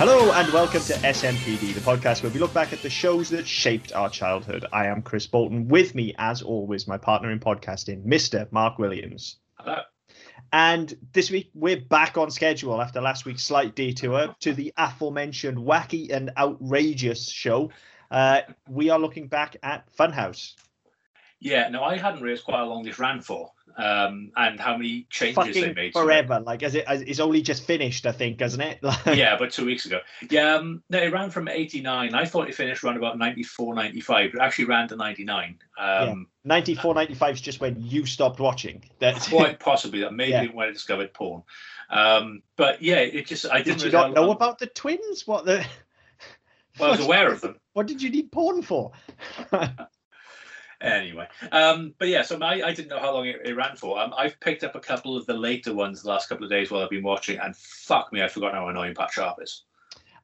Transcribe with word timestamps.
Hello 0.00 0.32
and 0.32 0.50
welcome 0.50 0.80
to 0.80 0.94
SMPD, 0.94 1.74
the 1.74 1.80
podcast 1.80 2.22
where 2.22 2.32
we 2.32 2.40
look 2.40 2.54
back 2.54 2.72
at 2.72 2.80
the 2.80 2.88
shows 2.88 3.28
that 3.28 3.46
shaped 3.46 3.92
our 3.92 4.08
childhood. 4.08 4.64
I 4.72 4.86
am 4.86 5.02
Chris 5.02 5.26
Bolton. 5.26 5.68
With 5.68 5.94
me, 5.94 6.14
as 6.16 6.40
always, 6.40 6.88
my 6.88 6.96
partner 6.96 7.30
in 7.30 7.38
podcasting, 7.38 8.06
Mr. 8.06 8.50
Mark 8.50 8.78
Williams. 8.78 9.36
Hello. 9.58 9.80
And 10.54 10.96
this 11.12 11.30
week, 11.30 11.50
we're 11.52 11.82
back 11.82 12.16
on 12.16 12.30
schedule 12.30 12.80
after 12.80 13.02
last 13.02 13.26
week's 13.26 13.42
slight 13.42 13.74
detour 13.74 14.34
to 14.40 14.54
the 14.54 14.72
aforementioned 14.78 15.58
wacky 15.58 16.10
and 16.10 16.30
outrageous 16.38 17.28
show. 17.30 17.70
Uh, 18.10 18.40
we 18.70 18.88
are 18.88 18.98
looking 18.98 19.28
back 19.28 19.56
at 19.62 19.84
Funhouse. 19.94 20.54
Yeah, 21.40 21.68
no, 21.68 21.84
I 21.84 21.98
hadn't 21.98 22.22
realised 22.22 22.44
quite 22.44 22.56
how 22.56 22.68
long 22.68 22.84
this 22.84 22.98
ran 22.98 23.20
for, 23.20 23.52
um, 23.80 24.30
and 24.36 24.60
how 24.60 24.76
many 24.76 25.06
changes 25.10 25.36
they 25.36 25.52
Fucking 25.52 25.74
made. 25.74 25.92
to 25.92 25.98
it. 25.98 26.02
forever. 26.02 26.40
Like, 26.40 26.62
as 26.62 26.74
it, 26.74 26.84
as 26.86 27.02
it's 27.02 27.20
only 27.20 27.42
just 27.42 27.64
finished, 27.64 28.06
I 28.06 28.12
think, 28.12 28.40
hasn't 28.40 28.62
it? 28.62 28.78
Yeah, 29.16 29.36
but 29.38 29.50
two 29.52 29.64
weeks 29.64 29.86
ago. 29.86 30.00
Yeah, 30.30 30.54
um, 30.56 30.82
no, 30.90 30.98
it 30.98 31.12
ran 31.12 31.30
from 31.30 31.48
89. 31.48 32.14
I 32.14 32.24
thought 32.24 32.48
it 32.48 32.54
finished 32.54 32.84
around 32.84 32.96
about 32.96 33.18
94, 33.18 33.74
95, 33.74 34.32
but 34.32 34.40
it 34.40 34.44
actually 34.44 34.64
ran 34.66 34.88
to 34.88 34.96
99. 34.96 35.58
Um, 35.78 36.26
94, 36.44 36.94
95 36.94 37.34
is 37.34 37.40
just 37.40 37.60
when 37.60 37.76
you 37.80 38.06
stopped 38.06 38.40
watching. 38.40 38.84
That's 38.98 39.28
Quite 39.30 39.58
possibly 39.60 40.00
that 40.00 40.12
maybe 40.14 40.30
Yeah. 40.30 40.44
when 40.52 40.68
I 40.68 40.72
discovered 40.72 41.12
porn. 41.14 41.42
Um, 41.90 42.42
but 42.56 42.82
yeah, 42.82 42.98
it 42.98 43.26
just, 43.26 43.46
I 43.50 43.62
didn't 43.62 43.78
Did 43.78 43.86
you 43.86 43.92
not 43.92 44.12
know 44.14 44.26
long- 44.26 44.36
about 44.36 44.58
the 44.58 44.66
twins? 44.66 45.26
What 45.26 45.44
the? 45.44 45.64
Well, 46.78 46.88
I 46.88 46.92
was 46.92 47.04
aware 47.04 47.30
of 47.32 47.40
them. 47.40 47.56
What 47.72 47.86
did 47.88 48.00
you 48.00 48.10
need 48.10 48.30
porn 48.30 48.62
for? 48.62 48.92
Anyway, 50.80 51.28
um, 51.52 51.94
but 51.98 52.08
yeah, 52.08 52.22
so 52.22 52.38
I, 52.40 52.68
I 52.68 52.72
didn't 52.72 52.88
know 52.88 52.98
how 52.98 53.12
long 53.12 53.26
it, 53.26 53.42
it 53.44 53.54
ran 53.54 53.76
for. 53.76 54.00
Um, 54.00 54.14
I've 54.16 54.40
picked 54.40 54.64
up 54.64 54.74
a 54.74 54.80
couple 54.80 55.14
of 55.14 55.26
the 55.26 55.34
later 55.34 55.74
ones 55.74 56.02
the 56.02 56.08
last 56.08 56.28
couple 56.28 56.44
of 56.44 56.50
days 56.50 56.70
while 56.70 56.82
I've 56.82 56.88
been 56.88 57.02
watching, 57.02 57.38
and 57.38 57.54
fuck 57.54 58.10
me, 58.14 58.22
I've 58.22 58.32
forgotten 58.32 58.56
how 58.56 58.68
annoying 58.68 58.94
Pat 58.94 59.12
Sharp 59.12 59.38
is. 59.42 59.64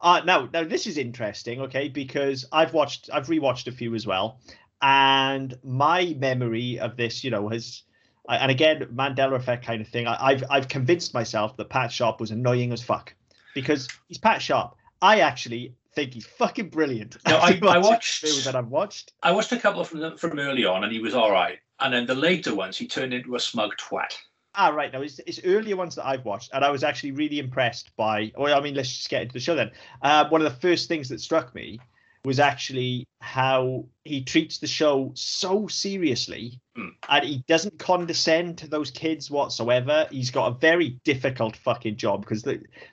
Uh, 0.00 0.22
now, 0.24 0.48
now 0.54 0.64
this 0.64 0.86
is 0.86 0.96
interesting, 0.96 1.60
okay, 1.60 1.88
because 1.88 2.46
I've 2.52 2.72
watched, 2.72 3.10
I've 3.12 3.26
rewatched 3.26 3.66
a 3.66 3.72
few 3.72 3.94
as 3.94 4.06
well, 4.06 4.40
and 4.80 5.54
my 5.62 6.16
memory 6.18 6.78
of 6.78 6.96
this, 6.96 7.22
you 7.22 7.30
know, 7.30 7.50
has, 7.50 7.82
and 8.26 8.50
again, 8.50 8.80
Mandela 8.94 9.36
effect 9.36 9.64
kind 9.64 9.82
of 9.82 9.88
thing. 9.88 10.06
I, 10.06 10.16
I've, 10.28 10.44
I've 10.48 10.68
convinced 10.68 11.12
myself 11.12 11.56
that 11.58 11.68
Pat 11.68 11.92
Sharp 11.92 12.18
was 12.18 12.30
annoying 12.30 12.72
as 12.72 12.82
fuck 12.82 13.14
because 13.54 13.88
he's 14.08 14.18
Pat 14.18 14.40
Sharp. 14.40 14.74
I 15.02 15.20
actually 15.20 15.74
think 15.96 16.14
he's 16.14 16.26
fucking 16.26 16.68
brilliant. 16.68 17.16
No, 17.26 17.36
I- 17.42 17.58
I 17.66 17.78
watched- 17.78 18.22
that 18.44 18.54
I've 18.54 18.68
watched. 18.68 19.12
I 19.22 19.32
watched 19.32 19.50
a 19.52 19.58
couple 19.58 19.82
from 19.82 20.00
the, 20.00 20.16
from 20.16 20.38
early 20.38 20.64
on, 20.64 20.84
and 20.84 20.92
he 20.92 21.00
was 21.00 21.14
all 21.14 21.32
right. 21.32 21.58
And 21.80 21.92
then 21.92 22.06
the 22.06 22.14
later 22.14 22.54
ones, 22.54 22.78
he 22.78 22.86
turned 22.86 23.12
into 23.12 23.34
a 23.34 23.40
smug 23.40 23.72
twat. 23.76 24.14
Ah, 24.54 24.68
right. 24.68 24.90
Now, 24.92 25.02
it's, 25.02 25.18
it's 25.26 25.40
earlier 25.44 25.76
ones 25.76 25.96
that 25.96 26.06
I've 26.06 26.24
watched, 26.24 26.50
and 26.54 26.64
I 26.64 26.70
was 26.70 26.82
actually 26.84 27.10
really 27.12 27.38
impressed 27.38 27.90
by. 27.96 28.32
Well, 28.36 28.56
I 28.56 28.62
mean, 28.62 28.74
let's 28.74 28.88
just 28.94 29.10
get 29.10 29.22
into 29.22 29.34
the 29.34 29.40
show 29.40 29.54
then. 29.54 29.70
Uh, 30.00 30.28
one 30.28 30.40
of 30.40 30.50
the 30.50 30.58
first 30.60 30.88
things 30.88 31.08
that 31.10 31.20
struck 31.20 31.54
me 31.54 31.78
was 32.24 32.40
actually 32.40 33.06
how 33.20 33.84
he 34.04 34.20
treats 34.24 34.58
the 34.58 34.66
show 34.66 35.12
so 35.14 35.66
seriously, 35.68 36.58
Hmm. 36.74 36.88
and 37.08 37.24
he 37.24 37.44
doesn't 37.46 37.78
condescend 37.78 38.58
to 38.58 38.68
those 38.68 38.90
kids 38.90 39.30
whatsoever. 39.30 40.08
He's 40.10 40.30
got 40.30 40.48
a 40.52 40.58
very 40.58 40.98
difficult 41.04 41.56
fucking 41.56 41.96
job 41.96 42.22
because 42.22 42.44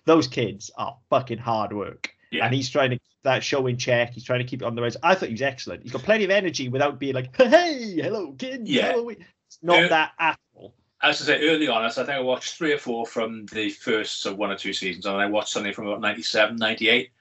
those 0.06 0.28
kids 0.28 0.70
are 0.78 0.96
fucking 1.10 1.40
hard 1.40 1.74
work, 1.74 2.13
Yeah. 2.34 2.46
and 2.46 2.54
he's 2.54 2.70
trying 2.70 2.90
to 2.92 2.96
keep 2.98 3.02
that 3.24 3.44
show 3.44 3.68
in 3.68 3.78
check. 3.78 4.14
He's 4.14 4.24
trying 4.24 4.40
to 4.40 4.46
keep 4.46 4.62
it 4.62 4.66
on 4.66 4.76
the 4.76 4.82
rise. 4.82 4.98
I 5.04 5.16
thought 5.16 5.28
he 5.30 5.34
was 5.34 5.42
excellent. 5.42 5.84
He's 5.84 5.92
got 5.92 6.04
plenty 6.04 6.24
of 6.26 6.32
energy 6.32 6.68
without 6.70 7.00
being 7.00 7.14
like, 7.16 7.36
"Hey, 7.38 7.96
hello, 8.02 8.34
kid. 8.34 8.68
Yeah. 8.68 9.00
we?" 9.00 9.16
It's 9.48 9.60
not 9.62 9.84
Uh, 9.84 9.88
that 9.90 10.12
at 10.20 10.40
all. 10.56 10.74
As 11.02 11.22
I 11.22 11.26
say, 11.26 11.48
early 11.50 11.68
on, 11.68 11.84
I 11.84 11.90
think 11.90 12.10
I 12.10 12.20
watched 12.22 12.56
three 12.56 12.72
or 12.74 12.78
four 12.78 13.06
from 13.06 13.46
the 13.48 13.70
first 13.70 14.22
so 14.22 14.34
one 14.34 14.52
or 14.52 14.58
two 14.58 14.74
seasons, 14.74 15.06
and 15.06 15.18
I 15.18 15.26
watched 15.26 15.50
something 15.50 15.74
from 15.74 15.88
about 15.88 16.00
97, 16.02 16.56
98, 16.56 17.12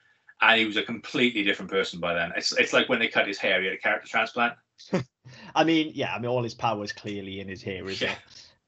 and 0.41 0.59
he 0.59 0.65
was 0.65 0.77
a 0.77 0.83
completely 0.83 1.43
different 1.43 1.69
person 1.69 1.99
by 1.99 2.13
then. 2.13 2.31
It's, 2.37 2.53
it's 2.57 2.71
like 2.73 2.87
when 2.89 2.99
they 2.99 3.09
cut 3.09 3.27
his 3.27 3.37
hair, 3.37 3.59
he 3.59 3.67
had 3.67 3.75
a 3.75 3.77
character 3.77 4.07
transplant. 4.07 4.53
I 5.55 5.63
mean, 5.65 5.91
yeah, 5.93 6.13
I 6.15 6.19
mean, 6.19 6.29
all 6.29 6.43
his 6.43 6.53
power 6.53 6.83
is 6.83 6.91
clearly 6.93 7.39
in 7.41 7.47
his 7.47 7.61
hair, 7.61 7.87
isn't 7.87 8.07
Yeah. 8.07 8.13
it? 8.13 8.19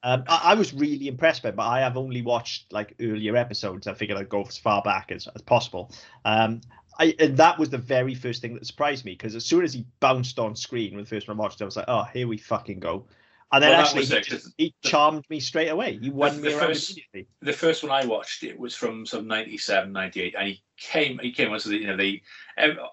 Um, 0.06 0.22
I, 0.28 0.40
I 0.44 0.54
was 0.54 0.72
really 0.72 1.08
impressed 1.08 1.42
by 1.42 1.48
it, 1.48 1.56
but 1.56 1.66
I 1.66 1.80
have 1.80 1.96
only 1.96 2.22
watched 2.22 2.72
like 2.72 2.94
earlier 3.00 3.36
episodes. 3.36 3.88
I 3.88 3.94
figured 3.94 4.16
I'd 4.16 4.28
go 4.28 4.42
as 4.42 4.56
far 4.56 4.80
back 4.80 5.10
as, 5.10 5.26
as 5.34 5.42
possible. 5.42 5.90
Um, 6.24 6.60
I, 7.00 7.12
and 7.18 7.36
that 7.38 7.58
was 7.58 7.70
the 7.70 7.78
very 7.78 8.14
first 8.14 8.40
thing 8.40 8.54
that 8.54 8.64
surprised 8.64 9.04
me 9.04 9.12
because 9.14 9.34
as 9.34 9.44
soon 9.44 9.64
as 9.64 9.72
he 9.72 9.84
bounced 9.98 10.38
on 10.38 10.54
screen 10.54 10.94
with 10.96 11.08
the 11.08 11.16
first 11.16 11.26
one 11.26 11.36
I 11.36 11.40
watched, 11.40 11.60
I 11.60 11.64
was 11.64 11.74
like, 11.74 11.86
oh, 11.88 12.04
here 12.04 12.28
we 12.28 12.38
fucking 12.38 12.78
go. 12.78 13.04
And 13.52 13.62
then 13.62 13.72
Well, 13.72 13.80
actually, 13.80 14.04
he, 14.06 14.20
just- 14.20 14.54
he 14.58 14.74
the- 14.80 14.88
charmed 14.88 15.24
me 15.28 15.40
straight 15.40 15.68
away. 15.70 15.98
He 16.00 16.10
won 16.10 16.36
the 16.36 16.50
me 16.50 16.54
around 16.54 16.68
first- 16.68 16.90
immediately. 16.92 17.26
the 17.42 17.52
first 17.52 17.82
one 17.82 17.90
I 17.90 18.06
watched 18.06 18.44
it 18.44 18.56
was 18.56 18.76
from 18.76 19.06
some 19.06 19.26
97, 19.26 19.92
98, 19.92 20.34
and 20.38 20.48
he 20.48 20.62
came 20.78 21.18
he 21.18 21.32
came 21.32 21.50
on 21.52 21.58
so 21.58 21.70
that 21.70 21.78
you 21.78 21.86
know 21.88 21.96
they 21.96 22.22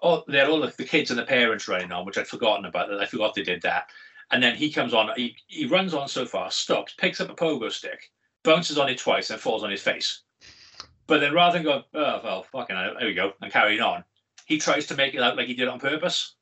all, 0.02 0.24
they 0.28 0.40
had 0.40 0.50
all 0.50 0.64
of 0.64 0.76
the 0.78 0.84
kids 0.84 1.12
and 1.12 1.20
the 1.20 1.26
parents 1.26 1.68
running 1.68 1.92
on, 1.92 2.06
which 2.08 2.18
I'd 2.18 2.28
forgotten 2.28 2.66
about. 2.66 2.90
That 2.90 3.00
I 3.00 3.06
forgot 3.06 3.36
they 3.36 3.44
did 3.44 3.62
that. 3.62 3.90
And 4.34 4.42
then 4.42 4.56
he 4.56 4.72
comes 4.72 4.94
on, 4.96 5.12
he, 5.16 5.36
he 5.48 5.68
runs 5.68 5.94
on 5.94 6.08
so 6.08 6.26
far, 6.26 6.50
stops, 6.50 6.96
picks 6.98 7.22
up 7.22 7.30
a 7.30 7.36
pogo 7.36 7.72
stick, 7.72 8.10
bounces 8.44 8.80
on 8.80 8.90
it 8.90 8.98
twice, 8.98 9.30
and 9.30 9.40
falls 9.40 9.64
on 9.64 9.70
his 9.70 9.82
face. 9.84 10.24
But 11.06 11.20
then 11.20 11.34
rather 11.34 11.54
than 11.60 11.64
go, 11.64 11.84
oh 11.94 12.20
well, 12.24 12.44
fucking 12.52 12.76
hell, 12.76 12.96
there 12.98 13.08
we 13.08 13.14
go, 13.14 13.34
and 13.42 13.52
carrying 13.52 13.82
on, 13.82 14.04
he 14.48 14.58
tries 14.58 14.88
to 14.88 14.96
make 14.96 15.14
it 15.14 15.22
out 15.22 15.38
like 15.38 15.48
he 15.48 15.54
did 15.54 15.64
it 15.64 15.68
on 15.70 15.80
purpose. 15.80 16.36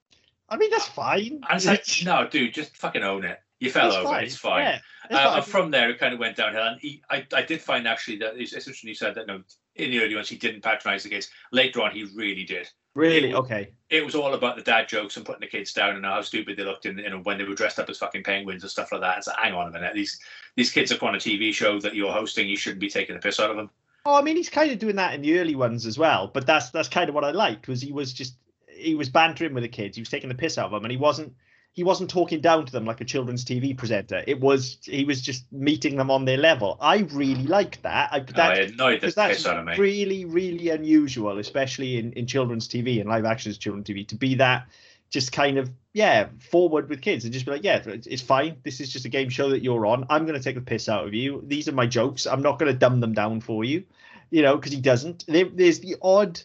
I 0.47 0.56
mean, 0.56 0.69
that's 0.72 0.88
fine. 0.88 1.41
And 1.50 1.57
it's 1.57 1.66
like, 1.66 1.85
no, 2.06 2.28
dude, 2.29 2.53
just 2.53 2.78
fucking 2.78 3.03
own 3.03 3.25
it. 3.25 3.40
You 3.59 3.69
fell 3.72 3.88
It's 3.90 3.96
over, 3.97 4.19
it's 4.19 4.35
fine. 4.38 4.62
Yeah, 4.63 4.75
it's 5.09 5.16
Uh, 5.19 5.23
fine. 5.23 5.38
and 5.38 5.46
from 5.46 5.72
there, 5.72 5.90
it 5.90 6.00
kind 6.00 6.13
of 6.13 6.19
went 6.19 6.38
downhill. 6.38 6.63
And 6.63 6.79
he, 6.79 7.03
I, 7.09 7.28
I 7.34 7.41
did 7.41 7.62
find 7.62 7.88
actually 7.88 8.18
that 8.19 8.38
it's 8.38 8.53
it's 8.53 8.68
interesting 8.68 8.88
you 8.88 8.96
said 8.96 9.16
that 9.16 9.28
no, 9.28 9.44
in 9.75 9.91
the 9.91 10.02
early 10.02 10.16
ones 10.16 10.29
he 10.29 10.38
didn't 10.38 10.62
patronize 10.62 11.03
the 11.03 11.09
kids. 11.09 11.29
Later 11.52 11.81
on, 11.81 11.91
he 11.91 12.06
really 12.16 12.46
did. 12.46 12.69
Really 12.96 13.34
okay. 13.34 13.72
It 13.90 14.06
was 14.06 14.16
all 14.16 14.34
about 14.34 14.56
the 14.56 14.62
dad 14.62 14.88
jokes 14.88 15.18
and 15.18 15.25
putting 15.25 15.41
the 15.41 15.47
kids 15.47 15.74
down 15.74 15.96
and 15.96 16.06
how 16.06 16.22
stupid 16.22 16.57
they 16.57 16.63
looked 16.63 16.85
in, 16.85 16.97
you 16.97 17.09
know, 17.09 17.19
when 17.19 17.38
they 17.38 17.44
were 17.44 17.56
dressed 17.56 17.78
up 17.78 17.90
as 17.90 17.97
fucking 17.97 18.24
penguins 18.24 18.63
and 18.63 18.72
stuff 18.72 18.91
like 18.91 19.02
that. 19.02 19.18
It's 19.18 19.28
like, 19.28 19.38
hang 19.38 19.53
on 19.53 19.68
a 19.68 19.72
minute, 19.72 19.94
these 19.94 20.19
these 20.56 20.72
kids 20.72 20.91
are 20.91 21.06
on 21.06 21.16
a 21.16 21.19
TV 21.19 21.53
show 21.53 21.79
that 21.79 21.96
you're 21.96 22.12
hosting. 22.12 22.47
You 22.47 22.57
shouldn't 22.57 22.79
be 22.79 22.90
taking 22.90 23.16
the 23.16 23.22
piss 23.22 23.40
out 23.40 23.52
of 23.52 23.57
them. 23.57 23.69
Oh, 24.06 24.16
I 24.16 24.22
mean, 24.22 24.35
he's 24.35 24.50
kind 24.50 24.72
of 24.72 24.79
doing 24.79 24.96
that 24.96 25.13
in 25.13 25.22
the 25.22 25.40
early 25.40 25.56
ones 25.56 25.85
as 25.85 25.97
well. 25.97 26.28
But 26.28 26.47
that's 26.47 26.69
that's 26.72 26.90
kind 26.90 27.09
of 27.09 27.16
what 27.16 27.24
I 27.24 27.31
liked 27.31 27.68
was 27.68 27.81
he 27.81 27.91
was 27.91 28.13
just 28.13 28.35
he 28.68 28.96
was 28.96 29.09
bantering 29.09 29.53
with 29.53 29.63
the 29.63 29.69
kids. 29.69 29.96
He 29.96 30.02
was 30.02 30.09
taking 30.09 30.29
the 30.29 30.35
piss 30.35 30.58
out 30.58 30.66
of 30.66 30.72
them, 30.72 30.84
and 30.84 30.91
he 30.91 30.97
wasn't 30.97 31.34
he 31.74 31.84
wasn't 31.84 32.09
talking 32.09 32.42
down 32.42 32.66
to 32.66 32.72
them 32.72 32.86
like 32.86 33.00
a 33.00 33.06
children's 33.06 33.46
TV 33.46 33.78
presenter. 33.78 34.24
It 34.28 34.40
was 34.40 34.78
he 34.84 35.06
was 35.06 35.22
just 35.22 35.52
meeting 35.52 35.96
them 35.96 36.12
on 36.12 36.26
their 36.26 36.38
level. 36.38 36.78
I 36.82 37.08
really 37.12 37.44
liked 37.44 37.84
that. 37.84 38.09
I, 38.12 38.20
oh, 38.20 38.26
No, 38.36 38.44
I 38.44 38.56
annoyed 38.56 39.02
the 39.02 39.12
that's 39.12 39.38
piss 39.38 39.46
out 39.46 39.58
of 39.58 39.66
me. 39.66 39.78
really 39.78 40.26
really 40.26 40.70
unusual, 40.70 41.38
especially 41.38 41.98
in 41.98 42.12
in 42.14 42.28
children's 42.28 42.68
TV 42.68 43.00
and 43.00 43.09
live 43.09 43.26
action 43.26 43.54
children's 43.54 43.88
TV, 43.88 44.08
to 44.08 44.16
be 44.16 44.36
that 44.36 44.68
just 45.12 45.32
kind 45.32 45.58
of 45.58 45.70
yeah 45.94 46.28
forward 46.40 46.90
with 46.90 47.02
kids 47.02 47.26
and 47.26 47.34
just 47.34 47.46
be 47.46 47.52
like 47.52 47.64
yeah 47.64 47.82
it's 47.86 48.08
it's 48.08 48.22
fine 48.22 48.56
this 48.64 48.80
is 48.80 48.92
just 48.92 49.03
a 49.03 49.09
game 49.09 49.28
show 49.28 49.50
that 49.50 49.62
you're 49.62 49.86
on 49.86 50.06
i'm 50.09 50.26
going 50.26 50.38
to 50.38 50.44
take 50.44 50.56
the 50.56 50.62
piss 50.62 50.88
out 50.88 51.06
of 51.06 51.14
you 51.14 51.44
these 51.48 51.68
are 51.68 51.74
my 51.74 51.86
jokes 51.86 52.26
i'm 52.26 52.42
not 52.42 52.58
going 52.58 52.72
to 52.72 52.78
dumb 52.78 53.02
them 53.02 53.12
down 53.12 53.42
for 53.42 53.66
you 53.66 53.84
you 54.30 54.42
know 54.42 54.56
because 54.56 54.72
he 54.72 54.80
doesn't 54.80 55.26
there, 55.28 55.46
there's 55.53 55.80
the 55.80 55.98
odd 56.02 56.40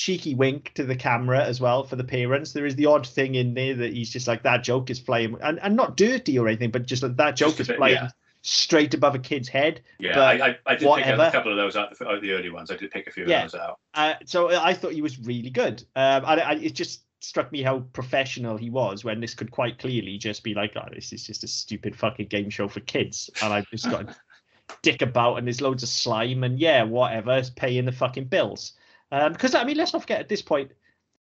cheeky 0.00 0.34
wink 0.34 0.72
to 0.74 0.82
the 0.84 0.96
camera 0.96 1.44
as 1.44 1.60
well 1.60 1.84
for 1.84 1.94
the 1.96 2.02
parents 2.04 2.52
there 2.54 2.64
is 2.64 2.74
the 2.76 2.86
odd 2.86 3.06
thing 3.06 3.34
in 3.34 3.52
there 3.52 3.74
that 3.74 3.92
he's 3.92 4.08
just 4.08 4.26
like 4.26 4.42
that 4.42 4.62
joke 4.64 4.88
is 4.88 4.98
flying 4.98 5.36
and, 5.42 5.60
and 5.60 5.76
not 5.76 5.94
dirty 5.94 6.38
or 6.38 6.48
anything 6.48 6.70
but 6.70 6.86
just 6.86 7.02
like 7.02 7.14
that 7.16 7.36
joke 7.36 7.50
Just 7.50 7.60
is 7.60 7.68
bit, 7.68 7.76
flying 7.76 7.94
yeah. 7.96 8.08
straight 8.40 8.94
above 8.94 9.14
a 9.14 9.18
kid's 9.18 9.46
head 9.46 9.82
Yeah, 9.98 10.18
I, 10.18 10.32
I, 10.32 10.58
I 10.64 10.72
did 10.72 10.78
pick 10.80 10.88
whatever. 10.88 11.20
out 11.20 11.28
a 11.28 11.32
couple 11.32 11.52
of 11.52 11.58
those 11.58 11.76
out, 11.76 11.98
the- 11.98 12.08
out 12.08 12.22
the 12.22 12.32
early 12.32 12.48
ones. 12.48 12.70
I 12.70 12.76
did 12.76 12.90
pick 12.90 13.08
a 13.08 13.10
few 13.10 13.26
Yeah. 13.26 13.44
of 13.44 13.52
those 13.52 13.60
out. 13.60 13.78
Uh, 13.92 14.14
so 14.24 14.48
I 14.58 14.72
thought 14.72 14.92
he 14.92 15.02
was 15.02 15.18
really 15.18 15.50
good. 15.50 15.82
Um, 15.94 16.24
and 16.26 16.40
I, 16.40 16.54
it 16.54 16.74
just 16.74 17.02
struck 17.20 17.52
me 17.52 17.60
how 17.62 17.80
professional 17.92 18.56
he 18.56 18.70
was 18.70 19.04
when 19.04 19.20
this 19.20 19.34
could 19.34 19.50
quite 19.50 19.78
clearly 19.78 20.16
just 20.16 20.42
be 20.42 20.54
like, 20.54 20.72
oh, 20.76 20.88
this 20.94 21.12
is 21.12 21.26
just 21.26 21.44
a 21.44 21.46
stupid 21.46 21.94
fucking 21.94 22.28
game 22.28 22.48
show 22.48 22.68
for 22.68 22.80
kids. 22.80 23.28
And 23.42 23.52
I've 23.52 23.68
just 23.68 23.90
got 23.90 24.16
dick 24.82 25.02
about 25.02 25.36
and 25.36 25.46
there's 25.46 25.60
loads 25.60 25.82
of 25.82 25.90
slime 25.90 26.42
and 26.42 26.58
yeah, 26.58 26.82
whatever, 26.84 27.36
it's 27.36 27.50
paying 27.50 27.84
the 27.84 27.92
fucking 27.92 28.24
bills. 28.24 28.72
Um, 29.12 29.32
because 29.32 29.54
I 29.54 29.64
mean, 29.64 29.76
let's 29.76 29.92
not 29.92 30.02
forget 30.02 30.20
at 30.20 30.28
this 30.28 30.42
point, 30.42 30.70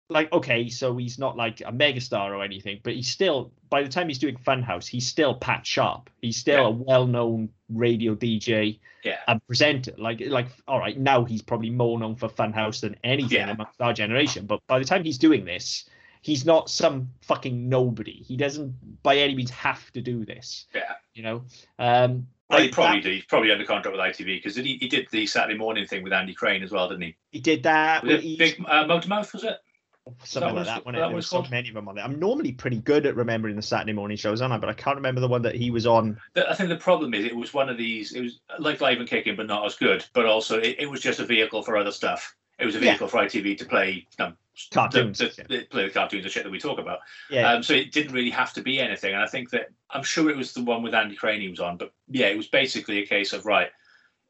like, 0.09 0.31
okay, 0.31 0.69
so 0.69 0.95
he's 0.95 1.19
not 1.19 1.35
like 1.35 1.59
a 1.61 1.71
megastar 1.71 2.29
or 2.31 2.41
anything, 2.43 2.79
but 2.83 2.93
he's 2.93 3.09
still, 3.09 3.51
by 3.69 3.83
the 3.83 3.89
time 3.89 4.07
he's 4.07 4.19
doing 4.19 4.37
Funhouse, 4.37 4.87
he's 4.87 5.05
still 5.05 5.35
Pat 5.35 5.65
Sharp. 5.65 6.09
He's 6.21 6.37
still 6.37 6.61
Yeah. 6.61 6.67
a 6.67 6.71
well 6.71 7.07
known 7.07 7.49
radio 7.69 8.15
DJ 8.15 8.79
Yeah. 9.03 9.17
and 9.27 9.45
presenter. 9.47 9.93
Like, 9.97 10.21
like, 10.21 10.47
all 10.67 10.79
right, 10.79 10.97
now 10.97 11.25
he's 11.25 11.41
probably 11.41 11.69
more 11.71 11.99
known 11.99 12.15
for 12.15 12.29
Funhouse 12.29 12.79
than 12.81 12.95
anything 13.03 13.37
Yeah. 13.39 13.51
amongst 13.51 13.81
our 13.81 13.91
generation. 13.93 14.45
But 14.45 14.61
by 14.67 14.79
the 14.79 14.85
time 14.85 15.03
he's 15.03 15.17
doing 15.17 15.43
this, 15.43 15.89
he's 16.21 16.45
not 16.45 16.69
some 16.69 17.09
fucking 17.21 17.67
nobody. 17.67 18.23
He 18.23 18.37
doesn't 18.37 19.03
by 19.03 19.17
any 19.17 19.35
means 19.35 19.49
have 19.51 19.91
to 19.91 20.01
do 20.01 20.23
this. 20.23 20.67
Yeah. 20.73 20.93
You 21.15 21.23
know. 21.23 21.43
Um, 21.79 22.27
Well, 22.49 22.61
he 22.61 22.69
probably 22.69 22.99
that- 22.99 23.03
did. 23.03 23.13
He's 23.15 23.25
probably 23.25 23.51
under 23.51 23.65
contract 23.65 23.95
with 23.97 24.05
ITV 24.05 24.25
because 24.37 24.55
he, 24.55 24.77
he 24.77 24.87
did 24.87 25.07
the 25.11 25.25
Saturday 25.27 25.57
morning 25.57 25.85
thing 25.85 26.03
with 26.03 26.13
Andy 26.13 26.33
Crane 26.33 26.63
as 26.63 26.71
well, 26.71 26.87
didn't 26.87 27.01
he? 27.03 27.15
he 27.31 27.39
did 27.39 27.63
that. 27.63 28.03
Was 28.03 28.11
with 28.13 28.19
it 28.21 28.25
Ease- 28.25 28.37
Big 28.37 28.65
uh, 28.67 28.85
Motormouth, 28.85 29.33
was 29.33 29.43
it? 29.43 29.57
something 30.23 30.55
that 30.55 30.55
like 30.55 30.65
that. 30.67 30.85
One 30.85 30.95
that 30.95 31.01
there 31.07 31.15
was 31.15 31.27
so 31.27 31.43
many 31.51 31.67
of 31.67 31.75
them 31.75 31.89
on 31.89 31.95
there. 31.95 32.05
I'm 32.05 32.17
normally 32.17 32.53
pretty 32.53 32.77
good 32.77 33.05
at 33.05 33.17
remembering 33.17 33.57
the 33.57 33.61
Saturday 33.61 33.91
morning 33.91 34.15
shows, 34.15 34.41
aren't 34.41 34.53
I? 34.53 34.57
But 34.57 34.69
I 34.69 34.73
can't 34.73 34.95
remember 34.95 35.19
the 35.19 35.27
one 35.27 35.41
that 35.41 35.55
he 35.55 35.69
was 35.69 35.85
on. 35.85 36.17
The- 36.33 36.49
I 36.49 36.53
think 36.55 36.69
the 36.69 36.77
problem 36.77 37.13
is 37.13 37.25
it 37.25 37.35
was 37.35 37.53
one 37.53 37.67
of 37.67 37.77
these. 37.77 38.13
It 38.13 38.21
was 38.21 38.39
like 38.59 38.79
Live 38.79 38.99
and 38.99 39.09
Kicking, 39.09 39.35
but 39.35 39.47
not 39.47 39.65
as 39.65 39.75
good. 39.75 40.05
But 40.13 40.25
also, 40.25 40.59
it, 40.59 40.77
it 40.79 40.89
was 40.89 41.01
just 41.01 41.19
a 41.19 41.25
vehicle 41.25 41.61
for 41.61 41.75
other 41.75 41.91
stuff. 41.91 42.33
It 42.57 42.65
was 42.65 42.75
a 42.75 42.79
Yeah. 42.79 42.91
vehicle 42.91 43.09
for 43.09 43.17
ITV 43.17 43.57
to 43.57 43.65
play 43.65 44.07
um, 44.19 44.37
Cartoons. 44.71 45.19
the, 45.19 45.25
the, 45.25 45.57
the, 45.57 45.63
play 45.65 45.85
the 45.85 45.91
cartoons 45.91 46.23
and 46.25 46.31
shit 46.31 46.43
that 46.43 46.51
we 46.51 46.59
talk 46.59 46.79
about. 46.79 46.99
yeah. 47.29 47.51
Um, 47.51 47.63
so 47.63 47.73
it 47.73 47.91
didn't 47.91 48.13
really 48.13 48.29
have 48.31 48.53
to 48.53 48.61
be 48.61 48.79
anything. 48.79 49.13
And 49.13 49.23
I 49.23 49.27
think 49.27 49.49
that 49.51 49.69
I'm 49.89 50.03
sure 50.03 50.29
it 50.29 50.37
was 50.37 50.53
the 50.53 50.63
one 50.63 50.83
with 50.83 50.93
Andy 50.93 51.15
Crane 51.15 51.41
he 51.41 51.49
was 51.49 51.59
on, 51.59 51.77
but 51.77 51.93
yeah, 52.09 52.27
it 52.27 52.37
was 52.37 52.47
basically 52.47 52.99
a 52.99 53.07
case 53.07 53.33
of 53.33 53.45
right, 53.45 53.69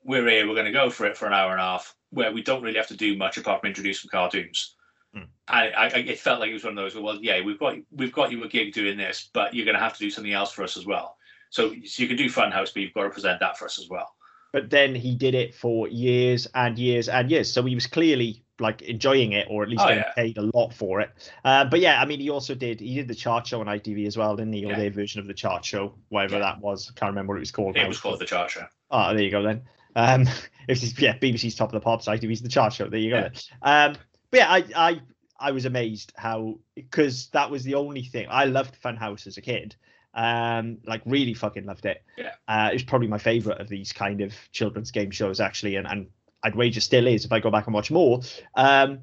we're 0.03 0.27
here, 0.27 0.47
we're 0.47 0.53
going 0.53 0.65
to 0.65 0.71
go 0.71 0.89
for 0.89 1.06
it 1.06 1.18
for 1.18 1.25
an 1.27 1.33
hour 1.33 1.51
and 1.51 1.59
a 1.59 1.63
half, 1.63 1.95
where 2.12 2.31
we 2.31 2.41
don't 2.41 2.62
really 2.62 2.77
have 2.77 2.88
to 2.88 2.97
do 2.97 3.18
much 3.18 3.38
apart 3.38 3.62
from 3.62 3.68
introduce 3.68 4.01
some 4.01 4.09
cartoons. 4.09 4.75
Hmm. 5.13 5.24
And 5.50 5.75
I, 5.75 5.85
I, 5.88 5.97
it 6.00 6.19
felt 6.19 6.39
like 6.39 6.50
it 6.50 6.53
was 6.53 6.63
one 6.63 6.77
of 6.77 6.83
those. 6.83 6.95
Well, 6.95 7.19
yeah, 7.21 7.41
we've 7.41 7.59
got 7.59 7.75
we've 7.91 8.13
got 8.13 8.31
you 8.31 8.44
a 8.44 8.47
gig 8.47 8.73
doing 8.73 8.97
this, 8.97 9.30
but 9.33 9.53
you're 9.53 9.65
going 9.65 9.75
to 9.75 9.81
have 9.81 9.94
to 9.94 10.00
do 10.00 10.09
something 10.09 10.33
else 10.33 10.51
for 10.51 10.63
us 10.63 10.77
as 10.77 10.85
well. 10.85 11.15
So, 11.50 11.73
so 11.85 12.03
you 12.03 12.07
can 12.07 12.18
do 12.18 12.30
Funhouse, 12.30 12.73
but 12.73 12.77
you've 12.77 12.94
got 12.94 13.03
to 13.03 13.09
present 13.09 13.39
that 13.39 13.57
for 13.57 13.65
us 13.65 13.80
as 13.80 13.88
well. 13.89 14.13
but 14.53 14.69
then 14.69 14.95
he 14.95 15.15
did 15.15 15.35
it 15.35 15.53
for 15.53 15.88
years 15.88 16.47
and 16.56 16.77
years 16.77 17.09
and 17.09 17.30
years. 17.30 17.51
So 17.51 17.63
he 17.63 17.75
was 17.75 17.88
clearly 17.88 18.44
like 18.59 18.81
enjoying 18.81 19.33
it, 19.33 19.48
or 19.50 19.63
at 19.63 19.69
least 19.69 19.83
Oh, 19.83 19.88
getting 19.88 20.04
yeah. 20.04 20.13
paid 20.13 20.38
a 20.38 20.50
lot 20.54 20.74
for 20.74 21.00
it. 21.01 21.09
Uh, 21.45 21.65
but 21.65 21.80
yeah, 21.80 22.01
I 22.01 22.06
mean, 22.06 22.19
he 22.19 22.30
also 22.30 22.56
did 22.56 22.80
he 22.80 22.95
did 22.95 23.07
the 23.07 23.15
chart 23.15 23.45
show 23.48 23.59
on 23.62 23.68
ITV 23.68 24.07
as 24.07 24.18
well, 24.18 24.36
didn't 24.36 24.54
he? 24.54 24.65
Or 24.65 24.69
Yeah. 24.71 24.77
their 24.77 24.89
version 24.92 25.19
of 25.21 25.27
the 25.27 25.33
chart 25.33 25.63
show, 25.65 25.94
whatever 26.09 26.36
Yeah. 26.36 26.39
that 26.42 26.59
was. 26.62 26.89
I 26.89 27.00
can't 27.00 27.12
remember 27.12 27.33
what 27.33 27.38
it 27.38 27.42
was 27.42 27.51
called. 27.51 27.77
It 27.77 27.81
now. 27.83 27.88
was 27.88 28.00
called 28.00 28.19
the 28.19 28.25
Chart 28.25 28.50
Show. 28.51 28.65
Oh, 28.92 29.13
there 29.13 29.24
you 29.24 29.31
go 29.31 29.44
then. 29.44 29.62
Um, 29.95 30.21
if 30.68 30.81
it's, 30.83 31.00
yeah, 31.00 31.18
BBC's 31.18 31.56
top 31.56 31.69
of 31.69 31.74
the 31.74 31.80
pops, 31.83 32.07
ITV's 32.07 32.42
the 32.42 32.50
chart 32.50 32.74
show. 32.74 32.88
There 32.89 33.00
you 33.00 33.12
go. 33.12 33.18
Yeah. 33.18 33.30
Then. 33.30 33.92
Um, 33.92 33.98
but 34.31 34.38
yeah, 34.39 34.51
I 34.51 34.63
I 34.75 35.01
I 35.39 35.51
was 35.51 35.65
amazed 35.65 36.13
how 36.15 36.59
because 36.75 37.27
that 37.30 37.51
was 37.51 37.63
the 37.63 37.75
only 37.75 38.04
thing 38.04 38.27
I 38.30 38.45
loved 38.45 38.81
Funhouse 38.81 39.27
as 39.27 39.38
a 39.38 39.42
kid. 39.42 39.75
Um, 40.13 40.80
like 40.86 41.04
really 41.06 41.36
fucking 41.36 41.65
loved 41.65 41.86
it. 41.86 42.04
Yeah. 42.18 42.31
Uh, 42.48 42.71
it's 42.74 42.81
probably 42.83 43.07
my 43.07 43.19
favorite 43.19 43.62
of 43.62 43.69
these 43.69 43.94
kind 43.94 44.21
of 44.21 44.33
children's 44.51 44.89
game 44.89 45.12
shows 45.12 45.39
actually, 45.39 45.75
and 45.75 45.86
and 45.88 46.07
I'd 46.47 46.55
wager 46.55 46.81
still 46.81 47.07
is 47.07 47.25
if 47.25 47.31
I 47.31 47.39
go 47.39 47.51
back 47.51 47.67
and 47.67 47.73
watch 47.73 47.91
more. 47.91 48.21
Um, 48.55 48.99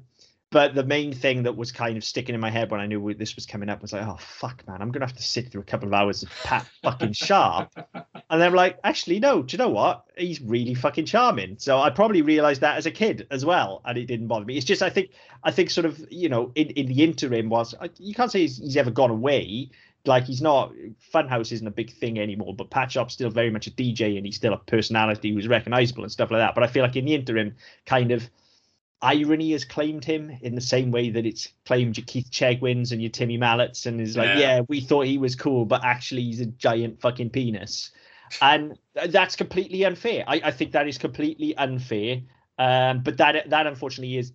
but 0.51 0.73
the 0.73 0.85
main 0.85 1.11
thing 1.11 1.43
that 1.43 1.57
was 1.57 1.71
kind 1.71 1.97
of 1.97 2.03
sticking 2.03 2.33
in 2.33 2.39
my 2.39 2.49
head 2.49 2.71
when 2.71 2.79
I 2.79 2.85
knew 2.87 3.13
this 3.13 3.35
was 3.35 3.45
coming 3.45 3.67
up 3.67 3.81
was 3.81 3.91
like, 3.91 4.07
oh 4.07 4.17
fuck, 4.19 4.65
man, 4.67 4.81
I'm 4.81 4.89
gonna 4.89 5.05
have 5.05 5.17
to 5.17 5.23
sit 5.23 5.51
through 5.51 5.61
a 5.61 5.65
couple 5.65 5.87
of 5.87 5.93
hours 5.93 6.23
of 6.23 6.29
Pat 6.43 6.65
fucking 6.81 7.11
Sharp. 7.13 7.71
And 7.75 8.41
then 8.41 8.43
I'm 8.43 8.53
like, 8.53 8.79
actually, 8.83 9.19
no, 9.19 9.43
do 9.43 9.53
you 9.53 9.57
know 9.57 9.69
what? 9.69 10.05
He's 10.17 10.39
really 10.39 10.73
fucking 10.73 11.05
charming. 11.05 11.57
So 11.57 11.79
I 11.79 11.89
probably 11.89 12.21
realized 12.21 12.61
that 12.61 12.77
as 12.77 12.85
a 12.85 12.91
kid 12.91 13.27
as 13.31 13.43
well, 13.43 13.81
and 13.83 13.97
it 13.97 14.05
didn't 14.05 14.27
bother 14.27 14.45
me. 14.45 14.55
It's 14.55 14.65
just 14.65 14.81
I 14.81 14.89
think 14.89 15.09
I 15.43 15.51
think 15.51 15.71
sort 15.71 15.85
of 15.85 16.01
you 16.09 16.29
know 16.29 16.51
in, 16.55 16.67
in 16.69 16.87
the 16.87 17.03
interim 17.03 17.49
was 17.49 17.75
you 17.99 18.13
can't 18.13 18.31
say 18.31 18.41
he's, 18.41 18.57
he's 18.57 18.77
ever 18.77 18.91
gone 18.91 19.11
away. 19.11 19.71
Like 20.07 20.25
he's 20.25 20.41
not 20.41 20.73
Funhouse 21.13 21.51
isn't 21.51 21.67
a 21.67 21.71
big 21.71 21.91
thing 21.91 22.19
anymore, 22.19 22.55
but 22.55 22.69
Pat 22.69 22.91
Sharp's 22.91 23.13
still 23.13 23.29
very 23.29 23.49
much 23.49 23.67
a 23.67 23.71
DJ 23.71 24.17
and 24.17 24.25
he's 24.25 24.35
still 24.35 24.53
a 24.53 24.57
personality 24.57 25.33
who's 25.33 25.47
recognizable 25.47 26.03
and 26.03 26.11
stuff 26.11 26.31
like 26.31 26.39
that. 26.39 26.55
But 26.55 26.63
I 26.63 26.67
feel 26.67 26.83
like 26.83 26.95
in 26.95 27.05
the 27.05 27.15
interim, 27.15 27.55
kind 27.85 28.11
of 28.11 28.29
irony 29.01 29.51
has 29.51 29.65
claimed 29.65 30.03
him 30.03 30.35
in 30.41 30.55
the 30.55 30.61
same 30.61 30.91
way 30.91 31.09
that 31.11 31.25
it's 31.25 31.49
claimed 31.65 31.97
your 31.97 32.05
Keith 32.05 32.31
Chegwins 32.31 32.91
and 32.91 33.01
your 33.01 33.11
Timmy 33.11 33.37
Malletts 33.37 33.85
and 33.85 34.01
is 34.01 34.17
like, 34.17 34.29
Yeah. 34.29 34.39
yeah, 34.39 34.61
we 34.67 34.81
thought 34.81 35.05
he 35.05 35.17
was 35.17 35.35
cool, 35.35 35.65
but 35.65 35.83
actually 35.83 36.23
he's 36.23 36.41
a 36.41 36.45
giant 36.45 36.99
fucking 37.01 37.29
penis. 37.29 37.91
And 38.41 38.77
that's 39.07 39.35
completely 39.35 39.85
unfair. 39.85 40.23
I, 40.27 40.41
I 40.45 40.51
think 40.51 40.71
that 40.71 40.87
is 40.87 40.97
completely 40.97 41.55
unfair. 41.57 42.21
Um, 42.57 43.01
but 43.03 43.17
that 43.17 43.49
that 43.49 43.67
unfortunately 43.67 44.17
is 44.17 44.31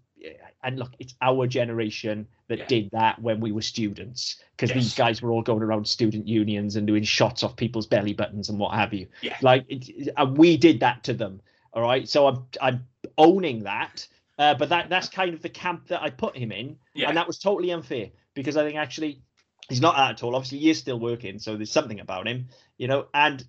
and 0.62 0.78
look, 0.78 0.92
it's 0.98 1.14
our 1.22 1.46
generation 1.46 2.26
that 2.48 2.58
Yeah. 2.58 2.66
did 2.66 2.90
that 2.90 3.20
when 3.20 3.40
we 3.40 3.52
were 3.52 3.62
students 3.62 4.42
because 4.56 4.72
these 4.72 4.94
guys 4.94 5.22
were 5.22 5.30
all 5.30 5.42
going 5.42 5.62
around 5.62 5.86
student 5.88 6.26
unions 6.28 6.76
and 6.76 6.86
doing 6.86 7.02
shots 7.02 7.42
off 7.42 7.56
people's 7.56 7.86
belly 7.86 8.12
buttons 8.12 8.48
and 8.48 8.58
what 8.58 8.74
have 8.74 8.92
you. 8.92 9.06
Yeah. 9.22 9.36
Like, 9.40 9.64
it, 9.68 10.08
and 10.16 10.36
we 10.36 10.56
did 10.56 10.80
that 10.80 11.04
to 11.04 11.14
them. 11.14 11.40
All 11.72 11.82
right, 11.82 12.08
so 12.08 12.26
I'm 12.26 12.44
I'm 12.60 12.86
owning 13.16 13.62
that. 13.64 14.06
Uh, 14.38 14.54
but 14.54 14.68
that 14.70 14.88
that's 14.88 15.08
kind 15.08 15.34
of 15.34 15.42
the 15.42 15.48
camp 15.50 15.86
that 15.88 16.02
I 16.02 16.10
put 16.10 16.36
him 16.36 16.50
in, 16.50 16.76
Yeah. 16.94 17.08
and 17.08 17.16
that 17.16 17.26
was 17.26 17.38
totally 17.38 17.70
unfair 17.72 18.08
because 18.34 18.56
I 18.56 18.64
think 18.64 18.76
actually 18.78 19.20
he's 19.68 19.80
not 19.82 19.96
that 19.96 20.10
at 20.12 20.22
all. 20.22 20.34
Obviously, 20.34 20.58
he 20.58 20.70
is 20.70 20.78
still 20.78 20.98
working, 20.98 21.38
so 21.38 21.56
there's 21.56 21.70
something 21.70 22.00
about 22.00 22.26
him, 22.26 22.48
you 22.78 22.88
know. 22.88 23.06
And 23.14 23.46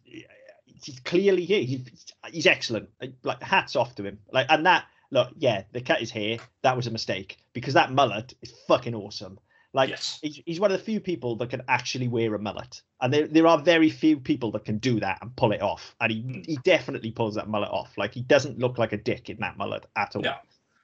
he's 0.66 1.00
clearly 1.00 1.46
here. 1.46 1.64
He's, 1.64 2.14
he's 2.30 2.46
excellent. 2.46 2.90
Like 3.24 3.42
hats 3.42 3.76
off 3.76 3.96
to 3.96 4.04
him. 4.04 4.20
Like 4.32 4.48
and 4.50 4.66
that 4.66 4.86
look, 5.12 5.30
yeah, 5.38 5.64
the 5.74 5.82
cut 5.82 6.02
is 6.02 6.12
here. 6.12 6.38
That 6.64 6.76
was 6.76 6.88
a 6.88 6.92
mistake 6.92 7.38
because 7.54 7.74
that 7.76 7.92
mullet 7.92 8.34
is 8.42 8.52
fucking 8.68 8.96
awesome. 8.96 9.40
Like 9.74 9.90
yes. 9.90 10.20
he's, 10.22 10.42
he's 10.46 10.60
one 10.60 10.72
of 10.72 10.80
the 10.80 10.84
few 10.84 11.00
people 11.00 11.38
that 11.38 11.50
can 11.50 11.62
actually 11.70 12.10
wear 12.10 12.36
a 12.36 12.40
mullet, 12.40 12.82
and 13.00 13.14
there 13.14 13.28
there 13.28 13.48
are 13.48 13.58
very 13.58 13.90
few 13.90 14.20
people 14.20 14.52
that 14.52 14.66
can 14.66 14.80
do 14.80 15.00
that 15.00 15.20
and 15.22 15.34
pull 15.38 15.54
it 15.54 15.62
off. 15.62 15.96
And 16.02 16.12
he 16.12 16.22
Mm. 16.22 16.46
he 16.46 16.58
definitely 16.64 17.12
pulls 17.12 17.36
that 17.36 17.48
mullet 17.48 17.70
off. 17.70 17.98
Like 17.98 18.14
he 18.14 18.22
doesn't 18.22 18.60
look 18.60 18.78
like 18.78 18.92
a 18.92 18.98
dick 18.98 19.30
in 19.30 19.38
that 19.40 19.58
mullet 19.58 19.86
at 19.96 20.16
all. 20.16 20.24
No. 20.24 20.36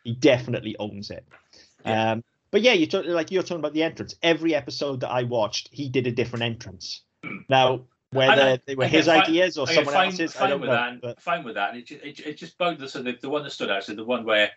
He 0.05 0.13
definitely 0.13 0.77
owns 0.79 1.09
it. 1.11 1.25
Yeah. 1.85 2.11
Um, 2.11 2.23
but 2.49 2.61
yeah, 2.61 2.73
you're 2.73 2.87
talking 2.87 3.11
like 3.11 3.29
you're 3.29 3.43
talking 3.43 3.59
about 3.59 3.73
the 3.73 3.83
entrance. 3.83 4.15
Every 4.23 4.55
episode 4.55 5.01
that 5.01 5.09
I 5.09 5.23
watched, 5.23 5.67
he 5.73 5.89
did 5.89 6.07
a 6.07 6.11
different 6.11 6.43
entrance. 6.43 7.01
Mm. 7.25 7.43
Now 7.49 7.81
whether 8.11 8.57
they 8.65 8.75
were 8.75 8.87
his 8.87 9.05
fine- 9.07 9.21
ideas 9.21 9.57
or 9.57 9.63
Okay, 9.63 9.75
someone 9.75 9.93
fine, 9.93 10.05
else's, 10.11 10.35
I 10.35 10.39
fine 10.39 10.49
don't 10.49 10.61
with 10.61 10.69
know. 10.69 10.75
that. 10.75 11.01
but- 11.01 11.21
Fine 11.21 11.43
with 11.43 11.55
that. 11.55 11.73
And 11.73 11.79
it, 11.83 11.91
it, 11.91 12.19
it 12.21 12.37
just 12.37 12.57
bugged 12.57 12.81
us. 12.81 12.93
So 12.93 13.01
the, 13.03 13.17
the 13.21 13.29
one 13.29 13.43
that 13.43 13.51
stood 13.51 13.69
out, 13.71 13.83
so 13.83 13.93
the 13.93 14.03
one 14.05 14.23
where 14.25 14.51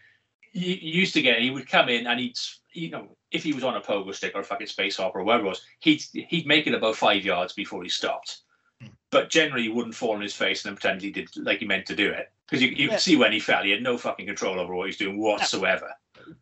you, 0.52 0.74
you 0.74 1.00
used 1.00 1.14
to 1.14 1.22
get, 1.22 1.40
he 1.40 1.50
would 1.50 1.68
come 1.68 1.88
in 1.88 2.06
and 2.06 2.20
he'd, 2.20 2.38
you 2.72 2.90
know, 2.90 3.16
if 3.30 3.42
he 3.42 3.52
was 3.52 3.64
on 3.64 3.76
a 3.76 3.80
pogo 3.80 4.14
stick 4.14 4.32
or 4.34 4.40
a 4.40 4.44
fucking 4.44 4.66
space 4.66 4.96
hopper 4.96 5.20
or 5.20 5.24
whatever 5.24 5.46
it 5.46 5.48
was, 5.48 5.62
he'd 5.80 6.02
he'd 6.12 6.46
make 6.46 6.66
it 6.66 6.74
about 6.74 6.96
five 6.96 7.24
yards 7.24 7.52
before 7.52 7.82
he 7.82 7.88
stopped. 7.88 8.38
Hmm. 8.80 8.88
But 9.10 9.30
generally, 9.30 9.64
he 9.64 9.68
wouldn't 9.68 9.94
fall 9.94 10.14
on 10.14 10.20
his 10.20 10.34
face 10.34 10.64
and 10.64 10.70
then 10.70 10.76
pretend 10.76 11.02
he 11.02 11.10
did 11.10 11.28
like 11.36 11.58
he 11.60 11.66
meant 11.66 11.86
to 11.86 11.96
do 11.96 12.10
it 12.10 12.30
because 12.46 12.62
you, 12.62 12.68
you 12.68 12.86
Yeah. 12.86 12.90
could 12.92 13.00
see 13.00 13.16
when 13.16 13.32
he 13.32 13.40
fell, 13.40 13.62
he 13.62 13.70
had 13.70 13.82
no 13.82 13.96
fucking 13.98 14.26
control 14.26 14.58
over 14.60 14.74
what 14.74 14.86
he's 14.86 14.96
doing 14.96 15.18
whatsoever. 15.18 15.90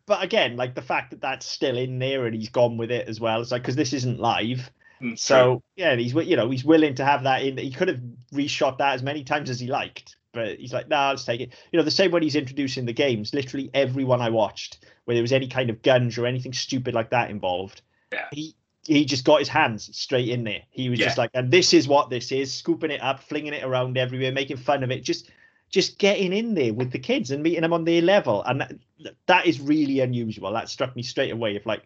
but 0.07 0.23
again, 0.23 0.55
like 0.57 0.73
the 0.75 0.81
fact 0.81 1.11
that 1.11 1.21
that's 1.21 1.45
still 1.45 1.77
in 1.77 1.99
there 1.99 2.25
and 2.25 2.35
he's 2.35 2.49
gone 2.49 2.77
with 2.77 2.91
it 2.91 3.07
as 3.07 3.19
well. 3.19 3.41
It's 3.41 3.51
like 3.51 3.61
because 3.61 3.75
this 3.75 3.93
isn't 3.93 4.19
live, 4.19 4.71
Mm, 5.01 5.09
true. 5.09 5.17
so 5.17 5.63
yeah, 5.75 5.95
he's 5.95 6.13
you 6.13 6.35
know 6.35 6.49
he's 6.49 6.65
willing 6.65 6.95
to 6.95 7.05
have 7.05 7.23
that 7.23 7.43
in. 7.43 7.57
He 7.57 7.71
could 7.71 7.87
have 7.87 8.01
reshot 8.33 8.77
that 8.79 8.93
as 8.95 9.03
many 9.03 9.23
times 9.23 9.49
as 9.49 9.59
he 9.59 9.67
liked, 9.67 10.17
but 10.33 10.57
he's 10.59 10.73
like, 10.73 10.87
nah, 10.89 11.09
let's 11.09 11.25
take 11.25 11.41
it. 11.41 11.53
You 11.71 11.77
know, 11.77 11.83
the 11.83 11.91
same 11.91 12.11
when 12.11 12.23
he's 12.23 12.35
introducing 12.35 12.85
the 12.85 12.93
games. 12.93 13.33
Literally 13.33 13.69
everyone 13.73 14.21
I 14.21 14.29
watched, 14.29 14.85
where 15.05 15.15
there 15.15 15.23
was 15.23 15.33
any 15.33 15.47
kind 15.47 15.69
of 15.69 15.81
gunge 15.81 16.17
or 16.17 16.25
anything 16.25 16.53
stupid 16.53 16.93
like 16.93 17.09
that 17.11 17.29
involved, 17.29 17.81
Yeah. 18.11 18.27
he 18.31 18.55
he 18.85 19.05
just 19.05 19.23
got 19.25 19.39
his 19.39 19.49
hands 19.49 19.95
straight 19.95 20.29
in 20.29 20.43
there. 20.43 20.61
He 20.71 20.89
was 20.89 20.99
just 20.99 21.17
like, 21.17 21.29
and 21.33 21.51
this 21.51 21.73
is 21.73 21.87
what 21.87 22.09
this 22.09 22.31
is, 22.31 22.51
scooping 22.51 22.91
it 22.91 23.01
up, 23.01 23.21
flinging 23.21 23.53
it 23.53 23.63
around 23.63 23.97
everywhere, 23.97 24.31
making 24.31 24.57
fun 24.57 24.83
of 24.83 24.91
it, 24.91 25.03
just 25.03 25.29
just 25.69 25.99
getting 25.99 26.33
in 26.33 26.55
there 26.55 26.73
with 26.73 26.91
the 26.91 26.97
kids 26.97 27.29
and 27.29 27.43
meeting 27.43 27.61
them 27.61 27.73
on 27.73 27.85
their 27.85 28.01
level, 28.01 28.43
and 28.43 28.61
that, 28.61 28.73
that 29.27 29.45
is 29.45 29.59
really 29.61 29.99
unusual. 29.99 30.51
That 30.51 30.67
struck 30.69 30.95
me 30.95 31.03
straight 31.03 31.31
away. 31.31 31.55
Of 31.55 31.65
like, 31.67 31.83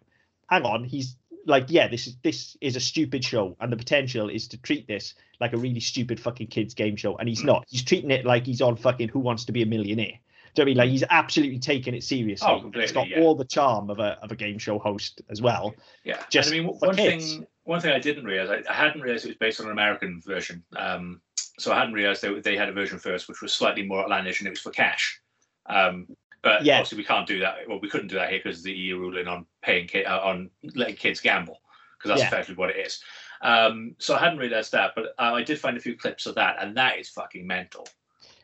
hang 0.50 0.64
on, 0.64 0.86
he's 0.86 1.18
like, 1.46 1.66
yeah, 1.68 1.88
this 1.88 2.08
is 2.08 2.16
this 2.24 2.58
is 2.62 2.76
a 2.76 2.80
stupid 2.80 3.24
show, 3.24 3.56
and 3.60 3.72
the 3.72 3.78
potential 3.78 4.30
is 4.30 4.48
to 4.50 4.58
treat 4.58 4.88
this 4.88 5.14
like 5.40 5.54
a 5.54 5.58
really 5.58 5.80
stupid 5.80 6.20
fucking 6.20 6.48
kids 6.48 6.74
game 6.74 6.96
show, 6.96 7.18
and 7.18 7.28
he's 7.28 7.42
Mm. 7.42 7.48
not. 7.48 7.66
He's 7.70 7.84
treating 7.84 8.12
it 8.12 8.26
like 8.26 8.46
he's 8.46 8.62
on 8.62 8.76
fucking 8.78 9.10
Who 9.10 9.20
Wants 9.20 9.46
to 9.46 9.52
Be 9.52 9.62
a 9.62 9.66
Millionaire. 9.66 10.20
Do 10.56 10.62
you 10.62 10.64
know 10.64 10.64
I 10.64 10.66
mean? 10.66 10.78
Like 10.78 10.90
he's 10.92 11.04
absolutely 11.10 11.60
taking 11.60 11.96
it 11.96 12.04
seriously. 12.04 12.48
Oh, 12.50 12.56
it's 12.56 12.62
completely, 12.62 12.94
got 12.94 13.10
yeah. 13.10 13.22
all 13.22 13.36
the 13.36 13.46
charm 13.46 13.90
of 13.90 14.00
a 14.00 14.20
of 14.22 14.32
a 14.32 14.36
game 14.36 14.58
show 14.60 14.78
host 14.80 15.22
as 15.30 15.42
well. 15.42 15.74
Yeah, 16.04 16.24
just 16.30 16.52
and 16.52 16.60
I 16.60 16.64
mean, 16.64 16.76
one 16.80 16.96
kids. 16.96 17.34
thing, 17.34 17.48
one 17.64 17.82
thing 17.82 17.92
I 17.92 18.00
didn't 18.00 18.26
realize, 18.26 18.64
I, 18.68 18.72
I 18.72 18.76
hadn't 18.76 19.02
realized 19.02 19.26
it 19.26 19.30
was 19.30 19.38
based 19.38 19.60
on 19.60 19.66
an 19.66 19.72
American 19.72 20.22
version. 20.26 20.64
Um, 20.76 21.22
so 21.60 21.72
I 21.72 21.80
hadn't 21.80 21.94
realized 21.94 22.22
they, 22.22 22.40
they 22.40 22.56
had 22.58 22.70
a 22.70 22.74
version 22.74 23.00
first, 23.00 23.28
which 23.28 23.42
was 23.42 23.54
slightly 23.54 23.84
more 23.84 24.02
outlandish, 24.04 24.40
and 24.40 24.48
it 24.48 24.52
was 24.52 24.60
for 24.60 24.72
cash. 24.72 25.20
Um, 25.68 26.08
but 26.44 26.64
Yeah. 26.64 26.76
obviously, 26.76 26.98
we 27.00 27.06
can't 27.06 27.26
do 27.26 27.40
that. 27.40 27.68
Well, 27.68 27.80
we 27.80 27.90
couldn't 27.90 28.10
do 28.10 28.16
that 28.16 28.30
here 28.30 28.40
because 28.44 28.62
the 28.62 28.72
EU 28.74 28.98
ruling 29.00 29.28
on 29.28 29.46
paying 29.62 29.88
ki- 29.88 30.06
uh, 30.06 30.20
on 30.20 30.52
letting 30.76 30.96
kids 30.96 31.20
gamble, 31.22 31.62
because 31.98 32.10
that's 32.10 32.22
Yeah. 32.22 32.28
effectively 32.28 32.56
what 32.56 32.70
it 32.70 32.86
is. 32.86 33.02
Um, 33.42 33.96
so 33.98 34.16
I 34.16 34.20
hadn't 34.20 34.38
realized 34.40 34.72
that, 34.74 34.94
but 34.96 35.16
uh, 35.18 35.34
I 35.34 35.42
did 35.44 35.60
find 35.60 35.76
a 35.76 35.80
few 35.80 35.98
clips 35.98 36.26
of 36.26 36.36
that, 36.36 36.58
and 36.60 36.78
that 36.78 37.00
is 37.00 37.10
fucking 37.10 37.48
mental. 37.48 37.88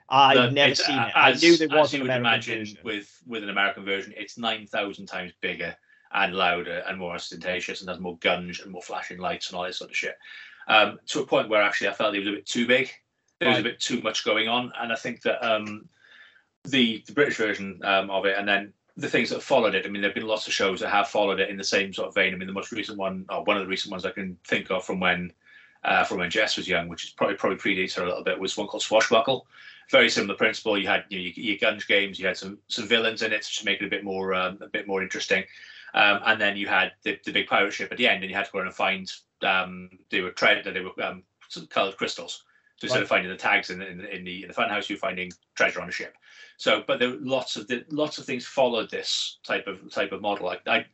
I've 0.10 0.36
The- 0.38 0.52
never 0.52 0.76
seen 0.76 0.98
uh, 0.98 1.08
it. 1.08 1.12
I 1.16 1.34
knew 1.34 1.56
there 1.58 1.68
was. 1.70 1.90
as 1.90 1.94
you 1.94 2.02
would 2.02 2.10
imagine 2.10 2.60
version. 2.60 2.78
with 2.84 3.22
with 3.28 3.44
an 3.44 3.50
American 3.50 3.86
version, 3.86 4.14
it's 4.18 4.38
nine 4.38 4.66
thousand 4.66 5.06
times 5.06 5.34
bigger 5.42 5.76
and 6.12 6.34
louder 6.36 6.84
and 6.88 6.98
more 6.98 7.14
ostentatious, 7.14 7.82
and 7.82 7.90
has 7.90 8.00
more 8.00 8.18
guns 8.18 8.60
and 8.62 8.72
more 8.72 8.82
flashing 8.82 9.20
lights 9.20 9.50
and 9.50 9.58
all 9.58 9.64
this 9.66 9.78
sort 9.78 9.92
of 9.92 9.96
shit. 9.96 10.18
Um, 10.68 11.00
to 11.08 11.20
a 11.22 11.26
point 11.28 11.50
where 11.50 11.62
actually 11.62 11.90
I 11.90 11.94
felt 11.94 12.16
it 12.16 12.20
was 12.20 12.28
a 12.30 12.32
bit 12.32 12.46
too 12.48 12.66
big. 12.66 12.92
There 13.40 13.50
was 13.50 13.60
a 13.60 13.64
bit 13.64 13.80
too 13.80 14.02
much 14.02 14.24
going 14.26 14.48
on, 14.50 14.74
and 14.80 14.92
I 14.92 14.96
think 14.96 15.22
that 15.22 15.44
um, 15.48 15.88
the 16.66 17.04
the 17.08 17.14
British 17.14 17.38
version 17.38 17.80
um, 17.84 18.10
of 18.10 18.26
it, 18.26 18.38
and 18.38 18.48
then 18.48 18.74
the 18.98 19.10
things 19.10 19.30
that 19.30 19.42
followed 19.42 19.76
it. 19.76 19.86
I 19.86 19.90
mean, 19.90 20.02
there've 20.02 20.14
been 20.14 20.28
lots 20.28 20.48
of 20.48 20.54
shows 20.54 20.80
that 20.82 20.90
have 20.90 21.08
followed 21.08 21.40
it 21.40 21.50
in 21.50 21.58
the 21.58 21.64
same 21.64 21.94
sort 21.94 22.10
of 22.10 22.16
vein. 22.16 22.34
I 22.34 22.38
mean, 22.38 22.48
the 22.48 22.54
most 22.54 22.72
recent 22.72 22.98
one, 22.98 23.26
or 23.30 23.44
one 23.44 23.58
of 23.58 23.64
the 23.64 23.70
recent 23.70 23.92
ones 23.92 24.06
I 24.06 24.12
can 24.12 24.38
think 24.46 24.70
of 24.72 24.84
from 24.84 25.00
when 25.00 25.32
uh, 25.84 26.04
from 26.04 26.20
when 26.20 26.30
Jess 26.30 26.58
was 26.58 26.68
young, 26.68 26.88
which 26.88 27.06
is 27.06 27.10
probably 27.12 27.36
probably 27.36 27.58
predates 27.58 27.96
her 27.96 28.04
a 28.04 28.08
little 28.08 28.24
bit, 28.24 28.40
was 28.40 28.58
one 28.58 28.68
called 28.68 28.84
Swashbuckle. 28.84 29.48
Very 29.90 30.10
similar 30.10 30.36
principle. 30.36 30.78
You 30.78 30.88
had 30.88 31.06
you 31.10 31.18
know, 31.18 31.24
your, 31.36 31.56
your 31.56 31.76
games, 31.88 32.20
you 32.20 32.28
had 32.28 32.38
some 32.38 32.60
some 32.68 32.88
villains 32.88 33.22
in 33.22 33.34
it 33.34 33.44
to 33.44 33.66
make 33.66 33.82
it 33.82 33.86
a 33.86 33.90
bit 33.90 34.04
more 34.04 34.34
um, 34.34 34.60
a 34.62 34.68
bit 34.68 34.88
more 34.88 35.02
interesting, 35.02 35.44
um, 35.94 36.20
and 36.26 36.40
then 36.42 36.58
you 36.58 36.68
had 36.68 36.92
the, 37.04 37.18
the 37.26 37.32
big 37.32 37.48
pirate 37.48 37.74
ship 37.74 37.92
at 37.92 37.98
the 37.98 38.08
end, 38.08 38.24
and 38.24 38.30
you 38.30 38.36
had 38.36 38.46
to 38.46 38.52
go 38.52 38.60
around 38.60 38.68
and 38.68 38.76
find 38.76 39.12
um, 39.44 39.90
they 40.12 40.22
were 40.22 40.32
tread 40.32 40.64
they 40.66 40.82
were 40.82 41.04
um, 41.04 41.24
coloured 41.70 41.98
crystals. 41.98 42.44
So 42.80 42.86
instead 42.86 43.00
Right. 43.00 43.04
of 43.04 43.10
finding 43.10 43.32
the 43.32 43.38
tags 43.38 43.70
in, 43.70 43.82
in, 43.82 44.02
in 44.06 44.24
the 44.24 44.44
in 44.44 44.48
the 44.48 44.54
fun 44.54 44.70
house, 44.70 44.90
you're 44.90 44.98
finding 44.98 45.32
treasure 45.56 45.82
on 45.82 45.90
a 45.90 45.92
ship. 45.92 46.16
So, 46.58 46.84
but 46.88 47.00
there 47.00 47.10
were 47.10 47.18
lots 47.20 47.58
of 47.58 47.68
the, 47.68 47.86
lots 47.92 48.18
of 48.18 48.26
things 48.26 48.46
followed 48.46 48.90
this 48.90 49.40
type 49.46 49.68
of 49.68 49.92
type 49.92 50.14
of 50.14 50.22
model. 50.22 50.48
I, 50.50 50.58
I 50.66 50.86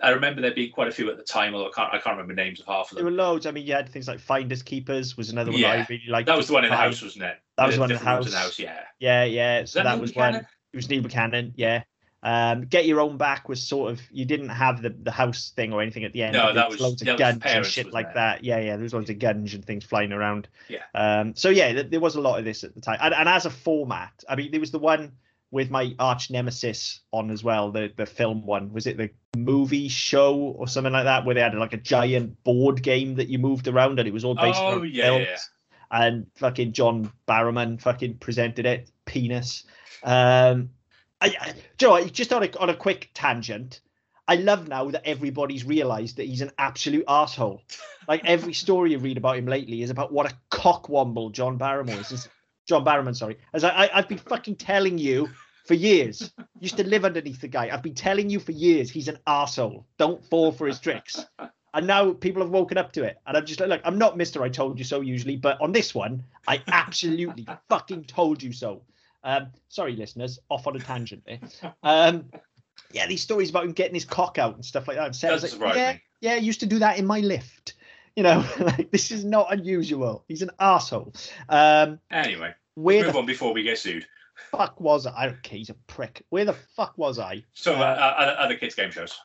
I 0.00 0.10
remember 0.10 0.40
there 0.40 0.54
being 0.54 0.72
quite 0.72 0.88
a 0.88 0.92
few 0.92 1.10
at 1.10 1.16
the 1.16 1.22
time, 1.22 1.54
although 1.54 1.68
I 1.68 1.72
can't 1.74 1.94
I 1.94 1.98
can't 1.98 2.16
remember 2.16 2.34
names 2.34 2.60
of 2.60 2.66
half 2.66 2.90
of 2.90 2.96
them. 2.96 3.04
There 3.04 3.04
were 3.04 3.16
loads. 3.16 3.46
I 3.46 3.52
mean, 3.52 3.66
you 3.66 3.74
had 3.74 3.88
things 3.88 4.08
like 4.08 4.18
Finders 4.18 4.62
Keepers 4.62 5.16
was 5.16 5.30
another 5.30 5.52
one 5.52 5.60
that 5.60 5.70
I 5.70 5.86
really 5.88 6.02
liked. 6.08 6.26
That 6.26 6.36
was 6.36 6.48
the 6.48 6.54
one 6.54 6.64
in 6.64 6.70
the 6.70 6.76
house, 6.76 7.02
wasn't 7.02 7.24
it? 7.24 7.36
That 7.56 7.66
was 7.66 7.76
the 7.76 7.80
one 7.80 7.90
in 7.90 7.96
the 7.96 7.98
different 8.00 8.24
rooms 8.24 8.34
house. 8.34 8.58
Yeah. 8.58 8.80
Yeah, 8.98 9.24
yeah. 9.24 9.64
So 9.64 9.78
that 9.78 9.84
that, 9.84 10.00
was 10.00 10.14
one. 10.14 10.34
It 10.34 10.76
was 10.76 10.88
Neil 10.88 11.02
Buchanan. 11.02 11.52
Yeah. 11.56 11.82
Um, 12.22 12.62
Get 12.66 12.84
Your 12.86 13.00
Own 13.00 13.16
Back 13.16 13.48
was 13.48 13.62
sort 13.62 13.92
of 13.92 14.00
you 14.10 14.24
didn't 14.24 14.48
have 14.48 14.82
the, 14.82 14.90
the 14.90 15.12
house 15.12 15.52
thing 15.54 15.72
or 15.72 15.80
anything 15.80 16.02
at 16.04 16.12
the 16.12 16.24
end. 16.24 16.32
No, 16.32 16.52
that 16.52 16.68
was- 16.68 16.80
loads 16.80 17.02
of 17.02 17.16
guns 17.16 17.42
and 17.44 17.64
shit 17.64 17.92
like 17.92 18.08
it? 18.08 18.14
that. 18.14 18.42
Yeah, 18.42 18.58
yeah. 18.58 18.74
There 18.76 18.82
was 18.82 18.92
loads 18.94 19.08
of 19.10 19.18
guns 19.20 19.54
and 19.54 19.64
things 19.64 19.84
flying 19.84 20.12
around. 20.12 20.48
Yeah. 20.68 20.82
Um. 20.94 21.34
So 21.36 21.48
yeah, 21.48 21.72
th- 21.72 21.90
there 21.90 22.00
was 22.00 22.16
a 22.16 22.20
lot 22.20 22.38
of 22.38 22.44
this 22.44 22.64
at 22.64 22.74
the 22.74 22.80
time, 22.80 22.98
and, 23.00 23.14
and 23.14 23.28
as 23.28 23.46
a 23.46 23.50
format, 23.50 24.24
I 24.28 24.34
mean, 24.36 24.50
there 24.50 24.58
was 24.60 24.72
the 24.72 24.78
one 24.80 25.12
with 25.50 25.70
my 25.70 25.94
arch 25.98 26.30
nemesis 26.30 27.00
on 27.12 27.30
as 27.30 27.44
well. 27.44 27.70
The 27.70 27.92
the 27.96 28.04
film 28.04 28.44
one 28.44 28.72
was 28.72 28.86
it 28.88 28.96
the 28.96 29.10
movie 29.36 29.88
show 29.88 30.34
or 30.36 30.66
something 30.66 30.92
like 30.92 31.04
that, 31.04 31.24
where 31.24 31.36
they 31.36 31.40
had 31.40 31.54
like 31.54 31.72
a 31.72 31.76
giant 31.78 32.42
board 32.42 32.82
game 32.82 33.14
that 33.14 33.28
you 33.28 33.38
moved 33.38 33.68
around, 33.68 34.00
and 34.00 34.08
it 34.08 34.12
was 34.12 34.24
all 34.24 34.34
based 34.34 34.58
Oh, 34.60 34.80
on 34.80 34.90
yeah, 34.92 35.04
films. 35.04 35.26
yeah. 35.28 35.36
And 35.90 36.26
fucking 36.34 36.72
John 36.72 37.10
Barrowman 37.28 37.80
fucking 37.80 38.18
presented 38.18 38.66
it. 38.66 38.90
Penis. 39.06 39.64
Um, 40.02 40.70
I, 41.20 41.34
I, 41.40 41.52
do 41.76 41.86
you 41.86 41.88
know 41.88 41.90
what, 41.92 42.12
just 42.12 42.32
on 42.32 42.44
a 42.44 42.50
on 42.58 42.70
a 42.70 42.74
quick 42.74 43.10
tangent. 43.14 43.80
I 44.26 44.34
love 44.36 44.68
now 44.68 44.90
that 44.90 45.08
everybody's 45.08 45.64
realised 45.64 46.18
that 46.18 46.26
he's 46.26 46.42
an 46.42 46.50
absolute 46.58 47.04
asshole. 47.08 47.62
Like 48.06 48.24
every 48.24 48.52
story 48.64 48.90
you 48.92 48.98
read 48.98 49.16
about 49.16 49.38
him 49.38 49.46
lately 49.46 49.82
is 49.82 49.90
about 49.90 50.12
what 50.12 50.30
a 50.30 50.36
cockwomble 50.50 51.32
John 51.32 51.58
Barrowman 51.58 52.00
is. 52.00 52.12
Is- 52.12 52.28
John 52.66 52.84
Barrowman, 52.84 53.16
sorry. 53.16 53.38
As 53.54 53.64
I, 53.64 53.70
I, 53.70 53.98
I've 53.98 54.08
been 54.08 54.18
fucking 54.18 54.56
telling 54.56 54.98
you 54.98 55.30
for 55.66 55.72
years. 55.74 56.30
Used 56.60 56.76
to 56.76 56.86
live 56.86 57.06
underneath 57.06 57.40
the 57.40 57.48
guy. 57.48 57.70
I've 57.72 57.82
been 57.82 57.94
telling 57.94 58.28
you 58.28 58.40
for 58.40 58.52
years 58.52 58.90
he's 58.90 59.08
an 59.08 59.18
asshole. 59.26 59.86
Don't 59.98 60.22
fall 60.26 60.52
for 60.52 60.66
his 60.66 60.78
tricks. 60.78 61.24
And 61.74 61.86
now 61.86 62.12
people 62.12 62.42
have 62.42 62.50
woken 62.50 62.76
up 62.76 62.92
to 62.92 63.04
it. 63.04 63.18
And 63.26 63.36
I'm 63.36 63.46
just 63.46 63.60
like, 63.60 63.68
look, 63.68 63.80
I'm 63.84 63.98
not 63.98 64.18
Mr. 64.18 64.42
I 64.42 64.48
told 64.50 64.78
you 64.78 64.84
so 64.84 65.00
usually, 65.00 65.36
but 65.36 65.60
on 65.60 65.72
this 65.72 65.94
one, 65.94 66.24
I 66.46 66.62
absolutely 66.68 67.46
fucking 67.68 68.04
told 68.04 68.42
you 68.42 68.52
so. 68.52 68.82
Um, 69.24 69.48
sorry, 69.68 69.96
listeners, 69.96 70.38
off 70.48 70.66
on 70.66 70.76
a 70.76 70.78
tangent 70.80 71.24
there. 71.26 71.40
Um, 71.82 72.26
yeah, 72.92 73.06
these 73.06 73.22
stories 73.22 73.50
about 73.50 73.64
him 73.64 73.72
getting 73.72 73.94
his 73.94 74.04
cock 74.04 74.38
out 74.38 74.54
and 74.54 74.64
stuff 74.64 74.88
like 74.88 74.96
that. 74.96 75.06
And 75.06 75.16
Sarah's 75.16 75.42
Doesn't 75.42 75.60
like, 75.60 75.74
surprise 75.74 76.00
yeah, 76.20 76.30
yeah, 76.32 76.36
I 76.36 76.38
used 76.42 76.60
to 76.60 76.66
do 76.66 76.78
that 76.78 76.98
in 76.98 77.06
my 77.06 77.20
lift. 77.20 77.74
You 78.16 78.22
know, 78.22 78.44
like 78.60 78.90
this 78.90 79.10
is 79.10 79.24
not 79.24 79.52
unusual. 79.52 80.24
He's 80.28 80.42
an 80.42 80.50
asshole. 80.58 81.12
Um, 81.48 81.98
Anyway, 82.10 82.54
where 82.74 83.04
move 83.04 83.12
the 83.12 83.18
on 83.18 83.26
before 83.26 83.52
we 83.52 83.62
get 83.62 83.78
sued. 83.78 84.06
fuck 84.50 84.80
was 84.80 85.06
I? 85.06 85.14
I 85.16 85.26
don't 85.26 85.42
care. 85.42 85.58
He's 85.58 85.70
a 85.70 85.74
prick. 85.86 86.24
Where 86.30 86.44
the 86.44 86.52
fuck 86.52 86.96
was 86.96 87.18
I? 87.18 87.44
So, 87.54 87.74
uh, 87.74 87.78
Uh, 87.78 88.14
other, 88.22 88.36
other 88.38 88.54
kids' 88.56 88.74
game 88.74 88.90
shows. 88.90 89.18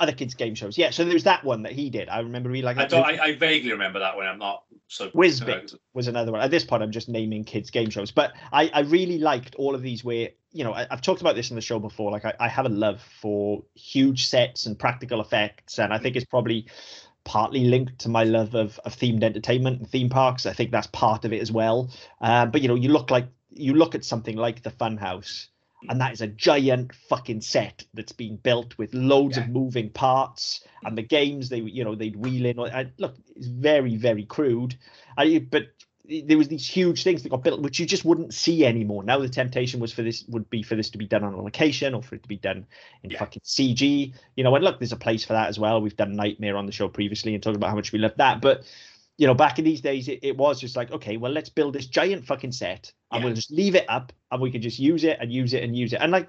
Other 0.00 0.12
kids' 0.12 0.34
game 0.34 0.54
shows. 0.54 0.78
Yeah, 0.78 0.90
so 0.90 1.04
there 1.04 1.14
was 1.14 1.24
that 1.24 1.44
one 1.44 1.62
that 1.62 1.72
he 1.72 1.90
did. 1.90 2.08
I 2.08 2.20
remember 2.20 2.48
really 2.48 2.62
like 2.62 2.78
I, 2.78 2.86
don't, 2.86 3.04
I, 3.04 3.18
I 3.22 3.34
vaguely 3.36 3.72
remember 3.72 3.98
that 3.98 4.16
one. 4.16 4.26
I'm 4.26 4.38
not 4.38 4.64
so. 4.86 5.10
Wizbit 5.10 5.74
was 5.94 6.08
another 6.08 6.32
one. 6.32 6.40
At 6.40 6.50
this 6.50 6.64
point, 6.64 6.82
I'm 6.82 6.92
just 6.92 7.08
naming 7.08 7.44
kids' 7.44 7.70
game 7.70 7.90
shows, 7.90 8.10
but 8.10 8.32
I, 8.52 8.70
I 8.72 8.80
really 8.80 9.18
liked 9.18 9.54
all 9.56 9.74
of 9.74 9.82
these 9.82 10.04
where, 10.04 10.30
you 10.52 10.64
know, 10.64 10.72
I, 10.72 10.86
I've 10.90 11.02
talked 11.02 11.20
about 11.20 11.34
this 11.34 11.50
in 11.50 11.56
the 11.56 11.62
show 11.62 11.78
before. 11.78 12.10
Like, 12.10 12.24
I, 12.24 12.34
I 12.40 12.48
have 12.48 12.66
a 12.66 12.70
love 12.70 13.00
for 13.20 13.62
huge 13.74 14.26
sets 14.26 14.66
and 14.66 14.78
practical 14.78 15.20
effects, 15.20 15.78
and 15.78 15.92
I 15.92 15.98
think 15.98 16.16
it's 16.16 16.26
probably 16.26 16.66
partly 17.24 17.64
linked 17.64 17.98
to 17.98 18.08
my 18.08 18.24
love 18.24 18.54
of, 18.54 18.78
of 18.86 18.96
themed 18.96 19.22
entertainment 19.22 19.80
and 19.80 19.90
theme 19.90 20.08
parks. 20.08 20.46
I 20.46 20.54
think 20.54 20.70
that's 20.70 20.86
part 20.86 21.24
of 21.24 21.32
it 21.32 21.42
as 21.42 21.52
well. 21.52 21.90
Uh, 22.20 22.46
but, 22.46 22.62
you 22.62 22.68
know, 22.68 22.74
you 22.74 22.88
look 22.88 23.10
like, 23.10 23.26
you 23.50 23.74
look 23.74 23.94
at 23.94 24.04
something 24.04 24.36
like 24.36 24.62
the 24.62 24.70
Funhouse, 24.70 25.48
and 25.88 26.00
that 26.00 26.12
is 26.12 26.20
a 26.20 26.26
giant 26.26 26.94
fucking 27.08 27.40
set 27.40 27.84
that's 27.94 28.12
been 28.12 28.36
built 28.36 28.76
with 28.78 28.92
loads 28.94 29.36
of 29.38 29.48
moving 29.48 29.90
parts 29.90 30.64
and 30.84 30.98
the 30.98 31.02
games 31.02 31.48
they 31.48 31.58
you 31.60 31.84
know 31.84 31.94
they'd 31.94 32.16
wheel 32.16 32.46
in. 32.46 32.58
I, 32.58 32.90
look 32.98 33.14
it's 33.36 33.46
very 33.46 33.96
very 33.96 34.24
crude. 34.24 34.76
I, 35.16 35.38
but 35.38 35.68
there 36.26 36.38
was 36.38 36.48
these 36.48 36.66
huge 36.66 37.04
things 37.04 37.22
that 37.22 37.28
got 37.28 37.42
built 37.44 37.60
which 37.60 37.78
you 37.78 37.84
just 37.86 38.04
wouldn't 38.04 38.32
see 38.34 38.64
anymore. 38.64 39.04
Now 39.04 39.18
the 39.18 39.28
temptation 39.28 39.78
was 39.78 39.92
for 39.92 40.02
this 40.02 40.24
would 40.28 40.48
be 40.50 40.62
for 40.62 40.74
this 40.74 40.90
to 40.90 40.98
be 40.98 41.06
done 41.06 41.22
on 41.22 41.34
a 41.34 41.42
location 41.42 41.94
or 41.94 42.02
for 42.02 42.14
it 42.14 42.22
to 42.22 42.28
be 42.28 42.38
done 42.38 42.66
in 43.02 43.10
Yeah. 43.10 43.18
fucking 43.18 43.42
cg 43.44 44.14
you 44.34 44.44
know 44.44 44.54
and 44.54 44.64
look 44.64 44.78
there's 44.78 44.92
a 44.92 44.96
place 44.96 45.24
for 45.24 45.34
that 45.34 45.48
as 45.48 45.58
well. 45.58 45.80
We've 45.80 45.96
done 45.96 46.16
Knightmare 46.16 46.56
on 46.56 46.66
the 46.66 46.72
show 46.72 46.88
previously 46.88 47.34
and 47.34 47.42
talked 47.42 47.56
about 47.56 47.70
how 47.70 47.76
much 47.76 47.92
we 47.92 47.98
love 47.98 48.16
that 48.16 48.40
but 48.40 48.64
you 49.18 49.26
know, 49.26 49.34
back 49.34 49.58
in 49.58 49.64
these 49.64 49.80
days, 49.80 50.08
it, 50.08 50.20
it 50.22 50.36
was 50.36 50.60
just 50.60 50.76
like, 50.76 50.90
okay, 50.92 51.16
well, 51.16 51.32
let's 51.32 51.48
build 51.50 51.74
this 51.74 51.86
giant 51.86 52.24
fucking 52.24 52.52
set 52.52 52.92
and 53.10 53.20
Yeah. 53.20 53.26
we'll 53.26 53.34
just 53.34 53.50
leave 53.50 53.74
it 53.74 53.84
up 53.88 54.12
and 54.30 54.40
we 54.40 54.50
can 54.50 54.62
just 54.62 54.78
use 54.78 55.04
it 55.04 55.18
and 55.20 55.32
use 55.32 55.52
it 55.54 55.62
and 55.64 55.76
use 55.76 55.92
it. 55.92 55.96
And 56.00 56.12
like, 56.12 56.28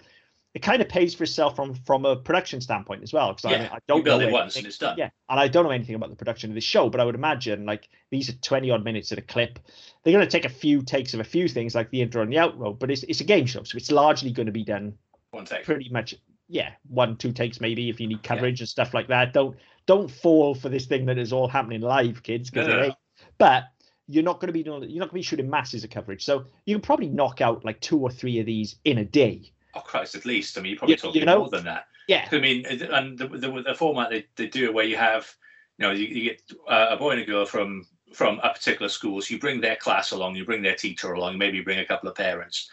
it 0.55 0.63
kind 0.63 0.81
of 0.81 0.89
pays 0.89 1.13
for 1.13 1.24
itself 1.25 1.55
from 1.55 1.75
from 1.75 2.05
a 2.05 2.15
production 2.15 2.60
standpoint 2.60 3.03
as 3.03 3.13
well. 3.13 3.34
Because 3.34 3.46
I, 3.46 3.58
mean, 3.60 3.69
I 3.72 3.77
don't 3.88 3.98
you 4.00 4.03
build 4.03 4.22
know 4.24 4.27
it 4.29 4.31
once 4.31 4.55
and 4.55 4.65
it's 4.65 4.79
done. 4.79 4.98
Yeah, 4.98 5.12
and 5.29 5.39
I 5.39 5.48
don't 5.48 5.63
know 5.63 5.69
anything 5.69 5.93
about 5.93 6.10
the 6.10 6.15
production 6.15 6.50
of 6.50 6.55
this 6.55 6.63
show, 6.63 6.89
but 6.89 7.00
I 7.00 7.05
would 7.05 7.13
imagine 7.13 7.67
like 7.67 7.88
these 8.10 8.29
are 8.29 8.34
twenty 8.41 8.72
odd 8.72 8.84
minutes 8.84 9.12
at 9.12 9.19
a 9.19 9.22
clip. 9.22 9.60
They're 10.03 10.12
going 10.12 10.25
to 10.25 10.31
take 10.31 10.46
a 10.46 10.50
few 10.50 10.81
takes 10.81 11.13
of 11.13 11.19
a 11.19 11.24
few 11.24 11.48
things 11.48 11.75
like 11.75 11.91
the 11.91 12.01
intro 12.01 12.24
and 12.24 12.34
the 12.34 12.38
outro, 12.38 12.77
but 12.79 12.89
it's 12.89 13.03
it's 13.03 13.22
a 13.22 13.25
game 13.25 13.46
show, 13.46 13.62
so 13.62 13.77
it's 13.77 13.91
largely 13.91 14.31
going 14.31 14.48
to 14.48 14.51
be 14.51 14.63
done 14.63 14.96
One 15.29 15.46
take. 15.46 15.65
pretty 15.65 15.89
much 15.89 16.15
yeah 16.48 16.72
one 16.88 17.15
two 17.15 17.31
takes 17.31 17.62
maybe 17.62 17.88
if 17.89 18.00
you 18.01 18.08
need 18.08 18.24
coverage 18.24 18.60
and 18.60 18.67
stuff 18.67 18.96
like 18.96 19.08
that 19.10 19.34
don't 19.34 19.55
don't 19.89 20.12
fall 20.12 20.53
for 20.53 20.69
this 20.69 20.86
thing 20.86 21.03
that 21.08 21.17
is 21.17 21.34
all 21.34 21.48
happening 21.48 21.81
live 21.81 22.22
kids 22.22 22.50
because 22.51 22.67
No, 22.67 22.74
no, 22.74 22.77
it 22.79 22.81
no. 22.81 22.86
ain't 22.88 22.96
but 23.39 23.63
you're 24.08 24.24
not 24.24 24.39
going 24.39 24.48
to 24.48 24.53
be 24.53 24.62
doing 24.63 24.84
you're 24.84 25.00
not 25.00 25.10
going 25.10 25.10
to 25.10 25.13
be 25.15 25.22
shooting 25.24 25.50
masses 25.50 25.84
of 25.84 25.89
coverage 25.89 26.24
so 26.24 26.46
you 26.65 26.75
can 26.75 26.81
probably 26.81 27.08
knock 27.10 27.41
out 27.41 27.65
like 27.65 27.79
two 27.81 27.98
or 28.00 28.12
three 28.12 28.39
of 28.39 28.46
these 28.46 28.75
in 28.86 29.00
a 29.00 29.05
day 29.05 29.51
Oh 29.75 29.81
Christ, 29.81 30.15
at 30.15 30.25
least. 30.25 30.58
I 30.58 30.62
mean, 30.62 30.72
you're 30.72 30.79
probably 30.79 30.93
You- 30.93 30.98
talking 30.98 31.19
you 31.22 31.25
know- 31.25 31.39
more 31.39 31.50
than 31.50 31.65
that. 31.65 31.86
yeah 32.08 32.27
I 32.31 32.39
mean, 32.39 32.65
and 32.65 33.17
the, 33.17 33.27
the, 33.27 33.63
the 33.67 33.75
format 33.75 34.10
they, 34.12 34.25
they 34.36 34.48
do 34.48 34.65
it 34.65 34.74
where 34.74 34.86
you 34.86 34.98
have, 34.98 35.31
you 35.77 35.86
know, 35.86 35.91
you, 35.93 36.05
you 36.08 36.24
get 36.29 36.41
uh, 36.67 36.88
a 36.91 36.98
boy 36.98 37.12
and 37.12 37.22
a 37.22 37.25
girl 37.25 37.46
from 37.46 37.86
from 38.13 38.39
a 38.43 38.50
particular 38.50 38.89
school. 38.89 39.22
So 39.22 39.34
you 39.34 39.39
bring 39.39 39.62
their 39.62 39.75
class 39.75 40.12
along, 40.12 40.36
you 40.36 40.43
bring 40.46 40.63
their 40.63 40.75
teacher 40.75 41.13
along, 41.13 41.38
maybe 41.38 41.58
you 41.58 41.63
bring 41.63 41.79
a 41.79 41.86
couple 41.86 42.10
of 42.10 42.15
parents. 42.15 42.69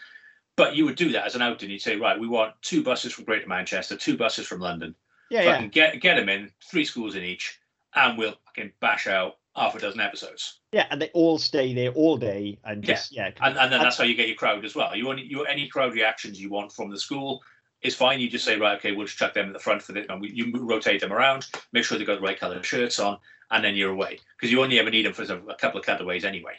But 0.55 0.75
you 0.75 0.85
would 0.85 0.95
do 0.95 1.11
that 1.11 1.25
as 1.27 1.35
an 1.35 1.43
outing. 1.43 1.69
You'd 1.69 1.81
say, 1.83 1.95
right, 1.97 2.19
we 2.19 2.27
want 2.27 2.53
two 2.63 2.81
buses 2.83 3.13
from 3.13 3.25
Greater 3.25 3.47
Manchester, 3.47 3.95
two 3.95 4.17
buses 4.17 4.47
from 4.47 4.59
London. 4.59 4.95
Yeah 5.29 5.41
yeah 5.43 5.65
get 5.67 5.99
get 6.01 6.15
them 6.15 6.29
in, 6.29 6.51
three 6.69 6.85
schools 6.85 7.15
in 7.15 7.23
each, 7.23 7.59
and 7.95 8.17
we'll 8.17 8.35
fucking 8.45 8.71
bash 8.79 9.07
out 9.07 9.33
half 9.55 9.73
a 9.75 9.79
dozen 9.79 9.99
episodes. 9.99 10.59
yeah 10.71 10.85
and 10.91 11.01
they 11.01 11.09
all 11.15 11.39
stay 11.39 11.73
there 11.73 11.89
all 11.93 12.15
day 12.15 12.59
and 12.63 12.83
Yeah. 12.83 12.93
just 12.93 13.11
yeah, 13.11 13.31
And, 13.41 13.57
and 13.57 13.71
then 13.71 13.81
that's 13.81 13.97
how 13.97 14.03
you 14.03 14.13
get 14.13 14.27
your 14.27 14.37
crowd 14.37 14.63
as 14.63 14.75
well. 14.75 14.95
You 14.95 15.05
want 15.07 15.19
you 15.25 15.45
any 15.45 15.67
crowd 15.67 15.93
reactions 15.93 16.39
you 16.39 16.49
want 16.51 16.71
from 16.71 16.91
the 16.91 16.99
school 16.99 17.41
is 17.81 17.95
fine. 17.95 18.19
You 18.19 18.29
just 18.29 18.45
say 18.45 18.57
right, 18.57 18.77
okay, 18.77 18.91
we'll 18.91 19.07
just 19.07 19.17
chuck 19.17 19.33
them 19.33 19.47
at 19.47 19.53
the 19.53 19.59
front 19.59 19.81
for 19.81 19.93
the. 19.93 20.11
And 20.11 20.21
we, 20.21 20.31
you 20.31 20.51
rotate 20.53 21.01
them 21.01 21.11
around, 21.13 21.47
make 21.73 21.85
sure 21.85 21.97
they've 21.97 22.05
got 22.05 22.15
the 22.19 22.25
right 22.25 22.39
colour 22.39 22.61
shirts 22.63 22.99
on, 22.99 23.17
and 23.51 23.63
then 23.63 23.75
you're 23.75 23.91
away 23.91 24.19
because 24.35 24.51
you 24.51 24.61
only 24.61 24.77
ever 24.79 24.89
need 24.91 25.05
them 25.07 25.13
for 25.13 25.23
a 25.23 25.55
couple 25.55 25.79
of 25.79 25.85
cutaways 25.85 26.23
anyway. 26.23 26.53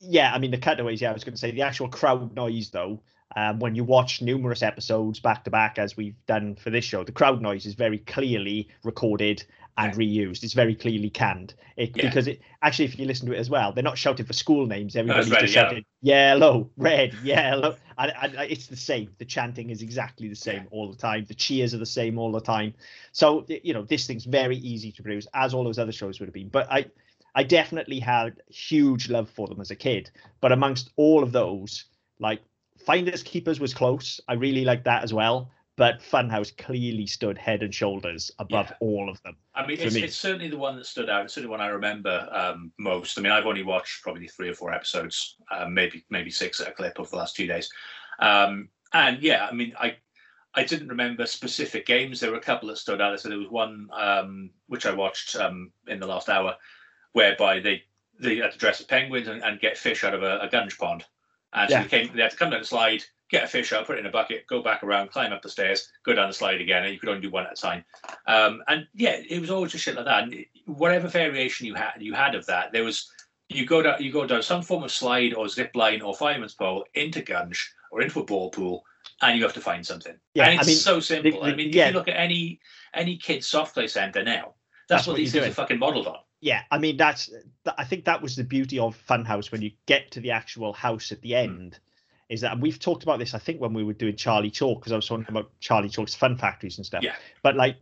yeah, 0.00 0.32
I 0.32 0.38
mean 0.38 0.50
the 0.52 0.58
cutaways. 0.58 1.00
Yeah, 1.00 1.10
I 1.10 1.14
was 1.14 1.24
going 1.24 1.34
to 1.34 1.40
say 1.40 1.50
the 1.50 1.62
actual 1.62 1.88
crowd 1.88 2.34
noise 2.36 2.70
though. 2.70 3.00
Um, 3.36 3.58
when 3.58 3.74
you 3.74 3.84
watch 3.84 4.22
numerous 4.22 4.62
episodes 4.62 5.20
back 5.20 5.44
to 5.44 5.50
back, 5.50 5.78
as 5.78 5.96
we've 5.96 6.16
done 6.26 6.56
for 6.56 6.70
this 6.70 6.84
show, 6.84 7.04
the 7.04 7.12
crowd 7.12 7.42
noise 7.42 7.66
is 7.66 7.74
very 7.74 7.98
clearly 7.98 8.68
recorded 8.84 9.44
and 9.76 9.92
reused. 9.94 10.42
It's 10.42 10.54
very 10.54 10.74
clearly 10.74 11.08
canned. 11.10 11.54
It 11.76 11.96
Yeah. 11.96 12.08
because 12.08 12.26
it 12.26 12.40
actually, 12.62 12.86
if 12.86 12.98
you 12.98 13.06
listen 13.06 13.28
to 13.28 13.34
it 13.34 13.38
as 13.38 13.48
well, 13.48 13.72
they're 13.72 13.84
not 13.84 13.96
shouting 13.96 14.26
for 14.26 14.32
school 14.32 14.66
names. 14.66 14.96
Everybody's 14.96 15.30
just 15.30 15.54
shouting 15.54 15.84
yellow, 16.02 16.70
red, 16.76 17.14
yellow, 17.22 17.76
and, 17.96 18.12
and 18.20 18.34
it's 18.50 18.66
the 18.66 18.76
same. 18.76 19.10
The 19.18 19.24
chanting 19.24 19.70
is 19.70 19.82
exactly 19.82 20.28
the 20.28 20.34
same 20.34 20.66
all 20.72 20.90
the 20.90 20.96
time. 20.96 21.26
The 21.26 21.34
cheers 21.34 21.74
are 21.74 21.78
the 21.78 21.86
same 21.86 22.18
all 22.18 22.32
the 22.32 22.40
time. 22.40 22.74
So 23.12 23.46
you 23.48 23.72
know 23.72 23.82
this 23.82 24.06
thing's 24.06 24.24
very 24.24 24.56
easy 24.56 24.90
to 24.92 25.02
produce, 25.02 25.28
as 25.32 25.54
all 25.54 25.62
those 25.64 25.78
other 25.78 25.92
shows 25.92 26.18
would 26.18 26.26
have 26.26 26.34
been. 26.34 26.48
But 26.48 26.66
I, 26.72 26.86
I 27.34 27.44
definitely 27.44 28.00
had 28.00 28.42
huge 28.48 29.08
love 29.08 29.30
for 29.30 29.46
them 29.46 29.60
as 29.60 29.70
a 29.70 29.76
kid. 29.76 30.10
But 30.40 30.50
amongst 30.50 30.90
all 30.96 31.22
of 31.22 31.30
those, 31.30 31.84
like 32.18 32.40
Finders 32.84 33.22
Keepers 33.22 33.60
was 33.60 33.74
close. 33.74 34.20
I 34.28 34.34
really 34.34 34.64
liked 34.64 34.84
that 34.84 35.02
as 35.02 35.12
well. 35.12 35.50
But 35.76 36.00
Funhouse 36.00 36.56
clearly 36.56 37.06
stood 37.06 37.38
head 37.38 37.62
and 37.62 37.72
shoulders 37.72 38.32
above 38.40 38.66
Yeah. 38.68 38.76
all 38.80 39.08
of 39.08 39.22
them. 39.22 39.36
I 39.54 39.64
mean, 39.64 39.78
it's, 39.78 39.94
me. 39.94 40.02
it's 40.02 40.16
certainly 40.16 40.48
the 40.48 40.58
one 40.58 40.74
that 40.74 40.86
stood 40.86 41.08
out. 41.08 41.24
It's 41.24 41.34
certainly 41.34 41.52
one 41.52 41.60
I 41.60 41.68
remember 41.68 42.28
um, 42.32 42.72
most. 42.78 43.16
I 43.16 43.22
mean, 43.22 43.30
I've 43.30 43.46
only 43.46 43.62
watched 43.62 44.02
probably 44.02 44.26
three 44.26 44.48
or 44.48 44.54
four 44.54 44.72
episodes, 44.74 45.36
uh, 45.52 45.68
maybe 45.68 46.04
maybe 46.10 46.30
six 46.30 46.60
at 46.60 46.66
a 46.66 46.72
clip 46.72 46.98
over 46.98 47.08
the 47.08 47.16
last 47.16 47.36
two 47.36 47.46
days. 47.46 47.70
Um, 48.18 48.70
and 48.92 49.22
yeah, 49.22 49.46
I 49.48 49.54
mean, 49.54 49.72
I 49.78 49.96
I 50.54 50.64
didn't 50.64 50.88
remember 50.88 51.26
specific 51.26 51.86
games. 51.86 52.18
There 52.18 52.32
were 52.32 52.38
a 52.38 52.40
couple 52.40 52.68
that 52.70 52.78
stood 52.78 53.00
out. 53.00 53.20
So 53.20 53.28
there 53.28 53.38
was 53.38 53.48
one 53.48 53.88
um, 53.92 54.50
which 54.66 54.84
I 54.84 54.92
watched 54.92 55.36
um, 55.36 55.70
in 55.86 56.00
the 56.00 56.08
last 56.08 56.28
hour, 56.28 56.56
whereby 57.12 57.60
they 57.60 57.84
they 58.18 58.38
had 58.38 58.50
to 58.50 58.58
dress 58.58 58.80
as 58.80 58.86
penguins 58.86 59.28
and, 59.28 59.44
and 59.44 59.60
get 59.60 59.78
fish 59.78 60.02
out 60.02 60.14
of 60.14 60.24
a, 60.24 60.40
a 60.40 60.48
gunge 60.48 60.76
pond. 60.76 61.04
And 61.52 61.70
so 61.70 61.76
Yeah. 61.76 61.82
they 61.82 61.88
came, 61.88 62.16
they 62.16 62.22
had 62.22 62.30
to 62.32 62.36
come 62.36 62.50
down 62.50 62.60
the 62.60 62.66
slide, 62.66 63.02
get 63.30 63.44
a 63.44 63.46
fish 63.46 63.72
out, 63.72 63.86
put 63.86 63.96
it 63.96 64.00
in 64.00 64.06
a 64.06 64.10
bucket, 64.10 64.46
go 64.46 64.62
back 64.62 64.82
around, 64.82 65.10
climb 65.10 65.32
up 65.32 65.42
the 65.42 65.48
stairs, 65.48 65.90
go 66.04 66.12
down 66.14 66.28
the 66.28 66.34
slide 66.34 66.60
again, 66.60 66.84
and 66.84 66.92
you 66.92 66.98
could 67.00 67.08
only 67.08 67.20
do 67.22 67.30
one 67.30 67.46
at 67.46 67.52
a 67.52 67.56
time. 67.60 67.84
Um, 68.26 68.62
and 68.68 68.86
yeah, 68.94 69.20
it 69.28 69.40
was 69.40 69.50
always 69.50 69.72
just 69.72 69.84
shit 69.84 69.96
like 69.96 70.04
that. 70.04 70.24
And 70.24 70.44
whatever 70.66 71.08
variation 71.08 71.66
you 71.66 71.74
had, 71.74 71.92
you 72.00 72.14
had 72.14 72.34
of 72.34 72.46
that, 72.46 72.72
there 72.72 72.84
was 72.84 73.10
you 73.50 73.64
go 73.64 73.80
down 73.80 74.02
you 74.02 74.12
go 74.12 74.26
down 74.26 74.42
some 74.42 74.60
form 74.62 74.82
of 74.84 74.92
slide 74.92 75.32
or 75.32 75.48
zip 75.48 75.70
line 75.74 76.02
or 76.02 76.14
fireman's 76.14 76.54
pole 76.54 76.84
into 76.94 77.22
Gunge 77.22 77.58
or 77.90 78.02
into 78.02 78.20
a 78.20 78.24
ball 78.24 78.50
pool, 78.50 78.84
and 79.22 79.38
you 79.38 79.42
have 79.44 79.54
to 79.54 79.60
find 79.60 79.86
something. 79.86 80.14
Yeah, 80.34 80.48
and 80.48 80.58
I 80.58 80.60
it's 80.60 80.66
mean, 80.68 80.76
so 80.76 81.00
simple. 81.00 81.40
the- 81.40 81.46
I 81.52 81.54
mean, 81.54 81.70
yeah. 81.72 81.86
if 81.86 81.92
you 81.92 81.98
look 81.98 82.08
at 82.08 82.16
any 82.18 82.60
any 82.92 83.16
kid's 83.16 83.46
soft 83.46 83.72
play 83.72 83.86
center 83.86 84.22
now, 84.22 84.54
that's, 84.88 85.00
That's 85.02 85.06
what, 85.06 85.12
what 85.14 85.16
these 85.18 85.32
things 85.32 85.42
are 85.42 85.46
doing. 85.46 85.54
fucking 85.54 85.78
modelled 85.78 86.06
on. 86.08 86.18
Yeah 86.40 86.62
i 86.70 86.78
mean 86.78 86.96
that's 86.96 87.30
i 87.76 87.84
think 87.84 88.04
that 88.04 88.22
was 88.22 88.36
the 88.36 88.44
beauty 88.44 88.78
of 88.78 88.96
funhouse 89.08 89.50
when 89.50 89.62
you 89.62 89.70
get 89.86 90.10
to 90.10 90.20
the 90.20 90.30
actual 90.30 90.72
house 90.72 91.10
at 91.12 91.20
the 91.22 91.30
Hmm. 91.30 91.36
end 91.36 91.78
is 92.28 92.42
that 92.42 92.52
and 92.52 92.62
we've 92.62 92.78
talked 92.78 93.02
about 93.02 93.18
this 93.18 93.34
i 93.34 93.38
think 93.38 93.60
when 93.60 93.72
we 93.74 93.82
were 93.84 93.92
doing 93.92 94.16
charlie 94.16 94.50
chalk 94.50 94.80
because 94.80 94.92
i 94.92 94.96
was 94.96 95.06
talking 95.06 95.26
about 95.28 95.50
charlie 95.60 95.88
chalk's 95.88 96.14
fun 96.14 96.36
factories 96.36 96.76
and 96.78 96.86
stuff 96.86 97.02
Yeah. 97.02 97.16
but 97.42 97.56
like 97.56 97.76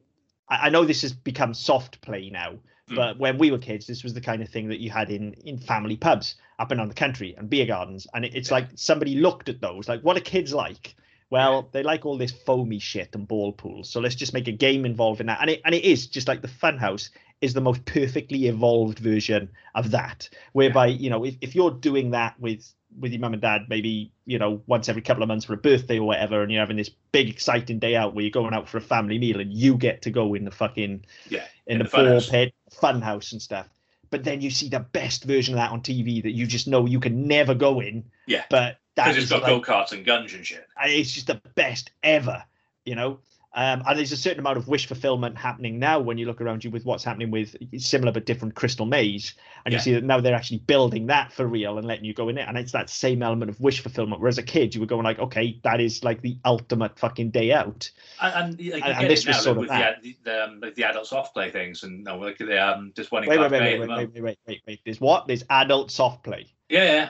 I, 0.48 0.66
I 0.66 0.68
know 0.70 0.84
this 0.84 1.02
has 1.02 1.12
become 1.12 1.54
soft 1.54 2.00
play 2.00 2.30
now 2.30 2.54
Hmm. 2.88 2.94
but 2.94 3.18
when 3.18 3.36
we 3.36 3.50
were 3.50 3.58
kids 3.58 3.86
this 3.88 4.04
was 4.04 4.14
the 4.14 4.20
kind 4.20 4.40
of 4.42 4.48
thing 4.48 4.68
that 4.68 4.78
you 4.78 4.90
had 4.90 5.10
in 5.10 5.32
in 5.44 5.58
family 5.58 5.96
pubs 5.96 6.36
up 6.60 6.70
and 6.70 6.78
down 6.78 6.86
the 6.88 6.94
country 6.94 7.34
and 7.36 7.50
beer 7.50 7.66
gardens 7.66 8.06
and 8.14 8.24
it, 8.24 8.34
it's 8.36 8.48
Yeah. 8.50 8.54
like 8.58 8.68
somebody 8.76 9.16
looked 9.16 9.48
at 9.48 9.60
those 9.60 9.88
like 9.88 10.02
what 10.02 10.16
are 10.16 10.20
kids 10.20 10.54
like 10.54 10.94
well 11.28 11.68
they 11.72 11.82
like 11.82 12.06
all 12.06 12.16
this 12.16 12.30
foamy 12.30 12.78
shit 12.78 13.12
and 13.16 13.26
ball 13.26 13.52
pools 13.52 13.90
so 13.90 13.98
let's 13.98 14.14
just 14.14 14.32
make 14.32 14.46
a 14.46 14.52
game 14.52 14.86
involving 14.86 15.26
that 15.26 15.40
and 15.40 15.50
it 15.50 15.60
and 15.64 15.74
it 15.74 15.82
is 15.84 16.06
just 16.06 16.28
like 16.28 16.42
the 16.42 16.46
funhouse 16.48 17.10
is 17.40 17.52
the 17.54 17.60
most 17.60 17.84
perfectly 17.84 18.46
evolved 18.46 18.98
version 18.98 19.48
of 19.74 19.90
that 19.90 20.28
whereby 20.52 20.86
you 20.86 21.10
know 21.10 21.24
if, 21.24 21.34
if 21.40 21.54
you're 21.54 21.70
doing 21.70 22.10
that 22.10 22.38
with 22.40 22.72
with 22.98 23.12
your 23.12 23.20
mum 23.20 23.34
and 23.34 23.42
dad 23.42 23.62
maybe 23.68 24.10
you 24.24 24.38
know 24.38 24.62
once 24.66 24.88
every 24.88 25.02
couple 25.02 25.22
of 25.22 25.28
months 25.28 25.44
for 25.44 25.52
a 25.52 25.56
birthday 25.58 25.98
or 25.98 26.06
whatever 26.06 26.42
and 26.42 26.50
you're 26.50 26.60
having 26.62 26.76
this 26.78 26.88
big 27.12 27.28
exciting 27.28 27.78
day 27.78 27.94
out 27.94 28.14
where 28.14 28.22
you're 28.22 28.30
going 28.30 28.54
out 28.54 28.68
for 28.68 28.78
a 28.78 28.80
family 28.80 29.18
meal 29.18 29.38
and 29.40 29.52
you 29.52 29.76
get 29.76 30.00
to 30.02 30.10
go 30.10 30.32
in 30.34 30.44
the 30.44 30.50
fucking 30.50 31.04
Yeah, 31.28 31.44
in, 31.66 31.74
in 31.74 31.78
the, 31.78 31.84
the 31.84 31.90
ball 31.90 32.20
pit 32.22 32.54
fun 32.70 33.02
house 33.02 33.32
and 33.32 33.42
stuff 33.42 33.68
but 34.08 34.24
then 34.24 34.40
you 34.40 34.50
see 34.50 34.68
the 34.70 34.80
best 34.80 35.24
version 35.24 35.52
of 35.54 35.58
that 35.58 35.72
on 35.72 35.82
tv 35.82 36.22
that 36.22 36.30
you 36.32 36.46
just 36.46 36.66
know 36.68 36.86
you 36.86 37.00
can 37.00 37.26
never 37.28 37.54
go 37.54 37.80
in 37.80 38.04
Yeah. 38.26 38.44
but 38.48 38.78
that 38.94 39.04
Because 39.08 39.16
it's 39.16 39.24
is 39.24 39.30
got 39.30 39.42
like, 39.42 39.50
go 39.50 39.60
karts 39.60 39.92
and 39.92 40.06
guns 40.06 40.32
and 40.32 40.46
shit. 40.46 40.66
and 40.82 40.90
it's 40.90 41.12
just 41.12 41.26
the 41.26 41.40
best 41.54 41.90
ever, 42.02 42.42
you 42.86 42.94
know. 42.94 43.18
Um, 43.56 43.82
and 43.88 43.98
there's 43.98 44.12
a 44.12 44.18
certain 44.18 44.38
amount 44.40 44.58
of 44.58 44.68
wish 44.68 44.86
fulfillment 44.86 45.38
happening 45.38 45.78
now 45.78 45.98
when 45.98 46.18
you 46.18 46.26
look 46.26 46.42
around 46.42 46.62
you 46.62 46.70
with 46.70 46.84
what's 46.84 47.02
happening 47.02 47.30
with 47.30 47.56
similar 47.78 48.12
but 48.12 48.26
different 48.26 48.54
Crystal 48.54 48.84
Maze, 48.84 49.32
and 49.64 49.72
Yeah. 49.72 49.78
you 49.78 49.82
see 49.82 49.92
that 49.94 50.04
now 50.04 50.20
they're 50.20 50.34
actually 50.34 50.58
building 50.58 51.06
that 51.06 51.32
for 51.32 51.46
real 51.46 51.78
and 51.78 51.86
letting 51.86 52.04
you 52.04 52.12
go 52.12 52.28
in 52.28 52.36
it, 52.36 52.46
and 52.46 52.58
it's 52.58 52.72
that 52.72 52.90
same 52.90 53.22
element 53.22 53.50
of 53.50 53.58
wish 53.58 53.80
fulfillment. 53.80 54.20
Whereas 54.20 54.36
a 54.36 54.42
kid, 54.42 54.74
you 54.74 54.80
were 54.82 54.86
going 54.86 55.04
like, 55.04 55.18
okay, 55.18 55.58
that 55.64 55.80
is 55.80 56.04
like 56.04 56.20
the 56.20 56.36
ultimate 56.44 56.98
fucking 56.98 57.30
day 57.30 57.50
out. 57.52 57.90
And, 58.20 58.60
and, 58.60 58.72
like, 58.72 58.84
And- 58.84 58.98
and 58.98 59.10
this 59.10 59.24
it 59.24 59.28
was 59.28 59.36
now 59.38 59.42
sort 59.42 59.56
with 59.56 59.70
of 59.70 59.76
that. 59.78 60.02
the, 60.02 60.16
the, 60.24 60.44
um, 60.44 60.60
like 60.60 60.74
the 60.74 60.84
adult 60.84 61.06
soft 61.06 61.32
play 61.32 61.50
things, 61.50 61.82
and 61.82 62.04
no, 62.04 62.18
like 62.18 62.36
the 62.36 62.58
um, 62.62 62.92
just 62.94 63.10
in 63.10 63.20
Wait, 63.20 63.28
wait, 63.28 63.38
wait, 63.38 63.50
wait, 63.52 63.60
wait, 63.80 63.88
moment. 63.88 64.12
wait, 64.12 64.22
wait, 64.22 64.38
wait, 64.46 64.60
wait. 64.66 64.80
There's 64.84 65.00
what? 65.00 65.26
There's 65.26 65.44
adult 65.48 65.90
soft 65.90 66.22
play. 66.22 66.46
Yeah, 66.68 66.84
yeah. 66.84 67.08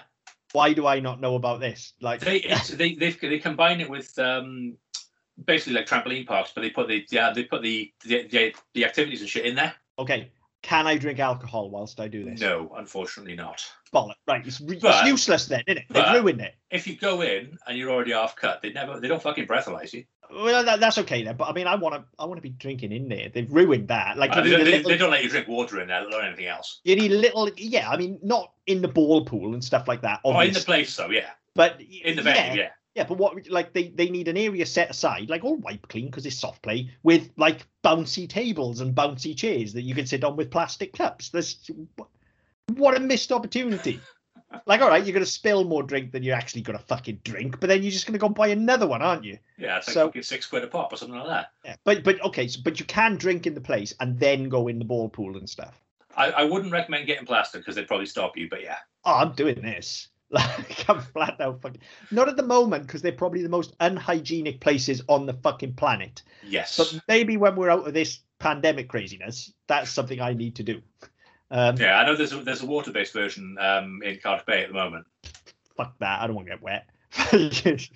Why 0.52 0.72
do 0.74 0.86
I 0.86 1.00
not 1.00 1.20
know 1.20 1.34
about 1.34 1.58
this? 1.58 1.94
Like, 2.00 2.20
They 2.20 2.36
it's, 2.36 2.68
they 2.68 2.94
they 2.94 3.10
they 3.10 3.40
combine 3.40 3.80
it 3.80 3.90
with 3.90 4.16
um, 4.20 4.76
basically 5.45 5.75
like 5.75 5.87
trampoline 5.87 6.26
parks, 6.26 6.52
but 6.55 6.62
they 6.62 6.71
put 6.71 6.88
the 6.88 7.05
yeah 7.11 7.33
they 7.33 7.45
put 7.45 7.62
the 7.62 7.93
the, 8.05 8.26
the, 8.28 8.55
the 8.75 8.85
activities 8.85 9.21
and 9.21 9.28
shit 9.31 9.45
in 9.47 9.55
there. 9.55 9.75
okay, 9.99 10.31
can 10.62 10.87
I 10.87 10.97
drink 10.97 11.19
alcohol 11.21 11.71
whilst 11.71 12.00
I 12.00 12.09
do 12.09 12.25
this? 12.25 12.40
No, 12.40 12.73
unfortunately 12.76 13.37
not. 13.37 13.64
Bollock. 13.95 14.14
Right, 14.26 14.45
it's, 14.47 14.61
re- 14.61 14.78
But- 14.83 14.97
it's 15.00 15.07
useless 15.07 15.47
then, 15.47 15.62
isn't 15.69 15.78
it? 15.78 15.85
They've 15.90 16.12
ruined 16.14 16.40
it. 16.40 16.55
If 16.71 16.87
you 16.88 16.97
go 16.97 17.21
in 17.23 17.57
and 17.66 17.78
you're 17.78 17.90
already 17.90 18.12
half 18.12 18.35
cut, 18.35 18.62
they 18.62 18.73
never 18.73 18.99
they 18.99 19.07
don't 19.09 19.23
fucking 19.23 19.47
breathalyze 19.47 19.93
you. 19.93 20.05
Well, 20.28 20.64
that, 20.64 20.81
that's 20.81 20.99
okay 20.99 21.23
then. 21.23 21.37
But 21.37 21.49
I 21.49 21.52
mean, 21.52 21.69
I 21.69 21.76
want 21.76 21.95
to, 21.95 22.05
I 22.19 22.25
want 22.25 22.38
to 22.38 22.43
be 22.43 22.49
drinking 22.49 22.90
in 22.90 23.09
there. 23.09 23.28
They've 23.33 23.50
ruined 23.52 23.87
that. 23.88 24.19
Like 24.19 24.33
Uh, 24.33 24.40
they, 24.40 24.55
a 24.55 24.59
they, 24.59 24.64
little, 24.64 24.90
they 24.90 24.97
don't 24.97 25.12
let 25.12 25.23
you 25.23 25.31
drink 25.31 25.47
water 25.47 25.81
in 25.81 25.87
there 25.87 26.05
or 26.05 26.21
anything 26.21 26.47
else. 26.47 26.81
you 26.83 26.97
need 26.97 27.12
a 27.12 27.16
little, 27.16 27.49
yeah. 27.57 27.88
I 27.88 27.97
mean, 27.97 28.19
not 28.25 28.52
in 28.66 28.83
the 28.83 28.88
ball 28.88 29.25
pool 29.25 29.55
and 29.55 29.62
stuff 29.62 29.87
like 29.87 30.03
that. 30.03 30.18
Oh, 30.25 30.40
in 30.40 30.53
the 30.53 30.59
place 30.61 30.96
though, 30.96 31.11
yeah. 31.11 31.31
but 31.55 31.81
In 31.81 32.16
the 32.16 32.22
venue, 32.22 32.40
yeah. 32.40 32.55
yeah. 32.55 32.68
Yeah, 32.96 33.04
but 33.04 33.18
what, 33.18 33.48
like, 33.50 33.74
they 33.74 33.88
they 33.88 34.09
need 34.09 34.26
an 34.26 34.38
area 34.38 34.64
set 34.64 34.88
aside, 34.88 35.28
like 35.28 35.44
all 35.44 35.56
wipe 35.56 35.87
clean 35.88 36.06
because 36.06 36.24
it's 36.24 36.38
soft 36.38 36.62
play 36.62 36.90
with 37.02 37.30
like 37.37 37.66
bouncy 37.85 38.26
tables 38.26 38.80
and 38.80 38.94
bouncy 38.94 39.37
chairs 39.37 39.74
that 39.74 39.82
you 39.82 39.94
can 39.94 40.06
sit 40.06 40.24
on 40.24 40.35
with 40.35 40.50
plastic 40.50 40.94
cups. 40.94 41.28
There's 41.28 41.70
what 42.74 42.96
a 42.96 43.00
missed 43.00 43.32
opportunity. 43.32 44.00
Like, 44.64 44.80
all 44.80 44.88
right, 44.88 45.04
you're 45.04 45.12
gonna 45.12 45.26
spill 45.26 45.64
more 45.64 45.82
drink 45.82 46.12
than 46.12 46.22
you're 46.22 46.37
actually 46.37 46.62
gonna 46.62 46.78
fucking 46.78 47.20
drink, 47.24 47.59
but 47.59 47.68
then 47.68 47.82
you're 47.82 47.90
just 47.90 48.06
gonna 48.06 48.16
go 48.18 48.26
and 48.26 48.35
buy 48.35 48.48
another 48.48 48.87
one, 48.87 49.02
aren't 49.02 49.24
you? 49.24 49.38
Yeah, 49.59 49.78
it's 49.78 49.88
like 49.88 49.94
So- 49.94 50.20
six 50.22 50.46
quid 50.46 50.62
a 50.62 50.68
pop 50.68 50.92
or 50.92 50.96
something 50.96 51.18
like 51.18 51.26
that. 51.26 51.46
Yeah. 51.64 51.74
But 51.85 52.04
but 52.04 52.22
okay, 52.24 52.46
so, 52.46 52.61
but 52.62 52.78
you 52.78 52.87
can 52.87 53.16
drink 53.16 53.46
in 53.46 53.54
the 53.54 53.61
place 53.61 53.92
and 54.00 54.18
then 54.18 54.48
go 54.48 54.68
in 54.68 54.78
the 54.78 54.85
ball 54.85 55.09
pool 55.09 55.37
and 55.37 55.50
stuff. 55.50 55.82
I, 56.16 56.30
I 56.30 56.44
wouldn't 56.44 56.72
recommend 56.72 57.06
getting 57.06 57.26
plastic 57.26 57.62
because 57.62 57.74
they'd 57.74 57.88
probably 57.88 58.06
stop 58.06 58.37
you, 58.37 58.48
but 58.48 58.62
yeah. 58.62 58.78
Oh, 59.04 59.14
I'm 59.14 59.32
doing 59.32 59.61
this. 59.61 60.09
Like 60.30 60.84
I'm 60.88 61.00
flat 61.00 61.40
out 61.40 61.62
fucking. 61.62 61.80
Not 62.10 62.28
at 62.28 62.36
the 62.36 62.42
moment 62.42 62.86
because 62.86 63.02
they're 63.02 63.12
probably 63.12 63.42
the 63.42 63.48
most 63.48 63.74
unhygienic 63.80 64.60
places 64.60 65.02
on 65.08 65.26
the 65.26 65.34
fucking 65.34 65.74
planet. 65.74 66.22
Yes. 66.46 66.76
But 66.76 67.00
maybe 67.08 67.36
when 67.36 67.56
we're 67.56 67.70
out 67.70 67.86
of 67.86 67.94
this 67.94 68.20
pandemic 68.38 68.88
craziness, 68.88 69.52
that's 69.66 69.90
something 69.90 70.20
I 70.20 70.32
need 70.32 70.56
to 70.56 70.62
do. 70.62 70.82
Um, 71.50 71.76
yeah, 71.76 71.98
I 71.98 72.06
know 72.06 72.16
there's 72.16 72.32
a, 72.32 72.38
there's 72.38 72.62
a 72.62 72.66
water 72.66 72.90
based 72.90 73.12
version 73.12 73.56
um, 73.60 74.00
in 74.04 74.18
Cardiff 74.18 74.46
Bay 74.46 74.62
at 74.62 74.68
the 74.68 74.74
moment. 74.74 75.06
Fuck 75.76 75.96
that. 76.00 76.20
I 76.20 76.26
don't 76.26 76.34
want 76.34 76.48
to 76.48 76.54
get 76.54 76.62
wet. 76.62 76.88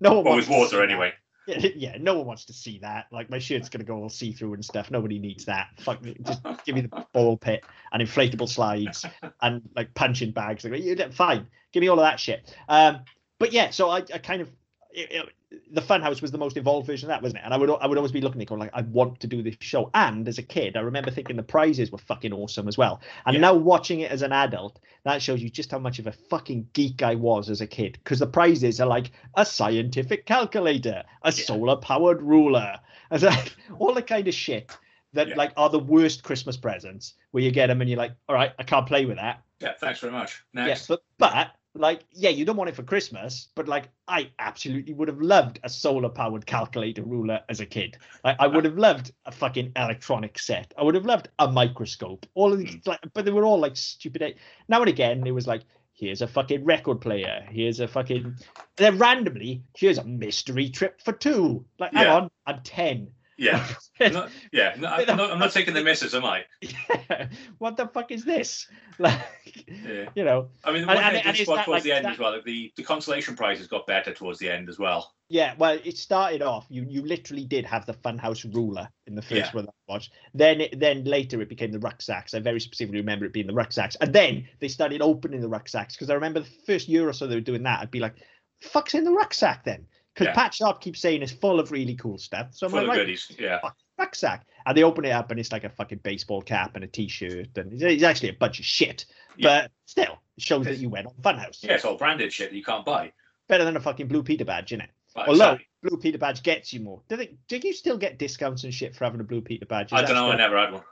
no 0.00 0.14
one 0.14 0.24
Well, 0.24 0.36
with 0.36 0.48
water 0.48 0.82
anyway. 0.82 1.12
Yeah, 1.76 1.96
no 1.98 2.14
one 2.18 2.26
wants 2.26 2.44
to 2.46 2.52
see 2.52 2.78
that. 2.80 3.06
Like 3.10 3.30
my 3.30 3.38
shirt's 3.38 3.68
gonna 3.68 3.84
go 3.84 3.96
all 3.96 4.08
see 4.08 4.32
through 4.32 4.54
and 4.54 4.64
stuff. 4.64 4.90
Nobody 4.90 5.18
needs 5.18 5.44
that. 5.46 5.68
Fuck 5.80 6.02
me. 6.02 6.16
Just 6.22 6.42
give 6.64 6.74
me 6.74 6.82
the 6.82 7.04
ball 7.12 7.36
pit 7.36 7.64
and 7.92 8.02
inflatable 8.02 8.48
slides 8.48 9.04
and 9.40 9.62
like 9.74 9.94
punching 9.94 10.32
bags. 10.32 10.64
Like, 10.64 11.12
fine. 11.12 11.46
Give 11.72 11.80
me 11.80 11.88
all 11.88 11.98
of 11.98 12.04
that 12.04 12.20
shit. 12.20 12.54
Um, 12.68 13.00
but 13.38 13.52
yeah, 13.52 13.70
so 13.70 13.88
I, 13.90 13.98
I 13.98 14.18
kind 14.18 14.42
of 14.42 14.50
it, 14.90 15.10
it- 15.12 15.28
the 15.70 15.80
Funhouse 15.80 16.20
was 16.20 16.30
the 16.30 16.36
most 16.38 16.56
evolved 16.58 16.86
version 16.86 17.06
of 17.06 17.08
that, 17.08 17.22
wasn't 17.22 17.38
it? 17.38 17.44
And 17.44 17.54
I 17.54 17.56
would 17.56 17.70
I 17.70 17.86
would 17.86 17.96
always 17.96 18.12
be 18.12 18.20
looking 18.20 18.40
at 18.40 18.42
it 18.42 18.48
going 18.48 18.60
like, 18.60 18.70
I 18.74 18.82
want 18.82 19.18
to 19.20 19.26
do 19.26 19.42
this 19.42 19.56
show. 19.60 19.90
And 19.94 20.28
as 20.28 20.36
a 20.38 20.42
kid, 20.42 20.76
I 20.76 20.80
remember 20.80 21.10
thinking 21.10 21.36
the 21.36 21.42
prizes 21.42 21.90
were 21.90 21.98
fucking 21.98 22.32
awesome 22.34 22.68
as 22.68 22.76
well. 22.76 23.00
And 23.24 23.34
Yeah. 23.34 23.40
now 23.40 23.54
watching 23.54 24.00
it 24.00 24.10
as 24.10 24.20
an 24.22 24.32
adult, 24.32 24.78
that 25.04 25.22
shows 25.22 25.42
you 25.42 25.48
just 25.48 25.70
how 25.70 25.78
much 25.78 25.98
of 25.98 26.06
a 26.06 26.12
fucking 26.12 26.68
geek 26.74 27.02
I 27.02 27.14
was 27.14 27.48
as 27.48 27.62
a 27.62 27.66
kid. 27.66 27.98
Because 28.04 28.18
the 28.18 28.26
prizes 28.26 28.78
are 28.80 28.86
like 28.86 29.10
a 29.36 29.46
scientific 29.46 30.26
calculator, 30.26 31.02
a 31.22 31.28
Yeah. 31.28 31.44
solar 31.44 31.76
powered 31.76 32.20
ruler, 32.22 32.78
and 33.10 33.22
like 33.22 33.56
all 33.78 33.94
the 33.94 34.02
kind 34.02 34.28
of 34.28 34.34
shit 34.34 34.76
that 35.14 35.28
Yeah. 35.28 35.36
like 35.36 35.52
are 35.56 35.70
the 35.70 35.78
worst 35.78 36.24
Christmas 36.24 36.58
presents 36.58 37.14
where 37.30 37.42
you 37.42 37.50
get 37.50 37.68
them 37.68 37.80
and 37.80 37.88
you're 37.88 37.98
like, 37.98 38.12
all 38.28 38.34
right, 38.34 38.52
I 38.58 38.64
can't 38.64 38.86
play 38.86 39.06
with 39.06 39.16
that. 39.16 39.42
Yeah, 39.60 39.72
thanks 39.80 40.00
very 40.00 40.12
much. 40.12 40.44
Next. 40.52 40.88
but 40.88 41.02
but 41.18 41.52
like 41.74 42.04
yeah, 42.12 42.30
you 42.30 42.44
don't 42.44 42.56
want 42.56 42.70
it 42.70 42.76
for 42.76 42.82
Christmas, 42.82 43.48
but 43.54 43.68
like 43.68 43.88
I 44.08 44.30
absolutely 44.38 44.94
would 44.94 45.08
have 45.08 45.20
loved 45.20 45.60
a 45.62 45.68
solar 45.68 46.08
powered 46.08 46.46
calculator 46.46 47.02
ruler 47.02 47.40
as 47.48 47.60
a 47.60 47.66
kid. 47.66 47.96
Like 48.24 48.36
I 48.40 48.46
would 48.46 48.64
have 48.64 48.78
loved 48.78 49.12
a 49.26 49.32
fucking 49.32 49.72
electronic 49.76 50.38
set. 50.38 50.72
I 50.78 50.82
would 50.82 50.94
have 50.94 51.06
loved 51.06 51.28
a 51.38 51.50
microscope. 51.50 52.26
All 52.34 52.52
of 52.52 52.58
these, 52.58 52.74
Hmm. 52.74 52.90
like, 52.90 53.00
but 53.14 53.24
they 53.24 53.30
were 53.30 53.44
all 53.44 53.58
like 53.60 53.76
stupid. 53.76 54.36
Now 54.68 54.80
and 54.80 54.88
again, 54.88 55.26
it 55.26 55.32
was 55.32 55.46
like. 55.46 55.62
Here's 55.92 56.22
a 56.22 56.28
fucking 56.28 56.64
record 56.64 57.00
player. 57.00 57.44
Here's 57.50 57.80
a 57.80 57.88
fucking. 57.88 58.36
Then 58.76 58.98
randomly, 58.98 59.64
here's 59.76 59.98
a 59.98 60.04
mystery 60.04 60.70
trip 60.70 61.00
for 61.02 61.12
two. 61.12 61.64
Like, 61.80 61.92
hang 61.92 62.04
Yeah. 62.04 62.14
on, 62.14 62.30
I'm 62.46 62.60
ten. 62.62 63.08
Yeah. 63.38 63.66
No, 64.00 64.28
yeah. 64.52 64.74
No, 64.78 64.86
I'm, 64.88 65.16
not, 65.16 65.32
I'm 65.32 65.38
not 65.40 65.50
taking 65.50 65.74
the 65.74 65.82
misses, 65.82 66.14
am 66.14 66.24
I? 66.24 66.44
Yeah. 66.62 67.26
what 67.58 67.76
the 67.76 67.88
fuck 67.88 68.12
is 68.12 68.24
this? 68.24 68.68
Like, 69.00 69.20
Yeah. 69.66 70.08
you 70.14 70.24
know, 70.24 70.48
I 70.64 70.72
mean, 70.72 70.86
one 70.86 70.96
and- 70.98 71.16
thing 71.16 71.22
I 71.24 71.28
and 71.30 71.36
is 71.38 71.46
towards 71.46 71.66
like, 71.66 71.82
the 71.82 71.92
end 71.92 72.04
that- 72.04 72.12
as 72.14 72.18
well. 72.18 72.40
The 72.44 72.72
the 72.76 72.82
consolation 72.84 73.34
prizes 73.36 73.66
got 73.66 73.86
better 73.88 74.12
towards 74.14 74.38
the 74.38 74.50
end 74.50 74.68
as 74.68 74.78
well. 74.78 75.12
Yeah, 75.28 75.54
well, 75.58 75.78
it 75.84 75.96
started 75.98 76.42
off. 76.42 76.66
You 76.68 76.84
you 76.88 77.02
literally 77.02 77.44
did 77.44 77.64
have 77.66 77.86
the 77.86 77.94
Funhouse 77.94 78.44
ruler 78.54 78.88
in 79.08 79.14
the 79.16 79.22
first 79.22 79.34
Yeah. 79.34 79.50
one 79.52 79.64
that 79.66 79.74
I 79.88 79.92
watched. 79.92 80.12
Then 80.34 80.60
it, 80.60 80.78
then 80.78 81.04
later 81.04 81.40
it 81.42 81.48
became 81.48 81.72
the 81.72 81.78
rucksacks. 81.80 82.34
I 82.34 82.38
very 82.40 82.60
specifically 82.60 83.00
remember 83.00 83.24
it 83.24 83.32
being 83.32 83.46
the 83.48 83.52
rucksacks, 83.54 83.96
and 84.00 84.12
then 84.12 84.48
they 84.60 84.68
started 84.68 85.02
opening 85.02 85.40
the 85.40 85.48
rucksacks 85.48 85.94
because 85.96 86.08
I 86.10 86.14
remember 86.14 86.40
the 86.40 86.50
first 86.66 86.88
year 86.88 87.08
or 87.08 87.12
so 87.12 87.26
they 87.26 87.34
were 87.34 87.40
doing 87.40 87.64
that. 87.64 87.80
I'd 87.80 87.90
be 87.90 88.00
like, 88.00 88.14
"Fuck's 88.62 88.94
in 88.94 89.04
the 89.04 89.12
rucksack 89.12 89.64
then?" 89.64 89.86
Because 90.18 90.34
Yeah. 90.34 90.42
Pat 90.42 90.54
Sharp 90.54 90.80
keeps 90.80 91.00
saying 91.00 91.22
it's 91.22 91.30
full 91.30 91.60
of 91.60 91.70
really 91.70 91.94
cool 91.94 92.18
stuff. 92.18 92.48
So 92.50 92.66
I'm 92.66 92.72
Full 92.72 92.80
like, 92.80 92.88
right, 92.88 92.96
goodies. 92.96 93.30
Yeah. 93.38 93.60
rucksack, 93.96 94.46
and 94.66 94.76
they 94.76 94.82
open 94.82 95.04
it 95.04 95.10
up 95.10 95.30
and 95.30 95.38
it's 95.38 95.52
like 95.52 95.62
a 95.62 95.70
fucking 95.70 96.00
baseball 96.02 96.42
cap 96.42 96.74
and 96.74 96.82
a 96.82 96.88
t-shirt, 96.88 97.56
and 97.56 97.80
it's, 97.80 98.02
actually 98.02 98.30
a 98.30 98.34
bunch 98.34 98.58
of 98.58 98.64
shit. 98.64 99.06
Yeah. 99.36 99.62
But 99.62 99.70
still, 99.86 100.18
it 100.36 100.42
shows 100.42 100.64
that 100.66 100.78
you 100.78 100.88
went 100.88 101.06
on 101.06 101.12
Funhouse. 101.22 101.62
Yeah, 101.62 101.74
it's 101.74 101.84
all 101.84 101.96
branded 101.96 102.32
shit 102.32 102.50
that 102.50 102.56
you 102.56 102.64
can't 102.64 102.84
buy. 102.84 103.12
Better 103.48 103.64
than 103.64 103.76
a 103.76 103.80
fucking 103.80 104.08
blue 104.08 104.24
Peter 104.24 104.44
badge, 104.44 104.72
isn't 104.72 104.82
it? 104.82 104.90
Although 105.14 105.32
exactly. 105.32 105.66
Blue 105.82 105.96
Peter 105.98 106.18
badge 106.18 106.42
gets 106.42 106.72
you 106.72 106.80
more. 106.80 107.02
Do 107.08 107.16
they? 107.16 107.36
Do 107.48 107.56
you 107.56 107.72
still 107.72 107.96
get 107.96 108.18
discounts 108.18 108.64
and 108.64 108.74
shit 108.74 108.94
for 108.94 109.04
having 109.04 109.20
a 109.20 109.24
Blue 109.24 109.40
Peter 109.40 109.66
badge? 109.66 109.92
Is 109.92 109.92
I 109.92 110.02
don't 110.02 110.14
know. 110.14 110.30
I 110.30 110.36
never 110.36 110.58
had 110.58 110.72
one. 110.72 110.82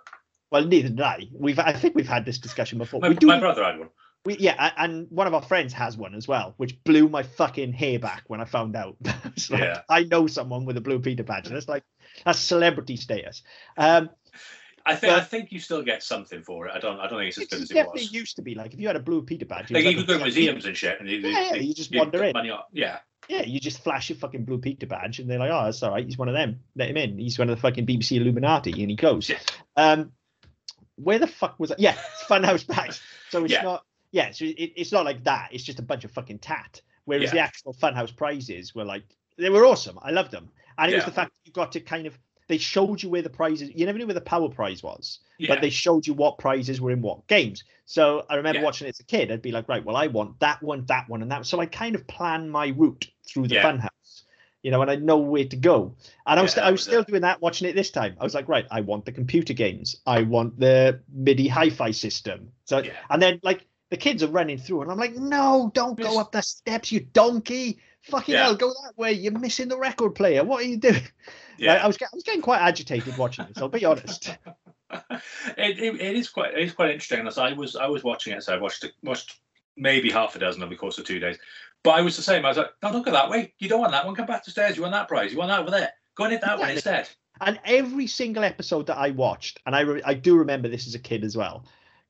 Well, 0.50 0.64
neither 0.64 0.88
did 0.88 1.00
I. 1.00 1.24
We've. 1.32 1.58
I 1.58 1.72
think 1.72 1.94
we've 1.94 2.08
had 2.08 2.24
this 2.24 2.38
discussion 2.38 2.78
before. 2.78 3.00
My, 3.00 3.08
we 3.10 3.14
do. 3.16 3.26
my 3.26 3.38
brother 3.38 3.64
had 3.64 3.78
one. 3.78 3.90
We, 4.26 4.36
yeah, 4.38 4.72
and 4.76 5.06
one 5.10 5.26
of 5.26 5.34
our 5.34 5.42
friends 5.42 5.72
has 5.72 5.96
one 5.96 6.14
as 6.14 6.26
well, 6.28 6.54
which 6.58 6.82
blew 6.84 7.08
my 7.08 7.22
fucking 7.22 7.72
hair 7.72 7.98
back 7.98 8.24
when 8.26 8.40
I 8.40 8.44
found 8.44 8.76
out. 8.76 8.96
Like, 9.50 9.60
Yeah. 9.60 9.82
I 9.88 10.02
know 10.04 10.26
someone 10.26 10.64
with 10.64 10.76
a 10.76 10.80
Blue 10.80 10.98
Peter 10.98 11.22
badge, 11.22 11.46
and 11.46 11.56
it's 11.56 11.68
like 11.68 11.84
that's 12.24 12.38
celebrity 12.38 12.96
status. 12.96 13.42
Um, 13.78 14.10
I 14.84 14.94
think 14.96 15.12
But- 15.12 15.20
I 15.20 15.24
think 15.24 15.52
you 15.52 15.60
still 15.60 15.82
get 15.82 16.02
something 16.02 16.42
for 16.42 16.66
it. 16.68 16.72
I 16.74 16.78
don't 16.78 16.98
I 17.00 17.08
don't 17.08 17.18
think 17.18 17.28
it's 17.28 17.38
as 17.38 17.46
good 17.48 17.62
as 17.62 17.70
it 17.70 17.74
definitely 17.74 18.02
was. 18.02 18.12
used 18.12 18.36
to 18.36 18.42
be 18.42 18.54
like 18.54 18.72
if 18.74 18.80
you 18.80 18.86
had 18.86 18.96
a 18.96 19.00
blue 19.00 19.22
Peter 19.22 19.44
badge. 19.46 19.70
it 19.70 19.74
Like 19.74 19.84
you 19.84 19.96
could 19.96 20.06
go 20.06 20.18
to 20.18 20.22
museums 20.24 20.64
and 20.64 20.76
shit, 20.76 21.00
and 21.00 21.08
you, 21.08 21.18
Yeah, 21.18 21.28
yeah, 21.52 21.54
you 21.56 21.74
just 21.74 21.92
you 21.92 21.98
wander 22.00 22.22
in. 22.24 22.34
Yeah, 22.72 22.98
Yeah, 23.28 23.42
you 23.42 23.58
just 23.60 23.82
flash 23.82 24.08
your 24.10 24.18
fucking 24.18 24.44
blue 24.44 24.58
Peter 24.58 24.86
badge, 24.86 25.18
and 25.18 25.28
they're 25.28 25.38
like, 25.40 25.50
"Oh, 25.50 25.64
that's 25.64 25.82
all 25.82 25.90
right. 25.90 26.04
He's 26.04 26.16
one 26.18 26.28
of 26.28 26.34
them. 26.34 26.60
Let 26.76 26.88
him 26.90 26.96
in. 26.96 27.18
He's 27.18 27.38
one 27.38 27.48
of 27.50 27.56
the 27.56 27.60
fucking 27.62 27.84
BBC 27.86 28.16
Illuminati," 28.16 28.70
and 28.80 28.90
he 28.90 28.96
goes. 28.96 29.28
Yeah. 29.28 29.38
Um, 29.76 30.12
where 30.96 31.18
the 31.18 31.26
fuck 31.26 31.58
was 31.60 31.70
that? 31.70 31.78
Yeah, 31.80 31.92
it's 32.14 32.22
Funhouse 32.28 32.66
bags. 32.66 33.00
So 33.30 33.44
it's 33.44 33.52
Yeah. 33.52 33.62
not. 33.62 33.84
Yeah, 34.16 34.30
so 34.30 34.46
it, 34.46 34.72
it's 34.80 34.92
not 34.92 35.04
like 35.04 35.22
that. 35.24 35.50
It's 35.52 35.62
just 35.62 35.78
a 35.78 35.82
bunch 35.82 36.04
of 36.04 36.10
fucking 36.10 36.38
tat. 36.38 36.80
Whereas 37.04 37.24
Yeah. 37.24 37.30
the 37.32 37.40
actual 37.40 37.74
Funhouse 37.74 38.14
prizes 38.16 38.74
were 38.74 38.84
like 38.84 39.04
they 39.36 39.50
were 39.50 39.64
awesome. 39.66 39.98
I 40.00 40.10
loved 40.10 40.30
them, 40.30 40.48
and 40.78 40.90
it 40.90 40.94
was 40.94 41.04
the 41.04 41.10
fact 41.12 41.30
that 41.32 41.46
you 41.46 41.52
got 41.52 41.70
to 41.72 41.80
kind 41.80 42.06
of 42.06 42.18
they 42.48 42.56
showed 42.58 43.02
you 43.02 43.10
where 43.10 43.22
the 43.22 43.28
prizes. 43.40 43.70
You 43.74 43.84
never 43.86 43.98
knew 43.98 44.06
where 44.06 44.14
the 44.14 44.20
power 44.34 44.48
prize 44.48 44.82
was 44.82 45.18
yeah, 45.38 45.48
but 45.48 45.60
they 45.60 45.68
showed 45.68 46.06
you 46.06 46.14
what 46.14 46.38
prizes 46.38 46.80
were 46.80 46.92
in 46.92 47.02
what 47.02 47.26
games. 47.26 47.62
So 47.84 48.24
I 48.30 48.36
remember 48.36 48.60
Yeah. 48.60 48.64
watching 48.64 48.86
it 48.86 48.90
as 48.96 49.00
a 49.00 49.04
kid. 49.04 49.30
I'd 49.30 49.42
be 49.42 49.52
like, 49.52 49.68
right, 49.68 49.84
well, 49.84 49.96
I 49.96 50.06
want 50.06 50.40
that 50.40 50.62
one, 50.62 50.86
that 50.86 51.08
one, 51.08 51.20
and 51.22 51.30
that. 51.30 51.44
So 51.44 51.60
I 51.60 51.66
kind 51.66 51.94
of 51.94 52.06
plan 52.06 52.48
my 52.48 52.68
route 52.68 53.06
through 53.28 53.48
the 53.48 53.56
Yeah. 53.56 53.64
funhouse, 53.66 54.22
you 54.62 54.70
know, 54.70 54.80
and 54.80 54.90
I 54.90 54.96
know 54.96 55.18
where 55.18 55.44
to 55.44 55.56
go. 55.56 55.94
And 56.26 56.38
I 56.40 56.42
was, 56.42 56.56
Yeah, 56.56 56.62
I 56.66 56.70
was 56.70 56.78
was 56.80 56.84
still 56.84 57.02
it. 57.02 57.08
doing 57.08 57.22
that 57.22 57.42
watching 57.42 57.68
it 57.68 57.74
this 57.74 57.90
time. 57.90 58.16
I 58.20 58.24
was 58.24 58.34
like, 58.34 58.48
right, 58.48 58.66
I 58.70 58.80
want 58.80 59.04
the 59.04 59.12
computer 59.12 59.52
games. 59.52 59.96
I 60.06 60.22
want 60.22 60.58
the 60.58 61.00
MIDI 61.12 61.48
hi-fi 61.48 61.90
system. 61.90 62.50
So 62.64 62.78
Yeah. 62.78 62.92
and 63.10 63.20
then 63.20 63.40
like 63.42 63.66
the 63.90 63.96
kids 63.96 64.22
are 64.22 64.28
running 64.28 64.58
through, 64.58 64.82
and 64.82 64.90
I'm 64.90 64.98
like, 64.98 65.16
no, 65.16 65.70
don't 65.74 65.98
go 65.98 66.18
up 66.20 66.32
the 66.32 66.42
steps, 66.42 66.90
you 66.92 67.00
donkey. 67.00 67.80
Fucking 68.02 68.34
Yeah. 68.34 68.44
hell, 68.44 68.56
go 68.56 68.68
that 68.68 68.96
way. 68.96 69.12
You're 69.12 69.36
missing 69.38 69.68
the 69.68 69.78
record 69.78 70.14
player. 70.14 70.44
What 70.44 70.62
are 70.62 70.66
you 70.66 70.76
doing? 70.76 71.02
yeah. 71.58 71.74
I, 71.74 71.76
I 71.78 71.86
was, 71.86 71.98
I 72.00 72.06
was 72.12 72.22
getting 72.22 72.42
quite 72.42 72.60
agitated 72.60 73.16
watching 73.16 73.46
this. 73.46 73.58
I'll 73.58 73.68
be 73.68 73.84
honest. 73.84 74.36
it, 74.90 75.78
it, 75.78 76.00
it 76.00 76.16
is 76.16 76.28
quite 76.28 76.54
it 76.54 76.60
is 76.60 76.72
quite 76.72 76.90
interesting. 76.90 77.26
As 77.26 77.38
I 77.38 77.52
was 77.52 77.74
I 77.74 77.86
was 77.86 78.04
watching 78.04 78.32
it, 78.32 78.42
so 78.44 78.54
I 78.54 78.58
watched 78.58 78.84
it, 78.84 78.92
watched 79.02 79.40
maybe 79.76 80.10
half 80.10 80.36
a 80.36 80.38
dozen 80.38 80.62
over 80.62 80.70
the 80.70 80.76
course 80.76 80.98
of 80.98 81.04
two 81.04 81.18
days. 81.18 81.38
But 81.82 81.96
I 81.96 82.00
was 82.02 82.16
the 82.16 82.22
same. 82.22 82.44
I 82.44 82.48
was 82.48 82.56
like, 82.56 82.70
no, 82.82 82.92
don't 82.92 83.04
go 83.04 83.12
that 83.12 83.28
way. 83.28 83.52
You 83.58 83.68
don't 83.68 83.80
want 83.80 83.92
that 83.92 84.06
one. 84.06 84.14
Come 84.14 84.26
back 84.26 84.44
to 84.44 84.50
stairs. 84.50 84.76
You 84.76 84.82
want 84.82 84.94
that 84.94 85.08
prize. 85.08 85.32
You 85.32 85.38
want 85.38 85.50
that 85.50 85.60
over 85.60 85.70
there. 85.70 85.90
Go 86.14 86.24
and 86.24 86.32
hit 86.32 86.42
that 86.42 86.58
one 86.58 86.70
instead. 86.70 87.08
And 87.40 87.60
every 87.64 88.06
single 88.06 88.44
episode 88.44 88.86
that 88.86 88.96
I 88.96 89.10
watched, 89.10 89.60
and 89.66 89.76
I 89.76 89.80
re- 89.80 90.02
I 90.04 90.14
do 90.14 90.36
remember 90.36 90.68
this 90.68 90.86
as 90.86 90.94
a 90.94 90.98
kid 90.98 91.22
as 91.22 91.36
well, 91.36 91.66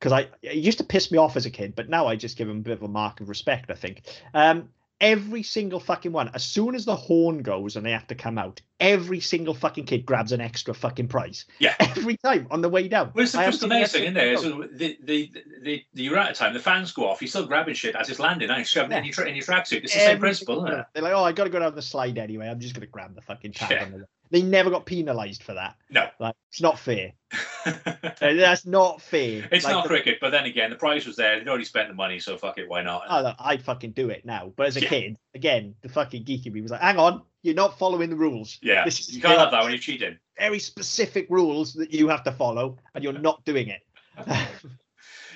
because 0.06 0.24
I 0.24 0.46
it 0.46 0.54
used 0.58 0.78
to 0.78 0.84
piss 0.84 1.10
me 1.10 1.18
off 1.18 1.36
as 1.36 1.46
a 1.46 1.50
kid, 1.50 1.74
but 1.74 1.88
now 1.88 2.06
I 2.06 2.14
just 2.14 2.38
give 2.38 2.48
him 2.48 2.58
a 2.58 2.60
bit 2.60 2.74
of 2.74 2.82
a 2.84 2.88
mark 2.88 3.20
of 3.20 3.28
respect. 3.28 3.72
I 3.72 3.74
think. 3.74 4.02
Um, 4.34 4.68
every 5.00 5.42
single 5.42 5.80
fucking 5.80 6.12
one, 6.12 6.30
as 6.32 6.44
soon 6.44 6.76
as 6.76 6.84
the 6.84 6.94
horn 6.94 7.42
goes 7.42 7.74
and 7.74 7.84
they 7.84 7.90
have 7.90 8.06
to 8.06 8.14
come 8.14 8.38
out, 8.38 8.60
every 8.78 9.18
single 9.18 9.52
fucking 9.52 9.84
kid 9.84 10.06
grabs 10.06 10.30
an 10.30 10.40
extra 10.40 10.72
fucking 10.72 11.08
prize. 11.08 11.44
Yeah. 11.58 11.74
Every 11.80 12.16
time 12.16 12.46
on 12.50 12.62
the 12.62 12.70
way 12.70 12.88
down. 12.88 13.10
Well, 13.14 13.24
it's 13.24 13.34
I 13.34 13.44
just 13.50 13.62
amazing, 13.62 14.04
isn't 14.04 14.16
it? 14.16 14.38
So 14.38 14.64
the, 14.72 14.96
the, 15.02 15.30
the, 15.62 15.84
the, 15.92 16.02
you're 16.02 16.16
out 16.16 16.30
of 16.30 16.36
time, 16.38 16.54
the 16.54 16.60
fans 16.60 16.92
go 16.92 17.10
off, 17.10 17.20
you're 17.20 17.28
still 17.28 17.46
grabbing 17.46 17.74
shit 17.74 17.94
as 17.94 18.08
it's 18.08 18.18
landing, 18.18 18.48
and 18.48 18.58
you're 18.58 18.64
shoving 18.64 18.92
it 18.92 19.00
in 19.00 19.04
your, 19.04 19.26
in 19.26 19.36
your 19.36 19.44
tracksuit. 19.44 19.84
It's 19.84 19.92
the 19.92 20.00
same 20.00 20.18
principle? 20.18 20.62
They're 20.62 21.02
like, 21.02 21.12
oh, 21.12 21.24
I 21.24 21.32
got 21.32 21.44
to 21.44 21.50
go 21.50 21.58
down 21.58 21.74
the 21.74 21.82
slide 21.82 22.16
anyway. 22.16 22.48
I'm 22.48 22.60
just 22.60 22.74
going 22.74 22.86
to 22.86 22.90
grab 22.90 23.14
the 23.14 23.20
fucking 23.20 23.52
tag 23.52 23.70
Yeah. 23.70 24.04
On 24.26 24.30
the 24.30 24.38
way. 24.38 24.42
They 24.42 24.48
never 24.48 24.70
got 24.70 24.86
penalised 24.86 25.42
for 25.42 25.54
that. 25.54 25.76
No. 25.90 26.08
Like, 26.20 26.34
it's 26.50 26.60
not 26.60 26.78
fair. 26.78 27.12
Uh, 27.66 28.32
That's 28.34 28.64
not 28.64 29.02
fair. 29.02 29.48
it's 29.50 29.64
Like, 29.64 29.72
not 29.74 29.82
the- 29.82 29.88
cricket, 29.88 30.18
but 30.20 30.30
then 30.30 30.44
again, 30.44 30.70
the 30.70 30.76
prize 30.76 31.04
was 31.04 31.16
there. 31.16 31.36
They'd 31.40 31.48
already 31.48 31.64
spent 31.64 31.88
the 31.88 31.94
money, 31.94 32.20
so 32.20 32.36
fuck 32.38 32.58
it, 32.58 32.68
why 32.68 32.82
not? 32.82 33.02
Oh, 33.08 33.32
I'd 33.40 33.60
fucking 33.60 33.90
do 33.90 34.08
it 34.10 34.24
now. 34.24 34.52
But 34.54 34.68
as 34.68 34.76
a 34.76 34.82
Yeah. 34.82 34.88
kid, 34.88 35.16
again, 35.34 35.74
the 35.82 35.88
fucking 35.88 36.24
geeky 36.24 36.52
me 36.52 36.60
was 36.62 36.70
like, 36.70 36.80
hang 36.80 36.98
on, 36.98 37.22
you're 37.42 37.56
not 37.56 37.76
following 37.76 38.08
the 38.08 38.14
rules. 38.14 38.58
yeah, 38.62 38.84
this 38.84 39.00
is- 39.00 39.16
you 39.16 39.20
can't 39.20 39.36
have 39.40 39.50
that 39.50 39.62
when 39.64 39.72
you're 39.72 39.80
cheating. 39.80 40.16
Very 40.38 40.60
specific 40.60 41.26
rules 41.28 41.74
that 41.74 41.92
you 41.92 42.06
have 42.08 42.22
to 42.22 42.30
follow, 42.32 42.78
and 42.94 43.02
you're 43.02 43.12
not 43.14 43.44
doing 43.44 43.68
it. 43.68 43.82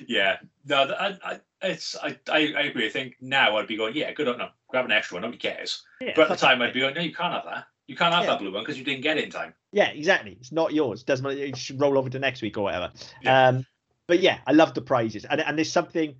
Yeah, 0.06 0.38
no, 0.64 0.84
I, 0.98 1.18
I, 1.22 1.40
it's 1.62 1.94
I, 2.02 2.18
I, 2.32 2.38
agree. 2.38 2.86
I 2.86 2.90
think 2.90 3.16
now 3.20 3.58
I'd 3.58 3.66
be 3.66 3.76
going, 3.76 3.94
yeah, 3.94 4.12
good 4.12 4.28
on 4.28 4.38
no, 4.38 4.48
grab 4.68 4.86
an 4.86 4.92
extra 4.92 5.16
one, 5.16 5.22
nobody 5.22 5.36
cares. 5.38 5.82
yeah, 6.00 6.12
But 6.16 6.22
at 6.22 6.28
the 6.30 6.36
time, 6.36 6.62
I'd 6.62 6.72
be 6.72 6.80
going, 6.80 6.94
no, 6.94 7.02
you 7.02 7.12
can't 7.12 7.34
have 7.34 7.44
that. 7.44 7.64
You 7.90 7.96
can't 7.96 8.14
have 8.14 8.22
Yeah. 8.22 8.30
that 8.30 8.38
blue 8.38 8.52
one 8.52 8.62
because 8.62 8.78
you 8.78 8.84
didn't 8.84 9.02
get 9.02 9.18
it 9.18 9.24
in 9.24 9.30
time. 9.30 9.52
yeah, 9.72 9.88
exactly. 9.88 10.36
It's 10.40 10.52
not 10.52 10.72
yours. 10.72 11.02
Doesn't 11.02 11.24
matter. 11.24 11.44
You 11.44 11.56
should 11.56 11.80
roll 11.80 11.98
over 11.98 12.08
to 12.08 12.20
next 12.20 12.40
week 12.40 12.56
or 12.56 12.62
whatever. 12.62 12.92
Yeah. 13.20 13.48
Um, 13.48 13.66
but 14.06 14.20
yeah, 14.20 14.38
I 14.46 14.52
love 14.52 14.74
the 14.74 14.80
prizes, 14.80 15.24
and 15.24 15.40
and 15.40 15.58
there's 15.58 15.72
something 15.72 16.14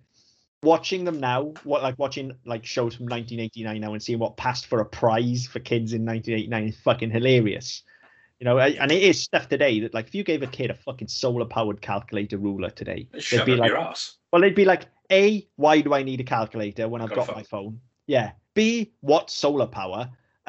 watching 0.64 1.04
them 1.04 1.20
now. 1.20 1.54
What 1.62 1.84
like 1.84 1.96
watching 1.96 2.32
like 2.44 2.66
shows 2.66 2.96
from 2.96 3.06
1989 3.06 3.80
now 3.80 3.92
and 3.92 4.02
seeing 4.02 4.18
what 4.18 4.36
passed 4.36 4.66
for 4.66 4.80
a 4.80 4.84
prize 4.84 5.46
for 5.46 5.60
kids 5.60 5.92
in 5.92 6.04
1989 6.04 6.68
is 6.70 6.76
fucking 6.80 7.10
hilarious. 7.12 7.84
You 8.40 8.46
know, 8.46 8.58
and 8.58 8.90
it 8.90 9.02
is 9.04 9.22
stuff 9.22 9.48
today 9.48 9.78
that 9.80 9.94
like 9.94 10.08
if 10.08 10.14
you 10.16 10.24
gave 10.24 10.42
a 10.42 10.48
kid 10.48 10.70
a 10.72 10.74
fucking 10.74 11.06
solar 11.06 11.44
powered 11.44 11.80
calculator 11.80 12.36
ruler 12.38 12.70
today, 12.70 13.06
Shove 13.20 13.46
be 13.46 13.52
it 13.52 13.54
up 13.54 13.60
like- 13.60 13.68
your 13.68 13.78
ass. 13.78 14.16
Well, 14.32 14.42
they'd 14.42 14.56
be 14.56 14.64
like, 14.64 14.86
A, 15.12 15.46
why 15.54 15.82
do 15.82 15.94
I 15.94 16.02
need 16.02 16.18
a 16.20 16.24
calculator 16.24 16.88
when 16.88 17.00
I've 17.00 17.10
Got 17.10 17.28
got 17.28 17.36
my 17.36 17.42
phone? 17.44 17.80
Yeah. 18.08 18.32
B, 18.54 18.92
what 19.02 19.30
solar 19.30 19.66
power? 19.68 20.10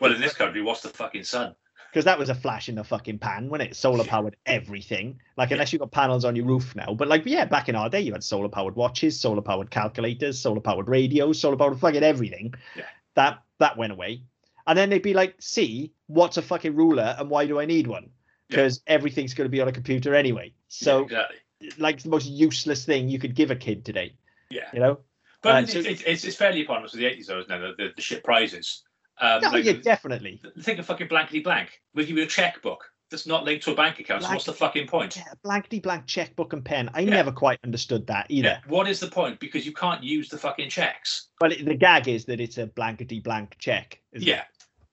Well, 0.00 0.12
in 0.14 0.20
this 0.20 0.34
country, 0.34 0.62
what's 0.62 0.82
the 0.82 0.88
fucking 0.88 1.24
sun? 1.24 1.54
Because 1.90 2.04
that 2.04 2.18
was 2.18 2.28
a 2.28 2.34
flash 2.34 2.68
in 2.68 2.74
the 2.74 2.84
fucking 2.84 3.18
pan 3.18 3.48
when 3.48 3.62
it 3.62 3.74
solar 3.74 4.04
powered 4.04 4.36
everything. 4.44 5.18
Like, 5.38 5.50
unless 5.52 5.72
you've 5.72 5.80
got 5.80 5.90
panels 5.90 6.24
on 6.26 6.36
your 6.36 6.44
roof 6.44 6.76
now. 6.76 6.92
But, 6.94 7.08
like, 7.08 7.24
yeah, 7.24 7.46
back 7.46 7.70
in 7.70 7.74
our 7.74 7.88
day, 7.88 8.02
you 8.02 8.12
had 8.12 8.22
solar 8.22 8.48
powered 8.50 8.76
watches, 8.76 9.18
solar 9.18 9.40
powered 9.40 9.70
calculators, 9.70 10.38
solar 10.38 10.60
powered 10.60 10.86
radios, 10.88 11.40
solar 11.40 11.56
powered 11.56 11.78
fucking 11.80 12.02
everything. 12.02 12.52
Yeah. 12.76 12.84
That 13.14 13.42
that 13.58 13.76
went 13.78 13.92
away. 13.92 14.22
And 14.66 14.76
then 14.78 14.90
they'd 14.90 15.02
be 15.02 15.14
like, 15.14 15.36
see, 15.40 15.92
what's 16.08 16.36
a 16.36 16.42
fucking 16.42 16.76
ruler 16.76 17.16
and 17.18 17.30
why 17.30 17.46
do 17.46 17.58
I 17.58 17.64
need 17.64 17.86
one? 17.86 18.04
Yeah. 18.04 18.08
Because 18.56 18.82
everything's 18.86 19.32
going 19.32 19.46
to 19.46 19.50
be 19.50 19.62
on 19.62 19.68
a 19.68 19.72
computer 19.72 20.14
anyway. 20.14 20.52
So, 20.68 21.08
yeah, 21.10 21.22
exactly. 21.62 21.82
like, 21.82 22.02
the 22.02 22.10
most 22.10 22.26
useless 22.26 22.84
thing 22.84 23.08
you 23.08 23.18
could 23.18 23.34
give 23.34 23.50
a 23.50 23.56
kid 23.56 23.84
today, 23.86 24.12
Yeah, 24.50 24.68
you 24.74 24.80
know? 24.80 24.98
but 25.40 25.54
Uh, 25.54 25.58
it's, 25.60 25.72
so- 25.72 25.78
it's, 25.78 26.02
it's, 26.02 26.24
it's 26.24 26.36
fairly 26.36 26.60
eponymous 26.60 26.92
with 26.92 27.00
the 27.00 27.06
80s, 27.06 27.26
though, 27.26 27.38
isn't 27.40 27.50
it? 27.50 27.76
The, 27.78 27.84
the, 27.84 27.90
the 27.96 28.02
shit 28.02 28.22
prizes. 28.22 28.82
Um, 29.20 29.40
No, 29.42 29.50
like, 29.50 29.64
yeah, 29.64 29.72
definitely. 29.72 30.40
think 30.62 30.78
of 30.78 30.86
fucking 30.86 31.08
blankety 31.08 31.40
blank. 31.40 31.80
We'll 31.94 32.06
give 32.06 32.16
you 32.16 32.22
a 32.24 32.26
checkbook 32.26 32.84
that's 33.10 33.26
not 33.26 33.44
linked 33.44 33.64
to 33.64 33.72
a 33.72 33.74
bank 33.74 33.98
account. 34.00 34.22
So 34.22 34.30
what's 34.30 34.44
the 34.44 34.52
fucking 34.52 34.86
point? 34.86 35.16
Yeah, 35.16 35.24
blankety 35.42 35.80
blank 35.80 36.06
checkbook 36.06 36.52
and 36.52 36.64
pen. 36.64 36.90
I 36.94 37.00
Yeah. 37.00 37.10
never 37.10 37.32
quite 37.32 37.58
understood 37.64 38.06
that 38.08 38.26
either. 38.28 38.48
Yeah. 38.48 38.60
What 38.68 38.86
is 38.86 39.00
the 39.00 39.08
point? 39.08 39.40
Because 39.40 39.64
you 39.64 39.72
can't 39.72 40.02
use 40.02 40.28
the 40.28 40.38
fucking 40.38 40.68
checks. 40.68 41.28
Well, 41.40 41.52
it, 41.52 41.64
the 41.64 41.74
gag 41.74 42.06
is 42.08 42.26
that 42.26 42.40
it's 42.40 42.58
a 42.58 42.66
blankety 42.66 43.20
blank 43.20 43.56
check. 43.58 44.00
isn't 44.12 44.28
it? 44.28 44.30
Yeah, 44.30 44.44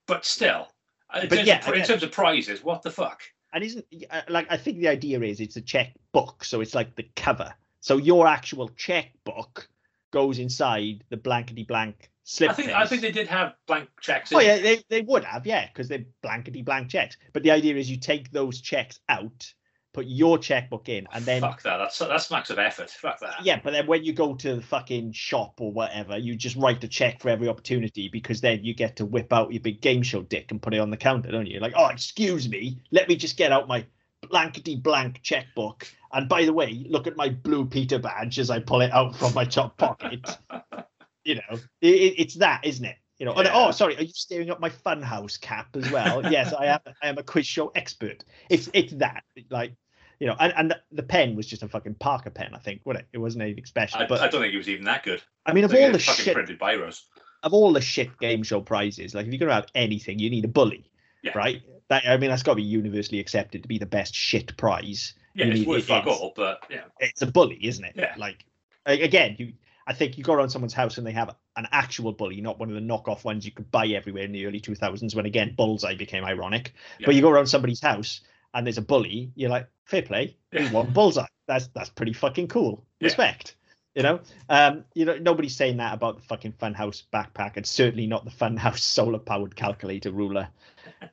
but 0.08 0.26
still, 0.26 0.70
uh, 1.14 1.20
in, 1.24 1.30
But 1.30 1.36
terms 1.36 1.48
yeah, 1.48 1.68
of, 1.68 1.74
in 1.76 1.84
terms 1.84 2.04
of 2.04 2.12
prizes, 2.12 2.64
what 2.64 2.82
the 2.84 2.92
fuck? 2.92 3.22
And 3.54 3.64
isn't 3.64 3.86
uh, 4.10 4.22
like 4.30 4.48
I 4.50 4.58
think 4.58 4.80
the 4.80 4.88
idea 4.88 5.22
is 5.22 5.40
it's 5.40 5.56
a 5.56 5.62
checkbook, 5.62 6.44
so 6.44 6.62
it's 6.62 6.76
like 6.76 6.96
the 6.96 7.08
cover. 7.16 7.54
So 7.80 7.98
your 7.98 8.28
actual 8.28 8.70
checkbook 8.70 9.68
goes 10.12 10.40
inside 10.40 11.04
the 11.10 11.18
blankety 11.18 11.64
blank 11.64 12.10
slip. 12.26 12.50
I 12.50 12.54
think 12.54 12.72
I 12.72 12.86
think 12.86 13.02
they 13.02 13.12
did 13.12 13.28
have 13.28 13.54
blank 13.68 13.88
checks. 14.02 14.34
Oh 14.34 14.40
yeah, 14.40 14.58
they, 14.58 14.84
they 14.90 15.02
would 15.02 15.24
have, 15.24 15.48
yeah, 15.48 15.68
because 15.68 15.88
they're 15.88 16.04
blankety 16.22 16.62
blank 16.62 16.90
checks. 16.90 17.16
But 17.32 17.44
the 17.44 17.52
idea 17.52 17.76
is 17.76 17.90
you 17.90 17.98
take 17.98 18.32
those 18.32 18.60
checks 18.60 19.00
out, 19.08 19.54
put 19.94 20.08
your 20.08 20.38
checkbook 20.38 20.90
in, 20.90 21.08
and 21.14 21.24
then 21.24 21.40
fuck 21.40 21.62
that. 21.62 21.78
That's 21.78 21.98
that's 21.98 22.30
max 22.30 22.50
of 22.50 22.60
effort. 22.60 22.90
Fuck 22.90 23.22
that. 23.22 23.46
Yeah, 23.46 23.62
but 23.64 23.72
then 23.72 23.88
when 23.88 24.04
you 24.04 24.12
go 24.12 24.36
to 24.36 24.56
the 24.56 24.62
fucking 24.62 25.14
shop 25.14 25.54
or 25.62 25.72
whatever, 25.72 26.18
you 26.18 26.36
just 26.36 26.58
write 26.58 26.84
a 26.84 26.88
check 26.88 27.22
for 27.22 27.30
every 27.30 27.48
opportunity 27.48 28.10
because 28.10 28.42
then 28.42 28.64
you 28.66 28.74
get 28.74 28.98
to 28.98 29.06
whip 29.06 29.32
out 29.32 29.54
your 29.54 29.62
big 29.62 29.82
game 29.82 30.02
show 30.02 30.22
dick 30.24 30.52
and 30.52 30.62
put 30.62 30.74
it 30.74 30.80
on 30.80 30.90
the 30.90 30.98
counter, 30.98 31.32
don't 31.32 31.48
you? 31.48 31.60
Like, 31.60 31.74
oh, 31.78 31.88
excuse 31.88 32.50
me, 32.50 32.82
let 32.92 33.08
me 33.08 33.16
just 33.16 33.38
get 33.38 33.52
out 33.52 33.68
my 33.68 33.86
blankety 34.30 34.76
blank 34.76 35.22
checkbook. 35.22 35.88
And 36.12 36.28
by 36.30 36.46
the 36.46 36.54
way, 36.54 36.86
look 36.90 37.08
at 37.08 37.18
my 37.18 37.30
blue 37.30 37.66
Peter 37.66 38.00
badge 38.00 38.40
as 38.40 38.50
I 38.50 38.60
pull 38.60 38.82
it 38.82 38.92
out 38.92 39.16
from 39.16 39.34
my 39.34 39.44
top 39.44 39.78
pocket. 39.78 40.38
you 41.26 41.36
know, 41.36 41.42
it, 41.82 41.88
it- 41.90 42.16
it's 42.20 42.36
that, 42.36 42.62
isn't 42.66 42.86
it? 42.86 42.96
You 43.18 43.26
know, 43.26 43.34
and- 43.34 43.46
Yeah. 43.46 43.52
oh, 43.54 43.72
sorry, 43.72 43.98
are 43.98 44.02
you 44.04 44.14
staring 44.14 44.50
at 44.50 44.60
my 44.60 44.70
funhouse 44.70 45.40
cap 45.40 45.76
as 45.76 45.90
well? 45.92 46.22
yes, 46.32 46.54
I 46.54 46.66
am. 46.68 46.80
I 47.02 47.08
am 47.08 47.18
a 47.18 47.24
quiz 47.24 47.46
show 47.48 47.70
expert. 47.76 48.24
It's 48.50 48.70
it's 48.74 48.94
that, 48.96 49.24
like, 49.50 49.74
you 50.20 50.28
know, 50.28 50.36
and 50.40 50.54
and 50.58 50.76
the, 50.92 51.04
pen 51.04 51.36
was 51.36 51.48
just 51.48 51.64
a 51.64 51.68
fucking 51.68 51.96
Parker 51.96 52.30
pen, 52.30 52.52
I 52.54 52.58
think, 52.60 52.82
wasn't 52.86 53.02
it? 53.04 53.08
It 53.14 53.18
wasn't 53.20 53.44
anything 53.44 53.66
special. 53.66 54.02
I, 54.02 54.06
but 54.08 54.22
I 54.22 54.28
don't 54.28 54.42
think 54.42 54.54
it 54.54 54.58
was 54.58 54.70
even 54.70 54.86
that 54.86 55.04
good. 55.04 55.22
I 55.46 55.54
mean, 55.54 55.64
of 55.64 55.74
I 55.74 55.82
all 55.84 55.92
the 55.92 56.00
fucking 56.00 56.24
shit, 56.26 56.34
printed 56.34 56.60
biros. 56.60 57.02
of 57.44 57.54
all 57.54 57.72
the 57.74 57.82
shit 57.82 58.18
game 58.20 58.44
show 58.44 58.62
prizes, 58.62 59.16
like 59.16 59.26
if 59.28 59.34
you're 59.34 59.40
gonna 59.40 59.54
have 59.54 59.68
anything, 59.76 60.20
you 60.20 60.30
need 60.30 60.46
a 60.46 60.50
bully, 60.50 60.90
Yeah. 61.24 61.38
right? 61.38 61.62
That 61.90 62.04
I 62.08 62.18
mean, 62.18 62.30
that's 62.32 62.44
got 62.44 62.54
to 62.54 62.56
be 62.58 62.64
universally 62.64 63.20
accepted 63.20 63.62
to 63.64 63.68
be 63.70 63.78
the 63.78 63.86
best 63.86 64.14
shit 64.14 64.56
prize. 64.58 65.14
Yeah, 65.36 65.46
You 65.46 65.52
it's 65.54 65.66
worth 65.68 65.86
fuck 65.86 66.08
all, 66.08 66.34
but 66.36 66.64
yeah, 66.70 66.84
It's 67.00 67.22
a 67.22 67.28
bully, 67.28 67.60
isn't 67.62 67.84
it? 67.86 67.94
Yeah. 67.96 68.14
Like 68.18 68.44
again, 68.86 69.36
you. 69.40 69.54
I 69.88 69.93
think 69.93 70.17
you 70.17 70.24
go 70.24 70.34
around 70.34 70.50
someone's 70.50 70.74
house 70.74 70.98
and 70.98 71.06
they 71.06 71.12
have 71.12 71.36
an 71.56 71.67
actual 71.71 72.12
bully, 72.12 72.41
not 72.41 72.60
one 72.60 72.69
of 72.69 72.76
the 72.76 72.82
knockoff 72.82 73.24
ones 73.24 73.45
you 73.45 73.52
could 73.52 73.69
buy 73.69 73.86
everywhere 73.88 74.24
in 74.24 74.32
the 74.32 74.45
early 74.48 74.60
2000s 74.60 75.15
when 75.15 75.26
again 75.26 75.54
Bullseye 75.56 75.95
became 75.95 76.24
ironic. 76.24 76.74
Yeah. 77.00 77.06
But 77.06 77.15
you 77.15 77.21
go 77.21 77.30
around 77.30 77.48
somebody's 77.48 77.82
house 77.82 78.21
and 78.54 78.65
there's 78.65 78.78
a 78.80 78.82
bully, 78.82 79.32
you're 79.36 79.50
like, 79.50 79.67
fair 79.86 80.02
play, 80.02 80.36
we 80.52 80.60
Yeah. 80.62 80.71
want 80.71 80.93
Bullseye. 80.93 81.28
That's 81.48 81.67
that's 81.67 81.89
pretty 81.89 82.13
fucking 82.13 82.48
cool. 82.48 82.84
Yeah. 83.00 83.06
Respect. 83.06 83.56
You 83.93 84.04
know, 84.04 84.19
um, 84.50 84.84
you 84.93 85.06
know, 85.06 85.17
nobody's 85.17 85.56
saying 85.56 85.78
that 85.78 85.93
about 85.93 86.17
the 86.17 86.24
fucking 86.24 86.54
Funhouse 86.54 87.04
backpack, 87.13 87.56
and 87.56 87.65
certainly 87.65 88.08
not 88.08 88.26
the 88.26 88.32
Funhouse 88.32 88.80
solar-powered 88.95 89.56
calculator 89.56 90.12
ruler. 90.12 90.50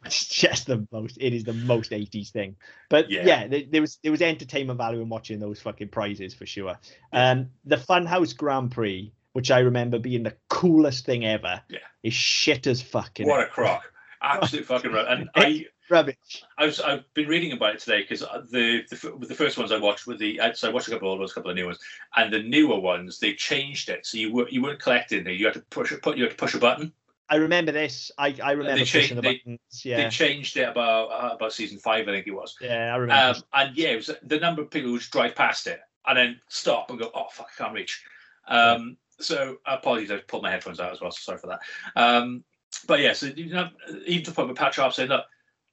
It's 0.04 0.26
just 0.26 0.66
the 0.66 0.86
most. 0.92 1.18
It 1.20 1.32
is 1.34 1.44
the 1.44 1.52
most 1.52 1.90
80s 1.92 2.30
thing. 2.30 2.56
But 2.88 3.10
Yeah. 3.10 3.24
yeah, 3.24 3.46
there, 3.46 3.62
there 3.70 3.80
was 3.80 3.98
there 4.02 4.12
was 4.12 4.22
entertainment 4.22 4.78
value 4.78 5.00
in 5.00 5.08
watching 5.08 5.38
those 5.38 5.60
fucking 5.60 5.88
prizes 5.88 6.34
for 6.34 6.46
sure. 6.46 6.78
Um, 7.12 7.50
the 7.64 7.76
Funhouse 7.76 8.36
Grand 8.36 8.70
Prix, 8.72 9.12
which 9.32 9.50
I 9.50 9.60
remember 9.60 9.98
being 9.98 10.22
the 10.22 10.36
coolest 10.48 11.04
thing 11.06 11.24
ever, 11.24 11.62
Yeah. 11.68 11.78
is 12.02 12.14
shit 12.14 12.66
as 12.66 12.82
fucking 12.82 13.26
What 13.26 13.40
a 13.42 13.46
crock! 13.46 13.82
Absolute 14.22 14.66
fucking 14.66 14.92
rub- 14.92 15.06
And 15.08 15.28
I, 15.34 15.66
rubbish. 15.90 16.44
I 16.56 16.66
was, 16.66 16.80
I've 16.80 17.02
been 17.14 17.26
reading 17.28 17.50
about 17.52 17.74
it 17.74 17.80
today 17.80 18.02
because 18.02 18.20
the, 18.20 18.82
the 18.88 19.26
the 19.26 19.34
first 19.34 19.58
ones 19.58 19.72
I 19.72 19.78
watched 19.78 20.06
with 20.06 20.18
the 20.20 20.40
I- 20.40 20.52
so 20.52 20.68
I 20.68 20.72
watched 20.72 20.86
a 20.88 20.92
couple 20.92 21.08
of 21.08 21.12
old 21.12 21.18
ones, 21.18 21.32
a 21.32 21.34
couple 21.34 21.50
of 21.50 21.56
new 21.56 21.66
ones, 21.66 21.78
and 22.16 22.32
the 22.32 22.40
newer 22.42 22.78
ones 22.78 23.18
they 23.18 23.34
changed 23.34 23.88
it 23.88 24.06
so 24.06 24.18
you 24.18 24.32
were 24.32 24.48
you 24.48 24.62
weren't 24.62 24.80
collecting 24.80 25.26
it. 25.26 25.32
You 25.32 25.46
had 25.46 25.54
to 25.54 25.60
push 25.70 25.92
put 26.02 26.16
you 26.16 26.22
had 26.24 26.30
to 26.32 26.36
push 26.36 26.54
a 26.54 26.58
button. 26.58 26.92
I 27.28 27.36
remember 27.36 27.72
this. 27.72 28.10
I, 28.18 28.36
I 28.42 28.52
remember 28.52 28.74
They 28.74 28.80
pushing 28.80 29.00
changed- 29.00 29.16
the 29.16 29.22
they- 29.22 29.36
buttons. 29.38 29.60
They 29.84 29.90
Yeah, 29.90 30.08
changed 30.10 30.56
it 30.56 30.68
about 30.68 31.06
uh, 31.10 31.34
about 31.36 31.52
season 31.52 31.78
five, 31.78 32.08
I 32.08 32.12
think 32.12 32.26
it 32.26 32.32
was. 32.32 32.54
yeah, 32.60 32.92
I 32.92 32.96
remember. 32.96 33.38
Um, 33.38 33.44
and 33.54 33.76
yeah, 33.76 33.88
it 33.90 33.96
was 33.96 34.10
the 34.22 34.38
number 34.38 34.62
of 34.62 34.70
people 34.70 34.90
who 34.90 34.98
just 34.98 35.12
drive 35.12 35.34
past 35.34 35.66
it 35.66 35.80
and 36.06 36.18
then 36.18 36.40
stop 36.48 36.90
and 36.90 36.98
go, 36.98 37.10
oh 37.14 37.26
fuck, 37.30 37.48
I 37.58 37.62
can't 37.62 37.74
reach. 37.74 38.02
Um, 38.48 38.96
so 39.20 39.58
apologies, 39.66 40.10
I 40.10 40.18
pulled 40.18 40.42
my 40.42 40.50
headphones 40.50 40.80
out 40.80 40.92
as 40.92 41.00
well. 41.00 41.10
So 41.12 41.20
sorry 41.22 41.38
for 41.38 41.46
that. 41.46 41.60
Um, 41.96 42.42
but 42.86 43.00
yeah, 43.00 43.12
so 43.12 43.26
you 43.26 43.50
know, 43.50 43.68
even 44.06 44.24
to 44.24 44.30
the 44.30 44.34
point 44.34 44.48
where 44.48 44.54
Pat 44.54 44.74
Sharp 44.74 44.92
saying, 44.92 45.08
look, 45.10 45.24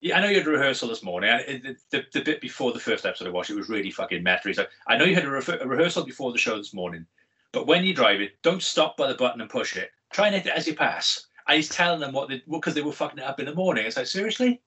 yeah, 0.01 0.17
I 0.17 0.21
know 0.21 0.29
you 0.29 0.38
had 0.38 0.47
a 0.47 0.51
rehearsal 0.51 0.88
this 0.88 1.03
morning. 1.03 1.29
it, 1.47 1.63
the, 1.63 1.75
the, 1.91 2.05
the 2.13 2.21
bit 2.21 2.39
before 2.41 2.71
the 2.71 2.79
first 2.79 3.05
episode 3.05 3.27
I 3.27 3.31
watched, 3.31 3.49
it 3.49 3.55
was 3.55 3.67
really 3.69 3.91
fucking 3.91 4.23
meta. 4.23 4.41
He's 4.45 4.57
like, 4.57 4.69
I 4.88 4.97
know 4.97 5.03
you 5.05 5.15
had 5.15 5.25
a, 5.25 5.29
refer- 5.29 5.57
a 5.59 5.67
rehearsal 5.67 6.05
before 6.05 6.31
the 6.31 6.38
show 6.38 6.57
this 6.57 6.73
morning, 6.73 7.05
but 7.51 7.67
when 7.67 7.83
you 7.83 7.93
drive 7.93 8.21
it, 8.21 8.41
don't 8.43 8.62
stop 8.63 8.95
by 8.95 9.07
the 9.07 9.15
button 9.15 9.41
and 9.41 9.49
push 9.49 9.75
it. 9.75 9.89
Try 10.13 10.27
and 10.27 10.35
hit 10.35 10.45
it 10.45 10.53
as 10.55 10.67
you 10.67 10.75
pass. 10.75 11.25
And 11.49 11.55
he's 11.55 11.67
telling 11.67 11.99
them 11.99 12.13
what 12.13 12.29
they 12.29 12.43
what 12.45 12.59
because 12.59 12.75
they 12.75 12.83
were 12.83 12.91
fucking 12.91 13.17
it 13.17 13.25
up 13.25 13.39
in 13.39 13.47
the 13.47 13.55
morning. 13.55 13.83
It's 13.85 13.97
like 13.97 14.05
seriously. 14.05 14.62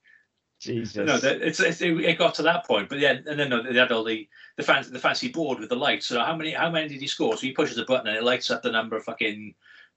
Jesus. 0.58 1.06
No, 1.06 1.18
it's, 1.22 1.60
it's 1.60 1.80
it, 1.80 2.18
got 2.18 2.34
to 2.36 2.42
that 2.42 2.66
point, 2.66 2.88
but 2.88 2.98
yeah, 2.98 3.18
and 3.26 3.38
then 3.38 3.48
no, 3.50 3.62
they 3.62 3.78
had 3.78 3.92
all 3.92 4.02
the 4.02 4.28
the 4.56 4.64
fancy 4.64 4.90
the 4.90 4.98
fancy 4.98 5.28
board 5.28 5.60
with 5.60 5.68
the 5.68 5.76
lights. 5.76 6.06
So 6.06 6.20
how 6.20 6.34
many 6.34 6.50
how 6.50 6.70
many 6.70 6.88
did 6.88 7.00
he 7.00 7.06
score? 7.06 7.36
So 7.36 7.42
he 7.42 7.52
pushes 7.52 7.78
a 7.78 7.84
button 7.84 8.08
and 8.08 8.16
it 8.16 8.24
lights 8.24 8.50
up 8.50 8.62
the 8.62 8.70
number 8.72 8.96
of 8.96 9.04
fucking 9.04 9.54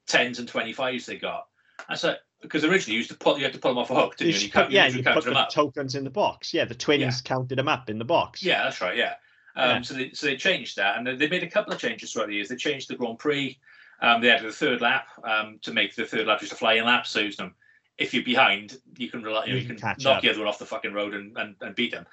tens 0.08 0.38
and 0.38 0.48
twenty 0.48 0.74
fives 0.74 1.08
they 1.08 1.18
got. 1.18 1.48
And 1.90 1.98
so 1.98 2.16
because 2.42 2.64
originally 2.64 2.94
you 2.94 3.00
used 3.00 3.10
to 3.10 3.18
pull 3.18 3.38
you 3.38 3.44
had 3.46 3.54
to 3.54 3.60
pull 3.60 3.72
them 3.72 3.80
off 3.80 3.90
a 3.90 3.96
hook, 3.96 4.18
didn't 4.18 4.28
You 4.28 4.34
you? 4.34 4.36
And 4.36 4.44
you, 4.44 4.52
count, 4.52 4.72
yeah, 4.72 4.88
you 4.88 4.98
you 4.98 5.04
put 5.04 5.24
the 5.24 5.34
up. 5.34 5.50
tokens 5.50 5.96
in 5.96 6.04
the 6.04 6.10
box. 6.12 6.54
Yeah, 6.54 6.66
the 6.66 6.76
twins 6.76 7.02
Yeah. 7.02 7.12
counted 7.24 7.58
them 7.58 7.68
up 7.68 7.90
in 7.90 7.98
the 7.98 8.06
box. 8.06 8.44
Yeah, 8.44 8.64
that's 8.64 8.82
right. 8.82 8.96
Yeah. 8.96 9.16
Um, 9.56 9.70
Yeah. 9.70 9.82
So 9.82 9.94
they 9.96 10.12
so 10.14 10.28
they 10.28 10.38
changed 10.38 10.78
that, 10.78 10.98
and 10.98 11.20
they 11.20 11.28
made 11.28 11.44
a 11.44 11.50
couple 11.50 11.74
of 11.74 11.80
changes 11.80 12.14
throughout 12.14 12.28
the 12.28 12.36
years. 12.36 12.50
They 12.50 12.56
changed 12.56 12.90
the 12.90 12.96
Grand 12.96 13.20
Prix. 13.20 13.60
Um, 14.02 14.22
they 14.22 14.30
added 14.30 14.48
a 14.48 14.52
third 14.52 14.82
lap 14.82 15.08
um, 15.24 15.60
to 15.62 15.74
make 15.74 15.96
the 15.96 16.06
third 16.06 16.28
lap 16.28 16.40
just 16.40 16.52
a 16.52 16.56
flying 16.56 16.84
lap. 16.84 17.08
So 17.08 17.20
you 17.22 17.32
know, 17.40 17.52
if 17.98 18.14
you're 18.14 18.24
behind, 18.24 18.78
you 18.98 19.10
can 19.10 19.24
rely, 19.24 19.46
you, 19.46 19.54
know, 19.54 19.60
You 19.60 19.66
can 19.66 19.78
catch 19.78 20.04
knock 20.04 20.18
up. 20.18 20.22
the 20.22 20.30
other 20.30 20.40
one 20.40 20.48
off 20.48 20.60
the 20.60 20.66
fucking 20.66 20.94
road 20.94 21.14
and, 21.14 21.36
and, 21.38 21.56
and 21.62 21.76
beat 21.76 21.92
them. 21.92 22.06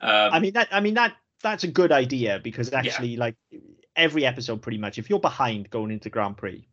Um, 0.00 0.32
I 0.32 0.38
mean 0.40 0.52
that. 0.54 0.68
I 0.70 0.80
mean 0.80 0.94
that. 0.94 1.14
That's 1.42 1.62
a 1.62 1.68
good 1.68 1.92
idea 1.92 2.40
because 2.42 2.72
actually, 2.72 3.16
like 3.16 3.36
every 3.94 4.26
episode, 4.26 4.60
pretty 4.62 4.78
much, 4.78 4.98
if 4.98 5.08
you're 5.08 5.20
behind 5.20 5.70
going 5.70 5.92
into 5.92 6.10
Grand 6.10 6.36
Prix, 6.36 6.66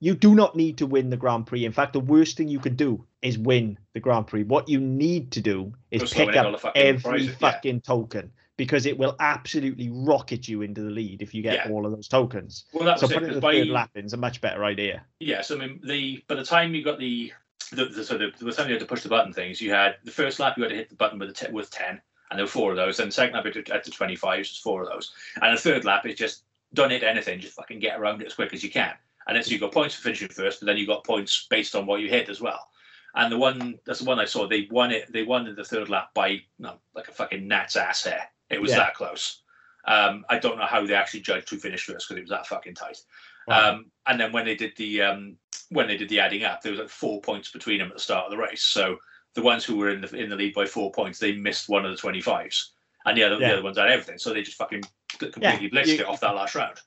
you 0.00 0.14
do 0.14 0.34
not 0.34 0.56
need 0.56 0.78
to 0.78 0.86
win 0.86 1.10
the 1.10 1.16
Grand 1.16 1.46
Prix. 1.46 1.64
In 1.66 1.72
fact, 1.72 1.92
the 1.92 2.00
worst 2.00 2.38
thing 2.38 2.48
you 2.48 2.58
can 2.58 2.76
do 2.76 3.04
is 3.20 3.36
win 3.38 3.78
the 3.92 4.00
Grand 4.00 4.26
Prix. 4.26 4.44
What 4.44 4.68
you 4.68 4.80
need 4.80 5.32
to 5.32 5.42
do 5.42 5.74
is 5.90 6.00
Just 6.02 6.14
pick 6.14 6.34
up 6.34 6.58
fucking 6.60 6.82
every 6.82 7.02
prizes, 7.02 7.26
yeah. 7.28 7.34
fucking 7.34 7.80
token 7.82 8.32
because 8.60 8.84
it 8.84 8.98
will 8.98 9.16
absolutely 9.20 9.88
rocket 9.90 10.46
you 10.46 10.60
into 10.60 10.82
the 10.82 10.90
lead 10.90 11.22
if 11.22 11.32
you 11.32 11.40
get 11.40 11.64
Yeah. 11.64 11.72
all 11.72 11.86
of 11.86 11.92
those 11.92 12.06
tokens. 12.06 12.66
well, 12.74 12.84
that 12.84 13.00
So 13.00 13.06
it. 13.06 13.14
putting 13.14 13.32
the 13.32 13.40
by, 13.40 13.54
third 13.54 13.68
lap 13.68 13.90
in 13.94 14.04
is 14.04 14.12
a 14.12 14.18
much 14.18 14.42
better 14.42 14.66
idea. 14.66 15.02
Yeah, 15.18 15.40
so 15.40 15.56
I 15.56 15.60
mean, 15.66 15.80
the 15.82 16.22
by 16.28 16.34
the 16.34 16.44
time 16.44 16.74
you 16.74 16.84
got 16.84 16.98
the 16.98 17.32
the, 17.72 17.86
the 17.86 18.04
so 18.04 18.18
the, 18.18 18.30
the 18.38 18.52
time 18.52 18.66
you 18.66 18.74
had 18.74 18.80
to 18.80 18.86
push 18.86 19.02
the 19.02 19.08
button 19.08 19.32
things, 19.32 19.62
you 19.62 19.70
had 19.70 19.96
the 20.04 20.10
first 20.10 20.38
lap 20.40 20.58
you 20.58 20.62
had 20.64 20.68
to 20.68 20.76
hit 20.76 20.90
the 20.90 20.94
button 20.94 21.18
with 21.18 21.30
a 21.30 21.32
te- 21.32 21.50
with 21.52 21.70
ten, 21.70 21.98
and 22.30 22.38
there 22.38 22.44
were 22.44 22.50
four 22.50 22.70
of 22.70 22.76
those. 22.76 22.98
Then 22.98 23.06
the 23.08 23.12
second 23.12 23.34
lap 23.34 23.46
you 23.46 23.64
had 23.66 23.82
to- 23.84 23.90
twenty 23.90 24.14
five, 24.14 24.44
just 24.44 24.62
four 24.62 24.82
of 24.82 24.88
those, 24.90 25.10
and 25.40 25.56
the 25.56 25.60
third 25.60 25.86
lap 25.86 26.04
is 26.04 26.16
just 26.18 26.42
don't 26.74 26.90
hit 26.90 27.02
anything, 27.02 27.40
just 27.40 27.54
fucking 27.54 27.78
get 27.78 27.98
around 27.98 28.20
it 28.20 28.26
as 28.26 28.34
quick 28.34 28.52
as 28.52 28.62
you 28.62 28.68
can. 28.70 28.92
And 29.26 29.34
then 29.36 29.42
so 29.42 29.52
you 29.52 29.58
got 29.58 29.72
points 29.72 29.94
for 29.94 30.02
finishing 30.02 30.28
first, 30.28 30.60
but 30.60 30.66
then 30.66 30.76
you 30.76 30.86
got 30.86 31.02
points 31.04 31.46
based 31.48 31.74
on 31.74 31.86
what 31.86 32.02
you 32.02 32.10
hit 32.10 32.28
as 32.28 32.40
well. 32.42 32.68
And 33.14 33.32
the 33.32 33.38
one 33.38 33.78
that's 33.86 34.00
the 34.00 34.04
one 34.04 34.20
I 34.20 34.24
saw, 34.26 34.46
they 34.46 34.68
won 34.70 34.90
it. 34.92 35.12
They 35.12 35.22
won 35.24 35.46
in 35.46 35.56
the 35.56 35.64
third 35.64 35.88
lap 35.88 36.10
by 36.14 36.42
no, 36.60 36.74
like 36.94 37.08
a 37.08 37.12
fucking 37.12 37.48
gnat's 37.48 37.74
ass 37.76 38.04
hair. 38.04 38.28
It 38.50 38.60
was 38.60 38.70
Yeah. 38.72 38.78
that 38.78 38.94
close. 38.94 39.42
Um, 39.86 40.24
I 40.28 40.38
don't 40.38 40.58
know 40.58 40.66
how 40.66 40.84
they 40.84 40.94
actually 40.94 41.20
judged 41.20 41.48
who 41.48 41.56
finished 41.58 41.86
first 41.86 42.06
because 42.08 42.18
it 42.18 42.22
was 42.22 42.30
that 42.30 42.46
fucking 42.46 42.74
tight. 42.74 42.98
Wow. 43.46 43.70
Um, 43.74 43.90
and 44.06 44.20
then 44.20 44.32
when 44.32 44.44
they 44.44 44.54
did 44.54 44.76
the 44.76 45.02
um, 45.02 45.36
when 45.70 45.86
they 45.88 45.96
did 45.96 46.08
the 46.08 46.20
adding 46.20 46.44
up, 46.44 46.60
there 46.62 46.72
was 46.72 46.80
like 46.80 46.88
four 46.90 47.20
points 47.22 47.50
between 47.50 47.78
them 47.78 47.88
at 47.88 47.94
the 47.94 48.00
start 48.00 48.26
of 48.26 48.30
the 48.30 48.36
race. 48.36 48.62
So 48.62 48.98
the 49.34 49.42
ones 49.42 49.64
who 49.64 49.76
were 49.76 49.90
in 49.90 50.00
the 50.02 50.14
in 50.16 50.28
the 50.28 50.36
lead 50.36 50.54
by 50.54 50.66
four 50.66 50.92
points, 50.92 51.18
they 51.18 51.32
missed 51.32 51.68
one 51.68 51.84
of 51.86 51.90
the 51.92 51.96
twenty 51.96 52.20
fives, 52.20 52.72
and 53.06 53.16
the 53.16 53.22
other 53.22 53.36
Yeah. 53.40 53.48
the 53.48 53.52
other 53.54 53.62
ones 53.62 53.78
had 53.78 53.88
everything. 53.88 54.18
So 54.18 54.32
they 54.34 54.42
just 54.42 54.58
fucking 54.58 54.82
completely 55.18 55.70
blitzed 55.70 55.86
you- 55.86 55.94
it 56.00 56.06
off 56.06 56.20
that 56.20 56.34
last 56.34 56.54
round. 56.54 56.78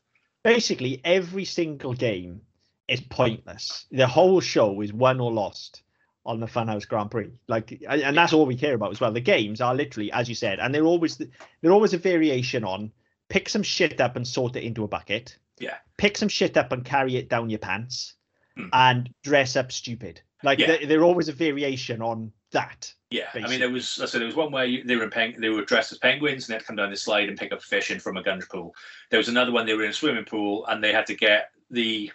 basically 0.43 0.99
every 1.05 1.45
single 1.45 1.93
game 1.93 2.41
is 2.89 2.99
pointless. 3.01 3.85
The 3.91 4.05
whole 4.07 4.41
show 4.41 4.81
is 4.81 4.91
won 4.91 5.19
or 5.21 5.31
lost 5.31 5.82
on 6.25 6.39
the 6.39 6.45
Funhouse 6.45 6.87
Grand 6.87 7.11
Prix. 7.11 7.31
Like, 7.47 7.81
and 7.87 8.15
that's 8.17 8.33
all 8.33 8.45
we 8.45 8.55
care 8.55 8.75
about 8.75 8.91
as 8.91 9.01
well. 9.01 9.11
The 9.11 9.19
games 9.21 9.59
are 9.61 9.75
literally, 9.75 10.11
as 10.11 10.29
you 10.29 10.35
said, 10.35 10.59
and 10.59 10.73
they're 10.73 10.85
always 10.85 11.21
they're 11.61 11.71
always 11.71 11.93
a 11.93 11.97
variation 11.97 12.63
on 12.63 12.91
pick 13.29 13.49
some 13.49 13.63
shit 13.63 13.99
up 13.99 14.15
and 14.15 14.27
sort 14.27 14.55
it 14.55 14.63
into 14.63 14.83
a 14.83 14.87
bucket. 14.87 15.37
Yeah. 15.59 15.77
Pick 15.97 16.17
some 16.17 16.29
shit 16.29 16.55
up 16.57 16.71
and 16.71 16.85
carry 16.85 17.15
it 17.17 17.29
down 17.29 17.49
your 17.49 17.59
pants, 17.59 18.13
Hmm. 18.55 18.67
and 18.71 19.09
dress 19.23 19.55
up 19.55 19.71
stupid. 19.71 20.21
Like 20.43 20.59
Yeah. 20.59 20.67
they're, 20.67 20.85
they're 20.85 21.03
always 21.03 21.29
a 21.29 21.33
variation 21.33 22.01
on 22.01 22.31
that. 22.51 22.93
Yeah, 23.09 23.29
I 23.33 23.47
mean 23.47 23.59
there 23.59 23.69
was 23.71 23.99
I 24.01 24.05
said 24.05 24.21
there 24.21 24.27
was 24.27 24.35
one 24.35 24.51
where 24.51 24.65
you, 24.65 24.83
they 24.83 24.95
were 24.95 25.09
peng- 25.09 25.39
they 25.41 25.49
were 25.49 25.65
dressed 25.65 25.91
as 25.91 25.97
penguins 25.97 26.43
and 26.43 26.49
they 26.51 26.55
had 26.55 26.59
to 26.61 26.65
come 26.67 26.75
down 26.75 26.91
the 26.91 26.95
slide 26.97 27.29
and 27.29 27.37
pick 27.37 27.51
up 27.51 27.61
fish 27.63 27.89
in 27.91 27.99
from 27.99 28.17
a 28.17 28.23
gunge 28.23 28.47
pool. 28.49 28.75
There 29.09 29.17
was 29.17 29.27
another 29.29 29.51
one 29.51 29.65
they 29.65 29.73
were 29.73 29.83
in 29.83 29.89
a 29.89 29.93
swimming 29.93 30.25
pool 30.25 30.65
and 30.67 30.83
they 30.83 30.91
had 30.93 31.07
to 31.07 31.15
get 31.15 31.49
the 31.71 32.11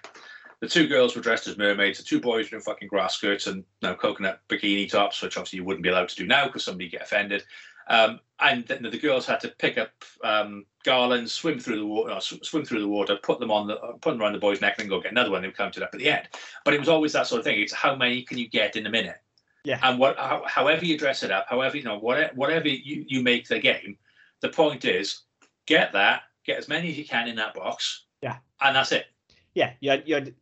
the 0.61 0.69
two 0.69 0.89
girls 0.89 1.15
were 1.15 1.23
dressed 1.23 1.47
as 1.47 1.57
mermaids, 1.57 1.99
the 1.99 2.05
two 2.05 2.21
boys 2.21 2.51
were 2.51 2.59
in 2.59 2.63
fucking 2.63 2.89
grass 2.89 3.17
skirts 3.17 3.47
and 3.47 3.65
you 3.81 3.89
know, 3.89 3.95
coconut 3.95 4.41
bikini 4.49 4.91
tops, 4.91 5.23
which 5.23 5.37
obviously 5.37 5.59
you 5.59 5.65
wouldn't 5.65 5.85
be 5.85 5.89
allowed 5.89 6.09
to 6.09 6.17
do 6.17 6.27
now 6.27 6.47
because 6.47 6.65
somebody 6.65 6.89
get 6.89 7.03
offended. 7.03 7.45
Um, 7.89 8.21
and 8.41 8.67
then 8.67 8.83
the 8.83 8.99
girls 8.99 9.27
had 9.27 9.41
to 9.41 9.49
pick 9.49 9.79
up 9.79 9.91
um, 10.23 10.67
garlands, 10.85 11.33
swim 11.33 11.59
through 11.59 11.79
the 11.79 11.87
water, 11.87 12.13
uh, 12.13 12.21
swim 12.21 12.65
through 12.65 12.81
the 12.81 12.89
water, 12.89 13.17
put 13.23 13.41
them 13.41 13.51
on 13.51 13.67
the, 13.67 13.79
uh, 13.81 13.93
put 13.93 14.13
them 14.13 14.21
around 14.21 14.35
the 14.35 14.39
boy's 14.39 14.61
neck, 14.61 14.75
and 14.79 14.85
then 14.85 14.91
go 14.91 15.01
get 15.01 15.13
another 15.13 15.31
one. 15.31 15.43
They 15.43 15.51
counted 15.51 15.83
up 15.83 15.91
at 15.93 15.99
the 15.99 16.11
end. 16.11 16.29
But 16.65 16.75
it 16.75 16.81
was 16.81 16.89
always 16.89 17.13
that 17.15 17.27
sort 17.27 17.39
of 17.39 17.45
thing. 17.45 17.61
It's 17.61 17.73
how 17.73 17.97
many 17.97 18.23
can 18.23 18.39
you 18.39 18.49
get 18.49 18.77
in 18.77 18.87
a 18.87 18.91
minute? 18.91 19.17
Yeah. 19.65 19.81
And 19.83 19.99
what, 19.99 20.17
how, 20.19 20.43
however 20.47 20.85
you 20.85 20.99
dress 20.99 21.23
it 21.23 21.31
up, 21.31 21.47
however 21.49 21.77
you 21.77 21.83
know, 21.83 21.99
whatever, 21.99 22.33
whatever 22.35 22.69
you, 22.69 23.05
you 23.09 23.23
make 23.23 23.49
the 23.49 23.59
game, 23.59 23.97
the 24.41 24.49
point 24.51 24.85
is 24.85 25.23
get 25.67 25.93
that, 25.93 26.23
get 26.45 26.59
as 26.59 26.69
many 26.69 26.91
as 26.91 26.99
you 26.99 27.05
can 27.05 27.27
in 27.27 27.37
that 27.37 27.55
box. 27.55 28.05
Yeah. 28.23 28.37
And 28.61 28.77
that's 28.77 28.93
it. 28.93 29.07
Yeah, 29.55 29.73
you 29.81 29.91
had, 29.91 30.03
you 30.07 30.15
had, 30.15 30.35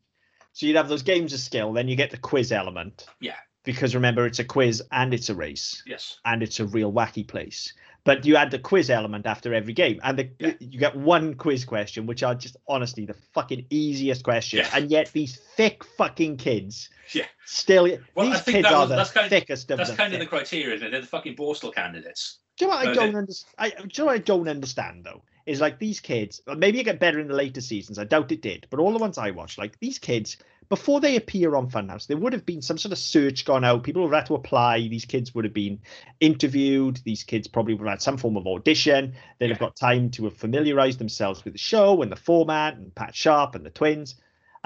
so 0.56 0.64
you'd 0.64 0.76
have 0.76 0.88
those 0.88 1.02
games 1.02 1.34
of 1.34 1.40
skill, 1.40 1.74
then 1.74 1.86
you 1.86 1.96
get 1.96 2.10
the 2.10 2.16
quiz 2.16 2.50
element. 2.50 3.04
Yeah. 3.20 3.34
Because 3.64 3.94
remember, 3.94 4.24
it's 4.24 4.38
a 4.38 4.44
quiz 4.44 4.82
and 4.90 5.12
it's 5.12 5.28
a 5.28 5.34
race. 5.34 5.82
Yes. 5.86 6.18
and 6.24 6.42
it's 6.42 6.60
a 6.60 6.64
real 6.64 6.90
wacky 6.90 7.28
place. 7.28 7.74
But 8.04 8.24
you 8.24 8.36
add 8.36 8.50
the 8.50 8.58
quiz 8.58 8.88
element 8.88 9.26
after 9.26 9.52
every 9.52 9.74
game, 9.74 10.00
and 10.02 10.18
the, 10.18 10.30
Yeah. 10.38 10.52
you 10.60 10.78
get 10.78 10.96
one 10.96 11.34
quiz 11.34 11.66
question, 11.66 12.06
which 12.06 12.22
are 12.22 12.34
just 12.34 12.56
honestly 12.66 13.04
the 13.04 13.16
fucking 13.34 13.66
easiest 13.68 14.22
questions. 14.24 14.62
Yeah. 14.66 14.78
And 14.78 14.90
yet 14.90 15.10
these 15.12 15.36
thick 15.56 15.84
fucking 15.98 16.38
kids, 16.38 16.88
Yeah. 17.12 17.26
still 17.44 17.86
Well, 18.14 18.30
these 18.30 18.40
kids 18.40 18.62
that 18.62 18.72
are 18.72 18.86
the 18.86 18.96
that's 18.96 19.10
kind 19.10 19.26
of- 19.26 19.30
thickest 19.30 19.70
of 19.70 19.76
That's 19.76 19.90
the 19.90 19.96
kind 19.96 20.14
of 20.14 20.20
the 20.20 20.26
criteria, 20.26 20.74
isn't 20.76 20.86
it? 20.86 20.90
They're 20.90 21.02
the 21.02 21.06
fucking 21.06 21.36
Borstal 21.36 21.74
candidates. 21.74 22.38
Do 22.56 22.64
you 22.64 22.70
know 22.70 22.76
what 22.78 22.88
I 22.88 22.94
don't 22.94 23.14
understand? 23.14 23.54
I, 23.58 23.68
do 23.68 23.76
you 23.82 23.88
know 23.98 24.04
what 24.06 24.14
I 24.14 24.18
don't 24.18 24.48
understand 24.48 25.04
though? 25.04 25.22
Is 25.46 25.60
like 25.60 25.78
these 25.78 26.00
kids. 26.00 26.42
Uh, 26.46 26.56
maybe 26.56 26.80
it 26.80 26.84
get 26.84 26.98
better 26.98 27.20
in 27.20 27.28
the 27.28 27.34
later 27.34 27.60
seasons. 27.60 28.00
I 28.00 28.04
doubt 28.04 28.32
it 28.32 28.42
did. 28.42 28.66
But 28.68 28.80
all 28.80 28.92
the 28.92 28.98
ones 28.98 29.16
I 29.16 29.30
watched, 29.30 29.58
like 29.58 29.78
these 29.78 30.00
kids, 30.00 30.38
before 30.68 31.00
they 31.00 31.14
appear 31.14 31.54
on 31.54 31.70
Funhouse, 31.70 32.08
there 32.08 32.16
would 32.16 32.32
have 32.32 32.44
been 32.44 32.62
some 32.62 32.78
sort 32.78 32.90
of 32.90 32.98
search 32.98 33.44
gone 33.44 33.64
out. 33.64 33.84
People 33.84 34.02
would 34.02 34.12
have 34.12 34.22
had 34.22 34.26
to 34.26 34.34
apply. 34.34 34.80
These 34.88 35.04
kids 35.04 35.32
would 35.34 35.44
have 35.44 35.54
been 35.54 35.78
interviewed. 36.18 37.00
These 37.04 37.22
kids 37.22 37.46
probably 37.46 37.74
would 37.74 37.86
have 37.86 37.98
had 37.98 38.02
some 38.02 38.16
form 38.16 38.36
of 38.36 38.46
audition. 38.48 39.14
They'd 39.38 39.50
have 39.50 39.60
got 39.60 39.76
time 39.76 40.10
to 40.12 40.24
have 40.24 40.36
familiarized 40.36 40.98
themselves 40.98 41.44
with 41.44 41.54
the 41.54 41.58
show 41.58 42.02
and 42.02 42.10
the 42.10 42.16
format 42.16 42.74
and 42.74 42.92
Pat 42.92 43.14
Sharp 43.14 43.54
and 43.54 43.64
the 43.64 43.70
twins. 43.70 44.16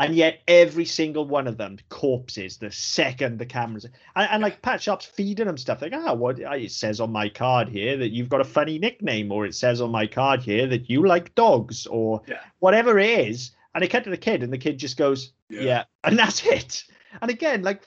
And 0.00 0.14
yet 0.16 0.40
every 0.48 0.86
single 0.86 1.26
one 1.26 1.46
of 1.46 1.56
them 1.58 1.76
corpses 1.90 2.56
the 2.56 2.70
second 2.72 3.38
the 3.38 3.46
cameras 3.46 3.84
and, 3.84 3.94
and 4.30 4.42
like 4.42 4.62
Pat 4.62 4.82
Sharp's 4.82 5.04
feeding 5.04 5.46
them 5.46 5.58
stuff. 5.58 5.82
Like 5.82 5.92
ah 5.94 6.14
what 6.14 6.38
it 6.38 6.72
says 6.72 7.00
on 7.00 7.12
my 7.12 7.28
card 7.28 7.68
here 7.68 7.96
that 7.98 8.08
you've 8.10 8.28
got 8.30 8.40
a 8.40 8.44
funny 8.44 8.78
nickname 8.78 9.30
or 9.30 9.44
it 9.46 9.54
says 9.54 9.80
on 9.80 9.90
my 9.90 10.06
card 10.06 10.42
here 10.42 10.66
that 10.68 10.88
you 10.88 11.06
like 11.06 11.34
dogs 11.34 11.86
or 11.86 12.22
Yeah. 12.26 12.40
whatever 12.60 12.98
it 12.98 13.28
is. 13.28 13.52
And 13.74 13.82
they 13.84 13.88
cut 13.88 14.04
to 14.04 14.10
the 14.10 14.16
kid 14.16 14.42
and 14.42 14.52
the 14.52 14.58
kid 14.58 14.78
just 14.78 14.96
goes 14.96 15.32
yeah, 15.48 15.84
and 16.04 16.18
that's 16.18 16.44
it. 16.46 16.84
And 17.20 17.30
again 17.30 17.62
like 17.62 17.82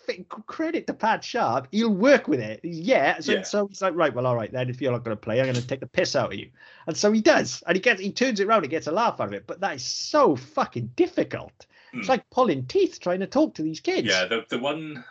credit 0.45 0.85
to 0.87 0.93
Pat 0.93 1.23
Sharp 1.23 1.67
he'll 1.71 1.89
work 1.89 2.27
with 2.27 2.41
it. 2.41 2.59
Yeah 2.63 3.19
so, 3.21 3.31
Yeah. 3.31 3.41
so 3.41 3.67
he's 3.67 3.81
like 3.81 3.95
right 3.95 4.13
well 4.13 4.27
all 4.27 4.35
right 4.35 4.51
then 4.51 4.69
if 4.69 4.81
you're 4.81 4.91
not 4.91 5.03
going 5.03 5.17
to 5.17 5.21
play 5.21 5.39
I'm 5.39 5.45
going 5.45 5.55
to 5.55 5.65
take 5.65 5.79
the 5.79 5.87
piss 5.87 6.15
out 6.15 6.31
of 6.33 6.37
you. 6.39 6.49
And 6.87 6.95
so 6.95 7.11
he 7.11 7.21
does 7.21 7.63
and 7.65 7.75
he 7.75 7.81
gets 7.81 7.99
he 8.01 8.11
turns 8.11 8.39
it 8.39 8.47
around 8.47 8.63
and 8.63 8.69
gets 8.69 8.87
a 8.87 8.91
laugh 8.91 9.19
out 9.19 9.27
of 9.29 9.33
it 9.33 9.47
but 9.47 9.61
that 9.61 9.75
is 9.77 9.83
so 9.83 10.35
fucking 10.35 10.91
difficult 10.95 11.65
it's 11.93 12.07
Hmm. 12.07 12.11
like 12.11 12.29
pulling 12.29 12.65
teeth 12.65 12.99
trying 12.99 13.19
to 13.19 13.27
talk 13.27 13.53
to 13.55 13.61
these 13.63 13.79
kids 13.79 14.07
Yeah, 14.07 14.25
the 14.25 14.45
the 14.49 14.59
one 14.59 15.03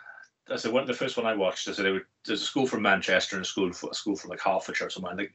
I 0.49 0.57
said 0.57 0.73
one 0.73 0.85
the 0.85 0.93
first 0.93 1.15
one 1.17 1.25
I 1.25 1.33
watched. 1.35 1.67
I 1.69 1.71
said 1.71 1.85
were, 1.91 2.07
there's 2.25 2.41
a 2.41 2.45
school 2.45 2.67
from 2.67 2.81
Manchester 2.81 3.37
and 3.37 3.45
a 3.45 3.47
school 3.47 3.71
for, 3.71 3.89
a 3.91 3.93
school 3.93 4.15
from 4.17 4.29
like 4.31 4.41
Hertfordshire 4.41 4.87
or 4.87 4.89
something. 4.89 5.11
And 5.11 5.19
the, 5.21 5.29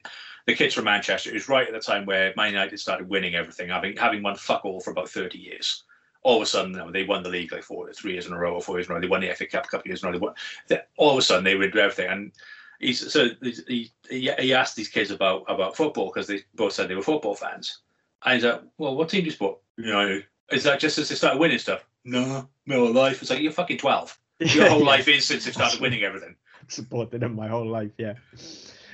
the 0.46 0.54
kids 0.54 0.74
from 0.74 0.84
Manchester. 0.84 1.30
It 1.30 1.34
was 1.34 1.48
right 1.48 1.66
at 1.66 1.72
the 1.72 1.80
time 1.80 2.04
where 2.04 2.34
Man 2.36 2.52
United 2.52 2.78
started 2.78 3.08
winning 3.08 3.34
everything, 3.34 3.70
having 3.70 3.96
having 3.96 4.22
won 4.22 4.36
fuck 4.36 4.64
all 4.64 4.80
for 4.80 4.90
about 4.90 5.08
thirty 5.08 5.38
years. 5.38 5.84
All 6.22 6.36
of 6.36 6.42
a 6.42 6.46
sudden, 6.46 6.72
you 6.72 6.78
know, 6.78 6.90
they 6.90 7.04
won 7.04 7.22
the 7.22 7.30
league 7.30 7.52
like 7.52 7.62
four, 7.62 7.90
three 7.92 8.12
years 8.12 8.26
in 8.26 8.32
a 8.34 8.38
row, 8.38 8.54
or 8.54 8.60
four 8.60 8.76
years 8.76 8.86
in 8.86 8.92
a 8.92 8.94
row. 8.96 9.00
They 9.00 9.08
won 9.08 9.20
the 9.22 9.32
FA 9.34 9.46
Cup 9.46 9.64
a 9.64 9.68
couple 9.68 9.82
of 9.82 9.86
years 9.86 10.02
in 10.02 10.08
a 10.08 10.12
row. 10.12 10.18
They 10.18 10.24
won, 10.24 10.34
they, 10.66 10.80
all 10.98 11.12
of 11.12 11.18
a 11.18 11.22
sudden, 11.22 11.44
they 11.44 11.54
would 11.56 11.72
do 11.72 11.78
everything. 11.78 12.10
And 12.10 12.32
he's 12.80 13.10
so 13.12 13.28
he, 13.40 13.90
he, 14.10 14.30
he 14.38 14.52
asked 14.52 14.76
these 14.76 14.88
kids 14.88 15.10
about 15.10 15.44
about 15.48 15.76
football 15.76 16.10
because 16.12 16.26
they 16.26 16.42
both 16.54 16.72
said 16.74 16.88
they 16.88 16.94
were 16.96 17.02
football 17.02 17.34
fans. 17.34 17.80
And 18.24 18.34
he's 18.34 18.44
like, 18.44 18.62
"Well, 18.78 18.96
what 18.96 19.08
team 19.08 19.20
do 19.20 19.26
you 19.26 19.30
support?" 19.30 19.58
You 19.76 19.86
know, 19.92 20.20
is 20.50 20.64
that 20.64 20.80
just 20.80 20.98
as 20.98 21.08
they 21.08 21.14
started 21.14 21.38
winning 21.38 21.58
stuff? 21.58 21.86
No, 22.04 22.48
my 22.66 22.76
whole 22.76 22.92
life. 22.92 23.20
It's 23.22 23.30
like 23.30 23.40
you're 23.40 23.52
fucking 23.52 23.78
twelve. 23.78 24.18
Your 24.40 24.68
whole 24.68 24.84
life 24.84 25.08
is 25.08 25.24
since 25.24 25.44
they've 25.44 25.54
started 25.54 25.80
winning 25.80 26.04
everything. 26.04 26.36
Supported 26.68 27.20
them 27.20 27.34
my 27.34 27.48
whole 27.48 27.66
life, 27.66 27.90
yeah. 27.98 28.14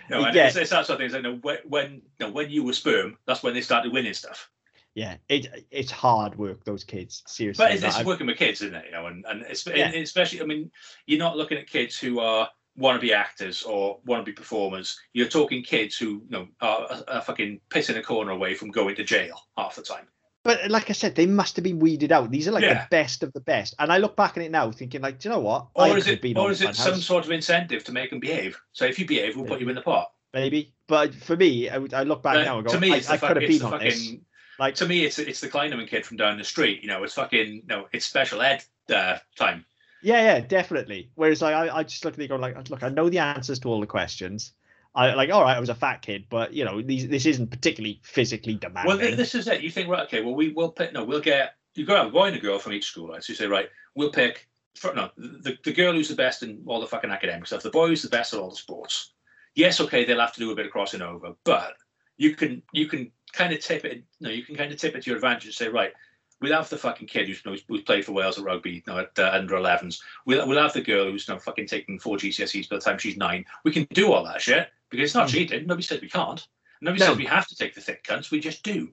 Know, 0.08 0.24
and 0.24 0.34
Yeah. 0.34 0.46
it's, 0.46 0.56
it's 0.56 0.70
that 0.70 0.86
sort 0.86 0.94
of 0.94 0.98
thing. 0.98 1.06
It's 1.06 1.14
like, 1.14 1.22
know, 1.22 1.38
when 1.42 1.58
when, 1.68 2.02
you 2.18 2.28
when 2.28 2.50
you 2.50 2.64
were 2.64 2.72
sperm, 2.72 3.18
that's 3.26 3.42
when 3.42 3.52
they 3.52 3.60
started 3.60 3.92
winning 3.92 4.14
stuff. 4.14 4.50
Yeah, 4.94 5.16
it 5.28 5.66
it's 5.70 5.90
hard 5.90 6.36
work. 6.38 6.64
Those 6.64 6.84
kids, 6.84 7.22
seriously. 7.26 7.64
But 7.64 7.74
it's, 7.74 7.82
it's 7.82 8.04
working 8.04 8.26
with 8.26 8.38
kids, 8.38 8.62
isn't 8.62 8.74
it? 8.74 8.86
You 8.86 8.92
know, 8.92 9.06
and 9.06 9.24
and, 9.28 9.44
Yeah. 9.66 9.86
and 9.88 9.96
especially, 9.96 10.40
I 10.40 10.44
mean, 10.44 10.70
you're 11.06 11.18
not 11.18 11.36
looking 11.36 11.58
at 11.58 11.66
kids 11.66 11.98
who 11.98 12.20
are 12.20 12.48
want 12.76 12.96
to 13.00 13.06
be 13.06 13.12
actors 13.12 13.62
or 13.64 13.98
want 14.04 14.24
to 14.24 14.30
be 14.30 14.34
performers. 14.34 14.98
You're 15.12 15.28
talking 15.28 15.62
kids 15.62 15.96
who, 15.96 16.06
you 16.06 16.30
know, 16.30 16.48
are, 16.60 17.02
are 17.06 17.20
fucking 17.20 17.60
pissing 17.70 17.96
a 17.98 18.02
corner 18.02 18.32
away 18.32 18.54
from 18.54 18.70
going 18.70 18.96
to 18.96 19.04
jail 19.04 19.38
half 19.56 19.76
the 19.76 19.82
time. 19.82 20.06
But 20.44 20.70
like 20.70 20.90
I 20.90 20.92
said, 20.92 21.14
they 21.14 21.26
must 21.26 21.56
have 21.56 21.62
been 21.64 21.78
weeded 21.78 22.12
out. 22.12 22.30
These 22.30 22.46
are 22.48 22.52
like 22.52 22.62
Yeah. 22.62 22.82
the 22.84 22.88
best 22.90 23.22
of 23.22 23.32
the 23.32 23.40
best. 23.40 23.74
And 23.78 23.90
I 23.90 23.96
look 23.98 24.14
back 24.14 24.36
on 24.36 24.42
it 24.42 24.50
now, 24.50 24.70
thinking 24.70 25.00
like, 25.00 25.18
do 25.18 25.28
you 25.28 25.34
know 25.34 25.40
what? 25.40 25.68
Or 25.74 25.84
I 25.84 25.96
is 25.96 26.06
it, 26.06 26.36
or 26.36 26.50
is 26.50 26.60
it 26.62 26.76
some 26.76 27.00
sort 27.00 27.24
of 27.24 27.30
incentive 27.30 27.82
to 27.84 27.92
make 27.92 28.10
them 28.10 28.20
behave? 28.20 28.60
So 28.72 28.84
if 28.84 28.98
you 28.98 29.06
behave, 29.06 29.36
we'll 29.36 29.46
put 29.46 29.60
you 29.60 29.68
in 29.70 29.74
the 29.74 29.80
pot. 29.82 30.12
maybe? 30.34 30.74
But 30.86 31.14
for 31.14 31.34
me, 31.36 31.70
I, 31.70 31.78
would- 31.78 31.94
I 31.94 32.02
look 32.02 32.22
back 32.22 32.36
Uh, 32.36 32.44
now 32.44 32.58
and 32.58 32.66
go, 32.66 32.74
to 32.74 32.80
me, 32.80 32.92
I, 32.92 32.96
it's 32.96 33.08
I 33.08 33.16
the, 33.16 33.26
could 33.26 33.42
have 33.42 33.48
been 33.48 33.62
on 33.62 33.80
this. 33.80 34.04
fucking. 34.04 34.24
Like, 34.58 34.74
To 34.76 34.86
me, 34.86 35.04
it's 35.04 35.18
it's 35.18 35.40
the 35.40 35.48
Kleinerman 35.48 35.88
kid 35.88 36.04
from 36.06 36.16
down 36.18 36.36
the 36.38 36.44
street. 36.44 36.80
You 36.82 36.88
know, 36.88 37.02
it's 37.02 37.14
fucking. 37.14 37.54
You 37.54 37.62
know, 37.66 37.88
it's 37.92 38.04
special 38.06 38.40
ed 38.42 38.62
uh, 38.94 39.16
time. 39.36 39.64
yeah, 40.02 40.20
yeah, 40.20 40.40
definitely. 40.40 41.10
Whereas 41.14 41.40
like 41.42 41.54
I, 41.54 41.78
I 41.78 41.82
just 41.82 42.04
look 42.04 42.14
at 42.14 42.20
it 42.20 42.28
going 42.28 42.40
like, 42.42 42.68
look, 42.70 42.82
I 42.84 42.88
know 42.90 43.08
the 43.08 43.18
answers 43.18 43.58
to 43.60 43.68
all 43.68 43.80
the 43.80 43.86
questions. 43.86 44.52
I 44.94 45.14
like, 45.14 45.30
all 45.30 45.42
right, 45.42 45.56
I 45.56 45.60
was 45.60 45.68
a 45.68 45.74
fat 45.74 46.02
kid, 46.02 46.26
but 46.28 46.52
you 46.52 46.64
know, 46.64 46.80
these 46.80 47.08
this 47.08 47.26
isn't 47.26 47.50
particularly 47.50 48.00
physically 48.02 48.54
demanding. 48.54 48.98
Well, 48.98 49.16
this 49.16 49.34
is 49.34 49.48
it. 49.48 49.60
You 49.60 49.70
think, 49.70 49.88
right? 49.88 50.04
Okay, 50.04 50.22
well, 50.22 50.34
we 50.34 50.50
will 50.50 50.70
pick. 50.70 50.92
No, 50.92 51.04
we'll 51.04 51.20
get. 51.20 51.54
You 51.74 51.84
go 51.84 51.96
out, 51.96 52.06
a 52.06 52.10
boy 52.10 52.26
and 52.26 52.36
a 52.36 52.40
girl 52.40 52.60
from 52.60 52.72
each 52.72 52.86
school, 52.86 53.08
right? 53.08 53.22
So 53.22 53.32
you 53.32 53.36
say, 53.36 53.46
right, 53.46 53.68
we'll 53.96 54.12
pick. 54.12 54.48
For, 54.76 54.92
no, 54.94 55.10
the, 55.16 55.56
the 55.64 55.72
girl 55.72 55.92
who's 55.92 56.08
the 56.08 56.14
best 56.14 56.42
in 56.42 56.62
all 56.66 56.80
the 56.80 56.86
fucking 56.86 57.10
academic 57.10 57.46
stuff, 57.46 57.62
the 57.62 57.70
boy 57.70 57.88
who's 57.88 58.02
the 58.02 58.08
best 58.08 58.34
at 58.34 58.40
all 58.40 58.50
the 58.50 58.56
sports. 58.56 59.12
Yes, 59.54 59.80
okay, 59.80 60.04
they'll 60.04 60.20
have 60.20 60.32
to 60.34 60.40
do 60.40 60.52
a 60.52 60.54
bit 60.56 60.66
of 60.66 60.72
crossing 60.72 61.02
over, 61.02 61.32
but 61.44 61.74
you 62.16 62.36
can 62.36 62.62
you 62.72 62.86
can 62.86 63.10
kind 63.32 63.52
of 63.52 63.60
tip 63.60 63.84
it. 63.84 64.04
No, 64.20 64.30
you 64.30 64.44
can 64.44 64.54
kind 64.54 64.72
of 64.72 64.78
tip 64.78 64.94
it 64.94 65.02
to 65.02 65.10
your 65.10 65.16
advantage 65.16 65.46
and 65.46 65.54
say, 65.54 65.68
right, 65.68 65.92
we'll 66.40 66.52
have 66.52 66.68
the 66.68 66.76
fucking 66.76 67.08
kid 67.08 67.26
who's, 67.26 67.40
who's, 67.40 67.64
who's 67.66 67.82
played 67.82 68.04
for 68.04 68.12
Wales 68.12 68.38
at 68.38 68.44
rugby, 68.44 68.70
you 68.70 68.82
know, 68.86 68.98
at 68.98 69.18
uh, 69.18 69.30
under 69.32 69.54
11s. 69.54 70.00
We'll, 70.26 70.46
we'll 70.46 70.62
have 70.62 70.72
the 70.72 70.82
girl 70.82 71.10
who's 71.10 71.26
you 71.26 71.34
know, 71.34 71.40
fucking 71.40 71.66
taking 71.66 71.98
four 71.98 72.16
GCSEs 72.16 72.68
by 72.68 72.76
the 72.76 72.82
time 72.82 72.98
she's 72.98 73.16
nine. 73.16 73.44
We 73.64 73.72
can 73.72 73.86
do 73.92 74.12
all 74.12 74.24
that 74.24 74.40
shit 74.40 74.68
because 74.96 75.10
it's 75.10 75.14
not 75.14 75.28
Mm. 75.28 75.32
cheating. 75.32 75.66
Nobody 75.66 75.82
says 75.82 76.00
we 76.00 76.08
can't. 76.08 76.46
Nobody 76.80 77.00
No. 77.00 77.06
says 77.10 77.16
we 77.16 77.26
have 77.26 77.46
to 77.48 77.56
take 77.56 77.74
the 77.74 77.80
thick 77.80 78.04
cunts. 78.04 78.30
We 78.30 78.40
just 78.40 78.62
do. 78.62 78.92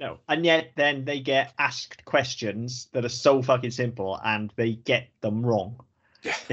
No. 0.00 0.18
And 0.28 0.44
yet 0.44 0.72
then 0.76 1.04
they 1.04 1.20
get 1.20 1.52
asked 1.58 2.04
questions 2.04 2.88
that 2.92 3.04
are 3.04 3.08
so 3.10 3.42
fucking 3.42 3.70
simple 3.70 4.20
and 4.24 4.52
they 4.56 4.72
get 4.74 5.08
them 5.20 5.44
wrong. 5.44 5.78
Yeah. 6.22 6.34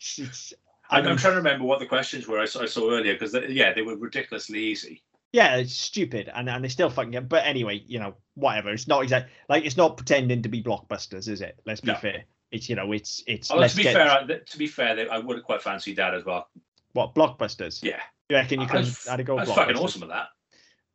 It's- 0.00 0.18
it's- 0.18 0.54
I'm, 0.92 1.06
I'm 1.06 1.16
trying 1.18 1.34
to 1.34 1.36
remember 1.36 1.64
what 1.66 1.78
the 1.78 1.86
questions 1.86 2.26
were 2.26 2.40
I 2.40 2.46
saw, 2.46 2.62
I 2.62 2.66
saw 2.66 2.90
earlier 2.90 3.12
because 3.12 3.36
yeah, 3.48 3.72
they 3.72 3.82
were 3.82 3.96
ridiculously 3.96 4.58
easy. 4.58 5.02
yeah, 5.32 5.56
it's 5.56 5.72
stupid 5.76 6.28
and, 6.34 6.48
and 6.50 6.64
they 6.64 6.68
still 6.68 6.90
fucking 6.90 7.12
get 7.12 7.28
but 7.28 7.44
anyway, 7.46 7.84
you 7.86 8.00
know, 8.00 8.16
whatever. 8.34 8.70
It's 8.70 8.88
not 8.88 9.02
exact 9.04 9.30
like 9.48 9.64
it's 9.64 9.76
not 9.76 9.96
pretending 9.96 10.42
to 10.42 10.48
be 10.48 10.62
blockbusters, 10.62 11.28
is 11.28 11.42
it? 11.42 11.60
Let's 11.66 11.80
be 11.80 11.92
No. 11.92 11.98
fair. 11.98 12.24
It's 12.50 12.68
you 12.68 12.74
know, 12.74 12.90
it's 12.90 13.22
it's 13.28 13.50
Although 13.52 13.60
let's 13.60 13.74
to 13.74 13.76
be 13.76 13.82
get 13.84 13.92
fair, 13.94 14.10
I, 14.10 14.24
to 14.26 14.58
be 14.58 14.66
fair, 14.66 15.06
I 15.12 15.18
would 15.18 15.36
have 15.36 15.44
quite 15.44 15.62
fancied 15.62 15.96
that 15.96 16.14
as 16.14 16.24
well. 16.24 16.48
What 16.92 17.14
blockbusters. 17.14 17.82
Yeah, 17.82 18.00
You 18.28 18.36
reckon 18.36 18.60
you 18.60 18.66
can 18.66 18.78
was, 18.78 19.06
had 19.06 19.20
a 19.20 19.24
go 19.24 19.36
I 19.38 19.40
was 19.44 19.52
fucking 19.52 19.76
awesome 19.76 20.02
at 20.04 20.08
that. 20.08 20.28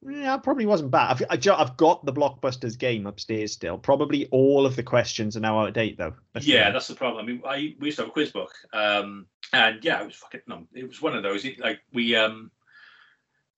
Yeah, 0.07 0.37
probably 0.37 0.67
wasn't 0.67 0.91
bad. 0.91 1.23
I've, 1.29 1.47
I've 1.47 1.77
got 1.77 2.05
the 2.05 2.13
Blockbusters 2.13 2.77
game 2.77 3.07
upstairs 3.07 3.53
still. 3.53 3.77
Probably 3.79 4.27
all 4.27 4.65
of 4.65 4.75
the 4.75 4.83
questions 4.83 5.35
are 5.35 5.39
now 5.39 5.59
out 5.59 5.69
of 5.69 5.73
date, 5.73 5.97
though. 5.97 6.13
Let's 6.35 6.45
Yeah, 6.45 6.69
that's 6.69 6.87
the 6.87 6.93
problem. 6.93 7.23
I 7.23 7.27
mean, 7.27 7.41
I 7.43 7.75
we 7.79 7.87
used 7.87 7.97
to 7.97 8.03
have 8.03 8.09
a 8.09 8.11
quiz 8.13 8.31
book, 8.31 8.53
um, 8.71 9.25
and 9.51 9.83
yeah, 9.83 10.01
it 10.01 10.05
was 10.05 10.15
fucking 10.17 10.41
no, 10.47 10.67
it 10.73 10.87
was 10.87 11.01
one 11.01 11.15
of 11.15 11.23
those. 11.23 11.43
it- 11.45 11.59
Like 11.59 11.79
we, 11.91 12.15
um, 12.15 12.51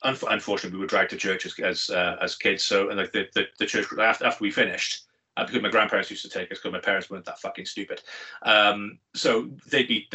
unf- 0.05 0.31
unfortunately, 0.31 0.77
we 0.77 0.81
were 0.83 0.87
dragged 0.87 1.09
to 1.09 1.17
church 1.17 1.45
as 1.45 1.59
as, 1.59 1.89
uh, 1.89 2.15
as 2.21 2.35
kids. 2.37 2.63
So, 2.63 2.89
and 2.89 2.97
like 2.97 3.11
the 3.11 3.27
the, 3.33 3.47
the 3.59 3.65
church 3.65 3.87
after 3.99 4.25
after 4.25 4.41
we 4.41 4.51
finished, 4.51 5.03
uh, 5.35 5.45
because 5.45 5.61
my 5.61 5.69
grandparents 5.69 6.09
used 6.09 6.23
to 6.23 6.29
take 6.29 6.51
us, 6.51 6.59
because 6.59 6.71
my 6.71 6.79
parents 6.79 7.09
weren't 7.09 7.25
that 7.25 7.39
fucking 7.41 7.65
stupid. 7.65 8.01
Um, 8.43 8.99
so 9.15 9.49
they'd 9.69 9.87
be 9.87 10.07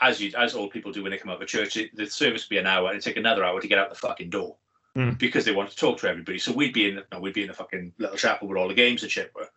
as 0.00 0.20
you 0.20 0.32
as 0.36 0.54
old 0.54 0.70
people 0.70 0.92
do 0.92 1.02
when 1.02 1.10
they 1.12 1.18
come 1.18 1.30
out 1.30 1.42
of 1.42 1.48
church. 1.48 1.76
It, 1.76 1.94
the 1.94 2.06
service 2.06 2.44
would 2.44 2.54
be 2.54 2.58
an 2.58 2.66
hour, 2.66 2.86
and 2.88 2.96
it'd 2.96 3.04
take 3.04 3.16
another 3.16 3.44
hour 3.44 3.60
to 3.60 3.68
get 3.68 3.78
out 3.78 3.90
the 3.90 3.96
fucking 3.96 4.30
door. 4.30 4.56
Hmm. 4.94 5.10
Because 5.12 5.44
they 5.44 5.52
want 5.52 5.70
to 5.70 5.76
talk 5.76 5.98
to 6.00 6.08
everybody, 6.08 6.38
so 6.38 6.52
we'd 6.52 6.72
be 6.72 6.88
in 6.88 6.96
the, 6.96 7.04
no, 7.12 7.20
we'd 7.20 7.32
be 7.32 7.42
in 7.42 7.48
the 7.48 7.54
fucking 7.54 7.92
little 7.98 8.16
chapel 8.16 8.48
where 8.48 8.58
all 8.58 8.66
the 8.66 8.74
games 8.74 9.02
and 9.04 9.12
shit 9.12 9.32
were, 9.36 9.48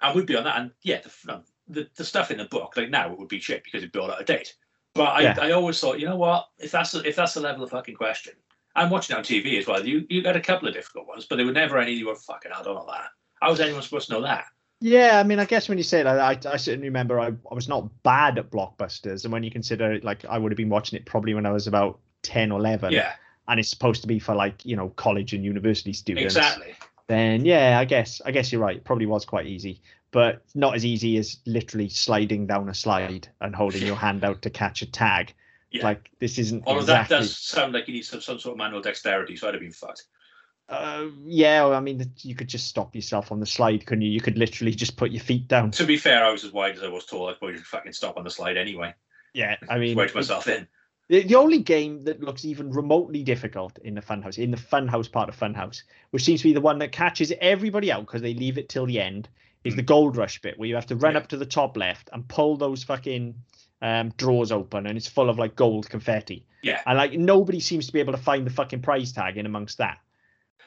and 0.00 0.16
we'd 0.16 0.24
be 0.24 0.36
on 0.36 0.44
that. 0.44 0.58
And 0.58 0.70
yeah, 0.82 1.00
the, 1.02 1.42
the 1.68 1.88
the 1.94 2.04
stuff 2.04 2.30
in 2.30 2.38
the 2.38 2.46
book, 2.46 2.74
like 2.76 2.88
now, 2.88 3.12
it 3.12 3.18
would 3.18 3.28
be 3.28 3.38
shit 3.38 3.64
because 3.64 3.82
it'd 3.82 3.92
be 3.92 3.98
all 3.98 4.10
out 4.10 4.20
of 4.20 4.26
date. 4.26 4.54
But 4.94 5.08
I, 5.10 5.20
Yeah. 5.20 5.36
I 5.40 5.50
always 5.50 5.78
thought, 5.78 6.00
you 6.00 6.06
know 6.06 6.16
what? 6.16 6.48
If 6.58 6.70
that's 6.70 6.92
the, 6.92 7.06
if 7.06 7.16
that's 7.16 7.34
the 7.34 7.40
level 7.40 7.62
of 7.62 7.70
fucking 7.70 7.96
question, 7.96 8.32
I'm 8.74 8.88
watching 8.88 9.14
it 9.14 9.18
on 9.18 9.24
TV 9.24 9.58
as 9.58 9.66
well. 9.66 9.84
You 9.86 10.06
you 10.08 10.22
got 10.22 10.36
a 10.36 10.40
couple 10.40 10.68
of 10.68 10.74
difficult 10.74 11.06
ones, 11.06 11.26
but 11.26 11.36
there 11.36 11.44
were 11.44 11.52
never 11.52 11.76
any 11.78 11.92
you 11.92 12.06
were 12.06 12.14
fucking. 12.14 12.52
I 12.52 12.62
don't 12.62 12.74
know 12.76 12.86
that. 12.90 13.10
How 13.42 13.50
was 13.50 13.60
anyone 13.60 13.82
supposed 13.82 14.06
to 14.08 14.14
know 14.14 14.22
that? 14.22 14.46
Yeah, 14.80 15.18
I 15.18 15.24
mean, 15.24 15.40
I 15.40 15.44
guess 15.44 15.68
when 15.68 15.76
you 15.76 15.84
say 15.84 16.02
that, 16.02 16.18
I, 16.20 16.38
I 16.50 16.56
certainly 16.56 16.88
remember 16.88 17.18
I, 17.18 17.28
I 17.50 17.54
was 17.54 17.68
not 17.68 17.90
bad 18.04 18.38
at 18.38 18.50
Blockbusters. 18.50 19.24
And 19.24 19.32
when 19.32 19.42
you 19.42 19.50
consider 19.50 19.92
it, 19.92 20.04
like, 20.04 20.24
I 20.24 20.38
would 20.38 20.52
have 20.52 20.56
been 20.56 20.68
watching 20.68 20.96
it 20.98 21.04
probably 21.04 21.34
when 21.34 21.46
I 21.46 21.50
was 21.50 21.66
about 21.66 21.98
10 22.22 22.52
or 22.52 22.60
11. 22.60 22.92
Yeah, 22.92 23.14
And 23.48 23.58
it's 23.58 23.68
supposed 23.68 24.02
to 24.02 24.06
be 24.06 24.20
for, 24.20 24.34
like, 24.36 24.64
you 24.64 24.76
know, 24.76 24.90
college 24.90 25.32
and 25.32 25.44
university 25.44 25.92
students. 25.92 26.36
exactly. 26.36 26.74
Then, 27.08 27.44
yeah, 27.44 27.78
I 27.80 27.86
guess, 27.86 28.20
I 28.24 28.30
guess 28.30 28.52
you're 28.52 28.60
right. 28.60 28.76
It 28.76 28.84
probably 28.84 29.06
was 29.06 29.24
quite 29.24 29.46
easy, 29.46 29.80
but 30.12 30.44
not 30.54 30.76
as 30.76 30.84
easy 30.84 31.16
as 31.16 31.38
literally 31.46 31.88
sliding 31.88 32.46
down 32.46 32.68
a 32.68 32.74
slide 32.74 33.28
and 33.40 33.56
holding 33.56 33.84
your 33.84 33.96
hand 33.96 34.24
out 34.24 34.42
to 34.42 34.50
catch 34.50 34.82
a 34.82 34.86
tag. 34.86 35.34
Yeah. 35.70 35.84
Like, 35.84 36.10
this 36.20 36.38
isn't 36.38 36.64
Although 36.66 36.80
exactly. 36.80 37.16
that 37.16 37.22
does 37.22 37.36
sound 37.36 37.72
like 37.72 37.88
you 37.88 37.94
need 37.94 38.04
some, 38.04 38.20
some 38.20 38.38
sort 38.38 38.52
of 38.52 38.58
manual 38.58 38.80
dexterity, 38.80 39.36
so 39.36 39.48
I'd 39.48 39.54
have 39.54 39.60
been 39.60 39.72
fucked. 39.72 40.04
Uh, 40.68 41.06
yeah, 41.24 41.66
I 41.66 41.80
mean, 41.80 42.12
you 42.20 42.34
could 42.34 42.48
just 42.48 42.66
stop 42.66 42.94
yourself 42.94 43.32
on 43.32 43.40
the 43.40 43.46
slide, 43.46 43.86
couldn't 43.86 44.02
you? 44.02 44.10
You 44.10 44.20
could 44.20 44.36
literally 44.36 44.72
just 44.74 44.96
put 44.96 45.10
your 45.10 45.22
feet 45.22 45.48
down. 45.48 45.70
To 45.72 45.84
be 45.86 45.96
fair, 45.96 46.22
I 46.24 46.30
was 46.30 46.44
as 46.44 46.52
wide 46.52 46.76
as 46.76 46.82
I 46.82 46.88
was 46.88 47.06
tall. 47.06 47.28
I'd 47.28 47.38
probably 47.38 47.56
fucking 47.58 47.92
stop 47.92 48.18
on 48.18 48.24
the 48.24 48.30
slide 48.30 48.56
anyway. 48.58 48.94
Yeah, 49.32 49.56
I 49.70 49.78
mean, 49.78 49.96
Wedge 49.96 50.14
myself 50.14 50.46
in. 50.46 50.66
the, 51.08 51.22
the 51.22 51.36
only 51.36 51.58
game 51.60 52.02
that 52.04 52.22
looks 52.22 52.44
even 52.44 52.70
remotely 52.70 53.22
difficult 53.22 53.78
in 53.78 53.94
the 53.94 54.02
Funhouse, 54.02 54.36
in 54.36 54.50
the 54.50 54.58
Funhouse 54.58 55.10
part 55.10 55.30
of 55.30 55.38
Funhouse, 55.38 55.82
which 56.10 56.24
seems 56.24 56.40
to 56.42 56.48
be 56.48 56.52
the 56.52 56.60
one 56.60 56.78
that 56.80 56.92
catches 56.92 57.32
everybody 57.40 57.90
out 57.90 58.04
because 58.06 58.20
they 58.20 58.34
leave 58.34 58.58
it 58.58 58.68
till 58.68 58.84
the 58.84 59.00
end, 59.00 59.28
is 59.64 59.74
the 59.74 59.82
Gold 59.82 60.16
Rush 60.18 60.40
bit 60.42 60.58
where 60.58 60.68
you 60.68 60.74
have 60.74 60.86
to 60.86 60.96
run 60.96 61.12
Hmm. 61.12 61.16
Yeah. 61.16 61.22
up 61.22 61.28
to 61.28 61.36
the 61.38 61.46
top 61.46 61.76
left 61.78 62.10
and 62.12 62.28
pull 62.28 62.56
those 62.58 62.84
fucking 62.84 63.34
um, 63.80 64.12
drawers 64.18 64.52
open, 64.52 64.86
and 64.86 64.98
it's 64.98 65.06
full 65.06 65.30
of 65.30 65.38
like 65.38 65.56
gold 65.56 65.88
confetti. 65.88 66.44
Yeah. 66.62 66.82
And 66.84 66.98
like 66.98 67.12
nobody 67.14 67.60
seems 67.60 67.86
to 67.86 67.92
be 67.94 68.00
able 68.00 68.12
to 68.12 68.18
find 68.18 68.44
the 68.46 68.50
fucking 68.50 68.82
prize 68.82 69.12
tag 69.12 69.38
in 69.38 69.46
amongst 69.46 69.78
that. 69.78 69.98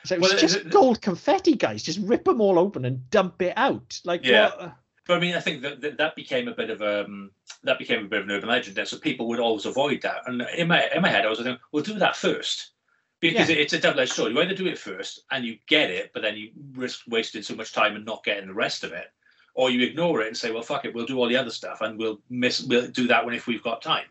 So 0.04 0.16
it's 0.16 0.22
Well, 0.22 0.38
just 0.40 0.58
the- 0.58 0.64
the- 0.64 0.70
gold 0.70 1.02
confetti, 1.02 1.56
guys. 1.56 1.84
Just 1.84 2.00
rip 2.02 2.26
them 2.26 2.42
all 2.42 2.58
open 2.58 2.86
and 2.86 3.08
dump 3.10 3.42
it 3.42 3.54
out. 3.56 4.00
Like, 4.04 4.26
Yeah. 4.26 4.50
what? 4.56 4.76
But 5.08 5.18
I 5.18 5.20
mean, 5.20 5.36
I 5.36 5.40
think 5.40 5.62
that 5.64 5.82
that, 5.82 5.98
that 5.98 6.16
became 6.16 6.48
a 6.48 6.54
bit 6.54 6.70
of 6.70 6.82
um 6.82 7.32
that 7.64 7.78
became 7.78 8.06
a 8.06 8.08
bit 8.08 8.20
of 8.22 8.26
an 8.30 8.32
urban 8.36 8.49
legend. 8.49 8.76
There, 8.76 8.86
so 8.86 8.97
people 8.97 9.28
would 9.28 9.39
always 9.39 9.66
avoid 9.66 10.02
that. 10.04 10.22
And 10.28 10.41
in 10.58 10.68
my 10.68 10.88
in 10.95 11.02
my 11.02 11.10
head, 11.10 11.26
I 11.26 11.30
was 11.30 11.39
thinking, 11.39 11.58
well, 11.72 11.84
do 11.84 11.95
that 11.99 12.16
first, 12.16 12.72
because 13.20 13.49
Yeah. 13.49 13.56
it, 13.56 13.62
it's 13.62 13.74
a 13.74 13.80
double-edged 13.80 14.14
sword. 14.14 14.32
You 14.32 14.39
either 14.41 14.56
do 14.56 14.68
it 14.68 14.78
first 14.80 15.22
and 15.32 15.43
you 15.45 15.58
get 15.68 15.89
it, 15.91 16.12
but 16.14 16.22
then 16.22 16.38
you 16.38 16.52
risk 16.74 17.02
wasting 17.08 17.41
so 17.43 17.56
much 17.56 17.74
time 17.74 17.95
and 17.95 18.06
not 18.06 18.24
getting 18.24 18.47
the 18.47 18.54
rest 18.54 18.84
of 18.84 18.91
it, 18.93 19.12
or 19.54 19.70
you 19.70 19.86
ignore 19.86 20.22
it 20.22 20.28
and 20.28 20.38
say, 20.38 20.52
well, 20.52 20.64
fuck 20.64 20.86
it, 20.86 20.93
we'll 20.93 21.06
do 21.06 21.20
all 21.20 21.28
the 21.28 21.36
other 21.38 21.52
stuff 21.52 21.82
and 21.82 21.97
we'll 21.99 22.22
miss 22.30 22.62
we'll 22.64 22.88
do 22.88 23.08
that 23.08 23.26
when 23.26 23.36
if 23.36 23.47
we've 23.47 23.64
got 23.64 23.82
time. 23.82 24.06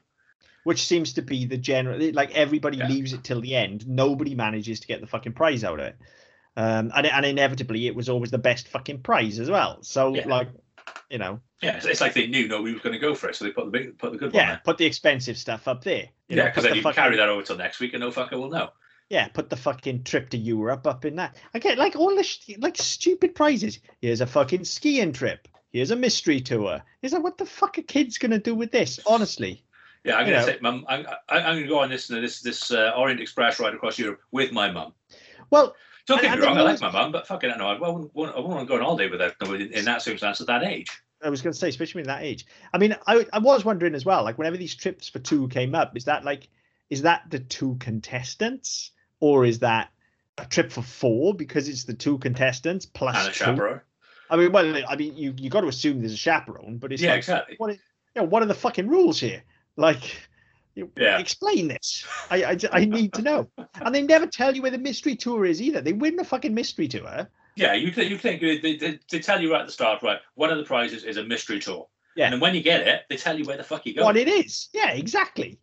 Which 0.65 0.85
seems 0.85 1.13
to 1.15 1.23
be 1.23 1.45
the 1.47 1.57
general 1.57 1.99
like 2.13 2.33
everybody 2.35 2.77
Yeah. 2.79 2.89
leaves 2.89 3.13
it 3.13 3.25
till 3.25 3.41
the 3.41 3.55
end 3.57 3.87
nobody 3.89 4.35
manages 4.35 4.81
to 4.81 4.87
get 4.87 5.01
the 5.01 5.07
fucking 5.07 5.33
prize 5.33 5.65
out 5.65 5.81
of 5.81 5.87
it 5.87 5.97
um 6.57 6.91
and, 6.95 7.07
and 7.07 7.27
inevitably 7.27 7.87
it 7.87 7.95
was 7.95 8.09
always 8.09 8.31
the 8.31 8.39
best 8.39 8.69
fucking 8.69 9.01
prize 9.03 9.39
as 9.39 9.51
well 9.51 9.79
so 9.83 10.15
Yeah. 10.15 10.27
like 10.29 10.49
you 11.11 11.19
know 11.19 11.41
Yeah, 11.63 11.77
it's, 11.77 11.87
it's 11.87 12.01
like 12.01 12.15
they 12.15 12.27
knew 12.27 12.49
nobody 12.49 12.73
was 12.73 12.83
going 12.83 12.93
to 12.95 12.99
go 12.99 13.15
for 13.15 13.29
it, 13.29 13.37
so 13.37 13.45
they 13.45 13.53
put 13.53 13.67
the 13.67 13.71
big, 13.71 13.99
put 13.99 14.13
the 14.13 14.19
good 14.19 14.33
one 14.33 14.43
yeah 14.43 14.57
put 14.57 14.77
the 14.79 14.87
expensive 14.87 15.37
stuff 15.39 15.69
up 15.69 15.85
there 15.85 16.07
you 16.29 16.37
Yeah, 16.37 16.47
because 16.47 16.55
put 16.55 16.63
then 16.63 16.71
the 16.73 16.77
you 16.77 16.83
can 16.83 16.93
fucking- 16.93 17.03
carry 17.05 17.17
that 17.17 17.29
over 17.29 17.43
till 17.43 17.57
next 17.57 17.81
week, 17.81 17.93
and 17.95 18.01
no 18.01 18.11
fucker 18.11 18.33
will 18.33 18.51
know. 18.51 18.71
yeah 19.09 19.29
put 19.29 19.49
the 19.51 19.57
fucking 19.57 20.03
trip 20.05 20.31
to 20.31 20.37
europe 20.39 20.87
up 20.87 21.05
in 21.05 21.17
that 21.17 21.37
i 21.55 21.59
get 21.59 21.79
like 21.79 21.97
all 21.97 22.15
this 22.17 22.39
like 22.59 22.77
stupid 22.77 23.35
prizes 23.35 23.79
here's 24.01 24.21
a 24.21 24.27
fucking 24.27 24.65
skiing 24.65 25.13
trip 25.13 25.47
Here's 25.73 25.93
a 25.93 25.97
mystery 25.97 26.41
tour. 26.41 26.83
It's 27.01 27.13
like, 27.15 27.23
what 27.23 27.39
the 27.39 27.47
fuck 27.47 27.79
are 27.79 27.83
kids 27.83 28.19
gonna 28.19 28.41
do 28.41 28.57
with 28.57 28.73
this? 28.73 28.99
Honestly, 29.07 29.63
Yeah, 30.05 30.17
I'm 30.17 30.27
gonna 30.27 30.45
take 30.47 30.63
mum. 30.63 30.85
I'm, 30.89 31.07
I'm 31.07 31.15
I'm 31.29 31.57
gonna 31.57 31.67
go 31.67 31.81
on 31.81 31.91
this 31.91 32.09
this 32.09 32.41
this 32.41 32.71
uh, 32.71 32.93
Orient 32.97 33.21
Express 33.21 33.61
ride 33.61 33.75
across 33.75 33.99
Europe 33.99 34.21
with 34.33 34.51
my 34.53 34.71
mum. 34.71 34.95
well, 35.51 35.75
Don't 36.07 36.23
get 36.23 36.39
me 36.39 36.45
wrong, 36.45 36.57
I 36.57 36.63
like 36.63 36.81
my 36.81 36.91
mum, 36.91 37.13
but 37.13 37.27
fucking 37.27 37.51
no, 37.59 37.69
I 37.69 37.79
wouldn't, 37.79 38.11
I 38.15 38.19
wouldn't 38.19 38.37
want 38.49 38.61
to 38.61 38.67
go 38.67 38.77
on 38.77 38.83
holiday 38.83 39.11
with 39.11 39.21
her 39.21 39.35
in, 39.55 39.73
in 39.73 39.85
that 39.85 40.03
circumstance 40.03 40.41
at 40.41 40.47
that 40.47 40.65
age. 40.65 40.91
I 41.23 41.29
was 41.29 41.43
going 41.43 41.53
to 41.53 41.59
say, 41.59 41.69
especially 41.69 42.01
in 42.01 42.07
that 42.07 42.23
age. 42.23 42.47
I 42.73 42.79
mean, 42.79 42.97
I 43.07 43.27
I 43.33 43.39
was 43.41 43.65
wondering 43.65 43.95
as 43.95 44.07
well, 44.07 44.25
like 44.25 44.39
whenever 44.39 44.57
these 44.57 44.75
trips 44.75 45.07
for 45.09 45.19
two 45.19 45.49
came 45.49 45.75
up, 45.75 45.95
is 45.97 46.07
that 46.07 46.25
like, 46.25 46.49
is 46.89 47.03
that 47.03 47.25
the 47.29 47.41
two 47.41 47.77
contestants, 47.79 48.93
or 49.21 49.45
is 49.45 49.59
that 49.59 49.91
a 50.39 50.47
trip 50.47 50.73
for 50.73 50.81
four 50.83 51.35
because 51.35 51.69
it's 51.69 51.85
the 51.85 51.93
two 51.93 52.17
contestants 52.19 52.87
plus 52.87 53.17
And 53.19 53.29
a 53.29 53.31
two? 53.33 53.45
chaperone. 53.45 53.81
I 54.31 54.37
mean, 54.37 54.53
well, 54.53 54.83
I 54.89 54.97
mean, 54.97 55.15
you 55.17 55.35
you 55.37 55.51
got 55.51 55.61
to 55.61 55.69
assume 55.69 56.01
there's 56.01 56.15
a 56.15 56.17
chaperone, 56.17 56.79
but 56.79 56.91
it's 56.93 57.03
Yeah, 57.03 57.11
like, 57.11 57.19
exactly. 57.19 57.57
what 57.59 57.71
is, 57.73 57.77
you 58.17 58.23
know, 58.23 58.29
what 58.29 58.43
are 58.43 58.47
the 58.47 58.55
fucking 58.55 58.89
rules 58.89 59.21
here? 59.21 59.43
Like, 59.81 60.15
Yeah. 60.75 61.19
explain 61.19 61.69
this. 61.69 62.07
I, 62.31 62.45
I 62.45 62.59
I 62.73 62.85
need 62.85 63.15
to 63.15 63.23
know. 63.23 63.49
And 63.83 63.95
they 63.95 64.03
never 64.03 64.27
tell 64.27 64.55
you 64.55 64.63
where 64.63 64.71
the 64.71 64.79
mystery 64.79 65.17
tour 65.17 65.45
is 65.47 65.61
either. 65.63 65.81
They 65.81 65.95
win 65.95 66.17
the 66.17 66.25
fucking 66.25 66.55
mystery 66.55 66.87
tour. 66.89 67.29
Yeah, 67.57 67.73
you 67.75 67.91
think 67.91 68.11
you 68.11 68.19
think 68.19 68.41
they, 68.41 68.59
they, 68.59 68.99
they 69.11 69.19
tell 69.19 69.41
you 69.41 69.53
right 69.53 69.63
at 69.63 69.67
the 69.67 69.73
start, 69.73 70.03
right? 70.03 70.19
One 70.35 70.51
of 70.51 70.59
the 70.59 70.65
prizes 70.65 71.03
is 71.05 71.17
a 71.17 71.25
mystery 71.25 71.59
tour. 71.61 71.89
Yeah. 72.15 72.27
And 72.27 72.35
then 72.35 72.41
when 72.41 72.55
you 72.55 72.63
get 72.63 72.87
it, 72.87 73.03
they 73.09 73.17
tell 73.17 73.39
you 73.39 73.45
where 73.45 73.57
the 73.57 73.65
fuck 73.65 73.87
you 73.87 73.95
go. 73.95 74.05
what 74.05 74.17
it 74.17 74.29
is. 74.29 74.69
Yeah, 74.75 74.91
exactly. 74.91 75.59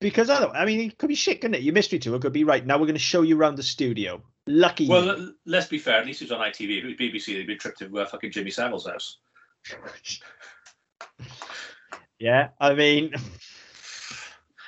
Because 0.00 0.28
otherwise, 0.28 0.56
I 0.58 0.64
mean, 0.64 0.80
it 0.80 0.98
could 0.98 1.08
be 1.08 1.14
shit, 1.14 1.40
couldn't 1.40 1.54
it? 1.54 1.62
Your 1.62 1.74
mystery 1.74 2.00
tour 2.00 2.18
could 2.18 2.32
be 2.32 2.42
right 2.44 2.66
now. 2.66 2.76
We're 2.78 2.86
going 2.86 2.94
to 2.94 3.00
show 3.00 3.22
you 3.22 3.38
around 3.38 3.54
the 3.56 3.62
studio. 3.62 4.22
Lucky. 4.48 4.88
well, 4.88 5.08
l- 5.10 5.32
let's 5.46 5.68
be 5.68 5.78
fair. 5.78 5.98
At 6.00 6.06
least 6.06 6.20
it 6.20 6.24
was 6.24 6.32
on 6.32 6.40
ITV. 6.40 6.78
If 6.78 6.84
it 6.84 6.86
was 6.86 6.96
BBC, 6.96 7.34
they'd 7.34 7.46
be 7.46 7.54
tripped 7.56 7.78
to 7.78 7.98
uh, 8.00 8.06
fucking 8.06 8.32
Jimmy 8.32 8.50
Savile's 8.50 8.86
house. 8.86 9.18
yeah. 12.18 12.48
I 12.60 12.74
mean, 12.74 13.12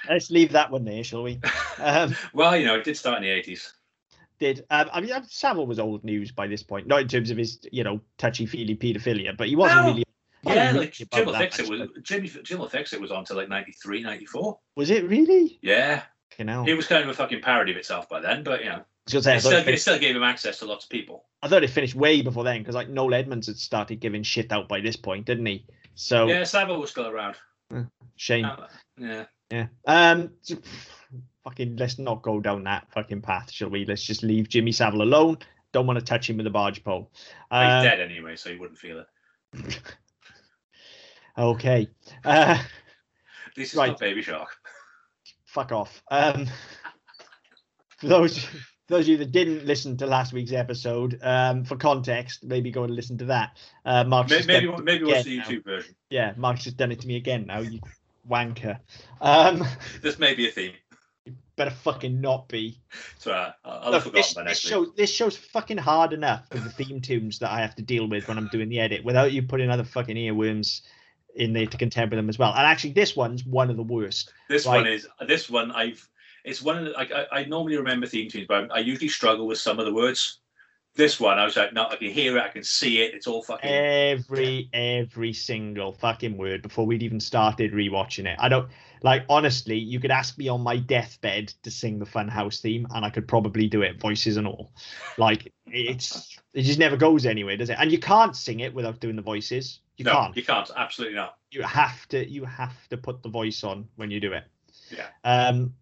let's 0.09 0.31
leave 0.31 0.53
that 0.53 0.71
one 0.71 0.85
there, 0.85 1.05
shall 1.05 1.23
we? 1.23 1.41
Um, 1.79 2.15
Well, 2.33 2.57
you 2.57 2.67
know, 2.67 2.77
it 2.77 2.85
did 2.85 2.97
start 2.97 3.19
in 3.19 3.23
the 3.25 3.31
eighties. 3.31 3.73
did 4.39 4.65
um, 4.71 4.89
I 4.93 5.01
mean 5.01 5.13
uh, 5.13 5.23
Savile 5.29 5.67
was 5.67 5.79
old 5.79 6.05
news 6.05 6.33
by 6.33 6.47
this 6.47 6.63
point, 6.63 6.87
not 6.87 7.01
in 7.01 7.09
terms 7.09 7.31
of 7.31 7.37
his 7.37 7.61
you 7.73 7.85
know 7.85 8.01
touchy 8.19 8.47
feely 8.47 8.77
paedophilia, 8.77 9.37
but 9.37 9.49
he 9.49 9.57
wasn't 9.57 9.81
No. 9.81 9.87
really. 9.93 10.05
Yeah, 10.47 10.73
like 10.73 10.93
Jim 10.93 11.25
will 11.25 11.33
fix 11.33 11.59
it 11.59 11.69
was 11.71 11.89
Jim 12.03 12.59
will 12.59 12.69
fix 12.69 12.93
it 12.93 13.01
was 13.01 13.11
on 13.11 13.25
till 13.25 13.37
like 13.37 13.49
93, 13.49 14.03
94. 14.03 14.59
Was 14.77 14.91
it 14.91 15.09
really? 15.09 15.59
Yeah, 15.63 16.03
You 16.39 16.45
know, 16.45 16.67
it 16.69 16.75
was 16.75 16.87
kind 16.87 17.03
of 17.03 17.09
a 17.09 17.15
fucking 17.15 17.41
parody 17.41 17.73
of 17.73 17.79
itself 17.79 18.11
by 18.11 18.21
then, 18.21 18.43
but 18.43 18.61
you 18.63 18.69
know, 18.69 18.75
I, 18.75 18.83
was 19.07 19.13
gonna 19.15 19.23
say, 19.23 19.37
it 19.37 19.41
still, 19.41 19.53
it 19.59 19.69
it 19.69 19.81
still 19.81 19.99
gave 19.99 20.15
him 20.15 20.23
access 20.23 20.59
to 20.59 20.67
lots 20.67 20.85
of 20.85 20.91
people. 20.91 21.25
I 21.43 21.49
thought 21.49 21.65
it 21.65 21.71
finished 21.71 21.95
way 21.95 22.21
before 22.21 22.45
then 22.45 22.59
because 22.59 22.75
like 22.75 22.91
Noel 22.91 23.15
Edmonds 23.15 23.47
had 23.47 23.57
started 23.57 24.01
giving 24.01 24.23
shit 24.23 24.53
out 24.53 24.69
by 24.69 24.81
this 24.81 24.97
point, 24.97 25.25
didn't 25.25 25.47
he? 25.47 25.65
So 25.95 26.27
Yeah, 26.27 26.45
Savile 26.45 26.79
was 26.79 26.91
still 26.91 27.07
around. 27.07 27.37
shame. 28.17 28.45
Uh, 28.45 28.67
yeah, 28.99 29.25
Yeah. 29.55 29.67
Um. 29.87 30.31
fucking. 31.45 31.77
Let's 31.77 31.99
not 31.99 32.23
go 32.23 32.41
down 32.41 32.65
that 32.65 32.91
fucking 32.93 33.23
path, 33.23 33.53
shall 33.53 33.69
we? 33.71 33.85
Let's 33.85 34.03
just 34.03 34.23
leave 34.23 34.49
Jimmy 34.49 34.73
Savile 34.73 35.03
alone. 35.03 35.39
Don't 35.73 35.87
want 35.87 35.99
to 35.99 36.05
touch 36.05 36.29
him 36.29 36.37
with 36.39 36.47
a 36.47 36.51
barge 36.51 36.83
pole. 36.83 37.11
he's 37.15 37.27
Um, 37.51 37.85
dead 37.85 38.01
anyway, 38.01 38.37
so 38.37 38.51
he 38.51 38.57
wouldn't 38.59 38.79
feel 38.79 39.05
it. 39.55 39.81
okay. 41.39 41.89
Uh, 42.25 42.59
This 43.57 43.71
is 43.73 43.77
Right. 43.77 43.89
not 43.89 44.01
Baby 44.01 44.23
Shark. 44.23 44.49
fuck 45.47 45.71
off. 45.73 46.03
Um. 46.11 46.47
For 47.99 48.09
those. 48.09 48.47
Those 48.87 49.07
of 49.07 49.09
you 49.09 49.17
that 49.17 49.33
didn't 49.33 49.65
listen 49.65 49.97
to 49.97 50.07
last 50.07 50.35
week's 50.35 50.53
episode, 50.53 51.19
um, 51.23 51.65
for 51.65 51.75
context, 51.75 52.45
maybe 52.45 52.71
go 52.71 52.85
and 52.85 52.95
listen 52.95 53.17
to 53.17 53.25
that. 53.25 53.57
Uh, 53.87 54.05
Mark's 54.05 54.31
Maybe 54.31 54.47
maybe, 54.47 54.83
maybe 54.83 55.05
watch 55.05 55.25
the 55.25 55.39
again 55.39 55.39
now. 55.39 55.45
YouTube 55.45 55.65
version. 55.65 55.95
Yeah, 56.11 56.35
Mark's 56.37 56.65
just 56.65 56.77
done 56.77 56.93
it 56.93 57.01
to 57.01 57.07
me 57.07 57.17
again 57.17 57.47
now. 57.47 57.61
You 57.61 57.81
wanker. 58.29 58.79
Um, 59.20 59.64
This 60.03 60.18
may 60.18 60.35
be 60.35 60.49
a 60.49 60.51
theme. 60.51 60.72
better 61.57 61.70
fucking 61.70 62.20
not 62.20 62.49
be. 62.49 62.81
So 63.18 63.33
uh, 63.33 63.53
I'll, 63.64 63.93
have 63.93 64.05
this, 64.12 64.33
forgotten 64.33 64.45
by 64.45 64.51
this 64.51 64.59
show 64.61 64.87
this 64.97 65.12
show's 65.12 65.37
fucking 65.37 65.79
hard 65.79 66.12
enough 66.12 66.47
with 66.53 66.64
the 66.64 66.70
theme 66.70 67.01
tunes 67.01 67.39
that 67.39 67.51
I 67.51 67.61
have 67.61 67.75
to 67.77 67.83
deal 67.83 68.09
with 68.09 68.29
when 68.29 68.39
I'm 68.39 68.49
doing 68.49 68.68
the 68.68 68.81
edit 68.81 69.05
without 69.05 69.33
you 69.33 69.43
putting 69.43 69.70
other 69.70 69.85
fucking 69.85 70.16
earworms 70.16 70.83
in 71.37 71.53
there 71.53 71.66
to 71.66 71.77
contend 71.77 72.11
with 72.11 72.18
them 72.18 72.29
as 72.29 72.39
well. 72.39 72.51
And 72.51 72.61
actually, 72.66 72.93
this 72.93 73.16
one's 73.16 73.45
one 73.45 73.70
of 73.70 73.77
the 73.77 73.83
worst. 73.83 74.33
This 74.49 74.66
Right. 74.66 74.77
one 74.77 74.87
is 74.87 75.07
this 75.27 75.49
one 75.51 75.70
I've 75.72 76.07
it's 76.45 76.61
one 76.61 76.77
of 76.79 76.85
the 76.85 76.91
like 76.91 77.11
I, 77.11 77.27
I 77.33 77.45
normally 77.45 77.77
remember 77.77 78.07
theme 78.07 78.29
tunes, 78.29 78.47
but 78.47 78.70
I 78.70 78.79
usually 78.81 79.09
struggle 79.09 79.47
with 79.47 79.59
some 79.59 79.79
of 79.79 79.87
the 79.87 79.95
words. 79.95 80.41
This 80.97 81.19
one 81.19 81.39
I 81.39 81.45
was 81.45 81.57
like, 81.57 81.73
no, 81.73 81.89
I 81.89 81.97
can 81.97 82.11
hear 82.11 82.37
it, 82.37 82.43
I 82.43 82.49
can 82.49 82.63
see 82.63 83.03
it, 83.03 83.15
it's 83.15 83.27
all 83.27 83.43
fucking 83.43 83.69
Every 83.69 84.69
every 84.73 85.33
single 85.33 85.93
fucking 85.93 86.37
word 86.37 86.63
before 86.63 86.87
we'd 86.87 87.03
even 87.03 87.21
started 87.21 87.73
rewatching 87.73 88.27
it. 88.27 88.37
I 88.39 88.49
don't 88.49 88.69
like 89.05 89.25
honestly. 89.29 89.77
You 89.77 90.01
could 90.01 90.11
ask 90.11 90.39
me 90.39 90.49
on 90.49 90.63
my 90.63 90.79
deathbed 90.79 91.49
to 91.63 91.71
sing 91.71 91.99
the 91.99 92.07
Funhouse 92.07 92.61
theme, 92.61 92.87
and 92.95 93.05
I 93.05 93.11
could 93.11 93.29
probably 93.29 93.69
do 93.69 93.83
it, 93.83 94.01
voices 94.01 94.39
and 94.39 94.47
all. 94.47 94.73
Like 95.19 95.53
it's 95.67 96.39
it 96.55 96.63
just 96.63 96.79
never 96.79 96.97
goes 96.97 97.27
anywhere, 97.27 97.57
does 97.57 97.71
it? 97.71 97.77
And 97.79 97.93
you 97.93 97.99
can't 97.99 98.35
sing 98.35 98.61
it 98.61 98.73
without 98.73 99.01
doing 99.01 99.15
the 99.15 99.23
voices. 99.23 99.81
You 99.97 100.07
no, 100.07 100.13
can't. 100.13 100.37
you 100.37 100.43
can't, 100.43 100.71
absolutely 100.77 101.17
not. 101.17 101.37
you 101.51 101.63
have 101.63 102.09
to 102.09 102.29
you 102.29 102.45
have 102.45 102.89
to 102.89 102.97
put 102.97 103.23
the 103.23 103.29
voice 103.29 103.63
on 103.63 103.87
when 103.97 104.11
you 104.11 104.21
do 104.21 104.33
it. 104.33 104.45
Yeah. 104.91 105.07
Um. 105.23 105.75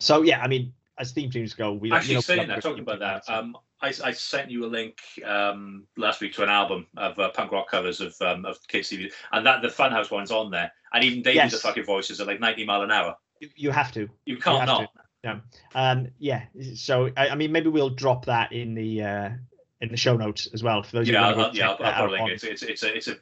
So 0.00 0.22
yeah, 0.22 0.40
I 0.40 0.48
mean, 0.48 0.72
as 0.98 1.12
theme 1.12 1.30
tunes 1.30 1.54
go, 1.54 1.72
we 1.72 1.90
Actually, 1.92 2.10
you 2.10 2.14
know, 2.16 2.20
saying 2.20 2.48
that, 2.48 2.62
talking 2.62 2.82
about 2.82 3.00
that, 3.00 3.28
um, 3.28 3.56
I, 3.80 3.88
I 4.02 4.12
sent 4.12 4.50
you 4.50 4.64
a 4.64 4.68
link 4.68 4.98
um, 5.24 5.86
last 5.96 6.20
week 6.20 6.34
to 6.34 6.42
an 6.42 6.48
album 6.48 6.86
of 6.96 7.18
uh, 7.18 7.30
punk 7.30 7.52
rock 7.52 7.68
covers 7.70 8.00
of 8.00 8.14
um, 8.20 8.44
of 8.44 8.58
TV, 8.68 9.10
and 9.32 9.46
that 9.46 9.62
the 9.62 9.68
Funhouse 9.68 10.10
one's 10.10 10.30
on 10.30 10.50
there, 10.50 10.72
and 10.92 11.04
even 11.04 11.22
they 11.22 11.32
do 11.32 11.36
Yes. 11.38 11.52
the 11.52 11.58
fucking 11.58 11.84
voices 11.84 12.20
at 12.20 12.26
like 12.26 12.40
ninety 12.40 12.64
mile 12.64 12.82
an 12.82 12.90
hour. 12.90 13.16
you, 13.40 13.48
you 13.56 13.70
have 13.70 13.92
to. 13.92 14.08
You 14.24 14.36
can't 14.36 14.68
have 14.68 14.88
not. 15.24 15.40
Um. 15.74 16.08
Yeah. 16.18 16.42
So 16.74 17.10
I, 17.16 17.30
I 17.30 17.34
mean, 17.34 17.50
maybe 17.50 17.68
we'll 17.68 17.90
drop 17.90 18.26
that 18.26 18.52
in 18.52 18.74
the 18.74 19.02
uh 19.02 19.30
in 19.80 19.88
the 19.90 19.96
show 19.96 20.16
notes 20.16 20.48
as 20.52 20.62
well 20.62 20.82
for 20.82 20.96
those. 20.96 21.08
Yeah, 21.08 21.26
I'll, 21.28 21.50
to 21.50 21.56
yeah, 21.56 21.70
I'll, 21.70 21.84
I'll 21.84 21.92
probably 21.94 22.18
link 22.18 22.30
it. 22.30 22.44
It's, 22.44 22.62
it's, 22.62 22.62
it's 22.62 22.82
a 22.82 22.96
it's 22.96 23.08
a 23.08 23.16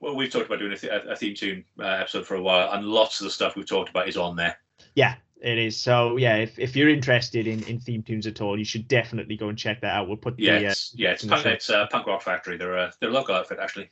well, 0.00 0.14
we've 0.14 0.30
talked 0.30 0.46
about 0.46 0.58
doing 0.58 0.72
a, 0.72 0.76
th- 0.76 0.92
a 1.08 1.16
theme 1.16 1.34
tune 1.34 1.64
uh, 1.80 1.84
episode 1.84 2.26
for 2.26 2.34
a 2.34 2.42
while, 2.42 2.72
and 2.72 2.84
lots 2.84 3.20
of 3.20 3.24
the 3.24 3.30
stuff 3.30 3.56
we've 3.56 3.66
talked 3.66 3.88
about 3.88 4.08
is 4.08 4.16
on 4.16 4.36
there. 4.36 4.58
Yeah, 4.94 5.14
it 5.42 5.58
is. 5.58 5.80
So 5.80 6.16
yeah, 6.16 6.36
if, 6.36 6.58
if 6.58 6.76
you're 6.76 6.88
interested 6.88 7.46
in, 7.46 7.62
in 7.64 7.80
theme 7.80 8.02
tunes 8.02 8.26
at 8.26 8.40
all, 8.40 8.58
you 8.58 8.64
should 8.64 8.88
definitely 8.88 9.36
go 9.36 9.48
and 9.48 9.58
check 9.58 9.80
that 9.82 9.94
out. 9.94 10.08
We'll 10.08 10.16
put 10.16 10.38
Yeah, 10.38 10.58
the 10.58 10.66
uh, 10.68 10.74
yeah, 10.94 11.10
it's 11.12 11.24
punk, 11.24 11.46
it's 11.46 11.70
uh, 11.70 11.86
Punk 11.88 12.06
Rock 12.06 12.22
Factory. 12.22 12.56
They're 12.56 12.76
a 12.76 12.92
they're 13.00 13.10
a 13.10 13.12
local 13.12 13.34
outfit 13.34 13.58
actually. 13.60 13.90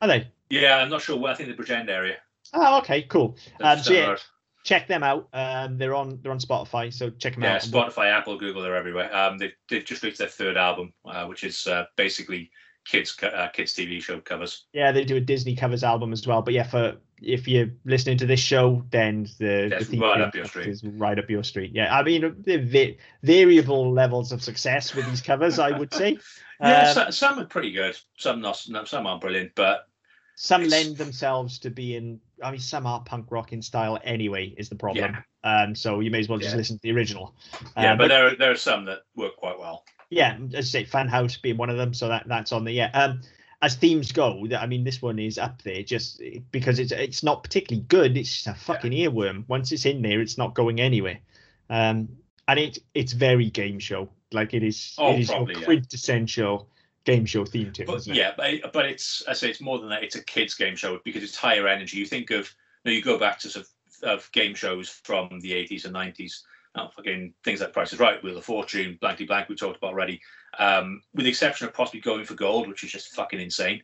are 0.00 0.08
they? 0.08 0.28
Yeah, 0.48 0.76
I'm 0.78 0.90
not 0.90 1.02
sure. 1.02 1.16
Where, 1.16 1.32
I 1.32 1.34
think 1.34 1.54
the 1.54 1.62
Bridgend 1.62 1.88
area. 1.88 2.16
Oh, 2.52 2.78
okay, 2.78 3.02
cool. 3.02 3.36
Um, 3.60 3.78
so 3.78 3.92
yeah, 3.92 4.16
check 4.64 4.88
them 4.88 5.02
out. 5.02 5.28
Um, 5.32 5.78
they're 5.78 5.94
on 5.94 6.18
they're 6.22 6.32
on 6.32 6.40
Spotify, 6.40 6.92
so 6.92 7.10
check 7.10 7.34
them 7.34 7.44
Yeah, 7.44 7.56
out. 7.56 7.66
Yeah, 7.66 7.70
Spotify, 7.70 8.10
Apple, 8.10 8.38
Google, 8.38 8.62
they're 8.62 8.76
everywhere. 8.76 9.14
Um, 9.14 9.38
they've, 9.38 9.52
they've 9.68 9.84
just 9.84 10.02
released 10.02 10.18
their 10.18 10.28
third 10.28 10.56
album, 10.56 10.92
uh, 11.04 11.26
which 11.26 11.44
is 11.44 11.66
uh, 11.66 11.84
basically 11.96 12.50
kids 12.90 13.16
uh, 13.22 13.48
kids 13.52 13.74
TV 13.74 14.02
show 14.02 14.20
covers. 14.20 14.64
Yeah, 14.72 14.92
they 14.92 15.04
do 15.04 15.16
a 15.16 15.20
Disney 15.20 15.54
covers 15.56 15.84
album 15.84 16.12
as 16.12 16.26
well. 16.26 16.42
But 16.42 16.54
yeah, 16.54 16.64
for 16.64 16.96
if 17.22 17.46
you're 17.46 17.68
listening 17.84 18.16
to 18.18 18.26
this 18.26 18.40
show, 18.40 18.84
then 18.90 19.24
the, 19.38 19.44
the 19.44 19.68
That's 19.70 19.86
theme 19.86 20.00
right 20.00 20.20
up 20.20 20.34
your 20.34 20.46
street. 20.46 20.68
is 20.68 20.82
right 20.84 21.18
up 21.18 21.28
your 21.30 21.44
street. 21.44 21.72
Yeah, 21.74 21.94
I 21.96 22.02
mean, 22.02 22.34
the 22.44 22.96
variable 23.22 23.92
levels 23.92 24.32
of 24.32 24.42
success 24.42 24.94
with 24.94 25.06
these 25.06 25.20
covers, 25.20 25.58
I 25.58 25.76
would 25.76 25.92
say. 25.94 26.18
Yeah, 26.62 26.88
Um, 26.88 26.94
so, 26.94 27.10
some 27.10 27.38
are 27.38 27.46
pretty 27.46 27.72
good. 27.72 27.96
Some 28.18 28.42
not. 28.42 28.56
Some 28.86 29.06
aren't 29.06 29.22
brilliant, 29.22 29.52
but 29.54 29.88
some 30.36 30.62
it's- 30.62 30.84
lend 30.84 30.98
themselves 30.98 31.58
to 31.60 31.70
being. 31.70 32.20
I 32.42 32.50
mean, 32.50 32.60
some 32.60 32.86
are 32.86 33.00
punk 33.02 33.28
rock 33.30 33.54
in 33.54 33.62
style 33.62 33.98
anyway. 34.04 34.54
Is 34.58 34.68
the 34.68 34.74
problem. 34.76 35.16
Yeah. 35.42 35.62
Um, 35.62 35.74
so 35.74 36.00
you 36.00 36.10
may 36.10 36.18
as 36.20 36.28
well 36.28 36.38
just 36.38 36.50
Yeah. 36.50 36.58
listen 36.58 36.76
to 36.76 36.82
the 36.82 36.92
original. 36.92 37.34
yeah, 37.78 37.94
Uh, 37.94 37.96
but 37.96 38.08
there 38.08 38.26
are 38.26 38.36
there 38.36 38.50
are 38.50 38.56
some 38.56 38.84
that 38.84 39.04
work 39.16 39.36
quite 39.36 39.58
well. 39.58 39.84
Yeah, 40.10 40.36
as 40.54 40.74
I 40.74 40.80
say, 40.80 40.84
Funhouse 40.84 41.40
being 41.40 41.56
one 41.56 41.70
of 41.70 41.76
them, 41.76 41.94
so 41.94 42.08
that 42.08 42.26
that's 42.26 42.52
on 42.52 42.64
the 42.64 42.72
yeah. 42.72 42.90
Um, 42.92 43.22
as 43.62 43.76
themes 43.76 44.12
go, 44.12 44.46
I 44.58 44.66
mean, 44.66 44.84
this 44.84 45.02
one 45.02 45.18
is 45.18 45.38
up 45.38 45.62
there 45.62 45.82
just 45.82 46.22
because 46.50 46.78
it's 46.78 46.92
it's 46.92 47.22
not 47.22 47.42
particularly 47.42 47.84
good. 47.86 48.16
It's 48.16 48.42
just 48.42 48.46
a 48.46 48.54
fucking 48.54 48.92
earworm. 48.92 49.44
Once 49.48 49.70
it's 49.70 49.86
in 49.86 50.02
there, 50.02 50.20
it's 50.20 50.38
not 50.38 50.54
going 50.54 50.80
anywhere. 50.80 51.20
Um, 51.68 52.08
and 52.48 52.58
it 52.58 52.78
it's 52.94 53.12
very 53.12 53.50
game 53.50 53.78
show. 53.78 54.08
Like 54.32 54.54
it 54.54 54.62
is, 54.62 54.94
Oh, 54.98 55.12
it 55.12 55.20
is 55.20 55.30
probably, 55.30 55.56
yeah. 55.56 55.64
quintessential 55.64 56.68
game 57.04 57.26
show 57.26 57.44
theme 57.44 57.72
tune. 57.72 57.86
But 57.86 58.06
yeah, 58.06 58.32
but, 58.36 58.72
but 58.72 58.86
it's 58.86 59.22
I 59.28 59.34
say 59.34 59.50
it's 59.50 59.60
more 59.60 59.78
than 59.78 59.90
that. 59.90 60.02
It's 60.02 60.16
a 60.16 60.24
kids 60.24 60.54
game 60.54 60.76
show 60.76 60.98
because 61.04 61.22
it's 61.22 61.36
higher 61.36 61.68
energy. 61.68 61.98
You 61.98 62.06
think 62.06 62.30
of 62.30 62.52
you, 62.84 62.90
know, 62.90 62.96
you 62.96 63.02
go 63.02 63.18
back 63.18 63.40
to 63.40 63.50
sort 63.50 63.66
of, 63.66 64.08
of 64.08 64.32
game 64.32 64.54
shows 64.54 64.88
from 64.88 65.40
the 65.40 65.52
80s 65.52 65.84
and 65.84 65.94
90s. 65.94 66.40
Oh, 66.76 66.88
fucking 66.94 67.34
things 67.44 67.60
like 67.60 67.72
Price 67.72 67.92
is 67.92 67.98
Right, 67.98 68.22
Wheel 68.22 68.38
of 68.38 68.44
Fortune, 68.44 68.96
Blankety 69.00 69.26
Blank, 69.26 69.48
we 69.48 69.56
talked 69.56 69.78
about 69.78 69.90
already. 69.90 70.20
Um, 70.58 71.02
with 71.14 71.24
the 71.24 71.30
exception 71.30 71.66
of 71.66 71.74
possibly 71.74 72.00
Going 72.00 72.24
for 72.24 72.34
Gold, 72.34 72.68
which 72.68 72.84
is 72.84 72.92
just 72.92 73.14
fucking 73.14 73.40
insane. 73.40 73.82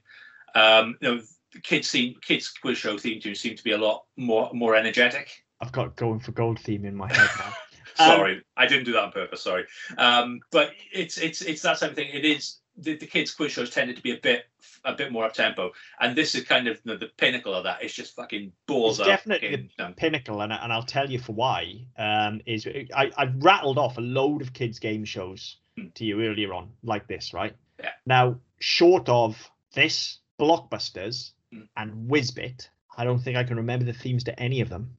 Um, 0.54 0.96
you 1.00 1.08
know, 1.08 1.22
the 1.52 1.60
kids 1.60 1.88
seem 1.88 2.14
kids 2.22 2.48
quiz 2.48 2.78
show 2.78 2.98
theme 2.98 3.20
tunes 3.20 3.40
seem 3.40 3.56
to 3.56 3.64
be 3.64 3.72
a 3.72 3.78
lot 3.78 4.04
more 4.16 4.50
more 4.52 4.76
energetic. 4.76 5.30
I've 5.60 5.72
got 5.72 5.96
going 5.96 6.20
for 6.20 6.32
gold 6.32 6.60
theme 6.60 6.84
in 6.84 6.94
my 6.94 7.12
head 7.12 7.30
now. 7.38 7.52
Um, 7.98 8.08
Sorry, 8.08 8.42
I 8.58 8.66
didn't 8.66 8.84
do 8.84 8.92
that 8.92 9.04
on 9.04 9.12
purpose. 9.12 9.42
Sorry, 9.42 9.64
um, 9.96 10.40
but 10.52 10.72
it's 10.92 11.16
it's 11.16 11.40
it's 11.40 11.62
that 11.62 11.78
type 11.78 11.92
of 11.92 11.96
thing. 11.96 12.10
It 12.12 12.26
is 12.26 12.58
the, 12.78 12.96
the 12.96 13.06
kids 13.06 13.32
quiz 13.34 13.52
shows 13.52 13.70
tended 13.70 13.96
to 13.96 14.02
be 14.02 14.12
a 14.12 14.18
bit 14.18 14.44
a 14.84 14.92
bit 14.94 15.10
more 15.12 15.24
up 15.24 15.32
tempo, 15.32 15.72
and 16.00 16.14
this 16.16 16.34
is 16.34 16.44
kind 16.44 16.68
of 16.68 16.80
the, 16.84 16.96
the 16.96 17.06
pinnacle 17.16 17.54
of 17.54 17.64
that. 17.64 17.82
It's 17.82 17.94
just 17.94 18.14
fucking 18.16 18.52
balls 18.66 18.98
It's 19.00 19.08
up. 19.08 19.16
definitely 19.16 19.50
fucking, 19.50 19.70
the 19.78 19.84
um, 19.86 19.94
pinnacle, 19.94 20.40
and, 20.42 20.52
I- 20.52 20.56
and 20.62 20.72
I'll 20.72 20.82
tell 20.82 21.10
you 21.10 21.18
for 21.18 21.32
why. 21.32 21.86
Um, 21.98 22.40
is 22.46 22.66
I, 22.94 23.10
I've 23.16 23.42
rattled 23.42 23.78
off 23.78 23.98
a 23.98 24.00
load 24.02 24.42
of 24.42 24.52
kids' 24.52 24.78
game 24.78 25.04
shows 25.04 25.56
Hmm. 25.76 25.88
to 25.94 26.04
you 26.06 26.22
earlier 26.22 26.54
on, 26.54 26.70
like 26.82 27.06
this, 27.06 27.34
right? 27.34 27.54
Yeah. 27.78 27.90
Now, 28.06 28.40
short 28.60 29.08
of 29.10 29.50
this, 29.74 30.18
Blockbusters 30.40 31.32
Hmm. 31.52 31.62
and 31.76 32.10
Wizbit, 32.10 32.68
I 32.96 33.04
don't 33.04 33.18
think 33.18 33.36
I 33.36 33.44
can 33.44 33.56
remember 33.58 33.84
the 33.84 33.92
themes 33.92 34.24
to 34.24 34.40
any 34.40 34.60
of 34.62 34.68
them. 34.70 34.96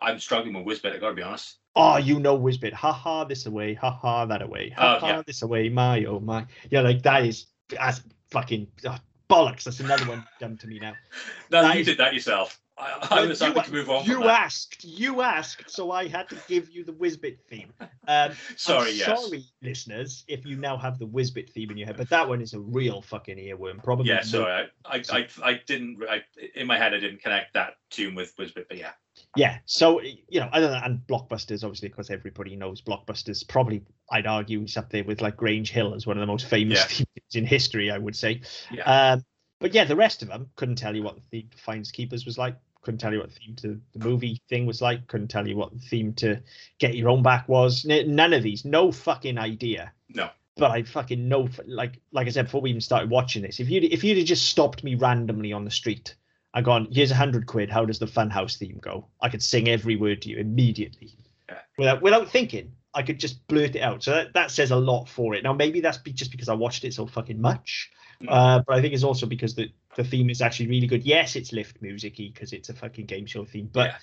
I'm 0.00 0.18
struggling 0.18 0.52
with 0.62 0.82
Wizbit. 0.82 0.94
I 0.94 0.98
gotta 0.98 1.14
be 1.14 1.22
honest. 1.22 1.56
Oh, 1.78 1.96
you 1.96 2.18
know 2.18 2.36
Wizbit. 2.38 2.72
Ha 2.72 2.92
ha, 2.92 3.24
this 3.24 3.46
away. 3.46 3.74
Ha 3.74 3.90
ha, 3.90 4.26
that 4.26 4.42
away. 4.42 4.70
Ha 4.70 4.96
Oh, 4.96 4.98
ha, 5.00 5.06
yeah. 5.08 5.22
this 5.26 5.42
away. 5.42 5.68
My, 5.68 6.04
oh 6.04 6.18
my. 6.20 6.44
Yeah, 6.70 6.80
like 6.80 7.02
that 7.02 7.24
is 7.24 7.46
that's 7.68 8.02
fucking 8.30 8.66
oh, 8.86 8.96
bollocks. 9.30 9.62
That's 9.64 9.80
another 9.80 10.06
one 10.06 10.24
done 10.40 10.56
to 10.58 10.66
me 10.66 10.78
now. 10.80 10.94
No, 11.50 11.62
That 11.62 11.74
you 11.74 11.80
is- 11.80 11.86
did 11.86 11.98
that 11.98 12.12
yourself. 12.14 12.60
I, 12.78 13.22
I 13.22 13.26
was 13.26 13.40
happy 13.40 13.60
to 13.60 13.72
move 13.72 13.90
on. 13.90 14.04
you 14.04 14.24
asked, 14.24 14.84
you 14.84 15.22
asked, 15.22 15.70
so 15.70 15.90
I 15.90 16.06
had 16.06 16.28
to 16.28 16.36
give 16.46 16.70
you 16.70 16.84
the 16.84 16.92
Wizbit 16.92 17.38
theme. 17.48 17.72
Um, 18.06 18.32
Sorry, 18.56 18.92
yes. 18.92 19.06
sorry, 19.06 19.44
listeners, 19.62 20.24
if 20.28 20.46
you 20.46 20.56
now 20.56 20.76
have 20.76 20.98
the 20.98 21.06
Wizbit 21.06 21.50
theme 21.50 21.70
in 21.70 21.76
your 21.76 21.86
head, 21.86 21.96
but 21.96 22.08
that 22.10 22.28
one 22.28 22.40
is 22.40 22.54
a 22.54 22.60
real 22.60 23.02
fucking 23.02 23.36
earworm. 23.36 23.82
Probably. 23.82 24.08
Yeah, 24.08 24.22
sorry. 24.22 24.68
I, 24.84 25.02
I, 25.10 25.26
I, 25.42 25.60
didn't. 25.66 25.98
I, 26.08 26.22
in 26.54 26.66
my 26.66 26.78
head, 26.78 26.94
I 26.94 27.00
didn't 27.00 27.22
connect 27.22 27.54
that 27.54 27.74
tune 27.90 28.14
with 28.14 28.36
Wizbit, 28.36 28.66
but 28.68 28.78
yeah. 28.78 28.92
Yeah. 29.36 29.58
So 29.66 30.00
you 30.00 30.40
know, 30.40 30.48
other 30.52 30.68
than 30.68 30.82
and 30.82 31.00
blockbusters, 31.06 31.64
obviously, 31.64 31.88
because 31.88 32.10
everybody 32.10 32.56
knows 32.56 32.80
blockbusters. 32.80 33.46
Probably, 33.46 33.82
I'd 34.10 34.26
argue, 34.26 34.62
it's 34.62 34.76
up 34.76 34.90
there 34.90 35.04
with 35.04 35.20
like 35.20 35.36
Grange 35.36 35.70
Hill 35.70 35.94
as 35.94 36.06
one 36.06 36.16
of 36.16 36.20
the 36.20 36.26
most 36.26 36.46
famous 36.46 36.78
Yeah. 36.78 36.84
themes 37.16 37.34
in 37.34 37.44
history. 37.44 37.90
I 37.90 37.98
would 37.98 38.16
say. 38.16 38.42
Yeah. 38.70 39.12
Um, 39.12 39.24
but 39.60 39.74
yeah, 39.74 39.84
the 39.84 39.96
rest 39.96 40.22
of 40.22 40.28
them 40.28 40.50
couldn't 40.56 40.76
tell 40.76 40.94
you 40.94 41.02
what 41.02 41.16
the 41.16 41.22
theme 41.22 41.48
to 41.50 41.58
Finders 41.58 41.90
Keepers 41.90 42.24
was 42.24 42.38
like. 42.38 42.56
Couldn't 42.88 43.00
tell 43.00 43.12
you 43.12 43.18
what 43.18 43.28
the 43.28 43.38
theme 43.38 43.54
to 43.56 43.78
the 43.92 44.02
movie 44.02 44.40
thing 44.48 44.64
was 44.64 44.80
like. 44.80 45.06
Couldn't 45.08 45.28
tell 45.28 45.46
you 45.46 45.58
what 45.58 45.74
the 45.74 45.78
theme 45.78 46.14
to 46.14 46.40
Get 46.78 46.94
Your 46.94 47.10
Own 47.10 47.22
Back 47.22 47.46
was. 47.46 47.84
None 47.84 48.32
of 48.32 48.42
these. 48.42 48.64
No 48.64 48.90
fucking 48.90 49.36
idea. 49.36 49.92
No. 50.08 50.30
But 50.56 50.70
I 50.70 50.84
fucking 50.84 51.28
know, 51.28 51.50
like 51.66 52.00
like 52.12 52.26
I 52.26 52.30
said 52.30 52.46
before 52.46 52.62
we 52.62 52.70
even 52.70 52.80
started 52.80 53.10
watching 53.10 53.42
this. 53.42 53.60
If 53.60 53.68
you 53.68 53.82
if 53.82 54.02
you'd 54.02 54.16
have 54.16 54.26
just 54.26 54.48
stopped 54.48 54.82
me 54.82 54.94
randomly 54.94 55.52
on 55.52 55.66
the 55.66 55.70
street, 55.70 56.14
I 56.54 56.62
gone, 56.62 56.88
here's 56.90 57.10
a 57.10 57.14
hundred 57.14 57.44
quid. 57.46 57.68
How 57.68 57.84
does 57.84 57.98
the 57.98 58.06
Funhouse 58.06 58.56
theme 58.56 58.78
go? 58.80 59.06
I 59.20 59.28
could 59.28 59.42
sing 59.42 59.68
every 59.68 59.96
word 59.96 60.22
to 60.22 60.30
you 60.30 60.38
immediately, 60.38 61.10
Yeah. 61.50 61.58
without 61.76 62.00
without 62.00 62.30
thinking. 62.30 62.72
I 62.94 63.02
could 63.02 63.20
just 63.20 63.46
blurt 63.48 63.76
it 63.76 63.82
out. 63.82 64.02
So 64.02 64.12
that, 64.12 64.32
that 64.32 64.50
says 64.50 64.70
a 64.70 64.76
lot 64.76 65.10
for 65.10 65.34
it. 65.34 65.44
Now 65.44 65.52
maybe 65.52 65.82
that's 65.82 65.98
be, 65.98 66.14
just 66.14 66.30
because 66.30 66.48
I 66.48 66.54
watched 66.54 66.84
it 66.84 66.94
so 66.94 67.06
fucking 67.06 67.38
much. 67.38 67.90
Mm. 68.22 68.28
Uh, 68.30 68.62
but 68.66 68.76
I 68.76 68.80
think 68.80 68.94
it's 68.94 69.04
also 69.04 69.26
because 69.26 69.54
the, 69.54 69.70
the 69.98 70.04
theme 70.04 70.30
is 70.30 70.40
actually 70.40 70.68
really 70.68 70.86
good. 70.86 71.02
Yes, 71.02 71.34
it's 71.34 71.52
lift 71.52 71.82
musicy 71.82 72.30
because 72.32 72.52
it's 72.52 72.68
a 72.68 72.72
fucking 72.72 73.06
game 73.06 73.26
show 73.26 73.44
theme, 73.44 73.68
but 73.72 73.88
Yeah. 73.90 73.96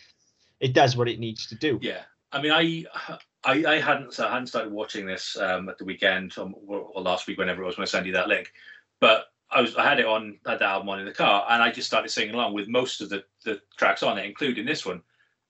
it 0.59 0.73
does 0.73 0.97
what 0.97 1.07
it 1.07 1.19
needs 1.19 1.47
to 1.47 1.55
do. 1.55 1.79
Yeah, 1.81 2.01
I 2.33 2.41
mean, 2.41 2.51
I, 2.51 2.83
I, 3.45 3.65
I 3.65 3.79
hadn't, 3.79 4.13
so 4.13 4.27
I 4.27 4.31
hadn't 4.31 4.47
started 4.47 4.73
watching 4.73 5.05
this 5.05 5.37
um, 5.37 5.69
at 5.69 5.77
the 5.77 5.85
weekend 5.85 6.37
um, 6.37 6.53
or, 6.67 6.79
or 6.79 7.01
last 7.01 7.27
week, 7.27 7.37
whenever 7.37 7.63
it 7.63 7.65
was 7.65 7.77
when 7.77 7.83
I 7.83 7.87
sent 7.87 8.05
you 8.05 8.11
that 8.11 8.27
link. 8.27 8.51
But 8.99 9.27
I 9.49 9.61
was, 9.61 9.77
I 9.77 9.87
had 9.87 10.01
it 10.01 10.05
on, 10.05 10.37
had 10.45 10.59
the 10.59 10.65
album 10.65 10.89
on 10.89 10.99
in 10.99 11.05
the 11.05 11.13
car, 11.13 11.45
and 11.49 11.63
I 11.63 11.71
just 11.71 11.87
started 11.87 12.09
singing 12.09 12.33
along 12.35 12.53
with 12.53 12.67
most 12.67 12.99
of 12.99 13.07
the 13.09 13.23
the 13.45 13.61
tracks 13.77 14.03
on 14.03 14.17
it, 14.17 14.25
including 14.25 14.65
this 14.65 14.85
one. 14.85 15.01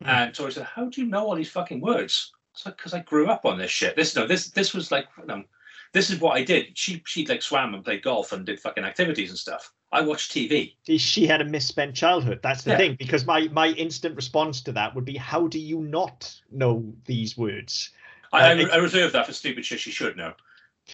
Mhm. 0.04 0.08
And 0.08 0.36
Tori 0.36 0.52
said, 0.52 0.66
"How 0.66 0.86
do 0.86 1.02
you 1.02 1.08
know 1.08 1.26
all 1.26 1.36
these 1.36 1.50
fucking 1.50 1.82
words?" 1.82 2.32
It's 2.54 2.66
like 2.68 2.78
because 2.78 2.94
I 2.94 3.00
grew 3.00 3.28
up 3.30 3.46
on 3.46 3.58
this 3.58 3.72
shit. 3.72 3.96
This 3.96 4.16
no, 4.16 4.28
this 4.28 4.52
this 4.52 4.76
was 4.76 4.92
like, 4.92 5.08
um, 5.28 5.46
this 5.94 6.12
is 6.12 6.20
what 6.20 6.38
I 6.38 6.44
did. 6.44 6.78
She 6.78 7.02
she 7.08 7.26
like 7.26 7.42
swam 7.42 7.74
and 7.74 7.84
played 7.84 8.04
golf 8.04 8.32
and 8.32 8.46
did 8.46 8.60
fucking 8.60 8.84
activities 8.84 9.30
and 9.32 9.40
stuff. 9.40 9.74
I 9.96 10.02
watched 10.02 10.32
TV. 10.32 10.74
She 10.98 11.26
had 11.26 11.40
a 11.42 11.46
misspent 11.46 11.96
childhood. 11.96 12.40
That's 12.44 12.64
the 12.64 12.72
Yeah. 12.72 12.78
thing. 12.78 12.96
Because 12.96 13.26
my 13.26 13.48
my 13.54 13.70
instant 13.70 14.16
response 14.16 14.62
to 14.64 14.72
that 14.74 14.94
would 14.94 15.06
be, 15.06 15.16
how 15.16 15.48
do 15.48 15.58
you 15.60 15.80
not 15.82 16.34
know 16.52 16.94
these 17.06 17.38
words? 17.38 17.92
I, 18.34 18.52
Uh, 18.52 18.68
I, 18.68 18.70
I 18.74 18.76
reserve 18.78 19.14
that 19.14 19.26
for 19.26 19.34
stupid 19.34 19.66
shit 19.66 19.80
she 19.80 19.92
should 19.92 20.18
know. 20.18 20.34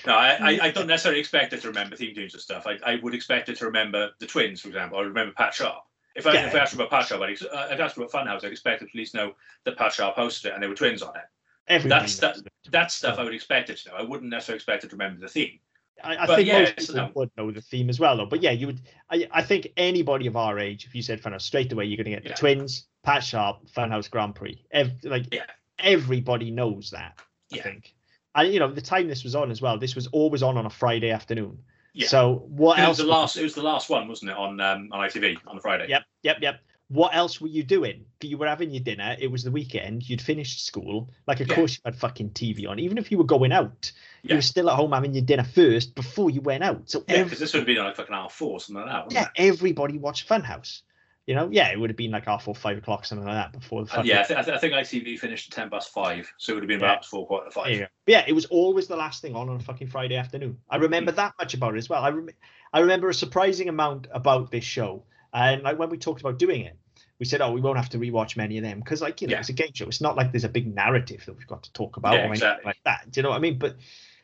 No, 0.06 0.14
I, 0.16 0.30
I, 0.36 0.60
I 0.68 0.72
don't 0.72 0.88
necessarily 0.88 1.20
expect 1.20 1.52
her 1.52 1.58
to 1.58 1.68
remember 1.68 1.96
theme 1.96 2.16
tunes 2.16 2.34
and 2.34 2.42
stuff. 2.42 2.66
I, 2.66 2.78
I 2.86 2.96
would 3.04 3.14
expect 3.14 3.48
her 3.50 3.56
to 3.56 3.66
remember 3.66 4.12
the 4.20 4.28
twins, 4.28 4.62
for 4.62 4.68
example, 4.70 5.00
or 5.00 5.06
remember 5.06 5.34
Pat 5.34 5.54
Sharp. 5.54 5.84
If 6.16 6.28
I, 6.28 6.34
Yeah. 6.34 6.48
if 6.48 6.56
I 6.56 6.60
asked 6.60 6.74
her 6.74 6.78
about 6.78 6.92
Pat 6.92 7.08
Sharp, 7.08 7.22
I'd, 7.22 7.42
uh, 7.42 7.68
if 7.72 7.80
I 7.80 7.84
asked 7.84 7.96
her 7.98 8.04
about 8.04 8.12
Funhouse, 8.12 8.46
I'd 8.46 8.52
expect 8.52 8.82
her 8.82 8.86
to 8.86 8.92
at 8.92 8.96
least 8.96 9.16
know 9.16 9.36
that 9.66 9.78
Pat 9.78 9.94
Sharp 9.94 10.16
hosted 10.16 10.46
it 10.46 10.54
and 10.54 10.62
there 10.62 10.70
were 10.70 10.76
twins 10.76 11.02
on 11.02 11.16
it. 11.16 11.24
That's 11.68 11.86
knows 11.86 12.20
that, 12.20 12.38
that 12.72 12.92
stuff 12.92 13.18
I 13.18 13.24
would 13.24 13.34
expect 13.34 13.70
her 13.70 13.76
to 13.76 13.90
know. 13.90 13.96
I 13.96 14.02
wouldn't 14.04 14.30
necessarily 14.30 14.58
expect 14.58 14.84
her 14.84 14.90
to 14.90 14.96
remember 14.96 15.20
the 15.20 15.28
theme. 15.30 15.60
I, 16.04 16.18
I 16.24 16.36
think 16.36 16.48
yeah, 16.48 16.62
most 16.62 16.78
people 16.78 17.00
um, 17.00 17.12
would 17.16 17.32
know 17.38 17.52
the 17.52 17.62
theme 17.62 17.90
as 17.90 18.00
well, 18.00 18.18
though. 18.18 18.26
But 18.26 18.42
yeah, 18.42 18.52
you 18.52 18.68
would. 18.68 18.82
I, 19.10 19.28
I 19.32 19.42
think 19.44 19.68
anybody 19.78 20.28
of 20.28 20.36
our 20.36 20.58
age, 20.60 20.86
if 20.86 20.96
you 20.96 21.02
said 21.02 21.22
Funhouse 21.22 21.42
straight 21.42 21.72
away, 21.72 21.86
you're 21.86 21.98
going 21.98 22.06
to 22.16 22.22
get 22.22 22.24
the 22.24 22.34
twins, 22.34 22.88
Pat 23.04 23.24
Sharp, 23.24 23.68
Funhouse 23.76 24.10
Grand 24.10 24.34
Prix. 24.36 24.64
Ev- 24.72 25.04
like 25.04 25.34
Yeah. 25.34 25.46
everybody 25.80 26.52
knows 26.52 26.90
that. 26.92 27.14
I 27.54 27.58
Yeah. 27.58 27.64
think. 27.64 27.94
And 28.34 28.54
you 28.54 28.60
know 28.60 28.72
the 28.72 28.82
time 28.82 29.08
this 29.08 29.24
was 29.24 29.36
on 29.36 29.52
as 29.52 29.62
well. 29.62 29.78
This 29.78 29.96
was 29.96 30.08
always 30.08 30.42
on 30.42 30.58
on 30.58 30.66
a 30.66 30.70
Friday 30.70 31.12
afternoon. 31.12 31.58
Yeah. 31.94 32.08
So 32.08 32.46
what 32.48 32.80
It 32.80 32.88
was 32.88 32.88
else? 32.88 32.98
the 33.00 33.04
last. 33.12 33.38
It 33.38 33.44
was 33.44 33.56
the 33.56 33.62
last 33.64 33.90
one, 33.90 34.08
wasn't 34.08 34.32
it, 34.32 34.38
on 34.38 34.60
um, 34.62 34.88
on 34.92 35.02
ITV 35.08 35.38
on 35.48 35.56
the 35.58 35.62
Friday? 35.62 35.88
Yep, 35.90 36.04
yep, 36.24 36.38
yep. 36.42 36.60
What 36.92 37.16
else 37.16 37.40
were 37.40 37.48
you 37.48 37.64
doing? 37.64 38.04
You 38.22 38.38
were 38.38 38.48
having 38.48 38.72
your 38.72 38.84
dinner. 38.84 39.16
It 39.18 39.32
was 39.32 39.44
the 39.44 39.52
weekend. 39.52 40.10
You'd 40.10 40.22
finished 40.22 40.66
school. 40.66 41.10
Like, 41.26 41.40
of 41.40 41.48
Yeah. 41.48 41.56
course, 41.56 41.76
you 41.76 41.82
had 41.86 41.96
fucking 41.96 42.32
TV 42.32 42.68
on. 42.68 42.80
Even 42.80 42.98
if 42.98 43.12
you 43.12 43.18
were 43.18 43.24
going 43.24 43.54
out, 43.54 43.94
you 44.24 44.36
were 44.36 44.42
still 44.42 44.70
at 44.70 44.76
home 44.76 44.92
having 44.92 45.14
your 45.14 45.24
dinner 45.24 45.46
first 45.46 45.96
before 45.96 46.30
you 46.30 46.42
went 46.42 46.66
out. 46.66 46.90
So 46.90 47.06
Yeah, 47.08 47.16
every, 47.16 47.24
because 47.24 47.40
this 47.40 47.54
would 47.54 47.60
have 47.60 47.66
been 47.68 47.78
like 47.78 47.96
fucking 47.96 48.14
hour 48.14 48.30
four, 48.30 48.60
something 48.60 48.86
like 48.86 49.10
that. 49.10 49.14
Yeah, 49.14 49.28
everybody 49.38 49.98
watched 50.00 50.28
Funhouse. 50.28 50.82
You 51.28 51.36
know, 51.36 51.50
yeah, 51.50 51.72
it 51.72 51.80
would 51.80 51.90
have 51.90 51.98
been 51.98 52.12
like 52.12 52.26
half 52.26 52.48
or 52.50 52.56
five 52.56 52.78
o'clock, 52.78 53.06
something 53.06 53.26
like 53.26 53.36
that, 53.36 53.54
before 53.58 53.86
the 53.86 53.92
it? 53.92 53.96
fucking. 53.96 54.10
Yeah, 54.10 54.22
I, 54.22 54.24
th- 54.24 54.40
I, 54.40 54.42
th- 54.42 54.58
I 54.58 54.60
think 54.60 54.74
ITV 54.74 55.18
finished 55.20 55.50
at 55.50 55.56
ten 55.56 55.70
past 55.70 55.94
five, 55.94 56.30
so 56.38 56.52
it 56.52 56.56
would 56.56 56.64
have 56.64 56.68
been 56.68 56.82
Yeah. 56.82 56.88
about 56.88 57.06
four 57.06 57.26
quarter 57.26 57.50
five. 57.52 57.66
There 57.66 57.74
you 57.74 57.80
go. 57.82 57.88
But 58.06 58.12
yeah, 58.12 58.26
it 58.28 58.34
was 58.34 58.46
always 58.48 58.88
the 58.88 58.98
last 58.98 59.22
thing 59.22 59.36
on 59.36 59.48
on 59.48 59.56
a 59.56 59.60
fucking 59.60 59.88
Friday 59.88 60.18
afternoon. 60.18 60.58
I 60.70 60.76
remember 60.78 61.14
mm. 61.14 61.16
that 61.18 61.36
much 61.40 61.54
about 61.54 61.76
it 61.76 61.78
as 61.78 61.88
well. 61.88 62.04
I 62.04 62.10
rem- 62.10 62.30
I 62.74 62.80
remember 62.80 63.08
a 63.08 63.14
surprising 63.14 63.70
amount 63.70 64.08
about 64.12 64.52
this 64.52 64.64
show, 64.64 65.04
and 65.34 65.64
like 65.64 65.78
when 65.80 65.90
we 65.90 65.98
talked 65.98 66.22
about 66.22 66.38
doing 66.40 66.62
it, 66.62 66.78
we 67.20 67.26
said, 67.26 67.42
"Oh, 67.42 67.52
we 67.52 67.62
won't 67.62 67.78
have 67.78 67.90
to 67.90 67.98
rewatch 68.00 68.36
many 68.38 68.58
of 68.58 68.64
them 68.64 68.80
because, 68.80 69.02
like, 69.02 69.22
you 69.22 69.28
know, 69.28 69.34
Yeah. 69.34 69.40
it's 69.40 69.50
a 69.50 69.54
game 69.54 69.72
show. 69.74 69.88
It's 69.88 70.02
not 70.02 70.16
like 70.16 70.32
there's 70.32 70.44
a 70.44 70.50
big 70.50 70.74
narrative 70.74 71.24
that 71.26 71.38
we've 71.38 71.48
got 71.48 71.64
to 71.64 71.74
talk 71.74 71.98
about 71.98 72.14
Yeah, 72.14 72.20
or 72.20 72.24
anything 72.26 72.34
exactly. 72.50 72.66
like 72.66 72.80
that. 72.86 73.12
Do 73.12 73.20
you 73.20 73.24
know 73.24 73.30
what 73.30 73.36
I 73.38 73.40
mean? 73.40 73.58
But 73.60 73.78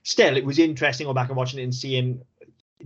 still, 0.04 0.36
it 0.38 0.44
was 0.46 0.58
interesting 0.60 1.06
going 1.06 1.16
back 1.16 1.28
and 1.30 1.38
watching 1.38 1.60
it 1.60 1.64
and 1.64 1.76
seeing, 1.76 2.22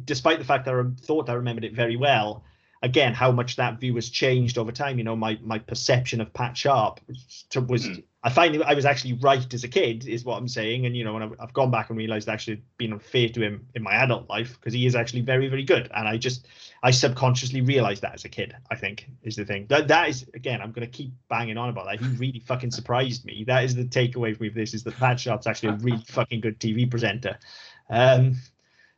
despite 0.05 0.39
the 0.39 0.45
fact 0.45 0.65
that 0.65 0.75
I 0.75 0.83
thought 1.05 1.29
I 1.29 1.33
remembered 1.33 1.63
it 1.63 1.73
very 1.73 1.95
well, 1.95 2.43
again 2.83 3.13
how 3.13 3.31
much 3.31 3.55
that 3.57 3.79
view 3.79 3.93
has 3.95 4.09
changed 4.09 4.57
over 4.57 4.71
time. 4.71 4.97
You 4.97 5.03
know, 5.03 5.15
my 5.15 5.37
my 5.41 5.59
perception 5.59 6.19
of 6.19 6.33
Pat 6.33 6.57
Sharp 6.57 6.99
was, 7.07 7.45
was 7.67 7.87
Mm. 7.87 8.03
I 8.23 8.29
find 8.29 8.53
that 8.53 8.67
I 8.67 8.75
was 8.75 8.85
actually 8.85 9.13
right 9.13 9.51
as 9.51 9.63
a 9.63 9.67
kid, 9.67 10.07
is 10.07 10.23
what 10.23 10.37
I'm 10.37 10.47
saying. 10.47 10.85
And 10.85 10.95
you 10.95 11.03
know, 11.03 11.13
when 11.13 11.23
I've, 11.23 11.35
I've 11.39 11.53
gone 11.53 11.71
back 11.71 11.89
and 11.89 11.97
realised 11.97 12.29
actually 12.29 12.53
it's 12.53 12.63
been 12.77 12.93
unfair 12.93 13.29
to 13.29 13.41
him 13.41 13.67
in 13.73 13.81
my 13.81 13.93
adult 13.93 14.29
life 14.29 14.59
because 14.59 14.73
he 14.73 14.85
is 14.85 14.95
actually 14.95 15.21
very 15.21 15.47
very 15.47 15.63
good. 15.63 15.89
And 15.93 16.07
I 16.07 16.17
just 16.17 16.47
I 16.83 16.91
subconsciously 16.91 17.61
realised 17.61 18.03
that 18.03 18.13
as 18.13 18.25
a 18.25 18.29
kid. 18.29 18.55
I 18.69 18.75
think 18.75 19.09
is 19.23 19.35
the 19.35 19.45
thing 19.45 19.65
that 19.69 19.87
that 19.87 20.09
is 20.09 20.25
again 20.35 20.61
I'm 20.61 20.71
going 20.71 20.85
to 20.85 20.91
keep 20.91 21.11
banging 21.29 21.57
on 21.57 21.69
about 21.69 21.85
that. 21.85 21.99
He 21.99 22.07
really 22.17 22.39
fucking 22.39 22.71
surprised 22.71 23.25
me. 23.25 23.43
That 23.45 23.63
is 23.63 23.75
the 23.75 23.85
takeaway 23.85 24.37
from. 24.37 24.51
This 24.53 24.73
is 24.73 24.83
that 24.83 24.97
Pat 24.97 25.19
Sharp's 25.19 25.47
actually 25.47 25.69
a 25.69 25.77
really 25.77 26.03
fucking 26.07 26.41
good 26.41 26.59
TV 26.59 26.89
presenter. 26.89 27.37
Um, 27.89 28.37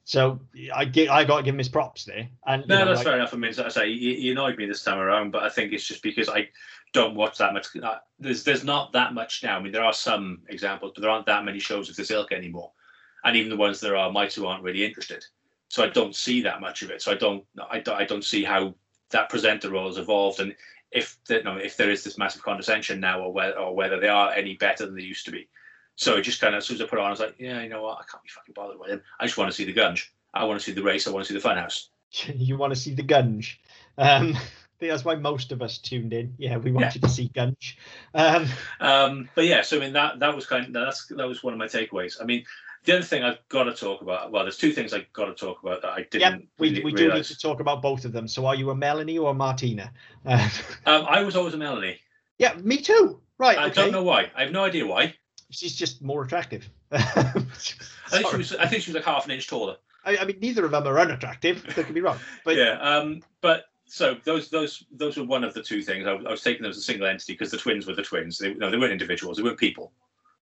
so 0.06 0.39
I 0.74 0.86
get 0.86 1.10
I 1.10 1.24
got 1.24 1.38
to 1.38 1.43
give 1.43 1.54
him 1.56 1.60
his 1.60 1.70
props 1.70 2.06
there. 2.06 2.28
And 2.45 2.68
No, 2.68 2.80
know, 2.80 2.86
that's 2.86 2.97
like- 2.97 3.06
fair 3.06 3.16
enough. 3.16 3.34
I 3.34 3.38
mean, 3.38 3.54
I 3.58 3.70
say, 3.70 3.93
he, 3.93 4.16
he 4.16 4.32
annoyed 4.32 4.58
me 4.58 4.66
this 4.66 4.84
time 4.84 4.99
around, 4.99 5.32
but 5.32 5.43
I 5.43 5.49
think 5.49 5.72
it's 5.74 5.88
just 5.88 6.04
because 6.04 6.30
I 6.30 6.49
don't 6.91 7.16
watch 7.16 7.38
that 7.38 7.54
much. 7.54 7.68
uh, 7.82 7.97
There's 8.20 8.43
there's 8.43 8.64
not 8.64 8.91
that 8.93 9.14
much 9.14 9.43
now. 9.43 9.58
I 9.58 9.62
mean, 9.62 9.72
there 9.72 9.84
are 9.84 9.93
some 9.93 10.41
examples, 10.49 10.91
but 10.93 11.01
there 11.01 11.10
aren't 11.10 11.26
that 11.28 11.45
many 11.45 11.60
shows 11.60 11.89
of 11.89 11.95
this 11.95 12.12
ilk 12.12 12.32
anymore. 12.32 12.72
And 13.24 13.36
even 13.38 13.49
the 13.49 13.58
ones 13.58 13.80
there 13.80 13.95
are, 13.95 14.12
my 14.12 14.28
two 14.28 14.45
aren't 14.47 14.64
really 14.64 14.84
interested. 14.86 15.24
So 15.70 15.84
I 15.84 15.89
don't 15.89 16.16
see 16.16 16.41
that 16.43 16.60
much 16.62 16.82
of 16.84 16.91
it. 16.91 17.01
So 17.01 17.12
I 17.12 17.16
don't 17.16 17.45
I 17.72 17.80
don't, 17.80 17.95
I 17.95 18.06
don't 18.06 18.26
see 18.26 18.43
how 18.43 18.76
that 19.12 19.30
presenter 19.30 19.70
role 19.70 19.88
has 19.88 19.97
evolved, 19.97 20.39
and 20.39 20.54
if 20.91 21.18
the, 21.28 21.41
no, 21.43 21.56
if 21.58 21.78
there 21.78 21.89
is 21.89 22.04
this 22.04 22.18
massive 22.18 22.43
condescension 22.43 22.99
now, 22.99 23.22
or 23.22 23.32
whether 23.32 23.58
or 23.58 23.74
whether 23.76 23.99
they 23.99 24.10
are 24.10 24.32
any 24.34 24.56
better 24.56 24.86
than 24.86 24.95
they 24.95 25.01
used 25.04 25.26
to 25.26 25.32
be. 25.32 25.47
So 25.96 26.20
just 26.22 26.41
kind 26.41 26.56
of 26.56 26.60
as 26.60 26.66
soon 26.66 26.76
as 26.76 26.82
I 26.82 26.86
put 26.86 26.98
it 27.00 27.02
on, 27.02 27.08
I 27.08 27.12
was 27.12 27.20
like, 27.20 27.36
yeah, 27.39 27.62
you 27.62 27.70
know 27.70 27.84
what, 27.84 28.00
I 28.00 28.04
can't 28.12 28.24
be 28.24 28.30
fucking 28.30 28.54
bothered 28.54 28.80
with 28.80 28.89
him. 28.89 29.02
I 29.20 29.26
just 29.26 29.38
want 29.38 29.50
to 29.52 29.56
see 29.56 29.64
the 29.66 29.74
gunge. 29.74 30.12
I 30.34 30.44
want 30.46 30.60
to 30.60 30.66
see 30.66 30.72
the 30.72 30.82
race. 30.84 31.08
I 31.08 31.12
want 31.12 31.26
to 31.26 31.34
see 31.34 31.39
the 31.39 31.48
funhouse. 31.48 31.88
you 32.36 32.58
want 32.58 32.74
to 32.74 32.80
see 32.80 32.94
the 32.94 33.04
gunge. 33.04 33.60
Um, 33.98 34.36
that's 34.80 35.06
why 35.06 35.16
most 35.16 35.52
of 35.52 35.62
us 35.62 35.78
tuned 35.78 36.12
in. 36.14 36.34
Yeah, 36.38 36.58
we 36.58 36.72
wanted 36.72 36.96
Yeah. 36.96 37.02
to 37.02 37.10
see 37.10 37.30
gunge. 37.34 37.78
Um, 38.16 38.48
Um, 38.80 39.30
but 39.36 39.46
yeah, 39.46 39.62
so 39.62 39.78
I 39.78 39.80
mean 39.82 39.94
that 39.94 40.20
that 40.20 40.36
was 40.36 40.46
kind 40.46 40.66
of 40.66 40.74
that's 40.74 41.08
that 41.08 41.28
was 41.28 41.44
one 41.44 41.54
of 41.54 41.60
my 41.60 41.68
takeaways. 41.68 42.20
I 42.22 42.26
mean, 42.26 42.44
the 42.84 42.96
other 42.98 43.04
thing 43.06 43.24
I've 43.24 43.38
got 43.48 43.64
to 43.66 43.74
talk 43.74 44.02
about. 44.02 44.32
Well, 44.32 44.44
there's 44.44 44.58
two 44.58 44.74
things 44.74 44.94
I've 44.94 45.12
got 45.14 45.26
to 45.26 45.34
talk 45.36 45.62
about 45.64 45.82
that 45.84 45.91
I 45.91 46.02
didn't. 46.10 46.20
yeah, 46.20 46.38
we, 46.58 46.70
really 46.72 46.84
we 46.84 46.94
do 46.94 47.14
need 47.14 47.24
to 47.26 47.38
talk 47.38 47.60
about 47.62 47.82
both 47.82 48.04
of 48.04 48.12
them. 48.12 48.28
So 48.28 48.46
are 48.48 48.56
you 48.56 48.72
a 48.72 48.76
Melanie 48.76 49.18
or 49.20 49.32
a 49.32 49.34
Martina? 49.34 49.91
Uh, 50.26 50.50
Um, 50.86 51.06
I 51.08 51.22
was 51.24 51.36
always 51.38 51.54
a 51.54 51.58
Melanie. 51.58 52.00
yeah, 52.39 52.56
me 52.56 52.78
too. 52.78 53.22
Right. 53.38 53.58
I 53.58 53.66
okay. 53.68 53.76
don't 53.76 53.91
know 53.91 54.04
why. 54.04 54.32
I 54.36 54.41
have 54.44 54.52
no 54.52 54.64
idea 54.66 54.86
why. 54.86 55.16
She's 55.54 55.76
just 55.76 56.01
more 56.01 56.24
attractive. 56.24 56.70
I 56.91 57.28
think 58.10 58.28
she 58.30 58.38
was. 58.38 58.56
I 58.56 58.68
think 58.68 58.84
she 58.84 58.91
was 58.91 58.95
like 58.95 59.06
half 59.06 59.26
an 59.26 59.32
inch 59.32 59.47
taller. 59.47 59.78
I, 60.06 60.18
I 60.18 60.26
mean, 60.26 60.38
neither 60.41 60.66
of 60.66 60.72
them 60.72 60.86
are 60.88 60.99
unattractive. 60.99 61.64
Don't 61.76 61.86
get 61.86 61.93
me 61.93 62.01
wrong. 62.01 62.18
But 62.43 62.56
yeah. 62.58 62.80
Um. 62.82 63.22
But 63.41 63.66
so 63.86 64.18
those 64.24 64.49
those 64.49 64.84
those 64.91 65.18
were 65.18 65.24
one 65.24 65.43
of 65.43 65.54
the 65.54 65.62
two 65.64 65.82
things. 65.82 66.06
I, 66.08 66.14
was- 66.14 66.26
I 66.26 66.32
was 66.32 66.41
taking 66.41 66.64
them 66.64 66.72
as 66.72 66.78
a 66.78 66.82
single 66.82 67.08
entity 67.08 67.34
because 67.34 67.51
the 67.51 67.58
twins 67.58 67.86
were 67.88 67.93
the 67.95 68.04
twins. 68.04 68.38
They 68.38 68.54
no, 68.54 68.70
they 68.70 68.78
weren't 68.78 68.91
individuals. 68.91 69.38
They 69.38 69.43
weren't 69.43 69.58
people. 69.60 69.91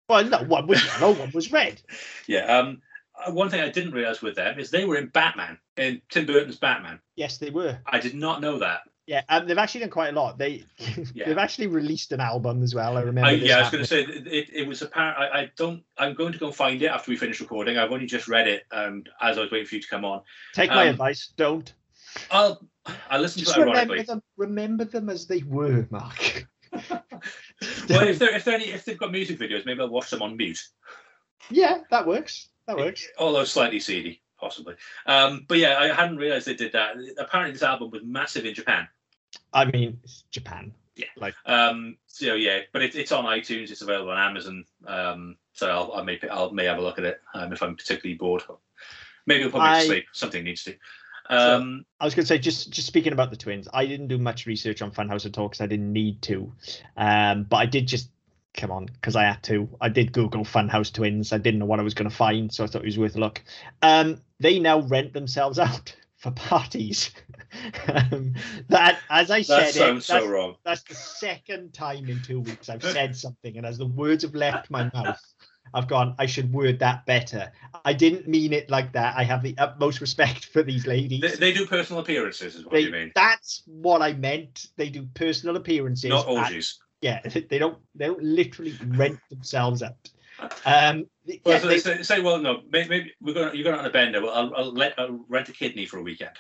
well, 0.08 0.24
no, 0.24 0.44
one 0.44 0.68
was 0.68 0.84
yellow, 0.86 1.14
one 1.14 1.32
was 1.34 1.52
red. 1.52 1.82
Yeah. 2.28 2.46
Um. 2.58 2.82
uh, 3.26 3.32
One 3.32 3.50
thing 3.50 3.62
I 3.62 3.70
didn't 3.70 3.92
realize 3.94 4.22
with 4.22 4.36
them 4.36 4.60
is 4.60 4.70
they 4.72 4.86
were 4.86 4.96
in 4.98 5.08
Batman 5.08 5.58
in 5.78 6.02
Tim 6.10 6.26
Burton's 6.26 6.58
Batman. 6.58 7.00
Yes, 7.16 7.38
they 7.38 7.50
were. 7.50 7.80
I 7.88 8.00
did 8.00 8.16
not 8.16 8.42
know 8.42 8.60
that. 8.60 8.82
Yeah, 9.10 9.24
um, 9.28 9.48
they've 9.48 9.58
actually 9.58 9.80
done 9.82 9.90
quite 9.90 10.14
a 10.14 10.16
lot. 10.16 10.38
They 10.38 10.66
Yeah. 11.16 11.26
they've 11.26 11.38
actually 11.40 11.66
released 11.66 12.12
an 12.12 12.20
album 12.20 12.62
as 12.62 12.76
well. 12.76 12.96
I 12.96 13.02
remember. 13.02 13.28
I, 13.28 13.32
yeah, 13.32 13.58
I 13.58 13.62
was 13.62 13.72
going 13.72 13.84
to 13.84 13.88
say 13.88 14.02
it, 14.04 14.50
it 14.54 14.68
was 14.68 14.84
apparent. 14.84 15.18
I, 15.18 15.40
I 15.40 15.52
don't. 15.58 15.82
I'm 15.98 16.14
going 16.14 16.32
to 16.32 16.38
go 16.38 16.52
find 16.52 16.80
it 16.80 16.90
after 16.90 17.10
we 17.10 17.18
finish 17.18 17.42
recording. 17.42 17.80
I've 17.80 17.92
only 17.92 18.06
just 18.06 18.28
read 18.28 18.48
it 18.48 18.66
um, 18.72 19.04
as 19.20 19.40
I 19.40 19.42
was 19.42 19.52
waiting 19.52 19.66
for 19.66 19.76
you 19.76 19.82
to 19.82 19.88
come 19.88 20.06
on. 20.06 20.22
Take 20.54 20.70
my 20.70 20.84
um, 20.84 20.90
advice. 20.90 21.34
Don't. 21.38 21.74
I'll 22.30 22.62
I 23.10 23.18
listened 23.18 23.46
Just 23.46 23.56
to 23.56 23.62
it 23.62 23.66
remember 23.66 23.94
ironically. 23.94 24.14
them. 24.14 24.22
Remember 24.38 24.86
them 24.86 25.10
as 25.10 25.26
they 25.26 25.42
were, 25.42 25.88
Mark. 25.90 26.46
Well, 27.90 28.08
if 28.08 28.20
they're 28.20 28.36
if 28.36 28.46
they're 28.46 28.56
any, 28.56 28.66
if 28.66 28.86
they've 28.86 28.98
got 28.98 29.12
music 29.12 29.40
videos, 29.40 29.66
maybe 29.66 29.82
I'll 29.82 29.90
watch 29.90 30.12
them 30.12 30.22
on 30.22 30.38
mute. 30.38 30.62
yeah, 31.50 31.80
that 31.90 32.06
works. 32.06 32.50
That 32.68 32.78
works. 32.78 33.06
Although 33.18 33.44
slightly 33.44 33.80
seedy, 33.80 34.22
possibly. 34.40 34.76
Um, 35.08 35.46
but 35.48 35.58
yeah, 35.58 35.80
I 35.80 35.88
hadn't 35.88 36.18
realised 36.18 36.46
they 36.48 36.54
did 36.54 36.72
that. 36.74 36.96
Apparently, 37.18 37.54
this 37.54 37.64
album 37.64 37.90
was 37.90 38.04
massive 38.06 38.46
in 38.46 38.54
Japan. 38.54 38.88
I 39.54 39.66
mean, 39.66 40.00
it's 40.04 40.24
Japan. 40.32 40.74
Yeah. 40.96 41.06
Like, 41.16 41.34
um, 41.46 41.98
so 42.08 42.34
yeah, 42.36 42.60
but 42.74 42.82
it, 42.82 42.96
it's 42.96 43.12
on 43.12 43.26
iTunes. 43.26 43.72
It's 43.72 43.82
available 43.82 44.12
on 44.12 44.18
Amazon. 44.18 44.66
Um, 44.86 45.38
so 45.54 45.70
I'll, 45.70 45.94
I 45.94 46.04
may 46.04 46.20
I'll 46.30 46.52
may 46.52 46.66
have 46.66 46.78
a 46.78 46.82
look 46.82 47.00
at 47.00 47.06
it 47.06 47.22
um, 47.34 47.54
if 47.54 47.64
I'm 47.64 47.76
particularly 47.76 48.18
bored. 48.18 48.44
Maybe 49.26 49.46
I'll 49.46 49.50
probably 49.50 49.70
I- 49.70 49.86
sleep. 49.86 50.06
Something 50.14 50.44
needs 50.44 50.64
to. 50.64 50.76
Um, 51.32 51.86
I 52.00 52.06
was 52.06 52.16
going 52.16 52.24
to 52.24 52.28
say 52.28 52.40
just 52.40 52.72
just 52.72 52.88
speaking 52.88 53.14
about 53.14 53.30
the 53.30 53.38
twins. 53.38 53.68
I 53.72 53.86
didn't 53.86 54.08
do 54.08 54.18
much 54.18 54.48
research 54.48 54.82
on 54.82 54.92
Funhouse 54.92 55.28
at 55.28 55.38
all 55.38 55.48
because 55.48 55.62
I 55.62 55.68
didn't 55.68 55.94
need 55.94 56.22
to. 56.24 56.52
Um, 56.98 57.44
but 57.44 57.58
I 57.58 57.68
did 57.68 57.88
just 57.88 58.10
come 58.56 58.72
on 58.72 58.88
because 58.88 59.16
I 59.16 59.24
had 59.24 59.44
to. 59.44 59.70
I 59.80 59.90
did 59.90 60.12
Google 60.12 60.44
Funhouse 60.44 60.92
twins. 60.92 61.32
I 61.32 61.38
didn't 61.38 61.60
know 61.60 61.66
what 61.66 61.80
I 61.80 61.84
was 61.84 61.94
going 61.94 62.10
to 62.10 62.16
find, 62.16 62.52
so 62.52 62.64
I 62.64 62.68
thought 62.68 62.82
it 62.82 62.86
was 62.86 62.98
worth 62.98 63.16
a 63.16 63.20
look. 63.20 63.44
Um, 63.82 64.22
they 64.40 64.60
now 64.60 64.80
rent 64.80 65.14
themselves 65.14 65.60
out 65.60 65.96
for 66.20 66.32
parties. 66.32 67.12
um, 67.88 68.34
that, 68.68 69.00
as 69.10 69.32
I 69.32 69.42
said, 69.42 69.60
that 69.62 69.70
it, 69.70 69.76
sounds 69.76 70.08
that's, 70.08 70.24
so 70.24 70.30
wrong. 70.30 70.56
that's 70.64 70.84
the 70.84 70.94
second 70.96 71.74
time 71.74 72.08
in 72.10 72.22
two 72.22 72.42
weeks 72.42 72.70
I've 72.70 72.84
said 72.84 73.16
something, 73.16 73.58
and 73.58 73.66
as 73.66 73.78
the 73.78 73.88
words 73.88 74.24
have 74.24 74.36
left 74.36 74.70
my 74.70 74.92
mouth, 74.94 75.20
I've 75.74 75.88
gone. 75.88 76.16
I 76.20 76.26
should 76.26 76.52
word 76.52 76.80
that 76.80 77.06
better. 77.06 77.52
I 77.86 77.94
didn't 77.94 78.28
mean 78.28 78.54
it 78.54 78.70
like 78.70 78.92
that. 78.94 79.16
I 79.18 79.24
have 79.24 79.42
the 79.42 79.56
utmost 79.58 80.02
respect 80.02 80.46
for 80.46 80.62
these 80.62 80.86
ladies. 80.86 81.22
They, 81.22 81.52
they 81.52 81.54
do 81.54 81.66
personal 81.66 82.02
appearances, 82.02 82.56
is 82.56 82.66
what 82.66 82.74
They- 82.74 82.82
you 82.82 82.92
mean? 82.92 83.12
That's 83.16 83.64
what 83.66 84.02
I 84.02 84.14
meant. 84.14 84.68
They 84.76 84.90
do 84.90 85.08
personal 85.14 85.56
appearances. 85.56 86.10
Not 86.10 86.28
and- 86.28 86.38
orgies. 86.38 86.80
yeah, 87.02 87.22
they 87.50 87.58
don't. 87.58 87.78
They 87.96 88.08
don't 88.08 88.22
literally 88.24 88.78
rent 88.88 89.20
themselves 89.30 89.82
out. 89.82 90.10
Um, 90.66 91.06
yeah, 91.26 91.36
Well, 91.46 91.60
so 91.60 91.68
they- 91.68 91.80
say, 91.80 92.04
say, 92.04 92.22
well, 92.22 92.40
no, 92.40 92.62
maybe, 92.70 92.90
maybe 92.90 93.14
we're 93.22 93.34
going. 93.34 93.56
You're 93.56 93.64
going 93.64 93.78
on 93.80 93.86
a 93.86 93.90
bender. 93.90 94.22
Well, 94.22 94.34
I'll, 94.34 94.56
I'll 94.56 94.74
let 94.74 94.98
I'll 94.98 95.26
rent 95.28 95.50
a 95.50 95.52
kidney 95.52 95.86
for 95.86 95.98
a 95.98 96.02
weekend. 96.02 96.36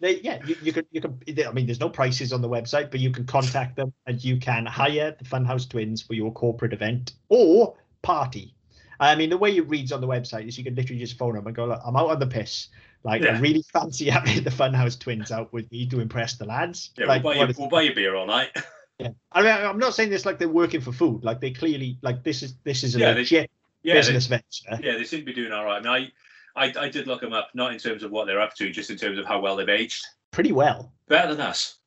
they, 0.00 0.20
yeah, 0.20 0.38
you, 0.44 0.56
you 0.62 0.72
could, 0.72 0.86
you 0.90 1.00
could. 1.00 1.22
I 1.46 1.52
mean, 1.52 1.66
there's 1.66 1.80
no 1.80 1.88
prices 1.88 2.32
on 2.32 2.42
the 2.42 2.48
website, 2.48 2.90
but 2.90 3.00
you 3.00 3.10
can 3.10 3.24
contact 3.26 3.76
them 3.76 3.92
and 4.06 4.22
you 4.22 4.36
can 4.38 4.66
hire 4.66 5.16
the 5.18 5.24
Funhouse 5.24 5.68
Twins 5.68 6.02
for 6.02 6.14
your 6.14 6.32
corporate 6.32 6.72
event 6.72 7.12
or 7.28 7.76
party. 8.02 8.54
I 9.00 9.16
mean, 9.16 9.30
the 9.30 9.36
way 9.36 9.56
it 9.56 9.68
reads 9.68 9.90
on 9.90 10.00
the 10.00 10.06
website 10.06 10.46
is 10.46 10.56
you 10.56 10.64
can 10.64 10.74
literally 10.76 11.00
just 11.00 11.18
phone 11.18 11.34
them 11.34 11.46
and 11.46 11.56
go, 11.56 11.66
"Look, 11.66 11.80
I'm 11.84 11.96
out 11.96 12.10
on 12.10 12.18
the 12.20 12.26
piss. 12.26 12.68
Like, 13.04 13.22
I 13.22 13.36
really 13.40 13.62
fancy 13.72 14.08
having 14.08 14.44
the 14.44 14.50
Funhouse 14.50 14.98
Twins 14.98 15.32
out 15.32 15.52
with 15.52 15.70
me 15.72 15.86
to 15.88 16.00
impress 16.00 16.36
the 16.36 16.44
lads." 16.44 16.90
Yeah, 16.96 17.06
like, 17.06 17.24
we'll, 17.24 17.34
buy 17.34 17.46
you, 17.48 17.54
we'll 17.58 17.68
buy 17.68 17.82
you 17.82 17.94
beer 17.94 18.14
all 18.14 18.26
night. 18.26 18.50
Yeah. 19.02 19.10
I 19.32 19.42
mean, 19.42 19.50
I'm 19.50 19.78
not 19.78 19.94
saying 19.94 20.10
this 20.10 20.24
like 20.26 20.38
they're 20.38 20.48
working 20.48 20.80
for 20.80 20.92
food. 20.92 21.24
Like 21.24 21.40
they 21.40 21.50
clearly 21.50 21.98
like 22.02 22.22
this 22.24 22.42
is 22.42 22.54
this 22.64 22.82
is 22.84 22.94
a 22.96 22.98
Yeah, 22.98 23.12
they- 23.12 23.20
legit 23.20 23.50
Yeah, 23.82 23.94
they, 23.94 24.00
business 24.00 24.26
venture. 24.26 24.78
yeah, 24.82 24.96
they 24.96 25.04
seem 25.04 25.20
to 25.20 25.26
be 25.26 25.32
doing 25.32 25.52
all 25.52 25.64
right. 25.64 25.84
I 25.84 25.98
mean, 25.98 26.10
I, 26.56 26.66
I, 26.66 26.84
I 26.84 26.88
did 26.88 27.06
look 27.06 27.20
them 27.20 27.32
up, 27.32 27.50
not 27.54 27.72
in 27.72 27.78
terms 27.78 28.02
of 28.02 28.10
what 28.10 28.26
they're 28.26 28.40
up 28.40 28.54
to, 28.56 28.70
just 28.70 28.90
in 28.90 28.96
terms 28.96 29.18
of 29.18 29.24
how 29.26 29.40
well 29.40 29.56
they've 29.56 29.68
aged. 29.68 30.04
Pretty 30.30 30.52
well. 30.52 30.92
Better 31.08 31.34
than 31.34 31.40
us. 31.46 31.78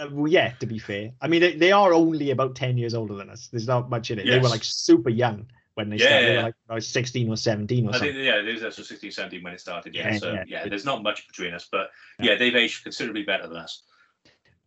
Uh, 0.00 0.06
well, 0.12 0.28
yeah, 0.30 0.50
to 0.60 0.66
be 0.66 0.78
fair. 0.78 1.10
I 1.20 1.28
mean, 1.28 1.40
they, 1.40 1.54
they 1.56 1.72
are 1.72 1.92
only 1.92 2.30
about 2.30 2.54
10 2.54 2.78
years 2.78 2.94
older 2.94 3.14
than 3.14 3.28
us. 3.30 3.48
There's 3.48 3.66
not 3.66 3.90
much 3.90 4.10
in 4.10 4.18
it. 4.18 4.26
They 4.26 4.38
were 4.38 4.48
like 4.48 4.64
super 4.64 5.10
young 5.10 5.46
when 5.74 5.90
they 5.90 5.96
Yeah, 5.96 6.06
started. 6.06 6.26
They 6.28 6.32
yeah. 6.32 6.36
were 6.38 6.42
like 6.44 6.54
I 6.70 6.74
was 6.74 6.86
16 6.88 7.28
or 7.28 7.36
17 7.36 7.86
or 7.86 7.88
I 7.88 7.92
something. 7.92 8.12
think, 8.12 8.24
yeah, 8.24 8.40
there's 8.42 8.62
also 8.62 8.82
16, 8.82 9.10
17 9.10 9.42
when 9.42 9.52
it 9.52 9.60
started. 9.60 9.94
Yeah, 9.94 10.12
Yeah, 10.12 10.18
so 10.18 10.32
yeah. 10.32 10.44
yeah. 10.46 10.68
there's 10.68 10.84
not 10.84 11.02
much 11.02 11.26
between 11.26 11.52
us, 11.52 11.68
but 11.70 11.90
Yeah. 12.18 12.32
yeah, 12.32 12.38
they've 12.38 12.56
aged 12.56 12.82
considerably 12.84 13.24
better 13.24 13.46
than 13.48 13.56
us. 13.58 13.82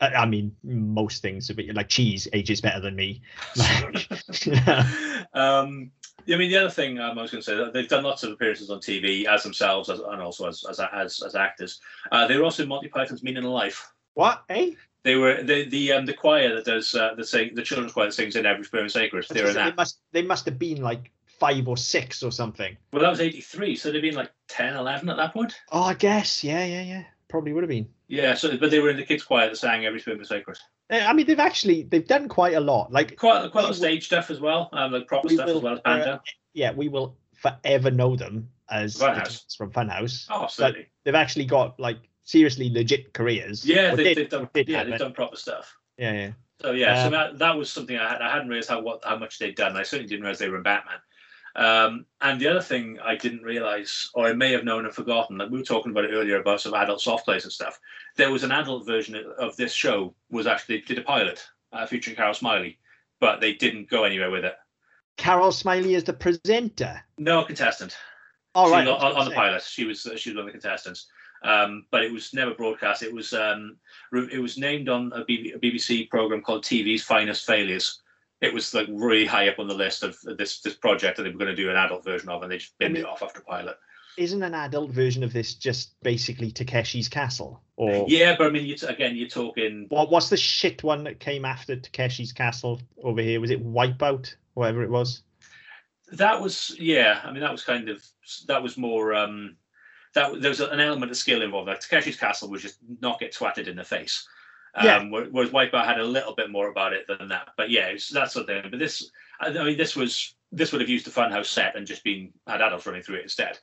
I, 0.02 0.26
mean, 0.26 0.56
most 0.64 1.22
things, 1.22 1.49
but 1.52 1.66
like 1.74 1.88
cheese 1.88 2.28
ages 2.34 2.60
better 2.60 2.80
than 2.80 2.95
me. 2.95 3.22
Like, 3.56 4.08
um, 5.34 5.91
I 6.28 6.38
mean, 6.38 6.49
the 6.49 6.58
other 6.58 6.70
thing 6.70 6.99
um, 6.99 7.18
I 7.18 7.22
was 7.22 7.32
going 7.32 7.41
to 7.41 7.45
say, 7.45 7.56
that 7.56 7.74
they've 7.74 7.88
done 7.88 8.04
lots 8.04 8.24
of 8.24 8.32
appearances 8.32 8.70
on 8.70 8.80
TV 8.80 9.26
as 9.26 9.43
themselves 9.43 9.89
as, 9.89 9.99
and 9.99 10.22
also 10.22 10.47
as 10.47 10.64
as 10.70 10.80
as, 10.80 11.22
as 11.26 11.36
actors. 11.36 11.80
Uh, 12.12 12.28
they 12.28 12.38
were 12.38 12.43
also 12.43 12.64
in 12.64 12.70
Monty 12.70 12.88
Python's 12.88 13.24
Meaning 13.24 13.45
of 13.45 13.52
Life. 13.52 13.91
what? 14.16 14.43
Eh? 14.49 14.72
They 15.04 15.16
were 15.16 15.41
the 15.41 15.68
the 15.70 15.93
um, 15.93 16.06
the 16.06 16.14
choir 16.14 16.56
that 16.56 16.66
does 16.66 16.93
uh, 16.93 17.16
the 17.16 17.24
sing 17.24 17.52
the 17.56 17.64
children's 17.64 17.93
choir 17.93 18.06
that 18.08 18.14
sings 18.14 18.36
in 18.36 18.45
Every 18.45 18.64
Sperm 18.64 18.89
Sacred. 18.89 19.26
They 19.30 19.41
were 19.41 19.49
in 19.49 19.56
They 19.56 19.74
must 19.74 19.99
they 20.12 20.22
must 20.22 20.45
have 20.45 20.60
been 20.60 20.82
like 20.82 21.12
five 21.39 21.68
or 21.68 21.78
six 21.78 22.22
or 22.22 22.32
something. 22.32 22.78
Well, 22.93 23.02
that 23.02 23.10
was 23.10 23.20
eighty 23.20 23.41
three, 23.41 23.76
so 23.76 23.91
they'd 23.91 24.02
been 24.02 24.16
like 24.16 24.32
10, 24.49 24.76
11 24.76 25.10
at 25.10 25.18
that 25.18 25.34
point. 25.34 25.56
Oh, 25.72 25.84
I 25.84 25.93
guess. 25.93 26.43
Yeah, 26.43 26.64
yeah, 26.66 26.82
yeah. 26.82 27.04
Probably 27.32 27.54
would 27.54 27.64
have 27.64 27.70
been. 27.70 27.88
Yeah, 28.08 28.34
so 28.34 28.58
but 28.58 28.70
they 28.72 28.80
were 28.80 28.90
in 28.90 28.98
the 28.98 29.06
kids' 29.06 29.24
choir 29.24 29.48
that 29.48 29.56
sang 29.56 29.86
Every 29.86 30.00
Sperm 30.00 30.20
is 30.22 30.28
Sacred. 30.28 30.58
Eh, 30.90 31.06
I 31.06 31.14
mean, 31.14 31.26
they've 31.26 31.40
actually 31.40 31.84
they've 31.84 32.08
done 32.08 32.28
quite 32.28 32.56
a 32.56 32.60
lot. 32.60 32.92
Like 32.92 33.16
Quite 33.16 33.50
quite 33.52 33.62
a 33.62 33.64
lot 33.64 33.72
of 33.72 33.78
stage 33.78 34.06
stuff 34.06 34.30
as 34.30 34.40
well, 34.40 34.70
um, 34.74 34.92
like 34.92 35.08
proper 35.08 35.30
We 35.30 35.36
stuff 35.36 35.48
as 35.50 35.58
well 35.62 35.80
as 35.86 36.06
uh, 36.06 36.20
yeah, 36.54 36.74
we 36.74 36.90
will 36.90 37.18
forever 37.34 37.90
know 37.90 38.16
them 38.16 38.50
as 38.70 38.98
Funhouse. 38.98 39.56
from 39.58 39.72
Funhouse. 39.72 40.28
oh, 40.30 40.44
absolutely. 40.44 40.88
They've 41.04 41.16
actually 41.16 41.46
got 41.46 41.80
like 41.80 41.98
seriously 42.24 42.70
legit 42.70 43.14
careers. 43.14 43.66
Yeah, 43.66 43.96
they, 43.96 44.14
they've 44.14 44.30
done. 44.30 44.50
Yeah, 44.54 44.80
have 44.80 44.88
they've 44.88 45.00
done 45.00 45.14
proper 45.14 45.38
stuff. 45.38 45.76
Yeah, 45.98 46.12
yeah. 46.14 46.32
So 46.62 46.72
yeah, 46.72 46.96
so 47.02 47.06
Um, 47.08 47.12
that, 47.14 47.40
that 47.40 47.58
was 47.58 47.72
something 47.72 47.98
I, 47.98 48.10
had, 48.10 48.22
I 48.22 48.32
hadn't 48.32 48.50
realized 48.50 48.70
how 48.70 48.82
what 48.82 49.04
how 49.04 49.18
much 49.18 49.40
they'd 49.40 49.56
done. 49.56 49.76
I 49.78 49.84
certainly 49.84 50.08
didn't 50.10 50.24
realize 50.24 50.40
they 50.40 50.50
were 50.50 50.58
in 50.58 50.64
Batman. 50.64 51.00
Um, 51.56 52.06
and 52.22 52.39
the 52.39 52.47
other 52.47 52.62
thing 52.62 52.97
I 53.04 53.16
didn't 53.16 53.43
realize, 53.43 54.10
or 54.14 54.28
I 54.28 54.34
may 54.34 54.52
have 54.54 54.64
known 54.64 54.86
and 54.86 54.93
forgotten, 54.93 55.38
like 55.38 55.49
we 55.49 55.58
were 55.58 55.66
talking 55.66 55.91
about 55.91 56.06
it 56.06 56.14
earlier 56.14 56.39
about 56.39 56.62
some 56.62 56.74
adult 56.74 57.02
soft 57.02 57.26
plays 57.26 57.43
and 57.43 57.52
stuff. 57.52 57.80
There 58.16 58.32
was 58.32 58.43
an 58.43 58.52
adult 58.52 58.86
version 58.86 59.22
of- 59.38 59.56
this 59.58 59.74
show 59.74 60.16
was 60.30 60.47
actually 60.47 60.82
did 60.82 60.97
a 60.97 61.02
pilot 61.02 61.45
uh, 61.74 61.86
featuring 61.86 62.16
Carol 62.16 62.34
Smillie, 62.34 62.78
but 63.20 63.41
they 63.41 63.54
didn't 63.54 63.89
go 63.89 64.04
anywhere 64.04 64.32
with 64.32 64.45
it. 64.45 64.56
Carol 65.18 65.52
Smillie 65.52 65.95
is 65.95 66.04
the 66.04 66.14
presenter. 66.14 67.02
No 67.18 67.43
contestant. 67.43 67.97
All 68.56 68.70
right. 68.70 68.88
on, 68.88 69.16
on 69.16 69.30
the 69.30 69.36
pilot. 69.36 69.62
She 69.64 69.86
was 69.86 70.02
she 70.18 70.30
was 70.30 70.36
one 70.36 70.39
of 70.39 70.45
the 70.45 70.52
contestants, 70.52 71.08
um, 71.43 71.86
but 71.91 72.04
it 72.04 72.12
was 72.12 72.34
never 72.34 72.54
broadcast. 72.54 73.04
It 73.04 73.14
was 73.14 73.34
um, 73.34 73.78
it 74.14 74.41
was 74.41 74.58
named 74.58 74.89
on 74.89 75.12
a, 75.16 75.24
BBC 75.24 76.10
program 76.10 76.41
called 76.41 76.64
TV's 76.64 77.04
Finest 77.04 77.45
Failures. 77.45 78.02
It 78.42 78.54
was 78.54 78.74
like 78.74 78.88
really 78.89 79.26
high 79.26 79.48
up 79.48 79.60
on 79.60 79.68
the 79.68 79.74
list 79.74 80.04
of 80.04 80.18
this 80.38 80.62
this 80.62 80.74
project 80.76 81.18
that 81.18 81.24
they 81.24 81.30
were 81.30 81.38
going 81.38 81.56
to 81.56 81.56
do 81.56 81.70
an 81.70 81.76
adult 81.76 82.04
version 82.04 82.30
of, 82.30 82.42
and 82.42 82.52
they 82.52 82.58
just 82.58 82.78
binned 82.80 82.92
I 82.92 83.00
mean- 83.00 83.04
it 83.04 83.08
off 83.10 83.22
after 83.24 83.42
pilot. 83.42 83.78
Isn't 84.18 84.44
an 84.44 84.54
adult 84.54 84.92
version 84.92 85.24
of 85.24 85.32
this 85.32 85.54
just 85.54 85.96
basically 86.04 86.52
Takeshi's 86.52 87.08
Castle? 87.08 87.62
Or 87.78 88.06
Yeah, 88.10 88.36
but 88.38 88.48
I 88.48 88.50
mean, 88.50 88.66
you 88.66 88.76
t- 88.76 88.86
again, 88.86 89.16
you're 89.16 89.30
talking. 89.30 89.86
what? 89.88 90.12
What's 90.12 90.28
the 90.28 90.36
shit 90.36 90.84
one 90.84 91.06
that 91.06 91.22
came 91.22 91.46
after 91.46 91.78
Takeshi's 91.78 92.34
Castle 92.34 92.82
over 93.02 93.22
here? 93.22 93.39
Was 93.39 93.52
it 93.52 93.66
Wipeout? 93.66 94.36
Whatever 94.54 94.84
it 94.84 94.89
was. 94.89 95.22
That 96.12 96.42
was 96.42 96.76
yeah. 96.78 97.22
I 97.24 97.32
mean, 97.32 97.39
that 97.39 97.54
was 97.54 97.64
kind 97.64 97.88
of 97.88 98.04
that 98.48 98.62
was 98.62 98.78
more. 98.78 99.14
um 99.14 99.56
that 100.14 100.42
there 100.42 100.50
was 100.50 100.60
an 100.60 100.82
element 100.82 101.10
of 101.10 101.16
skill 101.16 101.42
involved. 101.42 101.70
Like 101.70 101.80
Takeshi's 101.80 102.18
Castle 102.18 102.50
was 102.50 102.62
just 102.62 102.80
not 103.00 103.18
get 103.20 103.34
twatted 103.34 103.68
in 103.68 103.78
the 103.78 103.84
face. 103.86 104.28
Um, 104.76 104.86
Yeah. 104.86 105.03
where- 105.09 105.26
Whereas 105.26 105.51
Wipeout 105.51 105.86
had 105.86 105.99
a 105.99 106.03
little 106.03 106.34
bit 106.34 106.49
more 106.49 106.69
about 106.69 106.93
it 106.93 107.05
than 107.07 107.28
that. 107.30 107.49
But 107.57 107.69
yeah, 107.69 107.88
it's 107.88 108.09
that 108.09 108.32
sort 108.32 108.49
of 108.49 108.63
thing. 108.63 108.72
But 108.72 108.80
this, 108.80 109.09
I 109.39 109.49
mean, 109.51 109.78
this 109.78 109.95
was 109.95 110.36
this 110.53 110.72
would 110.72 110.82
have 110.82 110.89
used 110.89 111.05
the 111.05 111.11
Funhouse 111.11 111.45
set 111.45 111.76
and 111.78 111.88
just 111.88 112.03
been 112.03 112.32
had 112.47 112.61
adults 112.61 112.86
running 112.86 113.01
through 113.03 113.15
it 113.17 113.24
instead, 113.24 113.57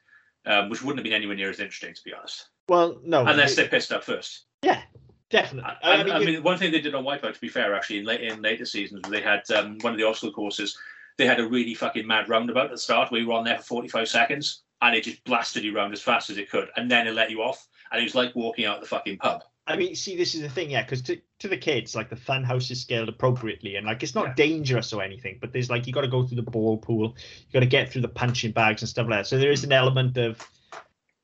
um, 0.47 0.69
which 0.71 0.81
wouldn't 0.83 0.99
have 0.99 1.05
been 1.05 1.13
anywhere 1.13 1.37
near 1.37 1.51
as 1.51 1.61
interesting, 1.61 1.93
to 1.95 2.03
be 2.05 2.15
honest. 2.15 2.49
Well, 2.69 2.99
no. 3.05 3.27
Unless 3.27 3.57
they 3.57 3.69
pissed 3.69 3.93
up 3.93 4.05
first. 4.05 4.45
yeah, 4.63 4.83
definitely. 5.31 5.71
I, 5.83 5.91
I, 5.91 5.95
I 6.01 6.03
mean, 6.05 6.13
I 6.13 6.19
you- 6.21 6.27
mean, 6.27 6.43
one 6.43 6.57
thing 6.59 6.73
they 6.73 6.81
did 6.81 6.95
on 6.95 7.05
Wipeout, 7.05 7.35
to 7.35 7.41
be 7.41 7.49
fair, 7.49 7.75
actually, 7.75 7.99
in 7.99 8.05
late 8.07 8.23
in 8.23 8.41
later 8.43 8.65
seasons, 8.65 9.03
they 9.09 9.21
had 9.21 9.43
um, 9.51 9.79
one 9.81 9.93
of 9.93 9.99
the 9.99 10.07
obstacle 10.07 10.33
courses. 10.33 10.79
They 11.19 11.27
had 11.27 11.41
a 11.41 11.47
really 11.49 11.75
fucking 11.75 12.07
mad 12.07 12.29
roundabout 12.29 12.67
at 12.67 12.71
the 12.71 12.79
start 12.79 13.11
We 13.11 13.25
were 13.25 13.33
on 13.35 13.45
there 13.45 13.59
for 13.59 13.65
45 13.65 14.09
seconds 14.09 14.63
and 14.81 14.95
it 14.95 15.03
just 15.05 15.25
blasted 15.25 15.65
you 15.65 15.75
round 15.75 15.93
as 15.93 16.01
fast 16.01 16.31
as 16.31 16.39
it 16.39 16.49
could. 16.49 16.69
And 16.77 16.89
then 16.91 17.09
it 17.09 17.15
let 17.15 17.31
you 17.31 17.43
off. 17.43 17.67
And 17.91 18.01
it 18.01 18.05
was 18.05 18.15
like 18.15 18.35
walking 18.37 18.67
out 18.67 18.81
the 18.81 18.87
fucking 18.87 19.19
pub. 19.19 19.43
I 19.69 19.77
mean, 19.77 19.95
see, 19.95 20.17
this 20.17 20.35
is 20.35 20.41
the 20.41 20.49
thing, 20.49 20.71
yeah, 20.71 20.83
because 20.83 21.03
to, 21.03 21.21
to 21.41 21.49
the 21.49 21.57
kids, 21.57 21.95
like 21.95 22.09
the 22.09 22.17
fun 22.17 22.43
house 22.43 22.71
is 22.71 22.81
scaled 22.81 23.09
appropriately, 23.09 23.77
and 23.77 23.87
like 23.87 24.03
it's 24.03 24.15
not 24.15 24.29
Yeah. 24.29 24.35
dangerous 24.35 24.93
or 24.93 25.03
anything, 25.03 25.39
but 25.41 25.53
there's 25.53 25.69
like 25.71 25.87
you 25.87 25.93
got 25.93 26.01
to 26.01 26.09
go 26.09 26.23
through 26.25 26.37
the 26.37 26.51
ball 26.51 26.79
pool, 26.79 27.15
you 27.47 27.53
got 27.53 27.61
to 27.61 27.67
get 27.67 27.93
through 27.93 28.03
the 28.03 28.09
punching 28.09 28.53
bags 28.53 28.83
and 28.83 28.89
stuff 28.89 29.07
like 29.09 29.21
that. 29.21 29.27
So 29.27 29.39
there 29.39 29.53
is 29.53 29.65
an 29.65 29.73
element 29.73 30.17
of 30.17 30.45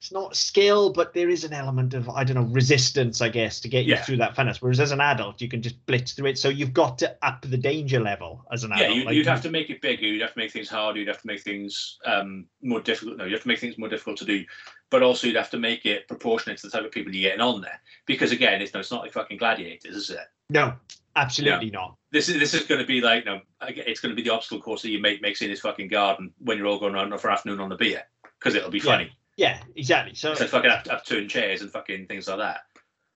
it's 0.01 0.13
not 0.13 0.37
skill, 0.37 0.93
but 0.93 1.15
there 1.15 1.31
is 1.31 1.45
an 1.45 1.55
element 1.55 1.95
of 1.95 2.11
I 2.11 2.25
don't 2.25 2.37
know 2.37 2.53
resistance, 2.53 3.23
I 3.23 3.31
guess, 3.31 3.59
to 3.61 3.69
get 3.69 3.87
you 3.87 3.93
Yeah. 3.95 4.03
through 4.03 4.19
that 4.19 4.37
funhouse. 4.37 4.59
Whereas 4.59 4.79
as 4.79 4.93
an 4.93 5.01
adult, 5.01 5.41
you 5.41 5.49
can 5.49 5.63
just 5.63 5.85
blitz 5.87 6.13
through 6.13 6.27
it. 6.27 6.39
So 6.39 6.51
you've 6.51 6.75
got 6.75 6.99
to 6.99 7.17
up 7.23 7.41
the 7.49 7.57
danger 7.57 8.01
level 8.01 8.45
as 8.53 8.65
an 8.65 8.73
Yeah, 8.73 8.83
adult. 8.83 8.99
you, 8.99 9.05
Like, 9.07 9.15
you'd 9.15 9.27
have 9.27 9.41
to 9.41 9.51
make 9.51 9.71
it 9.71 9.81
bigger. 9.81 10.07
You'd 10.07 10.21
have 10.21 10.35
to 10.35 10.39
make 10.39 10.53
things 10.53 10.69
harder. 10.69 10.99
You'd 10.99 11.09
have 11.09 11.23
to 11.23 11.27
make 11.27 11.41
things 11.41 11.99
um, 12.05 12.45
more 12.61 12.81
difficult. 12.83 13.17
No, 13.17 13.25
you 13.25 13.33
have 13.33 13.41
to 13.43 13.49
make 13.49 13.61
things 13.61 13.79
more 13.79 13.89
difficult 13.89 14.19
to 14.19 14.27
do. 14.27 14.45
But 14.91 15.03
also, 15.03 15.27
you'd 15.27 15.37
have 15.37 15.51
to 15.51 15.59
make 15.59 15.87
it 15.87 16.07
proportionate 16.07 16.59
to 16.59 16.67
the 16.67 16.71
type 16.71 16.85
of 16.85 16.93
people 16.93 17.13
you're 17.13 17.31
getting 17.31 17.45
on 17.45 17.61
there. 17.61 17.81
Because 18.07 18.33
again, 18.33 18.63
it's 18.63 18.75
no, 18.75 18.81
it's 18.81 18.91
not 18.91 19.03
like 19.03 19.13
fucking 19.13 19.39
gladiators, 19.39 19.97
is 19.97 20.11
it? 20.11 20.19
no, 20.51 20.75
absolutely 21.17 21.71
not. 21.71 21.97
This 22.13 22.29
is 22.29 22.39
this 22.39 22.55
is 22.55 22.65
going 22.67 22.81
to 22.81 22.87
be 22.87 23.01
like, 23.01 23.25
no, 23.25 23.41
it's 23.63 24.01
going 24.01 24.15
to 24.15 24.17
be 24.17 24.23
the 24.23 24.35
obstacle 24.35 24.61
course 24.61 24.83
that 24.83 24.91
your 24.91 25.01
mate 25.01 25.23
makes 25.23 25.43
in 25.43 25.51
his 25.51 25.61
fucking 25.61 25.89
garden 25.89 26.33
when 26.39 26.59
you're 26.59 26.67
all 26.67 26.79
going 26.79 26.95
around 26.95 27.17
for 27.19 27.31
afternoon 27.31 27.61
on 27.61 27.69
the 27.69 27.77
beer 27.77 28.03
because 28.39 28.55
it'll 28.55 28.71
be 28.71 28.81
funny. 28.81 29.11
Yeah, 29.37 29.61
exactly. 29.75 30.15
So 30.15 30.31
like 30.31 30.49
fucking 30.49 30.71
up, 30.71 30.87
upturned 30.89 31.31
chairs 31.31 31.61
and 31.61 31.71
fucking 31.71 32.07
things 32.07 32.29
like 32.29 32.39
that. 32.39 32.61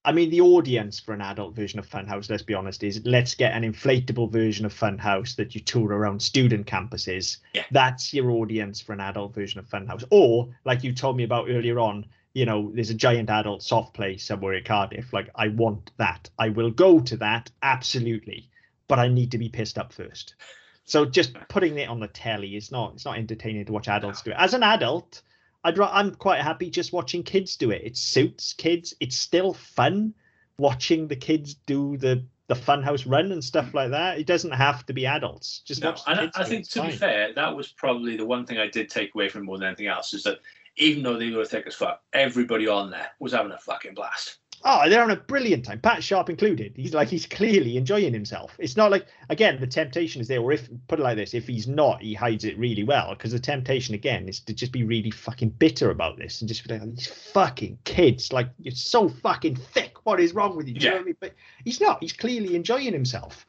I 0.09 0.13
mean, 0.13 0.31
the 0.31 0.41
audience 0.41 0.99
for 0.99 1.13
an 1.13 1.21
adult 1.21 1.55
version 1.55 1.79
of 1.79 1.87
Funhouse, 1.87 2.31
let's 2.31 2.43
be 2.43 2.55
honest, 2.55 2.83
is 2.83 3.03
let's 3.05 3.35
get 3.35 3.53
an 3.53 3.63
inflatable 3.63 4.33
version 4.33 4.65
of 4.65 4.73
Funhouse 4.73 5.37
that 5.37 5.55
you 5.55 5.61
tour 5.61 5.89
around 5.89 6.23
student 6.23 6.67
campuses. 6.67 7.37
Yeah. 7.53 7.65
That's 7.73 8.15
your 8.15 8.31
audience 8.31 8.81
for 8.81 8.95
an 8.95 9.01
adult 9.01 9.35
version 9.35 9.59
of 9.59 9.69
Funhouse. 9.69 10.05
Or, 10.11 10.49
like 10.65 10.83
you 10.83 10.95
told 10.95 11.19
me 11.19 11.25
about 11.25 11.51
earlier 11.51 11.79
on, 11.79 12.07
you 12.33 12.47
know, 12.47 12.71
there's 12.73 12.89
a 12.89 12.95
giant 12.95 13.29
adult 13.29 13.63
soft 13.63 13.93
play 13.93 14.17
somewhere 14.17 14.55
in 14.55 14.65
Cardiff. 14.65 15.13
Like, 15.13 15.29
I 15.35 15.49
want 15.49 15.91
that. 15.99 16.31
I 16.39 16.49
will 16.49 16.71
go 16.71 17.01
to 17.01 17.19
that, 17.19 17.51
absolutely. 17.63 18.49
But 18.89 18.99
I 18.99 19.09
need 19.09 19.33
to 19.33 19.39
be 19.39 19.51
pissed 19.51 19.77
up 19.77 19.93
first. 19.93 20.37
So 20.85 21.05
just 21.05 21.35
putting 21.51 21.77
it 21.77 21.91
on 21.91 22.01
the 22.01 22.09
telly 22.09 22.57
is 22.57 22.73
not 22.73 22.95
it's 22.95 23.05
not 23.05 23.19
entertaining 23.19 23.67
to 23.67 23.73
watch 23.73 23.89
adults 23.89 24.23
do 24.23 24.31
it. 24.31 24.39
As 24.39 24.55
an 24.55 24.63
adult, 24.63 25.21
I'd 25.69 25.79
I'm 25.79 26.15
quite 26.15 26.41
happy 26.41 26.71
just 26.71 26.93
watching 26.93 27.23
kids 27.23 27.57
do 27.57 27.71
it. 27.71 27.83
It 27.85 27.97
suits 27.97 28.55
kids. 28.55 28.95
It's 29.01 29.17
still 29.17 29.53
fun 29.53 30.15
watching 30.59 31.09
the 31.09 31.17
kids 31.17 31.55
do 31.55 31.97
the 31.97 32.25
the 32.47 32.55
funhouse 32.55 33.05
run 33.07 33.31
and 33.31 33.45
stuff 33.45 33.75
like 33.75 33.91
that. 33.91 34.19
It 34.19 34.27
doesn't 34.27 34.53
have 34.53 34.87
to 34.87 34.95
be 34.95 35.05
adults. 35.05 35.61
Just 35.67 35.83
No, 35.83 35.95
and 36.07 36.21
I, 36.21 36.25
kids 36.25 36.37
I 36.39 36.45
think 36.45 36.69
to 36.71 36.83
be 36.83 36.93
fair, 36.93 37.35
that 37.35 37.55
was 37.55 37.69
probably 37.69 38.17
the 38.17 38.25
one 38.25 38.47
thing 38.47 38.57
I 38.57 38.69
did 38.69 38.89
take 38.89 39.15
away 39.15 39.29
from 39.29 39.45
more 39.45 39.59
than 39.59 39.67
anything 39.67 39.89
else 39.89 40.15
is 40.15 40.23
that 40.23 40.39
even 40.77 41.03
though 41.03 41.19
they 41.19 41.31
were 41.31 41.45
thick 41.45 41.67
as 41.67 41.75
fuck, 41.75 42.01
everybody 42.15 42.67
on 42.67 42.91
there 42.91 43.11
was 43.21 43.33
having 43.33 43.53
a 43.53 43.59
fucking 43.59 43.95
blast. 43.95 44.39
Oh, 44.65 44.89
they're 44.89 44.99
having 45.01 45.17
a 45.17 45.21
brilliant 45.21 45.65
time. 45.65 45.81
Pat 45.81 46.03
Sharp 46.03 46.29
included. 46.29 46.73
He's 46.77 46.93
like 46.93 47.09
he's 47.09 47.27
clearly 47.27 47.77
enjoying 47.77 48.13
himself. 48.13 48.57
It's 48.59 48.77
not 48.77 48.91
like 48.91 49.07
again 49.29 49.61
the 49.61 49.67
temptation 49.67 50.21
is 50.21 50.29
there, 50.29 50.41
or 50.41 50.53
if 50.53 50.69
put 50.89 50.99
it 50.99 51.03
like 51.03 51.17
this, 51.17 51.33
if 51.35 51.47
he's 51.47 51.69
not, 51.69 52.03
he 52.03 52.13
hides 52.15 52.45
it 52.45 52.59
really 52.59 52.83
well. 52.83 53.11
Because 53.11 53.33
the 53.33 53.39
temptation 53.39 53.95
again 53.95 54.29
is 54.29 54.41
to 54.41 54.53
just 54.53 54.73
be 54.73 54.83
really 54.85 55.11
fucking 55.11 55.51
bitter 55.51 55.91
about 55.91 56.17
this 56.19 56.41
and 56.41 56.49
just 56.49 56.67
be 56.67 56.73
like 56.77 56.83
these 56.95 57.07
fucking 57.07 57.79
kids, 57.85 58.33
like 58.33 58.49
you're 58.59 58.75
so 58.75 59.09
fucking 59.09 59.57
thick. 59.57 60.05
What 60.05 60.19
is 60.21 60.33
wrong 60.35 60.57
with 60.57 60.67
you? 60.69 60.75
Do 60.75 60.81
you 60.85 60.91
know 60.91 60.97
Yeah. 60.97 61.03
I 61.03 61.05
mean? 61.05 61.17
But 61.21 61.35
he's 61.65 61.81
not. 61.81 61.99
He's 62.03 62.13
clearly 62.13 62.57
enjoying 62.57 62.93
himself. 62.93 63.47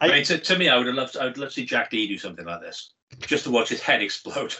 I, 0.00 0.06
I- 0.06 0.12
mean, 0.12 0.24
to, 0.24 0.38
to 0.38 0.58
me, 0.58 0.68
I 0.68 0.76
would 0.76 0.86
have 0.86 0.94
loved, 0.94 1.16
I 1.16 1.24
would 1.24 1.38
love 1.38 1.48
to 1.48 1.54
see 1.54 1.64
Jack 1.64 1.90
Dee 1.90 2.06
do 2.06 2.18
something 2.18 2.44
like 2.44 2.60
this, 2.60 2.90
just 3.20 3.44
to 3.44 3.50
watch 3.50 3.70
his 3.70 3.80
head 3.80 4.02
explode. 4.02 4.54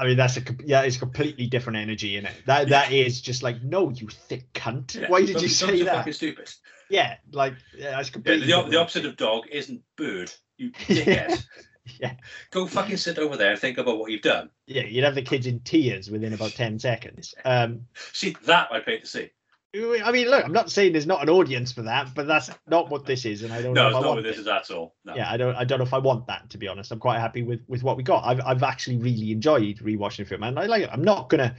I 0.00 0.06
mean, 0.06 0.16
that's 0.16 0.38
a 0.38 0.42
yeah, 0.64 0.80
it's 0.80 0.96
completely 0.96 1.46
different 1.46 1.76
energy 1.78 2.16
in 2.16 2.24
it. 2.24 2.32
That 2.46 2.70
that 2.70 2.90
is 2.90 3.20
just 3.20 3.42
like, 3.42 3.62
no, 3.62 3.90
you 3.90 4.08
thick 4.08 4.50
cunt. 4.54 4.98
Yeah, 4.98 5.08
Why 5.08 5.20
did 5.20 5.34
don't 5.34 5.42
you 5.42 5.48
don't 5.48 5.50
say 5.50 5.82
that? 5.82 5.96
Fucking 5.96 6.12
stupid. 6.14 6.50
Yeah, 6.88 7.16
like 7.32 7.54
yeah, 7.76 8.00
it's 8.00 8.10
Yeah, 8.14 8.36
the, 8.36 8.70
the 8.70 8.80
opposite 8.80 9.04
of 9.04 9.18
dog 9.18 9.44
isn't 9.52 9.82
bird. 9.96 10.32
You 10.56 10.72
Yeah. 10.88 11.04
dickhead. 11.04 11.44
Yeah. 11.98 12.12
Go 12.50 12.66
fucking 12.66 12.96
sit 12.96 13.18
over 13.18 13.36
there 13.36 13.50
and 13.50 13.60
think 13.60 13.76
about 13.76 13.98
what 13.98 14.10
you've 14.10 14.22
done. 14.22 14.50
Yeah, 14.66 14.84
you'd 14.84 15.04
have 15.04 15.14
the 15.14 15.22
kids 15.22 15.46
in 15.46 15.60
tears 15.60 16.10
within 16.10 16.32
about 16.32 16.52
ten 16.52 16.78
seconds. 16.78 17.34
Um, 17.44 17.86
See 18.12 18.36
that 18.46 18.68
I 18.72 18.80
paid 18.80 19.00
to 19.00 19.06
see. 19.06 19.30
I 19.72 20.10
mean, 20.10 20.28
look, 20.28 20.44
I'm 20.44 20.52
not 20.52 20.68
saying 20.70 20.92
there's 20.92 21.06
not 21.06 21.22
an 21.22 21.28
audience 21.28 21.70
for 21.70 21.82
that, 21.82 22.12
but 22.14 22.26
that's 22.26 22.50
not 22.66 22.90
what 22.90 23.06
this 23.06 23.24
is, 23.24 23.42
and 23.44 23.52
I 23.52 23.62
don't 23.62 23.72
No, 23.72 23.90
know 23.90 23.98
it's 23.98 24.04
not 24.04 24.14
what 24.16 24.22
this 24.24 24.36
it. 24.36 24.40
is 24.40 24.46
at 24.48 24.68
all. 24.70 24.96
No. 25.04 25.14
Yeah, 25.14 25.30
I 25.30 25.36
don't, 25.36 25.54
I 25.54 25.64
don't 25.64 25.78
know 25.78 25.84
if 25.84 25.94
I 25.94 25.98
want 25.98 26.26
that 26.26 26.50
to 26.50 26.58
be 26.58 26.66
honest. 26.66 26.90
I'm 26.90 26.98
quite 26.98 27.20
happy 27.20 27.42
with 27.44 27.60
with 27.68 27.84
what 27.84 27.96
we 27.96 28.02
got. 28.02 28.24
I've 28.24 28.40
I've 28.44 28.62
actually 28.64 28.96
really 28.96 29.30
enjoyed 29.30 29.78
rewatching 29.78 30.18
the 30.18 30.24
film, 30.24 30.42
and 30.42 30.58
I 30.58 30.66
like 30.66 30.82
it. 30.82 30.90
I'm 30.92 31.04
not 31.04 31.28
gonna. 31.28 31.54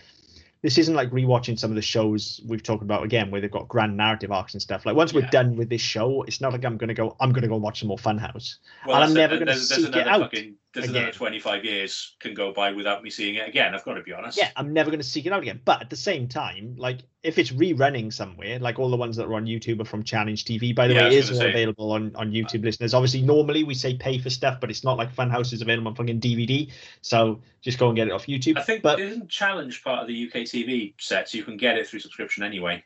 This 0.62 0.78
isn't 0.78 0.94
like 0.94 1.10
rewatching 1.10 1.58
some 1.58 1.72
of 1.72 1.76
the 1.76 1.82
shows 1.82 2.40
we've 2.48 2.62
talked 2.62 2.84
about 2.84 3.04
again, 3.04 3.32
where 3.32 3.42
they've 3.42 3.50
got 3.50 3.68
grand 3.68 3.96
narrative 3.98 4.32
arcs 4.32 4.54
and 4.54 4.62
stuff. 4.62 4.86
Like 4.86 4.96
once 4.96 5.14
we're 5.14 5.22
done 5.22 5.56
with 5.56 5.70
this 5.70 5.82
show, 5.82 6.22
it's 6.24 6.42
not 6.42 6.52
like 6.52 6.66
I'm 6.66 6.78
gonna 6.78 6.94
go. 6.94 7.16
I'm 7.20 7.32
gonna 7.32 7.48
go 7.48 7.58
watch 7.58 7.80
some 7.80 7.88
more 7.88 7.98
Funhouse. 7.98 8.58
Well, 8.86 8.98
And 8.98 9.06
I'm 9.06 9.14
never 9.14 9.36
gonna 9.36 9.46
there's, 9.54 9.70
there's 9.70 9.86
seek 9.86 9.96
it 9.96 10.08
out 10.08 10.20
fucking, 10.20 10.56
there's 10.74 10.88
again. 10.90 11.04
another 11.04 11.18
25 11.18 11.66
years 11.66 12.16
can 12.20 12.34
go 12.34 12.54
by 12.54 12.72
without 12.72 13.04
me 13.04 13.10
seeing 13.10 13.36
it 13.36 13.48
again. 13.48 13.76
I've 13.76 13.84
got 13.84 13.96
to 13.96 14.04
be 14.04 14.14
honest. 14.14 14.38
Yeah, 14.38 14.50
I'm 14.56 14.72
never 14.74 14.90
going 14.90 15.02
to 15.02 15.06
seek 15.06 15.26
it 15.26 15.34
out 15.34 15.42
again. 15.42 15.60
But 15.66 15.82
at 15.82 15.90
the 15.90 15.98
same 15.98 16.28
time, 16.28 16.76
like 16.78 17.00
if 17.24 17.38
it's 17.38 17.52
rerunning 17.52 18.12
somewhere, 18.14 18.58
like 18.60 18.80
all 18.80 18.90
the 18.90 18.98
ones 18.98 19.18
that 19.18 19.26
are 19.26 19.34
on 19.34 19.46
YouTube 19.46 19.82
are 19.82 19.86
from 19.86 20.04
Challenge 20.04 20.44
TV, 20.46 20.74
by 20.74 20.88
the 20.88 20.94
Yeah, 20.94 21.10
way, 21.10 21.16
is 21.18 21.28
say. 21.28 21.50
available 21.50 21.92
on, 21.92 22.16
on 22.16 22.30
uh, 22.30 22.32
YouTube 22.32 22.64
listeners. 22.64 22.94
Obviously, 22.94 23.22
normally 23.22 23.64
we 23.64 23.74
say 23.74 23.96
pay 23.96 24.18
for 24.18 24.30
stuff, 24.30 24.60
but 24.62 24.70
it's 24.70 24.84
not 24.84 24.98
like 24.98 25.14
Funhouse 25.14 25.52
is 25.54 25.62
available 25.62 25.90
on 25.90 25.96
fucking 25.96 26.22
DVD. 26.22 26.72
So 27.02 27.42
just 27.62 27.78
go 27.78 27.88
and 27.88 27.96
get 27.96 28.08
it 28.08 28.14
off 28.14 28.28
YouTube. 28.28 28.58
I 28.58 28.62
think 28.64 28.82
but 28.82 29.00
isn't 29.00 29.30
Challenge 29.30 29.84
part 29.84 30.02
of 30.02 30.08
the 30.08 30.28
UK 30.28 30.42
TV 30.44 30.94
set, 31.00 31.30
so 31.30 31.38
you 31.38 31.44
can 31.44 31.58
get 31.58 31.78
it 31.78 31.88
through 31.88 32.00
subscription 32.00 32.44
anyway. 32.44 32.84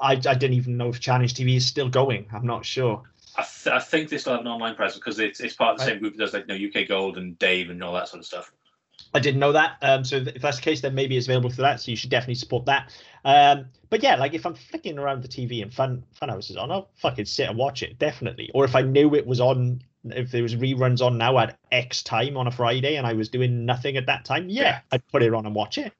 I, 0.00 0.12
I 0.12 0.16
didn't 0.34 0.54
even 0.54 0.76
know 0.76 0.88
if 0.88 1.00
Challenge 1.00 1.34
TV 1.34 1.56
is 1.56 1.66
still 1.66 1.88
going. 1.88 2.26
I'm 2.32 2.46
not 2.46 2.64
sure. 2.64 3.02
I, 3.38 3.42
th- 3.42 3.74
I 3.74 3.78
think 3.78 4.10
they 4.10 4.18
still 4.18 4.32
have 4.32 4.42
an 4.42 4.48
online 4.48 4.74
presence 4.74 4.98
because 4.98 5.18
it's, 5.20 5.40
it's 5.40 5.54
part 5.54 5.72
of 5.74 5.78
the 5.78 5.84
Right. 5.84 5.92
same 5.92 6.00
group 6.00 6.14
that 6.16 6.20
does 6.24 6.34
like 6.34 6.46
you 6.48 6.58
know, 6.70 6.80
UK 6.80 6.88
Gold 6.88 7.16
and 7.18 7.38
Dave 7.38 7.70
and 7.70 7.82
all 7.82 7.94
that 7.94 8.08
sort 8.08 8.20
of 8.20 8.26
stuff. 8.26 8.52
I 9.14 9.20
didn't 9.20 9.40
know 9.40 9.52
that. 9.52 9.76
Um, 9.80 10.04
so 10.04 10.16
if 10.16 10.42
that's 10.42 10.56
the 10.58 10.62
case, 10.62 10.80
then 10.80 10.94
maybe 10.94 11.16
it's 11.16 11.26
available 11.26 11.50
for 11.50 11.62
that. 11.62 11.80
So 11.80 11.90
you 11.90 11.96
should 11.96 12.10
definitely 12.10 12.34
support 12.34 12.66
that. 12.66 12.92
Um, 13.24 13.66
but 13.90 14.02
yeah, 14.02 14.16
like 14.16 14.34
if 14.34 14.44
I'm 14.44 14.54
flicking 14.54 14.98
around 14.98 15.22
the 15.22 15.28
TV 15.28 15.62
and 15.62 15.72
Fun 15.72 16.04
Funhouse 16.20 16.50
is 16.50 16.56
on, 16.56 16.70
I'll 16.70 16.90
fucking 16.96 17.24
sit 17.24 17.48
and 17.48 17.56
watch 17.56 17.82
it 17.82 17.98
definitely. 17.98 18.50
Or 18.54 18.64
if 18.64 18.74
I 18.74 18.82
knew 18.82 19.14
it 19.14 19.26
was 19.26 19.40
on, 19.40 19.80
if 20.04 20.30
there 20.30 20.42
was 20.42 20.56
reruns 20.56 21.00
on 21.00 21.16
now 21.16 21.38
at 21.38 21.58
X 21.72 22.02
time 22.02 22.36
on 22.36 22.48
a 22.48 22.50
Friday 22.50 22.96
and 22.96 23.06
I 23.06 23.12
was 23.14 23.28
doing 23.28 23.64
nothing 23.64 23.96
at 23.96 24.06
that 24.06 24.24
time, 24.24 24.48
yeah, 24.48 24.62
Yeah. 24.62 24.80
I'd 24.92 25.06
put 25.08 25.22
it 25.22 25.32
on 25.32 25.46
and 25.46 25.54
watch 25.54 25.78
it. 25.78 25.92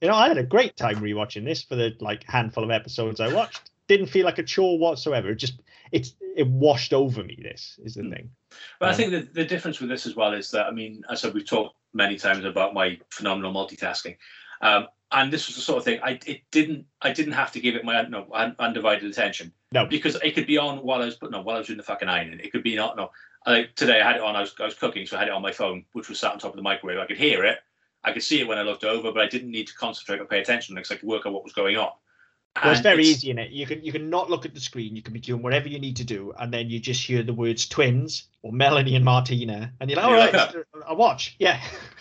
You 0.00 0.08
know, 0.08 0.14
I 0.14 0.28
had 0.28 0.38
a 0.38 0.44
great 0.44 0.76
time 0.76 0.96
rewatching 0.96 1.44
this 1.44 1.62
for 1.62 1.74
the 1.74 1.96
like 1.98 2.22
handful 2.24 2.62
of 2.62 2.70
episodes 2.70 3.20
I 3.20 3.32
watched. 3.32 3.70
Didn't 3.88 4.06
feel 4.08 4.24
like 4.26 4.38
a 4.38 4.44
chore 4.44 4.78
whatsoever. 4.78 5.30
It 5.30 5.36
just 5.36 5.60
it's 5.92 6.14
it 6.36 6.46
washed 6.46 6.92
over 6.92 7.24
me. 7.24 7.38
This 7.42 7.78
is 7.82 7.94
the 7.94 8.02
Hmm. 8.02 8.10
thing. 8.12 8.30
But 8.78 8.86
I 8.88 8.90
Um, 8.92 8.96
think 8.96 9.10
that 9.12 9.34
the 9.34 9.44
difference 9.44 9.80
with 9.80 9.90
this 9.90 10.06
as 10.06 10.14
well 10.14 10.32
is 10.34 10.50
that 10.52 10.66
I 10.66 10.70
mean, 10.70 11.04
as 11.10 11.18
I 11.24 11.28
said, 11.28 11.34
we've 11.34 11.46
talked 11.46 11.76
many 11.94 12.16
times 12.16 12.44
about 12.44 12.74
my 12.74 12.98
phenomenal 13.10 13.52
multitasking, 13.52 14.16
um, 14.60 14.88
and 15.12 15.32
this 15.32 15.46
was 15.46 15.56
the 15.56 15.62
sort 15.62 15.78
of 15.78 15.84
thing 15.84 16.00
I 16.02 16.18
it 16.26 16.42
didn't 16.50 16.86
I 17.02 17.12
didn't 17.12 17.32
have 17.32 17.52
to 17.52 17.60
give 17.60 17.74
it 17.76 17.84
my 17.84 18.02
no 18.02 18.26
undivided 18.58 19.10
attention. 19.10 19.52
No. 19.72 19.84
because 19.84 20.16
it 20.16 20.34
could 20.34 20.46
be 20.46 20.56
on 20.56 20.78
while 20.78 21.02
I 21.02 21.04
was 21.04 21.16
putting 21.16 21.34
on 21.34 21.44
while 21.44 21.56
I 21.56 21.58
was 21.58 21.66
doing 21.66 21.76
the 21.76 21.82
fucking 21.82 22.08
ironing. 22.08 22.40
It 22.40 22.52
could 22.52 22.62
be 22.62 22.74
not 22.76 22.96
no. 22.96 23.10
Like 23.46 23.74
today, 23.76 24.00
I 24.00 24.04
had 24.04 24.16
it 24.16 24.22
on. 24.22 24.36
I 24.36 24.40
was 24.40 24.54
I 24.60 24.64
was 24.64 24.74
cooking, 24.74 25.06
so 25.06 25.16
I 25.16 25.20
had 25.20 25.28
it 25.28 25.34
on 25.34 25.42
my 25.42 25.52
phone, 25.52 25.84
which 25.92 26.08
was 26.08 26.18
sat 26.20 26.32
on 26.32 26.38
top 26.38 26.50
of 26.52 26.56
the 26.56 26.62
microwave. 26.62 26.98
I 26.98 27.06
could 27.06 27.18
hear 27.18 27.44
it. 27.44 27.58
I 28.04 28.12
could 28.12 28.22
see 28.22 28.40
it 28.40 28.46
when 28.48 28.58
I 28.58 28.62
looked 28.62 28.84
over, 28.84 29.10
but 29.12 29.22
I 29.22 29.28
didn't 29.28 29.50
need 29.50 29.66
to 29.68 29.74
concentrate 29.74 30.20
or 30.20 30.24
pay 30.24 30.40
attention 30.40 30.74
because 30.74 30.90
I 30.90 30.96
could 30.96 31.08
work 31.08 31.26
out 31.26 31.32
what 31.32 31.44
was 31.44 31.52
going 31.52 31.76
on. 31.76 31.90
Well, 32.62 32.72
it's 32.72 32.80
very 32.80 33.04
easy 33.04 33.30
in 33.30 33.38
it. 33.38 33.50
You 33.50 33.66
can 33.66 33.84
you 33.84 33.92
can 33.92 34.10
not 34.10 34.30
look 34.30 34.44
at 34.44 34.54
the 34.54 34.60
screen. 34.60 34.96
You 34.96 35.02
can 35.02 35.12
be 35.12 35.20
doing 35.20 35.42
whatever 35.42 35.68
you 35.68 35.78
need 35.78 35.96
to 35.96 36.04
do, 36.04 36.32
and 36.38 36.52
then 36.52 36.68
you 36.70 36.80
just 36.80 37.04
hear 37.06 37.22
the 37.22 37.32
words 37.32 37.68
"twins" 37.68 38.28
or 38.42 38.52
"Melanie 38.52 38.96
and 38.96 39.04
Martina," 39.04 39.72
and 39.80 39.90
you're 39.90 39.96
like, 40.00 40.06
"All 40.06 40.12
You're 40.12 40.64
right, 40.74 40.84
I 40.88 40.92
watch." 40.92 41.36
Yeah, 41.38 41.60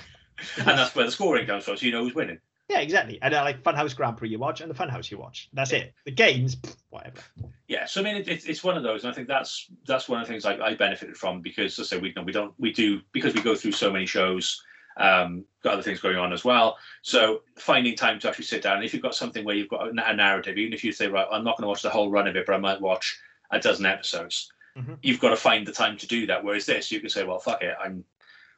and 0.57 0.67
that's 0.67 0.95
where 0.95 1.05
the 1.05 1.11
scoring 1.11 1.45
comes 1.45 1.65
from, 1.65 1.77
so 1.77 1.85
you 1.85 1.91
know 1.91 2.03
who's 2.03 2.15
winning. 2.15 2.39
yeah, 2.69 2.79
exactly. 2.79 3.19
And 3.21 3.33
uh, 3.33 3.43
like 3.43 3.61
Funhouse 3.63 3.95
Grand 3.95 4.17
Prix, 4.17 4.29
you 4.29 4.39
watch, 4.39 4.61
and 4.61 4.69
the 4.69 4.75
Funhouse 4.75 5.11
you 5.11 5.17
watch. 5.17 5.49
That's 5.53 5.73
it. 5.73 5.93
The 6.05 6.11
games, 6.11 6.55
pff, 6.55 6.75
whatever. 6.89 7.21
Yeah, 7.67 7.85
so 7.85 8.01
I 8.01 8.03
mean, 8.03 8.15
it, 8.15 8.27
it's 8.27 8.45
it's 8.45 8.63
one 8.63 8.77
of 8.77 8.83
those, 8.83 9.03
and 9.03 9.11
I 9.11 9.15
think 9.15 9.27
that's 9.27 9.69
that's 9.85 10.09
one 10.09 10.21
of 10.21 10.27
the 10.27 10.33
things 10.33 10.45
I, 10.45 10.57
I 10.57 10.73
benefited 10.73 11.17
from 11.17 11.41
because, 11.41 11.77
as 11.77 11.87
I 11.93 11.97
say, 11.97 12.01
we 12.01 12.09
you 12.09 12.15
know, 12.15 12.23
we 12.23 12.31
don't 12.31 12.53
we 12.57 12.71
do 12.73 13.01
because 13.11 13.35
we 13.35 13.41
go 13.41 13.55
through 13.55 13.73
so 13.73 13.91
many 13.91 14.05
shows, 14.05 14.61
um, 14.97 15.45
got 15.63 15.73
other 15.73 15.81
things 15.81 15.99
going 15.99 16.17
on 16.17 16.33
as 16.33 16.43
well. 16.43 16.77
So 17.01 17.41
finding 17.57 17.95
time 17.95 18.19
to 18.19 18.29
actually 18.29 18.45
sit 18.45 18.63
down, 18.63 18.77
and 18.77 18.85
if 18.85 18.93
you've 18.93 19.03
got 19.03 19.15
something 19.15 19.45
where 19.45 19.55
you've 19.55 19.69
got 19.69 19.89
a, 19.89 20.13
narrative, 20.13 20.57
even 20.57 20.73
if 20.73 20.83
you 20.83 20.91
say, 20.91 21.07
right, 21.07 21.27
I'm 21.31 21.43
not 21.43 21.57
going 21.57 21.63
to 21.63 21.69
watch 21.69 21.81
the 21.81 21.89
whole 21.89 22.09
run 22.09 22.27
of 22.27 22.35
it, 22.35 22.45
but 22.45 22.53
I 22.53 22.57
might 22.57 22.81
watch 22.81 23.19
a 23.51 23.59
dozen 23.59 23.85
episodes, 23.85 24.51
Mhm. 24.77 24.97
you've 25.01 25.19
got 25.19 25.29
to 25.29 25.37
find 25.37 25.65
the 25.65 25.71
time 25.71 25.97
to 25.97 26.07
do 26.07 26.25
that. 26.27 26.43
Whereas 26.43 26.65
this, 26.65 26.91
you 26.91 26.99
can 26.99 27.09
say, 27.09 27.23
well, 27.23 27.39
fuck 27.39 27.61
it, 27.61 27.75
I'm, 27.79 28.03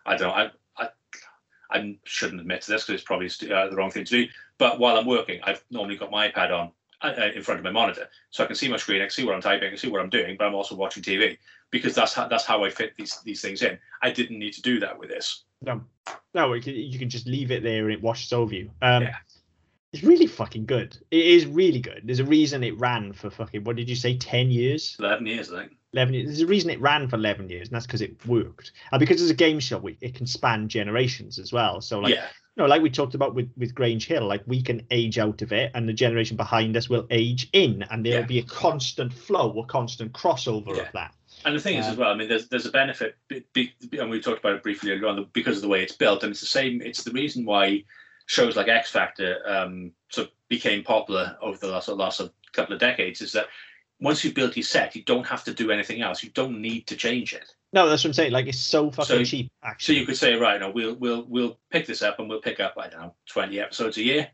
I 0.05 0.15
don't 0.15 0.29
know, 0.29 0.33
I. 0.33 0.51
I 0.83 0.89
I 1.71 1.99
shouldn't 2.03 2.41
admit 2.41 2.63
to 2.63 2.71
this 2.71 2.83
because 2.83 2.99
it's 2.99 3.03
probably 3.03 3.27
uh, 3.53 3.69
the 3.69 3.75
wrong 3.75 3.91
thing 3.91 4.03
to 4.03 4.25
do. 4.25 4.31
But 4.57 4.79
while 4.79 4.97
I'm 4.97 5.05
working, 5.05 5.39
I've 5.43 5.63
normally 5.69 5.97
got 5.97 6.09
my 6.09 6.29
iPad 6.29 6.51
on 6.51 6.71
uh, 7.01 7.13
uh, 7.15 7.29
in 7.35 7.43
front 7.43 7.59
of 7.59 7.63
my 7.63 7.71
monitor, 7.71 8.09
so 8.29 8.43
I 8.43 8.47
can 8.47 8.55
see 8.55 8.67
my 8.67 8.77
screen, 8.77 9.01
I 9.01 9.05
can 9.05 9.11
see 9.11 9.23
what 9.23 9.35
I'm 9.35 9.41
typing, 9.41 9.67
I 9.67 9.69
can 9.69 9.77
see 9.77 9.89
what 9.89 10.01
I'm 10.01 10.09
doing, 10.09 10.35
but 10.37 10.47
I'm 10.47 10.55
also 10.55 10.75
watching 10.75 11.03
TV 11.03 11.37
because 11.71 11.95
that's 11.95 12.13
how 12.13 12.27
that's 12.27 12.43
how 12.43 12.63
I 12.65 12.69
fit 12.69 12.93
these 12.97 13.21
these 13.21 13.41
things 13.41 13.61
in. 13.61 13.77
I 14.01 14.09
didn't 14.09 14.39
need 14.39 14.53
to 14.53 14.61
do 14.61 14.79
that 14.79 14.97
with 14.97 15.09
this. 15.09 15.43
No, 15.61 15.81
no, 16.33 16.53
you 16.53 16.61
can, 16.61 16.73
you 16.75 16.97
can 16.99 17.09
just 17.09 17.27
leave 17.27 17.51
it 17.51 17.63
there 17.63 17.83
and 17.85 17.93
it 17.93 18.01
washes 18.01 18.33
over 18.33 18.53
you. 18.53 18.71
Um, 18.81 19.03
Yeah. 19.03 19.15
It's 19.91 20.03
really 20.03 20.27
fucking 20.27 20.67
good. 20.67 20.95
It 21.09 21.25
is 21.25 21.47
really 21.47 21.79
good. 21.79 22.01
There's 22.05 22.19
a 22.19 22.23
reason 22.25 22.63
it 22.63 22.79
ran 22.79 23.11
for 23.11 23.31
fucking 23.31 23.63
what 23.63 23.75
did 23.75 23.89
you 23.89 23.95
say, 23.95 24.15
ten 24.17 24.51
years? 24.51 24.95
Eleven 24.99 25.25
years, 25.25 25.51
I 25.51 25.61
think. 25.61 25.71
11 25.93 26.13
years. 26.13 26.25
There's 26.27 26.41
a 26.41 26.45
reason 26.45 26.69
it 26.69 26.79
ran 26.79 27.07
for 27.07 27.15
11 27.15 27.49
years, 27.49 27.67
and 27.69 27.75
that's 27.75 27.87
because 27.87 28.03
it 28.03 28.23
worked. 28.27 28.71
And 28.91 28.99
because 28.99 29.19
it's 29.19 29.31
a 29.31 29.33
game 29.33 29.59
show, 29.59 29.79
we, 29.79 29.97
it 29.99 30.13
can 30.13 30.27
span 30.27 30.69
generations 30.69 31.39
as 31.39 31.51
well. 31.51 31.81
So, 31.81 31.99
like, 32.01 32.13
yeah, 32.13 32.27
you 32.55 32.61
know, 32.61 32.67
like 32.67 32.83
we 32.83 32.91
talked 32.91 33.15
about 33.15 33.33
with, 33.33 33.51
with 33.57 33.73
Grange 33.73 34.05
Hill, 34.05 34.27
like 34.27 34.43
we 34.45 34.61
can 34.61 34.85
age 34.91 35.17
out 35.17 35.41
of 35.41 35.51
it, 35.51 35.71
and 35.73 35.89
the 35.89 35.93
generation 35.93 36.37
behind 36.37 36.77
us 36.77 36.87
will 36.87 37.07
age 37.09 37.49
in, 37.53 37.81
and 37.89 38.05
there'll 38.05 38.19
Yeah. 38.21 38.27
be 38.27 38.37
a 38.37 38.43
constant 38.43 39.11
flow, 39.11 39.59
a 39.59 39.65
constant 39.65 40.11
crossover 40.13 40.75
Yeah. 40.75 40.83
of 40.83 40.91
that. 40.93 41.15
And 41.45 41.55
the 41.55 41.59
thing 41.59 41.77
is 41.77 41.85
Um, 41.85 41.91
as 41.91 41.97
well. 41.97 42.09
I 42.11 42.15
mean, 42.15 42.27
there's 42.29 42.47
there's 42.47 42.65
a 42.65 42.71
benefit, 42.71 43.15
be, 43.27 43.43
be, 43.53 43.97
and 43.97 44.09
we 44.09 44.19
talked 44.19 44.39
about 44.39 44.55
it 44.55 44.63
briefly 44.63 44.91
earlier 44.91 45.07
on 45.07 45.27
because 45.33 45.57
of 45.57 45.61
the 45.61 45.67
way 45.69 45.81
it's 45.83 45.95
built, 45.95 46.23
and 46.23 46.31
it's 46.31 46.41
the 46.41 46.45
same. 46.47 46.81
It's 46.81 47.03
the 47.03 47.11
reason 47.11 47.45
why 47.45 47.83
shows 48.25 48.55
like 48.55 48.67
X 48.67 48.91
Factor 48.91 49.39
um, 49.45 49.91
sort 50.09 50.27
of 50.27 50.33
became 50.49 50.83
popular 50.83 51.37
over 51.41 51.57
the 51.57 51.67
last 51.67 51.87
last 51.89 52.21
couple 52.53 52.73
of 52.73 52.79
decades. 52.79 53.21
Is 53.21 53.31
that 53.33 53.47
once 53.99 54.23
you've 54.23 54.35
built 54.35 54.55
your 54.55 54.63
set, 54.63 54.95
you 54.95 55.03
don't 55.03 55.25
have 55.27 55.43
to 55.45 55.53
do 55.53 55.71
anything 55.71 56.01
else. 56.01 56.23
You 56.23 56.29
don't 56.31 56.61
need 56.61 56.87
to 56.87 56.95
change 56.95 57.33
it. 57.33 57.53
No, 57.71 57.87
that's 57.87 58.03
what 58.03 58.09
I'm 58.09 58.13
saying. 58.13 58.31
Like, 58.31 58.47
it's 58.47 58.57
so 58.57 58.89
fucking 58.89 59.05
So- 59.17 59.23
cheap, 59.23 59.51
So 59.77 59.91
you 59.93 60.05
could 60.05 60.17
say, 60.17 60.33
right, 60.33 60.59
now 60.59 60.71
we'll 60.71 60.95
we'll 60.95 61.23
we'll 61.23 61.59
pick 61.69 61.85
this 61.85 62.01
up 62.01 62.19
and 62.19 62.27
we'll 62.29 62.41
pick 62.41 62.59
up 62.59 62.73
I 62.77 62.87
don't 62.87 63.01
know 63.01 63.15
twenty 63.27 63.59
episodes 63.59 63.97
a 63.97 64.03
year, 64.03 64.29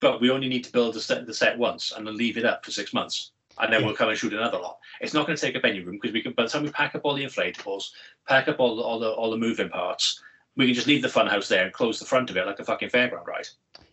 but 0.00 0.20
we 0.20 0.30
only 0.30 0.48
need 0.48 0.64
to 0.64 0.72
build 0.72 0.94
the 0.94 1.00
set, 1.00 1.24
the 1.26 1.32
set 1.34 1.56
once 1.58 1.92
and 1.92 2.06
then 2.06 2.16
leave 2.16 2.36
it 2.36 2.44
up 2.44 2.64
for 2.64 2.70
six 2.72 2.92
months, 2.92 3.32
and 3.58 3.72
then 3.72 3.84
we'll 3.84 3.94
come 3.94 4.08
and 4.08 4.18
shoot 4.18 4.32
another 4.32 4.58
lot. 4.58 4.78
It's 5.00 5.14
not 5.14 5.26
going 5.26 5.36
to 5.36 5.40
take 5.40 5.56
up 5.56 5.64
any 5.64 5.80
room 5.80 5.96
because 5.96 6.12
we 6.12 6.22
can. 6.22 6.32
By 6.32 6.44
the 6.44 6.48
time 6.48 6.62
we 6.62 6.70
pack 6.70 6.94
up 6.94 7.02
all 7.04 7.14
the 7.14 7.24
inflatables, 7.24 7.90
pack 8.28 8.48
up 8.48 8.60
all 8.60 8.76
the 8.76 8.82
all 8.82 8.98
the 8.98 9.10
all 9.10 9.30
the 9.30 9.36
moving 9.36 9.68
parts, 9.68 10.22
we 10.56 10.66
can 10.66 10.74
just 10.74 10.86
leave 10.86 11.02
the 11.02 11.08
funhouse 11.08 11.48
there 11.48 11.64
and 11.64 11.72
close 11.72 11.98
the 11.98 12.06
front 12.06 12.30
of 12.30 12.36
it 12.36 12.46
like 12.46 12.58
a 12.58 12.64
fucking 12.64 12.90
fairground 12.90 13.26
ride. 13.26 13.48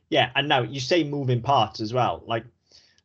Yeah, 0.10 0.32
and 0.36 0.48
now 0.48 0.62
you 0.62 0.80
say 0.80 1.04
moving 1.04 1.42
parts 1.42 1.80
as 1.80 1.94
well. 1.94 2.24
Like 2.26 2.46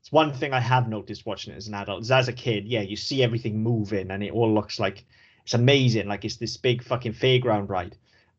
it's 0.00 0.12
one 0.12 0.32
thing 0.32 0.52
I 0.52 0.60
have 0.60 0.88
noticed 0.88 1.26
watching 1.26 1.52
it 1.52 1.56
as 1.56 1.68
an 1.68 1.74
adult. 1.74 2.02
Is 2.02 2.10
as 2.10 2.28
a 2.28 2.32
kid, 2.32 2.66
yeah, 2.66 2.82
you 2.82 2.96
see 2.96 3.22
everything 3.22 3.62
moving 3.62 4.10
and 4.10 4.22
it 4.22 4.32
all 4.32 4.52
looks 4.52 4.78
like 4.78 5.04
it's 5.42 5.54
amazing. 5.54 6.08
Like 6.08 6.24
it's 6.24 6.36
this 6.36 6.56
big 6.56 6.82
fucking 6.82 7.14
fairground 7.14 7.68
ride. 7.68 7.96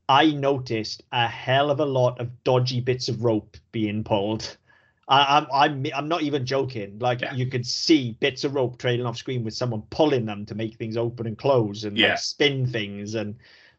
I 0.10 0.32
noticed 0.32 1.04
a 1.12 1.28
hell 1.28 1.70
of 1.70 1.80
a 1.80 1.86
lot 1.86 2.20
of 2.20 2.44
dodgy 2.44 2.80
bits 2.80 3.10
of 3.10 3.24
rope 3.24 3.58
being 3.72 4.04
pulled. 4.04 4.58
I, 5.10 5.38
I'm 5.38 5.48
I'm 5.54 5.86
I'm 5.96 6.08
not 6.08 6.22
even 6.24 6.46
joking. 6.46 7.00
Like 7.00 7.22
Yeah. 7.22 7.34
you 7.34 7.46
could 7.48 7.66
see 7.66 8.18
bits 8.20 8.44
of 8.44 8.56
rope 8.56 8.78
trailing 8.78 9.06
off 9.06 9.18
screen 9.18 9.44
with 9.44 9.54
someone 9.54 9.84
pulling 9.90 10.26
them 10.26 10.46
to 10.48 10.56
make 10.56 10.76
things 10.76 10.98
open 10.98 11.28
and 11.28 11.38
close 11.38 11.84
and 11.86 11.98
Yeah. 11.98 12.10
like 12.10 12.20
spin 12.20 12.66
things 12.68 13.16
and 13.16 13.36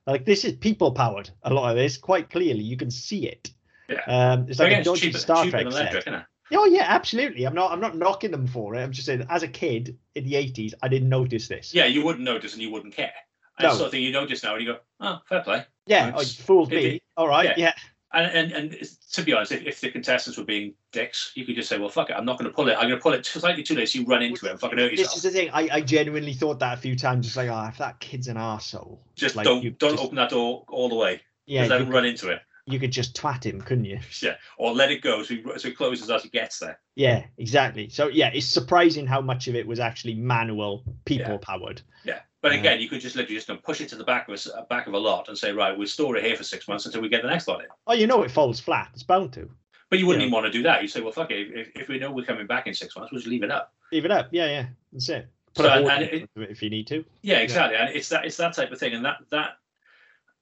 like 0.06 0.24
this 0.24 0.44
is 0.44 0.52
people 0.54 0.90
powered. 0.92 1.28
A 1.42 1.52
lot 1.52 1.70
of 1.70 1.76
this 1.76 1.96
quite 1.98 2.30
clearly. 2.30 2.62
You 2.62 2.76
can 2.78 2.90
see 2.90 3.26
it. 3.26 3.50
Yeah. 3.90 4.00
Um, 4.06 4.46
it's 4.48 4.58
like 4.58 4.68
again, 4.68 4.80
a 4.80 4.84
dodgy 4.84 5.00
cheaper, 5.08 5.18
Star 5.18 5.44
cheaper 5.44 5.62
Trek 5.62 5.72
set. 5.72 5.92
electric. 6.06 6.24
Oh 6.50 6.64
yeah, 6.64 6.84
absolutely. 6.88 7.44
I'm 7.44 7.54
not. 7.54 7.72
I'm 7.72 7.80
not 7.80 7.94
knocking 7.94 8.30
them 8.30 8.46
for 8.46 8.74
it. 8.74 8.82
I'm 8.82 8.90
just 8.92 9.04
saying, 9.04 9.26
as 9.28 9.42
a 9.42 9.48
kid 9.48 9.98
in 10.14 10.24
the 10.24 10.32
'80s, 10.32 10.72
I 10.82 10.88
didn't 10.88 11.10
notice 11.10 11.46
this. 11.46 11.74
Yeah, 11.74 11.84
you 11.84 12.02
wouldn't 12.02 12.24
notice 12.24 12.54
and 12.54 12.62
you 12.62 12.70
wouldn't 12.70 12.94
care. 12.94 13.12
No. 13.60 13.68
the 13.70 13.74
sort 13.74 13.86
of 13.86 13.90
thing 13.90 14.02
you 14.02 14.12
notice 14.12 14.42
now 14.42 14.54
and 14.54 14.64
you 14.64 14.72
go, 14.72 14.78
oh, 15.00 15.18
fair 15.28 15.42
play. 15.42 15.64
Yeah, 15.86 16.12
oh, 16.14 16.20
It's- 16.20 16.34
fooled 16.36 16.70
me. 16.70 17.02
All 17.18 17.28
right. 17.28 17.46
yeah. 17.46 17.54
Yeah. 17.58 17.72
And, 18.12 18.52
and 18.52 18.72
and 18.72 18.88
to 19.12 19.22
be 19.22 19.34
honest, 19.34 19.52
if, 19.52 19.66
if 19.66 19.80
the 19.80 19.90
contestants 19.90 20.38
were 20.38 20.44
being 20.44 20.72
dicks, 20.92 21.32
you 21.34 21.44
could 21.44 21.56
just 21.56 21.68
say, 21.68 21.78
"Well, 21.78 21.90
fuck 21.90 22.08
it, 22.08 22.14
I'm 22.14 22.24
not 22.24 22.38
going 22.38 22.50
to 22.50 22.54
pull 22.54 22.68
it. 22.68 22.72
I'm 22.72 22.88
going 22.88 22.98
to 22.98 23.02
pull 23.02 23.12
it 23.12 23.26
slightly 23.26 23.62
too 23.62 23.74
late, 23.74 23.90
so 23.90 23.98
you 23.98 24.06
run 24.06 24.22
into 24.22 24.46
it 24.46 24.52
and 24.52 24.60
fucking 24.60 24.78
hurt 24.78 24.92
yourself." 24.92 25.14
This 25.14 25.16
is 25.16 25.22
the 25.24 25.30
thing. 25.30 25.50
I, 25.52 25.68
I 25.70 25.80
genuinely 25.82 26.32
thought 26.32 26.58
that 26.60 26.78
a 26.78 26.80
few 26.80 26.96
times. 26.96 27.26
Just 27.26 27.36
like, 27.36 27.50
oh, 27.50 27.66
if 27.68 27.76
that 27.78 28.00
kid's 28.00 28.28
an 28.28 28.36
arsehole. 28.38 28.98
Just 29.14 29.36
like, 29.36 29.44
don't 29.44 29.62
you 29.62 29.70
don't 29.70 29.92
just- 29.92 30.02
open 30.02 30.16
that 30.16 30.30
door 30.30 30.64
all 30.68 30.88
the 30.88 30.94
way. 30.94 31.20
Yeah, 31.44 31.66
let 31.66 31.80
you, 31.80 31.86
him 31.86 31.92
run 31.92 32.04
into 32.06 32.30
it. 32.30 32.40
you 32.66 32.78
could 32.78 32.92
just 32.92 33.14
twat 33.14 33.44
him, 33.44 33.60
couldn't 33.60 33.84
you? 33.84 33.98
Yeah, 34.22 34.36
or 34.58 34.72
let 34.72 34.90
it 34.90 35.00
go 35.02 35.22
so 35.22 35.34
he, 35.34 35.42
so 35.56 35.68
he 35.68 35.74
closes 35.74 36.10
as 36.10 36.22
he 36.22 36.28
gets 36.30 36.58
there. 36.58 36.78
Yeah, 36.94 37.24
exactly. 37.36 37.88
So 37.90 38.08
yeah, 38.08 38.30
it's 38.32 38.46
surprising 38.46 39.06
how 39.06 39.20
much 39.20 39.48
of 39.48 39.54
it 39.54 39.66
was 39.66 39.80
actually 39.80 40.14
manual, 40.14 40.82
people 41.04 41.38
powered. 41.38 41.82
Yeah, 42.04 42.20
but 42.40 42.52
Yeah. 42.52 42.58
again, 42.58 42.80
you 42.80 42.88
could 42.88 43.00
just 43.00 43.16
literally 43.16 43.36
just 43.40 43.62
push 43.62 43.80
it 43.80 43.88
to 43.90 43.96
the 43.96 44.04
back 44.04 44.28
of 44.28 44.34
a 44.46 44.56
uh, 44.58 44.64
back 44.66 44.86
of 44.86 44.94
a 44.94 44.98
lot 44.98 45.28
and 45.28 45.36
say, 45.36 45.52
right, 45.52 45.76
we'll 45.76 45.86
store 45.86 46.16
it 46.16 46.24
here 46.24 46.36
for 46.36 46.44
six 46.44 46.68
months 46.68 46.86
until 46.86 47.00
we 47.00 47.08
get 47.08 47.22
the 47.22 47.28
next 47.28 47.48
lot 47.48 47.60
in. 47.60 47.66
Oh, 47.86 47.94
you 47.94 48.06
know 48.06 48.22
it 48.22 48.30
folds 48.30 48.60
flat. 48.60 48.90
It's 48.94 49.02
bound 49.02 49.32
to. 49.34 49.50
But 49.90 49.98
you 49.98 50.06
wouldn't 50.06 50.20
Yeah. 50.22 50.26
even 50.26 50.34
want 50.34 50.46
to 50.46 50.52
do 50.52 50.62
that. 50.64 50.82
You 50.82 50.88
say, 50.88 51.00
well, 51.00 51.12
fuck 51.12 51.30
it. 51.30 51.48
If, 51.54 51.70
if 51.74 51.88
we 51.88 51.98
know 51.98 52.12
we're 52.12 52.24
coming 52.24 52.46
back 52.46 52.66
in 52.66 52.74
six 52.74 52.94
months, 52.96 53.10
we'll 53.10 53.20
just 53.20 53.28
leave 53.30 53.42
it 53.42 53.50
up. 53.50 53.72
Leave 53.90 54.04
it 54.04 54.10
up. 54.10 54.28
Yeah, 54.32 54.46
yeah. 54.46 54.66
That's 54.92 55.08
it. 55.08 55.28
Put 55.54 55.64
So, 55.64 55.72
a 55.72 55.88
and 55.88 56.02
it- 56.04 56.30
if 56.36 56.62
you 56.62 56.70
need 56.70 56.86
to. 56.88 57.04
Yeah, 57.22 57.38
exactly. 57.38 57.76
And 57.76 57.94
it's 57.96 58.08
that 58.10 58.24
it's 58.24 58.36
that 58.36 58.52
type 58.54 58.70
of 58.70 58.78
thing, 58.78 58.92
and 58.94 59.04
that 59.04 59.16
that 59.30 59.58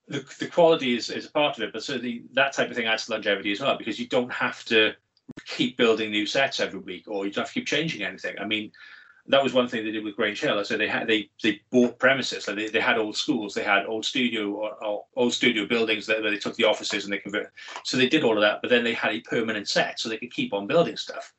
the, 0.09 0.24
the 0.38 0.47
quality 0.49 0.97
is, 0.97 1.11
is 1.11 1.26
a 1.26 1.30
part 1.30 1.57
of 1.57 1.62
it, 1.64 1.72
but 1.72 1.82
certainly 1.82 2.22
that 2.34 2.53
type 2.53 2.70
of 2.70 2.76
thing 2.76 2.86
adds 2.86 3.07
to 3.07 3.12
longevity 3.12 3.51
as 3.53 3.61
well 3.61 3.76
because 3.76 3.99
you 3.99 4.07
don't 4.07 4.32
have 4.32 4.64
to 4.66 4.92
keep 5.47 5.76
building 5.76 6.11
new 6.12 6.26
sets 6.26 6.61
every 6.61 6.78
week, 6.78 7.05
or 7.09 7.24
you 7.26 7.32
don't 7.32 7.42
have 7.42 7.49
to 7.49 7.55
keep 7.55 7.66
changing 7.66 8.03
anything. 8.03 8.36
I 8.38 8.44
mean, 8.44 8.70
that 9.29 9.43
was 9.43 9.53
one 9.53 9.68
thing 9.68 9.85
they 9.85 9.91
did 9.91 10.05
with 10.05 10.16
Grange 10.16 10.41
Hill. 10.41 10.64
So 10.64 10.77
they 10.77 10.89
had 10.89 11.07
they 11.07 11.31
they 11.43 11.61
bought 11.70 11.99
premises. 11.99 12.47
Like 12.47 12.57
they, 12.57 12.68
they 12.68 12.81
had 12.81 12.99
old 12.99 13.16
schools, 13.16 13.55
they 13.55 13.64
had 13.64 13.87
old 13.87 14.05
studio 14.05 14.51
or, 14.53 14.85
or 14.85 15.05
old 15.16 15.33
studio 15.33 15.66
buildings 15.66 16.07
that, 16.07 16.22
where 16.22 16.31
they 16.31 16.39
took 16.39 16.57
the 16.57 16.64
offices 16.64 17.05
and 17.05 17.12
they 17.12 17.18
converted. 17.18 17.51
So 17.85 17.97
they 17.97 18.09
did 18.09 18.24
all 18.24 18.37
of 18.37 18.43
that, 18.43 18.61
but 18.62 18.70
then 18.70 18.85
they 18.85 18.95
had 18.95 19.12
a 19.12 19.20
permanent 19.20 19.68
set, 19.68 19.99
so 19.99 20.09
they 20.09 20.18
could 20.18 20.33
keep 20.33 20.53
on 20.53 20.66
building 20.66 20.97
stuff. 20.97 21.33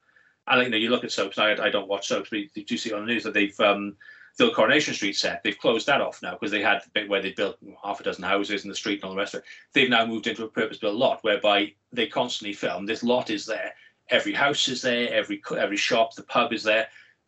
And 0.48 0.64
you 0.64 0.70
know, 0.70 0.78
you 0.78 0.90
look 0.90 1.04
at 1.04 1.12
soaps. 1.12 1.38
I, 1.38 1.52
I 1.54 1.70
don't 1.70 1.90
watch 1.90 2.08
soaps, 2.08 2.30
but 2.30 2.40
you 2.40 2.66
do 2.66 2.78
see 2.78 2.94
on 2.94 3.06
the 3.06 3.14
news 3.14 3.24
that 3.24 3.34
they've 3.34 3.60
um, 3.60 3.96
the 4.38 4.52
Coronation 4.52 4.94
Street 4.94 5.16
set. 5.16 5.42
They've 5.44 5.58
closed 5.58 5.88
that 5.88 6.02
off 6.02 6.22
now 6.22 6.34
because 6.34 6.52
they 6.52 6.62
had 6.62 6.82
the 6.84 6.90
bit 6.94 7.10
where 7.10 7.22
they 7.22 7.32
built 7.32 7.58
half 7.84 8.00
a 8.00 8.04
dozen 8.04 8.24
houses 8.24 8.64
in 8.64 8.70
the 8.70 8.76
street 8.76 9.02
and 9.02 9.06
all 9.06 9.12
the 9.12 9.18
rest 9.18 9.34
of 9.34 9.40
it. 9.40 9.46
They've 9.74 9.90
now 9.90 10.06
moved 10.06 10.28
into 10.28 10.44
a 10.44 10.50
purpose-built 10.50 10.96
lot 10.96 11.24
whereby 11.24 11.74
they 11.92 12.08
constantly 12.08 12.54
film. 12.54 12.86
This 12.86 13.04
lot 13.04 13.30
is 13.30 13.46
there. 13.46 13.74
Every 14.10 14.34
house 14.34 14.68
is 14.68 14.82
there. 14.82 15.12
Every 15.12 15.42
every 15.58 15.78
shop, 15.78 16.16
the 16.16 16.24
pub 16.24 16.54
is 16.54 16.64
there. 16.64 16.88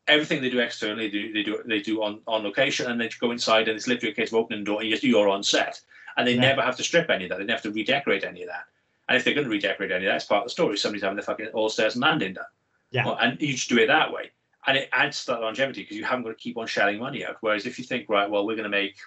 Everything 0.10 0.42
they 0.42 0.50
do 0.50 0.60
externally, 0.60 1.08
they 1.08 1.12
do 1.12 1.34
they 1.34 1.44
do 1.44 1.62
they 1.66 1.80
do 1.80 2.04
on, 2.04 2.20
on 2.28 2.44
location, 2.44 2.90
and 2.92 3.00
then 3.00 3.08
you 3.12 3.18
go 3.20 3.32
inside, 3.32 3.68
and 3.68 3.78
it's 3.78 3.88
literally 3.88 4.12
a 4.12 4.16
case 4.16 4.30
of 4.30 4.36
opening 4.36 4.60
the 4.62 4.66
door, 4.66 4.82
and 4.82 4.90
you're- 5.04 5.32
on 5.32 5.44
set, 5.44 5.80
and 6.18 6.28
they 6.28 6.34
Yeah. 6.34 6.42
never 6.42 6.62
have 6.62 6.76
to 6.78 6.84
strip 6.84 7.10
any 7.10 7.26
of 7.26 7.30
that. 7.30 7.38
They 7.38 7.46
never 7.46 7.58
have 7.58 7.64
to 7.64 7.72
redecorate 7.72 8.24
any 8.24 8.42
of 8.42 8.48
that. 8.50 8.66
And 9.08 9.16
if 9.18 9.24
they're 9.24 9.34
going 9.34 9.46
to 9.46 9.52
redecorate 9.52 9.92
any 9.92 10.06
of 10.06 10.10
that, 10.12 10.18
it's 10.18 10.26
part 10.26 10.42
of 10.42 10.46
the 10.48 10.50
story. 10.52 10.78
Somebody's 10.78 11.04
having 11.04 11.16
the 11.18 11.22
fucking 11.24 11.48
all 11.48 11.70
stairs 11.70 11.96
and 11.96 12.02
landing 12.04 12.34
done. 12.34 12.46
Yeah. 12.92 13.06
Well, 13.06 13.18
and 13.22 13.40
you 13.42 13.54
just 13.54 13.70
do 13.70 13.78
it 13.78 13.88
that 13.88 14.12
way 14.12 14.32
and 14.68 14.78
it 14.78 14.90
adds 14.92 15.26
to 15.26 15.32
that 15.32 15.42
longevity 15.42 15.82
because 15.82 15.98
you 15.98 16.04
haven't 16.04 16.24
got 16.24 16.30
to 16.30 16.36
keep 16.36 16.58
on 16.58 16.68
shelling 16.68 17.00
money 17.00 17.26
out. 17.26 17.38
Whereas 17.42 17.66
if 17.66 17.80
you 17.80 17.86
think, 17.86 18.10
right, 18.10 18.30
well, 18.30 18.46
we're 18.46 18.56
going 18.56 18.64
to 18.66 18.70
make, 18.70 18.98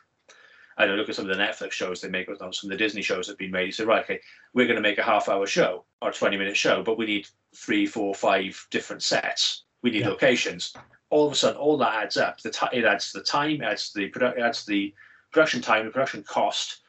I 0.77 0.87
don't 0.87 0.97
know, 0.97 1.01
look 1.01 1.09
at 1.09 1.15
some 1.15 1.29
of 1.29 1.37
the 1.37 1.43
Netflix 1.43 1.73
shows 1.73 2.01
they 2.01 2.09
make, 2.09 2.29
or 2.29 2.37
some 2.37 2.51
of 2.51 2.71
the 2.71 2.77
Disney 2.77 3.03
shows 3.03 3.27
that 3.27 3.33
have 3.33 3.39
been 3.39 3.51
made. 3.51 3.67
You 3.67 3.73
say, 3.73 3.85
right, 3.85 4.03
okay, 4.03 4.21
we're 4.55 4.67
going 4.67 4.77
to 4.77 4.83
make 4.83 4.99
a 4.99 5.03
half 5.03 5.29
hour 5.29 5.47
show 5.47 5.85
or 6.01 6.09
a 6.09 6.13
20 6.13 6.37
minute 6.37 6.57
show, 6.57 6.83
but 6.83 6.97
we 6.99 7.07
need 7.07 7.29
three, 7.55 7.87
four, 7.87 8.15
five 8.15 8.67
different 8.71 9.03
sets. 9.03 9.65
We 9.83 9.91
need 9.91 10.01
Yeah. 10.01 10.09
locations. 10.09 10.75
All 11.13 11.27
of 11.27 11.33
a 11.33 11.37
sudden, 11.37 11.59
all 11.59 11.77
that 11.77 11.95
adds 12.03 12.17
up. 12.17 12.41
The 12.41 12.51
ti 12.51 12.67
it 12.73 12.85
adds 12.87 13.13
to 13.13 13.19
the 13.19 13.25
time, 13.25 13.61
it 13.61 13.65
adds 13.65 13.91
to 13.93 13.99
the 13.99 14.11
produ- 14.11 14.41
adds 14.41 14.65
to 14.65 14.71
the 14.71 14.95
production 15.31 15.61
time, 15.61 15.85
the 15.85 15.91
production 15.93 16.23
cost, 16.23 16.81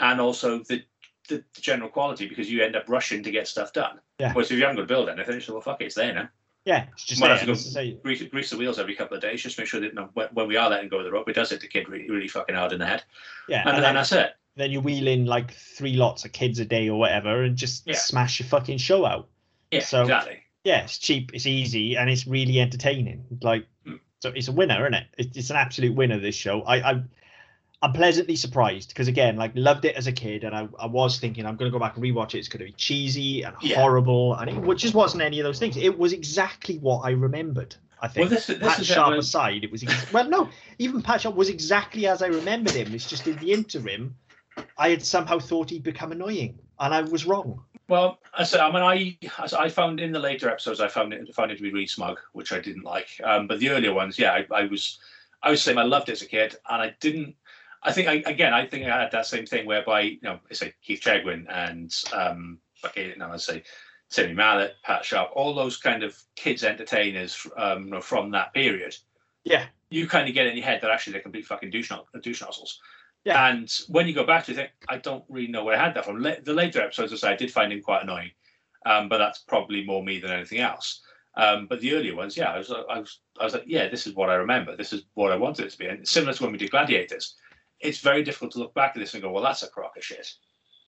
and 0.00 0.20
also 0.20 0.58
the, 0.68 0.82
the 1.28 1.44
general 1.60 1.88
quality 1.88 2.26
because 2.26 2.50
you 2.50 2.62
end 2.62 2.74
up 2.74 2.84
rushing 2.88 3.22
to 3.22 3.30
get 3.30 3.46
stuff 3.46 3.72
done. 3.72 4.00
Yeah. 4.18 4.32
Whereas 4.32 4.50
if 4.50 4.56
you 4.58 4.64
haven't 4.64 4.76
got 4.76 4.82
to 4.82 4.88
build 4.88 5.08
anything, 5.08 5.40
say, 5.40 5.52
well, 5.52 5.60
fuck 5.62 5.80
it, 5.80 5.84
it's 5.86 5.94
there 5.94 6.12
now 6.12 6.28
Yeah, 6.64 6.86
it's 6.92 7.04
just 7.04 7.20
Might 7.20 7.28
there. 7.28 7.36
have 7.36 7.46
to 7.46 7.52
go- 7.52 7.54
say, 7.54 7.92
grease, 8.02 8.22
grease 8.24 8.50
the 8.50 8.56
wheels 8.56 8.80
every 8.80 8.96
couple 8.96 9.16
of 9.16 9.22
days. 9.22 9.42
Just 9.42 9.56
make 9.58 9.68
sure 9.68 9.78
that 9.80 9.86
you 9.86 9.92
know, 9.94 10.08
when, 10.14 10.26
when 10.32 10.48
we 10.48 10.56
are 10.56 10.68
letting 10.68 10.88
go 10.88 10.98
of 10.98 11.04
the 11.04 11.12
rope, 11.12 11.28
it 11.28 11.34
does 11.34 11.50
hit 11.50 11.60
the 11.60 11.68
kid 11.68 11.88
really, 11.88 12.10
really 12.10 12.26
fucking 12.28 12.56
hard 12.56 12.72
in 12.72 12.80
the 12.80 12.86
head, 12.86 13.04
yeah, 13.48 13.60
and, 13.60 13.68
and 13.68 13.76
and 13.76 13.84
then, 13.84 13.94
that's 13.94 14.10
it. 14.10 14.32
then 14.56 14.72
you 14.72 14.80
wheel 14.80 15.06
in 15.06 15.24
like 15.24 15.52
three 15.52 15.94
lots 15.94 16.24
of 16.24 16.32
kids 16.32 16.58
a 16.58 16.64
day 16.64 16.88
or 16.88 16.98
whatever, 16.98 17.44
and 17.44 17.56
just 17.56 17.86
Yeah. 17.86 17.94
smash 17.94 18.40
your 18.40 18.48
fucking 18.48 18.78
show 18.78 19.04
out. 19.04 19.28
Yeah, 19.70 19.80
So- 19.84 20.02
exactly. 20.02 20.42
Yeah, 20.68 20.82
it's 20.84 20.98
cheap, 20.98 21.30
it's 21.32 21.46
easy, 21.46 21.96
and 21.96 22.10
it's 22.10 22.26
really 22.26 22.60
entertaining. 22.60 23.24
Like, 23.42 23.66
Hmm. 23.86 23.94
so 24.20 24.28
it's 24.34 24.48
a 24.48 24.52
winner, 24.52 24.80
isn't 24.82 24.94
it? 24.94 25.06
It's, 25.36 25.48
an 25.48 25.56
absolute 25.56 25.94
winner. 25.94 26.18
This 26.20 26.34
show, 26.34 26.60
I, 26.62 26.76
I, 26.92 27.02
I'm 27.80 27.92
pleasantly 27.94 28.36
surprised 28.36 28.88
because 28.90 29.08
again, 29.08 29.36
like, 29.36 29.52
loved 29.54 29.86
it 29.86 29.96
as 29.96 30.06
a 30.06 30.12
kid, 30.12 30.44
and 30.44 30.54
I, 30.54 30.68
I 30.78 30.84
was 30.86 31.18
thinking 31.18 31.46
I'm 31.46 31.56
going 31.56 31.70
to 31.72 31.76
go 31.78 31.80
back 31.82 31.96
and 31.96 32.04
rewatch 32.04 32.34
it. 32.34 32.40
It's 32.40 32.48
going 32.48 32.58
to 32.58 32.66
be 32.66 32.72
cheesy 32.72 33.42
and 33.44 33.56
Yeah. 33.62 33.76
horrible, 33.80 34.34
and 34.34 34.50
it 34.50 34.56
which 34.56 34.82
just 34.82 34.94
wasn't 34.94 35.22
any 35.22 35.40
of 35.40 35.44
those 35.44 35.58
things. 35.58 35.76
It 35.78 35.96
was 35.98 36.12
exactly 36.12 36.76
what 36.78 37.00
I 37.00 37.10
remembered. 37.12 37.74
I 38.02 38.08
think. 38.08 38.30
Well, 38.30 38.36
this, 38.38 38.46
this 38.48 38.58
Pat 38.58 38.84
Sharp 38.84 39.12
it, 39.14 39.18
aside, 39.20 39.64
it 39.64 39.72
was 39.72 39.82
ex- 39.82 40.12
well, 40.12 40.28
no, 40.28 40.50
even 40.78 41.00
Pat 41.02 41.22
Sharp 41.22 41.34
was 41.34 41.48
exactly 41.48 42.06
as 42.06 42.22
I 42.22 42.26
remembered 42.26 42.74
him. 42.74 42.94
It's 42.94 43.08
just 43.08 43.26
in 43.26 43.36
the 43.38 43.52
interim, 43.52 44.14
I 44.76 44.90
had 44.90 45.02
somehow 45.02 45.38
thought 45.38 45.70
he'd 45.70 45.82
become 45.82 46.12
annoying, 46.12 46.58
and 46.78 46.94
I 46.94 47.00
was 47.00 47.24
wrong. 47.26 47.64
Well, 47.88 48.18
I 48.34 48.44
said, 48.44 48.60
I 48.60 48.70
mean, 48.70 48.82
I 48.82 49.42
as 49.42 49.54
I 49.54 49.68
found 49.70 49.98
in 49.98 50.12
the 50.12 50.18
later 50.18 50.50
episodes, 50.50 50.80
I 50.80 50.88
found 50.88 51.12
it 51.12 51.34
found 51.34 51.50
it 51.50 51.56
to 51.56 51.62
be 51.62 51.72
really 51.72 51.86
smug, 51.86 52.18
which 52.32 52.52
I 52.52 52.60
didn't 52.60 52.84
like. 52.84 53.08
Um, 53.24 53.46
but 53.46 53.58
the 53.58 53.70
earlier 53.70 53.94
ones, 53.94 54.18
yeah, 54.18 54.32
I, 54.32 54.46
I 54.54 54.64
was, 54.66 54.98
I 55.42 55.50
was 55.50 55.62
saying 55.62 55.78
I 55.78 55.84
loved 55.84 56.10
it 56.10 56.12
as 56.12 56.22
a 56.22 56.26
kid, 56.26 56.56
and 56.68 56.82
I 56.82 56.94
didn't. 57.00 57.34
I 57.82 57.92
think 57.92 58.08
I, 58.08 58.14
again, 58.30 58.52
I 58.52 58.66
think 58.66 58.84
I 58.84 59.02
had 59.02 59.12
that 59.12 59.26
same 59.26 59.46
thing 59.46 59.64
whereby 59.64 60.00
you 60.02 60.18
know, 60.22 60.38
I 60.50 60.54
say 60.54 60.74
Keith 60.82 61.00
Chegwin 61.00 61.46
and 61.48 61.94
um, 62.12 62.58
okay, 62.84 63.14
now 63.16 63.32
I 63.32 63.36
say 63.36 63.62
Timmy 64.10 64.34
Mallett, 64.34 64.76
Pat 64.82 65.04
Sharp, 65.04 65.30
all 65.34 65.54
those 65.54 65.76
kind 65.76 66.02
of 66.02 66.16
kids 66.34 66.64
entertainers 66.64 67.46
um, 67.56 67.84
you 67.84 67.90
know, 67.92 68.00
from 68.00 68.30
that 68.32 68.52
period. 68.54 68.96
Yeah. 69.44 69.66
You 69.90 70.06
kind 70.06 70.28
of 70.28 70.34
get 70.34 70.46
in 70.46 70.56
your 70.56 70.64
head 70.64 70.80
that 70.82 70.90
actually 70.90 71.14
they're 71.14 71.22
complete 71.22 71.46
fucking 71.46 71.70
douche, 71.70 71.92
douche 72.20 72.42
nozzles. 72.42 72.80
Yeah. 73.24 73.48
And 73.48 73.70
when 73.88 74.06
you 74.06 74.14
go 74.14 74.24
back 74.24 74.44
to 74.46 74.52
it, 74.52 74.56
think, 74.56 74.70
I 74.88 74.96
don't 74.98 75.24
really 75.28 75.48
know 75.48 75.64
where 75.64 75.76
I 75.78 75.84
had 75.84 75.94
that 75.94 76.04
from. 76.04 76.22
La- 76.22 76.40
the 76.42 76.52
later 76.54 76.80
episodes, 76.80 77.12
I 77.12 77.16
say, 77.16 77.28
I 77.32 77.36
did 77.36 77.50
find 77.52 77.72
him 77.72 77.82
quite 77.82 78.02
annoying. 78.02 78.30
Um, 78.86 79.08
but 79.08 79.18
that's 79.18 79.40
probably 79.40 79.84
more 79.84 80.02
me 80.02 80.18
than 80.20 80.30
anything 80.30 80.60
else. 80.60 81.02
Um, 81.36 81.66
but 81.68 81.80
the 81.80 81.94
earlier 81.94 82.14
ones, 82.16 82.36
yeah, 82.36 82.50
I 82.52 82.58
was, 82.58 82.70
I 82.70 82.98
was, 82.98 83.20
I 83.38 83.44
was 83.44 83.52
like, 83.54 83.64
yeah, 83.66 83.88
this 83.88 84.06
is 84.06 84.14
what 84.14 84.30
I 84.30 84.34
remember. 84.34 84.76
This 84.76 84.92
is 84.92 85.02
what 85.14 85.30
I 85.32 85.36
wanted 85.36 85.66
it 85.66 85.70
to 85.70 85.78
be. 85.78 85.86
And 85.86 86.06
similar 86.08 86.32
to 86.32 86.42
when 86.42 86.52
we 86.52 86.58
did 86.58 86.70
Gladiators, 86.70 87.34
it's 87.80 87.98
very 87.98 88.22
difficult 88.22 88.52
to 88.52 88.58
look 88.60 88.74
back 88.74 88.92
at 88.96 89.00
this 89.00 89.14
and 89.14 89.22
go, 89.22 89.30
well, 89.30 89.42
that's 89.42 89.62
a 89.62 89.68
crock 89.68 89.96
of 89.96 90.04
shit. 90.04 90.32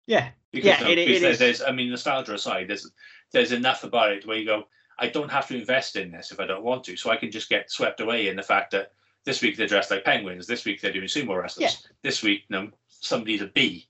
Yeah, 0.06 0.30
Because, 0.50 0.66
Yeah, 0.80 0.80
no, 0.80 0.90
it- 0.90 0.96
because 0.96 1.16
it 1.18 1.20
there- 1.22 1.36
there's, 1.36 1.62
I 1.62 1.72
mean, 1.72 1.90
nostalgia 1.90 2.34
aside, 2.34 2.68
there's, 2.68 2.90
there's 3.32 3.52
enough 3.52 3.84
about 3.84 4.12
it 4.12 4.26
where 4.26 4.38
you 4.38 4.46
go, 4.46 4.64
I 4.98 5.08
don't 5.08 5.30
have 5.30 5.46
to 5.48 5.56
invest 5.56 5.96
in 5.96 6.10
this 6.10 6.32
if 6.32 6.40
I 6.40 6.46
don't 6.46 6.64
want 6.64 6.84
to. 6.84 6.96
So 6.96 7.10
I 7.10 7.16
can 7.16 7.30
just 7.30 7.48
get 7.48 7.70
swept 7.70 8.00
away 8.00 8.28
in 8.28 8.36
the 8.36 8.42
fact 8.42 8.72
that 8.72 8.92
this 9.24 9.42
week 9.42 9.56
they're 9.56 9.66
dressed 9.66 9.90
like 9.90 10.04
penguins. 10.04 10.46
This 10.46 10.64
week 10.64 10.80
they're 10.80 10.92
doing 10.92 11.06
sumo 11.06 11.40
wrestlers. 11.40 11.86
This 12.02 12.22
week, 12.22 12.44
you 12.48 12.56
know, 12.56 12.70
somebody's 12.88 13.42
a 13.42 13.46
bee. 13.46 13.86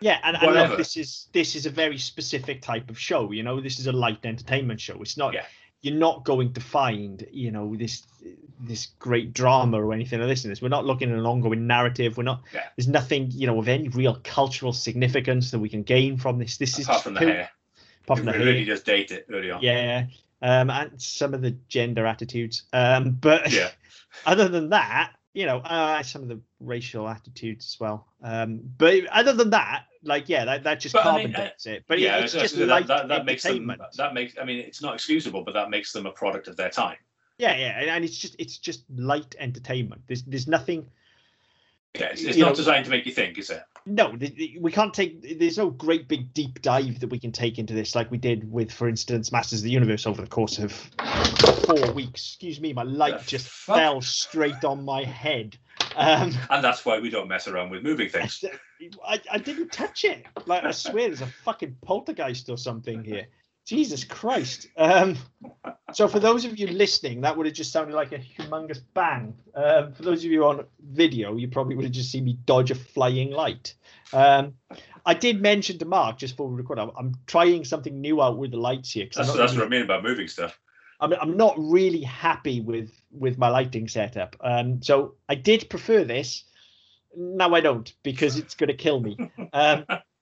yeah, 0.00 0.18
and, 0.24 0.36
and 0.36 0.52
look, 0.54 0.78
this 0.78 0.96
is 0.96 1.28
this 1.32 1.54
is 1.54 1.66
a 1.66 1.70
very 1.70 1.98
specific 1.98 2.62
type 2.62 2.90
of 2.90 2.98
show. 2.98 3.30
You 3.32 3.42
know, 3.42 3.60
this 3.60 3.78
is 3.78 3.86
a 3.86 3.92
light 3.92 4.24
entertainment 4.24 4.80
show. 4.80 5.00
It's 5.00 5.16
not. 5.16 5.34
Yeah. 5.34 5.44
You're 5.84 5.96
not 5.96 6.24
going 6.24 6.52
to 6.52 6.60
find, 6.60 7.26
you 7.32 7.50
know, 7.50 7.74
this 7.74 8.06
this 8.60 8.86
great 9.00 9.32
drama 9.32 9.82
or 9.84 9.92
anything 9.92 10.20
like 10.20 10.28
this 10.28 10.44
in 10.44 10.50
this. 10.50 10.62
We're 10.62 10.68
not 10.68 10.84
looking 10.86 11.10
at 11.10 11.18
an 11.18 11.26
ongoing 11.26 11.66
narrative. 11.66 12.16
We're 12.16 12.22
not. 12.22 12.42
Yeah. 12.54 12.68
There's 12.76 12.86
nothing, 12.86 13.32
you 13.32 13.48
know, 13.48 13.58
of 13.58 13.66
any 13.66 13.88
real 13.88 14.20
cultural 14.22 14.72
significance 14.72 15.50
that 15.50 15.58
we 15.58 15.68
can 15.68 15.82
gain 15.82 16.16
from 16.18 16.38
this. 16.38 16.56
This 16.56 16.78
is 16.78 16.86
apart 16.86 17.02
from 17.02 17.14
the 17.14 17.20
hair. 17.20 17.50
Apart 18.04 18.20
from 18.20 18.28
it 18.28 18.32
the 18.32 18.38
hair. 18.38 18.46
really 18.46 18.64
does 18.64 18.82
date 18.84 19.10
it 19.10 19.26
early 19.28 19.50
on. 19.50 19.60
Yeah. 19.60 20.06
Um, 20.40 20.70
and 20.70 21.02
some 21.02 21.34
of 21.34 21.42
the 21.42 21.50
gender 21.68 22.06
attitudes. 22.06 22.62
Um, 22.72 23.10
but 23.20 23.52
Yeah. 23.52 23.70
Other 24.26 24.48
than 24.48 24.70
that, 24.70 25.12
you 25.34 25.46
know, 25.46 25.58
uh, 25.58 26.02
some 26.02 26.22
of 26.22 26.28
the 26.28 26.40
racial 26.60 27.08
attitudes 27.08 27.74
as 27.74 27.80
well. 27.80 28.06
Um, 28.22 28.60
but 28.78 29.06
other 29.06 29.32
than 29.32 29.50
that, 29.50 29.84
like, 30.04 30.28
yeah, 30.28 30.44
that, 30.44 30.64
that 30.64 30.80
just 30.80 30.94
But 30.94 31.06
I 31.06 31.18
mean, 31.18 31.32
dates 31.32 31.66
it. 31.66 31.84
But 31.86 32.00
yeah, 32.00 32.18
it's 32.18 32.32
just 32.32 32.56
that, 32.56 32.86
that, 32.86 33.08
that 33.08 33.24
makes 33.24 33.42
them. 33.44 33.72
That 33.96 34.14
makes. 34.14 34.34
I 34.40 34.44
mean, 34.44 34.58
it's 34.58 34.82
not 34.82 34.94
excusable, 34.94 35.42
but 35.44 35.54
that 35.54 35.70
makes 35.70 35.92
them 35.92 36.06
a 36.06 36.10
product 36.12 36.48
of 36.48 36.56
their 36.56 36.70
time. 36.70 36.96
Yeah, 37.38 37.56
yeah, 37.56 37.80
and- 37.80 37.90
and 37.90 38.04
it's 38.04 38.18
just 38.18 38.36
it's 38.38 38.58
just 38.58 38.84
light 38.94 39.34
entertainment. 39.38 40.02
There's 40.06 40.22
there's 40.24 40.46
nothing. 40.48 40.86
Yeah, 41.98 42.06
it's, 42.06 42.22
it's 42.22 42.38
not 42.38 42.50
know- 42.50 42.54
designed 42.54 42.84
to 42.86 42.90
make 42.90 43.04
you 43.06 43.12
think, 43.12 43.38
is 43.38 43.50
it? 43.50 43.62
No, 43.84 44.16
we 44.60 44.70
can't 44.70 44.94
take. 44.94 45.38
There's 45.40 45.58
no 45.58 45.68
great 45.70 46.06
big 46.06 46.32
deep 46.32 46.62
dive 46.62 47.00
that 47.00 47.08
we 47.08 47.18
can 47.18 47.32
take 47.32 47.58
into 47.58 47.74
this, 47.74 47.96
like 47.96 48.12
we 48.12 48.16
did 48.18 48.50
with, 48.50 48.70
for 48.70 48.88
instance, 48.88 49.32
Masters 49.32 49.58
of 49.58 49.64
the 49.64 49.70
Universe 49.72 50.06
over 50.06 50.22
the 50.22 50.28
course 50.28 50.58
of 50.60 50.72
four 51.66 51.90
weeks. 51.92 52.20
Excuse 52.28 52.60
me, 52.60 52.72
my 52.72 52.84
light 52.84 53.18
The 53.18 53.26
just 53.26 53.48
fuck? 53.48 53.76
fell 53.76 54.00
straight 54.00 54.62
on 54.64 54.84
my 54.84 55.02
head. 55.02 55.58
Um, 55.96 56.32
And 56.48 56.62
that's 56.62 56.84
why 56.84 57.00
we 57.00 57.10
don't 57.10 57.26
mess 57.26 57.48
around 57.48 57.70
with 57.70 57.82
moving 57.82 58.08
things. 58.08 58.44
I, 59.04 59.20
I 59.32 59.38
didn't 59.38 59.72
touch 59.72 60.04
it. 60.04 60.26
Like 60.46 60.62
I 60.62 60.70
swear, 60.70 61.08
there's 61.08 61.20
a 61.20 61.26
fucking 61.26 61.76
poltergeist 61.84 62.48
or 62.48 62.56
something 62.56 63.02
here. 63.04 63.26
Jesus 63.64 64.04
Christ. 64.04 64.66
Um, 64.76 65.16
so 65.92 66.08
for 66.08 66.18
those 66.18 66.44
of 66.44 66.58
you 66.58 66.66
listening, 66.66 67.20
that 67.20 67.36
would 67.36 67.46
have 67.46 67.54
just 67.54 67.72
sounded 67.72 67.94
like 67.94 68.12
a 68.12 68.18
humongous 68.18 68.80
bang. 68.94 69.34
Um, 69.54 69.92
for 69.92 70.02
those 70.02 70.24
of 70.24 70.30
you 70.30 70.44
on 70.44 70.64
video, 70.80 71.36
you 71.36 71.48
probably 71.48 71.76
would 71.76 71.84
have 71.84 71.92
just 71.92 72.10
seen 72.10 72.24
me 72.24 72.38
dodge 72.44 72.70
a 72.70 72.74
flying 72.74 73.30
light. 73.30 73.74
Um, 74.12 74.54
I 75.06 75.14
did 75.14 75.40
mention 75.40 75.78
to 75.78 75.84
Mark 75.84 76.18
just 76.18 76.34
before 76.34 76.48
we 76.48 76.56
record, 76.56 76.78
I'm, 76.78 76.90
I'm 76.98 77.14
trying 77.26 77.64
something 77.64 78.00
new 78.00 78.20
out 78.20 78.38
with 78.38 78.50
the 78.50 78.56
lights 78.56 78.92
here 78.92 79.06
That's, 79.14 79.32
that's 79.32 79.52
not 79.52 79.60
what 79.60 79.66
I 79.66 79.70
mean 79.70 79.82
about 79.82 80.02
moving 80.02 80.28
stuff. 80.28 80.58
I'm, 81.00 81.12
I'm 81.14 81.36
not 81.36 81.54
really 81.58 82.02
happy 82.02 82.60
with 82.60 82.90
with 83.10 83.36
my 83.36 83.48
lighting 83.48 83.88
setup. 83.88 84.36
Um, 84.40 84.82
so 84.82 85.16
I 85.28 85.34
did 85.34 85.68
prefer 85.68 86.04
this. 86.04 86.44
Now 87.16 87.54
I 87.54 87.60
don't 87.60 87.92
because 88.02 88.38
it's 88.38 88.54
going 88.54 88.68
to 88.68 88.74
kill 88.74 89.00
me. 89.00 89.18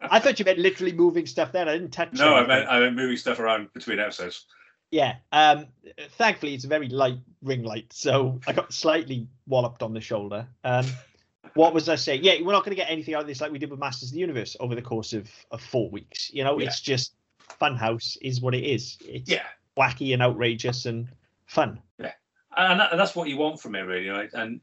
I 0.02 0.18
thought 0.18 0.38
you 0.38 0.44
meant 0.44 0.58
literally 0.58 0.92
moving 0.92 1.26
stuff. 1.26 1.52
Then 1.52 1.68
I 1.68 1.72
didn't 1.72 1.90
touch. 1.90 2.12
No, 2.14 2.34
I 2.34 2.46
meant 2.46 2.68
I 2.68 2.80
meant 2.80 2.96
moving 2.96 3.16
stuff 3.16 3.38
around 3.38 3.72
between 3.72 3.98
episodes. 3.98 4.46
Yeah. 4.90 5.16
Um, 5.30 5.66
thankfully, 6.12 6.54
it's 6.54 6.64
a 6.64 6.68
very 6.68 6.88
light 6.88 7.18
ring 7.42 7.62
light, 7.62 7.92
so 7.92 8.40
I 8.46 8.52
got 8.52 8.72
slightly 8.72 9.28
walloped 9.46 9.82
on 9.82 9.94
the 9.94 10.00
shoulder. 10.00 10.46
Um, 10.64 10.86
what 11.54 11.74
was 11.74 11.88
I 11.88 11.94
saying? 11.94 12.24
Yeah, 12.24 12.34
we're 12.42 12.52
not 12.52 12.64
going 12.64 12.76
to 12.76 12.80
get 12.80 12.90
anything 12.90 13.14
out 13.14 13.22
of 13.22 13.26
this 13.26 13.40
like 13.40 13.52
we 13.52 13.58
did 13.58 13.70
with 13.70 13.78
Masters 13.80 14.08
of 14.10 14.14
the 14.14 14.20
Universe 14.20 14.56
over 14.60 14.74
the 14.74 14.82
course 14.82 15.12
of, 15.12 15.28
of 15.50 15.60
four 15.60 15.90
weeks. 15.90 16.30
You 16.32 16.44
know, 16.44 16.58
Yeah. 16.58 16.66
it's 16.66 16.80
just 16.80 17.14
Funhouse 17.60 18.16
is 18.22 18.40
what 18.40 18.54
it 18.54 18.64
is. 18.64 18.98
It's 19.04 19.30
Yeah, 19.30 19.44
wacky 19.76 20.12
and 20.12 20.22
outrageous 20.22 20.86
and 20.86 21.08
fun. 21.46 21.80
and, 21.98 22.80
that, 22.80 22.90
and 22.92 23.00
that's 23.00 23.14
what 23.16 23.28
you 23.28 23.36
want 23.36 23.60
from 23.60 23.74
it, 23.74 23.80
really. 23.80 24.08
Right? 24.08 24.30
And 24.32 24.60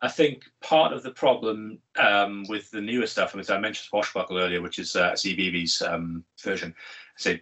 I 0.00 0.08
think 0.08 0.44
part 0.60 0.92
of 0.92 1.02
the 1.02 1.10
problem 1.10 1.78
um, 1.96 2.44
with 2.48 2.70
the 2.70 2.80
newer 2.80 3.06
stuff, 3.06 3.32
and 3.32 3.40
as 3.40 3.50
I 3.50 3.58
mentioned 3.58 3.88
Swashbuckle 3.88 4.38
earlier, 4.38 4.62
which 4.62 4.78
is 4.78 4.94
uh, 4.94 5.12
CBB's 5.12 5.82
um, 5.82 6.24
version, 6.40 6.74
so 7.16 7.34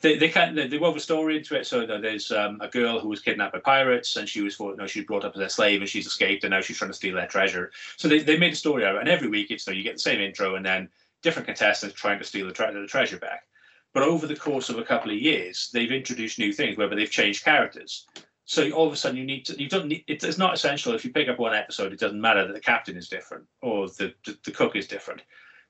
they 0.00 0.16
they 0.16 0.28
kind 0.28 0.56
they, 0.56 0.68
they 0.68 0.78
wove 0.78 0.96
a 0.96 1.00
story 1.00 1.36
into 1.36 1.56
it. 1.56 1.66
So 1.66 1.86
there's 1.86 2.30
um, 2.30 2.58
a 2.60 2.68
girl 2.68 3.00
who 3.00 3.08
was 3.08 3.20
kidnapped 3.20 3.54
by 3.54 3.60
pirates, 3.60 4.16
and 4.16 4.28
she 4.28 4.42
was 4.42 4.58
you 4.60 4.76
know, 4.76 4.86
brought 5.06 5.24
up 5.24 5.34
as 5.34 5.40
a 5.42 5.48
slave, 5.48 5.80
and 5.80 5.88
she's 5.88 6.06
escaped, 6.06 6.44
and 6.44 6.52
now 6.52 6.60
she's 6.60 6.78
trying 6.78 6.90
to 6.90 6.96
steal 6.96 7.16
their 7.16 7.26
treasure. 7.26 7.72
So 7.96 8.06
they, 8.06 8.20
they 8.20 8.36
made 8.36 8.52
a 8.52 8.56
story 8.56 8.84
out 8.84 8.98
and 8.98 9.08
every 9.08 9.28
week 9.28 9.50
it's 9.50 9.66
you, 9.66 9.72
know, 9.72 9.76
you 9.76 9.82
get 9.82 9.94
the 9.94 10.00
same 10.00 10.20
intro, 10.20 10.54
and 10.54 10.64
then 10.64 10.88
different 11.22 11.46
contestants 11.46 11.96
trying 11.96 12.18
to 12.18 12.24
steal 12.24 12.46
the, 12.46 12.52
tre- 12.52 12.72
the 12.72 12.86
treasure 12.86 13.18
back. 13.18 13.44
But 13.92 14.02
over 14.02 14.26
the 14.26 14.36
course 14.36 14.68
of 14.68 14.78
a 14.78 14.84
couple 14.84 15.10
of 15.10 15.16
years, 15.16 15.70
they've 15.72 15.90
introduced 15.90 16.38
new 16.38 16.52
things, 16.52 16.76
whether 16.76 16.94
they've 16.94 17.10
changed 17.10 17.44
characters. 17.44 18.06
So 18.46 18.70
all 18.72 18.86
of 18.86 18.92
a 18.92 18.96
sudden, 18.96 19.16
you 19.16 19.24
need 19.24 19.46
to. 19.46 19.60
You 19.60 19.68
don't 19.68 19.88
need. 19.88 20.04
It, 20.06 20.22
it's 20.22 20.38
not 20.38 20.54
essential. 20.54 20.94
If 20.94 21.04
you 21.04 21.12
pick 21.12 21.28
up 21.28 21.38
one 21.38 21.54
episode, 21.54 21.92
it 21.92 22.00
doesn't 22.00 22.20
matter 22.20 22.46
that 22.46 22.52
the 22.52 22.60
captain 22.60 22.96
is 22.96 23.08
different 23.08 23.44
or 23.62 23.88
the 23.88 24.14
the, 24.26 24.38
the 24.44 24.50
cook 24.50 24.76
is 24.76 24.86
different. 24.86 25.22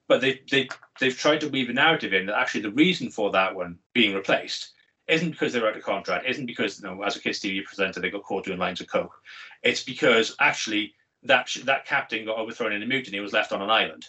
But 0.09 0.21
they 0.21 0.41
they 0.51 0.69
they've 0.99 1.17
tried 1.17 1.41
to 1.43 1.49
weave 1.49 1.71
a 1.71 1.73
narrative 1.73 2.13
in 2.13 2.27
that 2.27 2.39
actually 2.39 2.63
the 2.63 2.73
reason 2.73 3.11
for 3.11 3.31
that 3.31 3.55
one 3.55 3.79
being 3.93 4.15
replaced 4.15 4.73
isn't 5.07 5.31
because 5.31 5.53
they're 5.53 5.67
out 5.69 5.77
of 5.77 5.83
contract, 5.83 6.27
isn't 6.27 6.47
because 6.47 6.81
you 6.81 6.89
know 6.89 7.03
as 7.03 7.17
a 7.17 7.21
kids 7.21 7.41
TV 7.41 7.65
presenter 7.65 8.01
they 8.01 8.11
got 8.11 8.25
caught 8.25 8.45
doing 8.45 8.59
lines 8.59 8.81
of 8.81 8.89
coke. 8.89 9.15
It's 9.63 9.85
because 9.85 10.35
actually 10.41 10.95
that 11.23 11.49
that 11.65 11.87
captain 11.87 12.25
got 12.25 12.39
overthrown 12.39 12.73
in 12.73 12.83
a 12.83 12.87
mutiny, 12.87 13.21
was 13.21 13.33
left 13.33 13.53
on 13.53 13.63
an 13.63 13.71
island, 13.71 14.07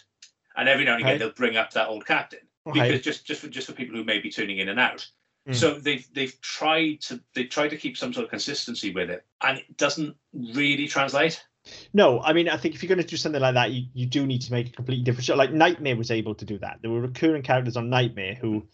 and 0.56 0.68
every 0.68 0.84
now 0.84 0.94
and 0.94 1.02
again 1.02 1.12
Right. 1.12 1.18
they'll 1.20 1.30
bring 1.32 1.56
up 1.56 1.72
that 1.72 1.88
old 1.88 2.04
captain 2.04 2.40
because 2.72 3.00
just 3.02 3.24
just 3.24 3.40
for, 3.42 3.48
just 3.48 3.68
for 3.68 3.74
people 3.74 3.96
who 3.96 4.04
may 4.04 4.18
be 4.18 4.30
tuning 4.30 4.58
in 4.58 4.68
and 4.68 4.80
out. 4.80 5.06
Mm. 5.46 5.54
So 5.54 5.78
they've 5.78 6.06
they've 6.12 6.40
tried 6.40 7.00
to 7.02 7.20
they 7.34 7.44
tried 7.44 7.68
to 7.68 7.76
keep 7.76 7.96
some 7.96 8.12
sort 8.12 8.24
of 8.24 8.30
consistency 8.30 8.92
with 8.92 9.10
it, 9.10 9.24
and 9.42 9.58
it 9.58 9.76
doesn't 9.76 10.16
really 10.34 10.88
translate. 10.88 11.42
No, 11.92 12.20
I 12.20 12.32
mean, 12.32 12.48
I 12.48 12.56
think 12.56 12.74
if 12.74 12.82
you're 12.82 12.88
going 12.88 13.02
to 13.02 13.06
do 13.06 13.16
something 13.16 13.40
like 13.40 13.54
that, 13.54 13.72
you, 13.72 13.86
you 13.92 14.06
do 14.06 14.24
need 14.24 14.42
to 14.42 14.52
make 14.52 14.68
a 14.68 14.72
completely 14.72 15.04
different 15.04 15.24
show. 15.24 15.34
Like 15.34 15.52
Knightmare 15.52 15.96
was 15.96 16.12
able 16.12 16.34
to 16.36 16.44
do 16.44 16.58
that. 16.58 16.78
There 16.80 16.90
were 16.90 17.00
recurring 17.00 17.42
characters 17.42 17.76
on 17.76 17.90
Knightmare 17.90 18.34
who, 18.34 18.66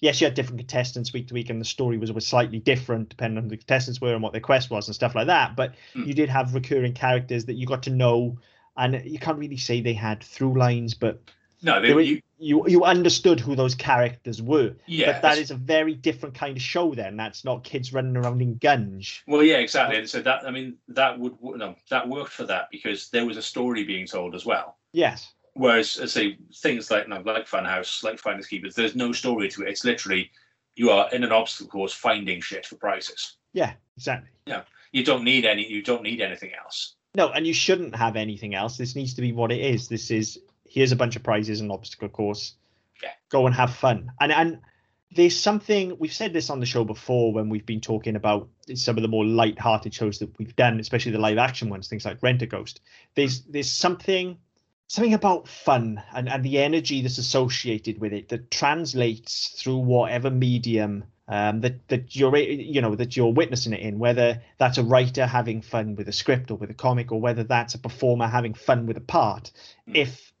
yes, 0.00 0.20
you 0.20 0.26
had 0.26 0.34
different 0.34 0.58
contestants 0.58 1.12
week 1.12 1.28
to 1.28 1.34
week, 1.34 1.50
and 1.50 1.60
the 1.60 1.64
story 1.64 1.98
was 1.98 2.10
was 2.12 2.26
slightly 2.26 2.58
different 2.58 3.08
depending 3.08 3.38
on 3.38 3.44
who 3.44 3.50
the 3.50 3.56
contestants 3.58 4.00
were 4.00 4.12
and 4.14 4.22
what 4.22 4.32
their 4.32 4.40
quest 4.40 4.70
was 4.70 4.88
and 4.88 4.94
stuff 4.94 5.14
like 5.14 5.28
that. 5.28 5.54
But 5.56 5.74
Mm. 5.94 6.06
you 6.06 6.14
did 6.14 6.28
have 6.28 6.54
recurring 6.54 6.94
characters 6.94 7.44
that 7.46 7.54
you 7.54 7.66
got 7.66 7.84
to 7.84 7.90
know, 7.90 8.38
and 8.76 9.02
you 9.04 9.18
can't 9.18 9.38
really 9.38 9.56
say 9.56 9.80
they 9.80 9.94
had 9.94 10.22
through 10.22 10.58
lines, 10.58 10.94
but 10.94 11.20
No, 11.62 11.80
they, 11.80 11.94
were, 11.94 12.00
you, 12.00 12.20
you 12.38 12.68
you 12.68 12.84
understood 12.84 13.38
who 13.38 13.54
those 13.54 13.74
characters 13.74 14.42
were. 14.42 14.74
yeah. 14.86 15.12
but 15.12 15.22
that 15.22 15.38
is 15.38 15.50
a 15.50 15.54
very 15.54 15.94
different 15.94 16.34
kind 16.34 16.56
of 16.56 16.62
show. 16.62 16.94
Then 16.94 17.16
that's 17.16 17.44
not 17.44 17.64
kids 17.64 17.92
running 17.92 18.16
around 18.16 18.42
in 18.42 18.58
gunge. 18.58 19.22
well, 19.26 19.42
yeah, 19.42 19.58
exactly. 19.58 19.98
And 19.98 20.08
so 20.08 20.20
that 20.22 20.46
I 20.46 20.50
mean 20.50 20.76
that 20.88 21.18
would 21.18 21.36
no 21.42 21.76
that 21.90 22.08
worked 22.08 22.32
for 22.32 22.44
that 22.44 22.68
because 22.70 23.10
there 23.10 23.26
was 23.26 23.36
a 23.36 23.42
story 23.42 23.84
being 23.84 24.06
told 24.06 24.34
as 24.34 24.44
well. 24.44 24.76
Yes. 24.92 25.32
Whereas, 25.54 26.00
I 26.00 26.06
say 26.06 26.38
things 26.54 26.90
like 26.90 27.08
no, 27.08 27.20
like 27.20 27.46
Funhouse, 27.46 28.02
like 28.02 28.18
Finders 28.18 28.46
Keepers, 28.46 28.74
there's 28.74 28.96
no 28.96 29.12
story 29.12 29.48
to 29.50 29.62
it. 29.62 29.68
It's 29.68 29.84
literally 29.84 30.30
you 30.74 30.90
are 30.90 31.10
in 31.12 31.22
an 31.22 31.32
obstacle 31.32 31.70
course 31.70 31.92
finding 31.92 32.40
shit 32.40 32.64
for 32.66 32.76
prizes. 32.76 33.36
Yeah. 33.52 33.74
Exactly. 33.96 34.30
Yeah, 34.46 34.62
You 34.92 35.04
don't 35.04 35.24
need 35.24 35.44
any. 35.44 35.66
You 35.68 35.82
don't 35.82 36.02
need 36.02 36.20
anything 36.20 36.50
else. 36.54 36.94
No, 37.14 37.28
and 37.30 37.46
you 37.46 37.52
shouldn't 37.52 37.94
have 37.94 38.16
anything 38.16 38.54
else. 38.54 38.76
This 38.76 38.96
needs 38.96 39.14
to 39.14 39.20
be 39.20 39.32
what 39.32 39.52
it 39.52 39.60
is. 39.60 39.88
This 39.88 40.10
is 40.10 40.40
here's 40.72 40.92
a 40.92 40.96
bunch 40.96 41.16
of 41.16 41.22
prizes 41.22 41.60
and 41.60 41.70
obstacle 41.70 42.08
course. 42.08 42.54
Yeah. 43.02 43.10
Go 43.28 43.46
and 43.46 43.54
have 43.54 43.74
fun. 43.74 44.10
And 44.20 44.32
and 44.32 44.60
there's 45.14 45.38
something 45.38 45.96
we've 45.98 46.12
said 46.12 46.32
this 46.32 46.48
on 46.48 46.60
the 46.60 46.66
show 46.66 46.84
before 46.84 47.32
when 47.32 47.50
we've 47.50 47.66
been 47.66 47.80
talking 47.80 48.16
about 48.16 48.48
some 48.74 48.96
of 48.96 49.02
the 49.02 49.08
more 49.08 49.26
light-hearted 49.26 49.92
shows 49.92 50.18
that 50.20 50.38
we've 50.38 50.56
done, 50.56 50.80
especially 50.80 51.12
the 51.12 51.18
live 51.18 51.36
action 51.36 51.68
ones, 51.68 51.88
things 51.88 52.06
like 52.06 52.20
Rentaghost. 52.20 52.80
There's 53.14 53.42
there's 53.42 53.70
something 53.70 54.38
something 54.86 55.14
about 55.14 55.48
fun 55.48 56.02
and, 56.14 56.28
and 56.28 56.44
the 56.44 56.58
energy 56.58 57.02
that's 57.02 57.18
associated 57.18 58.00
with 58.00 58.12
it 58.12 58.28
that 58.28 58.50
translates 58.50 59.48
through 59.60 59.78
whatever 59.78 60.30
medium 60.30 61.04
um, 61.28 61.60
that 61.60 61.88
that 61.88 62.16
you're 62.16 62.36
you 62.36 62.80
know 62.80 62.94
that 62.94 63.16
you're 63.16 63.32
witnessing 63.32 63.72
it 63.72 63.80
in, 63.80 63.98
whether 63.98 64.42
that's 64.58 64.78
a 64.78 64.82
writer 64.82 65.26
having 65.26 65.62
fun 65.62 65.94
with 65.94 66.08
a 66.08 66.12
script 66.12 66.50
or 66.50 66.56
with 66.56 66.70
a 66.70 66.74
comic, 66.74 67.12
or 67.12 67.20
whether 67.20 67.44
that's 67.44 67.74
a 67.74 67.78
performer 67.78 68.26
having 68.26 68.54
fun 68.54 68.86
with 68.86 68.96
a 68.96 69.02
part. 69.02 69.50
Mm. 69.88 69.96
If 69.96 70.31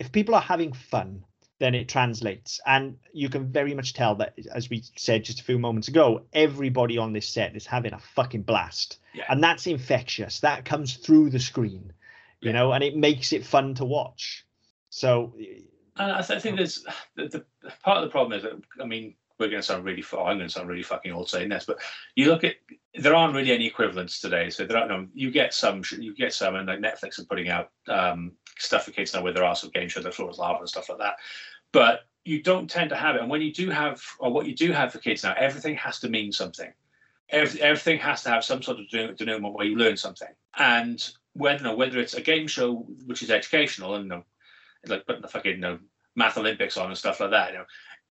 if 0.00 0.10
people 0.10 0.34
are 0.34 0.40
having 0.40 0.72
fun, 0.72 1.22
then 1.58 1.74
it 1.74 1.88
translates, 1.88 2.58
and 2.66 2.96
you 3.12 3.28
can 3.28 3.52
very 3.52 3.74
much 3.74 3.92
tell 3.92 4.14
that, 4.14 4.34
as 4.54 4.70
we 4.70 4.82
said 4.96 5.22
just 5.22 5.40
a 5.40 5.44
few 5.44 5.58
moments 5.58 5.88
ago, 5.88 6.22
everybody 6.32 6.96
on 6.96 7.12
this 7.12 7.28
set 7.28 7.54
is 7.54 7.66
having 7.66 7.92
a 7.92 7.98
fucking 7.98 8.42
blast, 8.42 8.98
Yeah. 9.12 9.24
and 9.28 9.44
that's 9.44 9.66
infectious. 9.66 10.40
That 10.40 10.64
comes 10.64 10.96
through 10.96 11.28
the 11.30 11.38
screen, 11.38 11.92
you 12.40 12.48
Yeah. 12.50 12.52
know, 12.52 12.72
and 12.72 12.82
it 12.82 12.96
makes 12.96 13.34
it 13.34 13.44
fun 13.44 13.74
to 13.74 13.84
watch. 13.84 14.46
So 14.88 15.34
And 15.96 16.10
I, 16.12 16.22
th- 16.22 16.38
I 16.38 16.40
think 16.40 16.56
there's 16.56 16.82
the, 17.14 17.28
the 17.28 17.44
part 17.84 17.98
of 17.98 18.04
the 18.04 18.10
problem 18.10 18.32
is 18.38 18.42
that 18.44 18.52
I 18.82 18.86
mean 18.86 19.14
we're 19.38 19.48
going 19.50 19.60
to 19.60 19.66
sound 19.66 19.84
really. 19.84 20.04
I'm 20.12 20.38
going 20.38 20.40
to 20.40 20.48
sound 20.48 20.68
really 20.68 20.82
fucking 20.82 21.12
old 21.12 21.28
saying 21.28 21.50
this, 21.50 21.66
but 21.66 21.78
you 22.14 22.26
look 22.26 22.42
at 22.44 22.54
there 23.00 23.14
aren't 23.14 23.34
really 23.34 23.52
any 23.52 23.66
equivalents 23.66 24.20
today. 24.20 24.50
So 24.50 24.66
there 24.66 24.76
are. 24.76 25.06
You 25.14 25.30
get 25.30 25.54
some. 25.54 25.82
You 25.98 26.14
get 26.14 26.32
some, 26.32 26.54
and 26.54 26.68
like 26.68 26.80
Netflix 26.80 27.18
are 27.18 27.24
putting 27.24 27.48
out 27.48 27.70
um, 27.88 28.32
stuff 28.58 28.84
for 28.84 28.90
kids 28.90 29.14
now 29.14 29.22
where 29.22 29.32
there 29.32 29.44
are 29.44 29.56
some 29.56 29.70
game 29.70 29.88
shows, 29.88 30.04
the 30.04 30.12
floor 30.12 30.30
is 30.30 30.38
lava 30.38 30.60
and 30.60 30.68
stuff 30.68 30.88
like 30.88 30.98
that. 30.98 31.16
But 31.72 32.00
you 32.24 32.42
don't 32.42 32.68
tend 32.68 32.90
to 32.90 32.96
have 32.96 33.16
it. 33.16 33.22
And 33.22 33.30
when 33.30 33.40
you 33.40 33.52
do 33.52 33.70
have, 33.70 34.02
or 34.18 34.32
what 34.32 34.46
you 34.46 34.54
do 34.54 34.72
have 34.72 34.92
for 34.92 34.98
kids 34.98 35.22
now, 35.22 35.34
everything 35.36 35.74
has 35.76 35.98
to 36.00 36.08
mean 36.08 36.32
something. 36.32 36.72
Every, 37.30 37.62
everything 37.62 37.98
has 38.00 38.22
to 38.24 38.28
have 38.30 38.44
some 38.44 38.62
sort 38.62 38.78
of 38.80 38.88
denouement 38.88 39.54
where 39.54 39.66
you 39.66 39.76
learn 39.76 39.96
something. 39.96 40.28
And 40.58 41.08
whether 41.32 41.62
know, 41.62 41.76
whether 41.76 41.98
it's 41.98 42.14
a 42.14 42.20
game 42.20 42.46
show 42.46 42.86
which 43.06 43.22
is 43.22 43.30
educational 43.30 43.94
and 43.94 44.04
you 44.04 44.10
know, 44.10 44.24
like 44.86 45.06
putting 45.06 45.22
the 45.22 45.28
fucking 45.28 45.52
you 45.52 45.58
know, 45.58 45.78
math 46.16 46.36
Olympics 46.36 46.76
on 46.76 46.88
and 46.88 46.98
stuff 46.98 47.20
like 47.20 47.30
that, 47.30 47.52
you 47.52 47.58
know, 47.58 47.64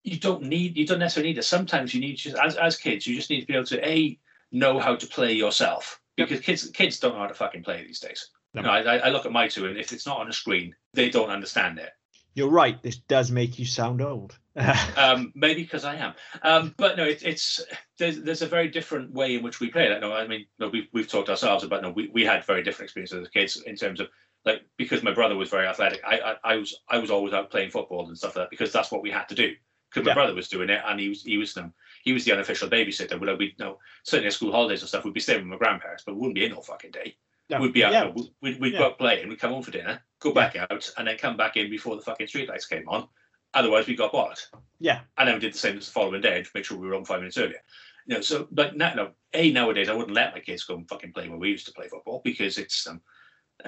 you 0.04 0.20
don't 0.20 0.44
need 0.44 0.78
you 0.78 0.86
don't 0.86 1.00
necessarily 1.00 1.32
need 1.32 1.40
it. 1.40 1.44
Sometimes 1.44 1.94
you 1.94 2.00
need 2.00 2.16
just 2.16 2.38
as 2.38 2.56
as 2.56 2.78
kids, 2.78 3.08
you 3.08 3.16
just 3.16 3.30
need 3.30 3.42
to 3.42 3.48
be 3.48 3.56
able 3.56 3.66
to 3.66 3.88
a 3.88 4.18
know 4.52 4.80
how 4.80 4.96
to 4.96 5.08
play 5.08 5.34
yourself 5.34 6.00
because 6.16 6.40
kids 6.40 6.70
kids 6.72 7.00
don't 7.00 7.14
know 7.14 7.22
how 7.22 7.28
to 7.28 7.34
fucking 7.34 7.64
play 7.64 7.86
these 7.86 8.00
days. 8.00 8.30
No. 8.54 8.70
I, 8.70 8.98
I 8.98 9.10
look 9.10 9.26
at 9.26 9.32
my 9.32 9.48
two, 9.48 9.68
and 9.68 9.78
if 9.78 9.92
it's 9.92 10.08
not 10.08 10.20
on 10.20 10.30
a 10.30 10.34
screen, 10.34 10.76
they 10.94 11.10
don't 11.10 11.30
understand 11.30 11.78
it. 11.78 11.92
You're 12.34 12.50
right. 12.50 12.82
This 12.82 12.98
does 12.98 13.32
make 13.32 13.60
you 13.60 13.66
sound 13.66 14.02
old. 14.02 14.38
um, 14.98 15.32
maybe 15.36 15.64
because 15.64 15.86
I 15.86 15.96
am. 15.96 16.14
Um, 16.44 16.74
but 16.78 16.98
no, 16.98 17.04
it, 17.04 17.24
it's 17.24 17.62
there's 17.98 18.22
there's 18.22 18.42
a 18.42 18.48
very 18.48 18.68
different 18.68 19.12
way 19.12 19.36
in 19.36 19.44
which 19.44 19.60
we 19.60 19.70
play 19.70 19.90
that. 19.90 20.02
No, 20.02 20.14
I 20.14 20.28
mean, 20.28 20.46
no, 20.60 20.70
we've 20.70 20.88
we've 20.94 21.08
talked 21.08 21.30
ourselves 21.30 21.64
about. 21.64 21.84
No, 21.84 21.92
we, 21.92 22.10
we 22.14 22.24
had 22.24 22.46
very 22.46 22.64
different 22.64 22.88
experiences 22.88 23.24
as 23.24 23.30
kids 23.30 23.62
in 23.66 23.76
terms 23.76 24.00
of 24.00 24.08
like 24.46 24.62
because 24.78 25.04
my 25.04 25.14
brother 25.14 25.36
was 25.36 25.50
very 25.50 25.68
athletic. 25.68 26.02
I, 26.06 26.20
I, 26.20 26.54
I 26.54 26.56
was 26.58 26.80
I 26.90 26.98
was 26.98 27.12
always 27.12 27.34
out 27.34 27.52
playing 27.52 27.72
football 27.72 28.08
and 28.08 28.18
stuff 28.18 28.36
like 28.36 28.46
that 28.46 28.50
because 28.50 28.72
that's 28.72 28.92
what 28.92 29.02
we 29.02 29.12
had 29.12 29.30
to 29.30 29.36
do. 29.36 29.54
Because 29.90 30.06
my 30.06 30.12
yeah. 30.12 30.16
brother 30.16 30.36
was 30.36 30.50
doing 30.50 30.70
it 30.70 30.82
and 30.86 31.00
he 31.00 31.10
was 31.10 31.24
he 31.24 31.38
was 31.38 31.56
um, 31.58 31.74
he 32.04 32.14
was 32.14 32.26
the 32.26 32.32
unofficial 32.32 32.70
babysitter. 32.70 33.20
We'd, 33.20 33.38
we 33.38 33.46
you 33.46 33.66
know 33.66 33.80
certainly 34.04 34.28
at 34.28 34.34
school 34.34 34.52
holidays 34.52 34.82
and 34.82 34.90
stuff. 34.90 35.04
We'd 35.06 35.14
be 35.14 35.20
staying 35.20 35.40
with 35.40 35.48
my 35.48 35.58
grandparents, 35.58 36.04
but 36.06 36.16
we 36.16 36.22
wouldn't 36.22 36.36
be 36.36 36.46
in 36.46 36.54
all 36.54 36.62
fucking 36.62 36.92
day. 36.92 37.16
No. 37.50 37.62
We'd 37.62 37.74
be 37.74 37.84
out. 37.84 37.94
Yeah. 37.94 38.12
we'd, 38.42 38.60
we'd 38.60 38.74
yeah. 38.74 38.80
go 38.80 38.86
out 38.88 38.98
playing. 38.98 39.30
We'd 39.30 39.40
come 39.40 39.52
home 39.52 39.64
for 39.64 39.72
dinner, 39.72 40.02
go 40.20 40.34
back 40.34 40.56
out, 40.56 40.92
and 40.98 41.08
then 41.08 41.18
come 41.18 41.38
back 41.38 41.56
in 41.56 41.70
before 41.70 41.96
the 41.96 42.02
fucking 42.02 42.28
streetlights 42.28 42.70
came 42.70 42.88
on. 42.90 43.08
Otherwise, 43.54 43.88
we 43.88 43.96
got 43.96 44.12
bollocks. 44.12 44.48
Yeah. 44.80 45.00
And 45.18 45.28
then 45.28 45.36
we 45.36 45.42
did 45.42 45.54
the 45.54 45.58
same 45.58 45.78
as 45.78 45.86
the 45.86 45.92
following 45.92 46.22
day 46.22 46.44
to 46.44 46.50
make 46.54 46.66
sure 46.66 46.78
we 46.78 46.88
were 46.88 46.96
on 46.96 47.06
five 47.06 47.20
minutes 47.20 47.38
earlier. 47.38 47.62
You 48.06 48.16
know, 48.16 48.22
so 48.22 48.48
but 48.52 48.76
now, 48.76 48.94
no, 48.94 49.12
a 49.34 49.52
nowadays 49.52 49.90
I 49.90 49.94
wouldn't 49.94 50.16
let 50.16 50.34
my 50.34 50.40
kids 50.40 50.64
go 50.64 50.76
and 50.76 50.88
fucking 50.88 51.14
play 51.14 51.28
where 51.28 51.38
we 51.38 51.50
used 51.50 51.66
to 51.68 51.74
play 51.74 51.88
football 51.88 52.22
because 52.24 52.58
it's 52.58 52.88
um, 52.88 53.02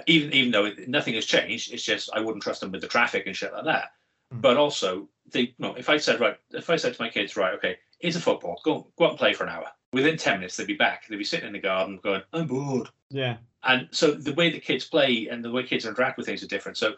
even 0.07 0.33
even 0.33 0.51
though 0.51 0.71
nothing 0.87 1.15
has 1.15 1.25
changed, 1.25 1.73
it's 1.73 1.83
just 1.83 2.09
I 2.13 2.21
wouldn't 2.21 2.43
trust 2.43 2.61
them 2.61 2.71
with 2.71 2.81
the 2.81 2.87
traffic 2.87 3.27
and 3.27 3.35
shit 3.35 3.53
like 3.53 3.65
that. 3.65 3.91
Mm. 4.33 4.41
But 4.41 4.57
also, 4.57 5.09
they 5.31 5.55
no, 5.59 5.73
if 5.75 5.89
I 5.89 5.97
said 5.97 6.19
right, 6.19 6.37
if 6.51 6.69
I 6.69 6.77
said 6.77 6.93
to 6.93 7.01
my 7.01 7.09
kids, 7.09 7.35
right, 7.35 7.53
okay, 7.55 7.77
here's 7.99 8.15
a 8.15 8.21
football, 8.21 8.59
go 8.63 8.91
go 8.97 9.05
out 9.05 9.11
and 9.11 9.19
play 9.19 9.33
for 9.33 9.43
an 9.43 9.51
hour. 9.51 9.67
Within 9.93 10.17
ten 10.17 10.39
minutes, 10.39 10.57
they'd 10.57 10.67
be 10.67 10.75
back. 10.75 11.07
They'd 11.07 11.17
be 11.17 11.23
sitting 11.23 11.47
in 11.47 11.53
the 11.53 11.59
garden 11.59 11.99
going, 12.03 12.21
I'm 12.33 12.47
bored. 12.47 12.89
Yeah. 13.09 13.37
And 13.63 13.87
so 13.91 14.11
the 14.11 14.33
way 14.33 14.51
the 14.51 14.59
kids 14.59 14.85
play 14.85 15.27
and 15.29 15.43
the 15.43 15.51
way 15.51 15.63
kids 15.63 15.85
interact 15.85 16.17
with 16.17 16.25
things 16.25 16.43
are 16.43 16.47
different. 16.47 16.77
So 16.77 16.93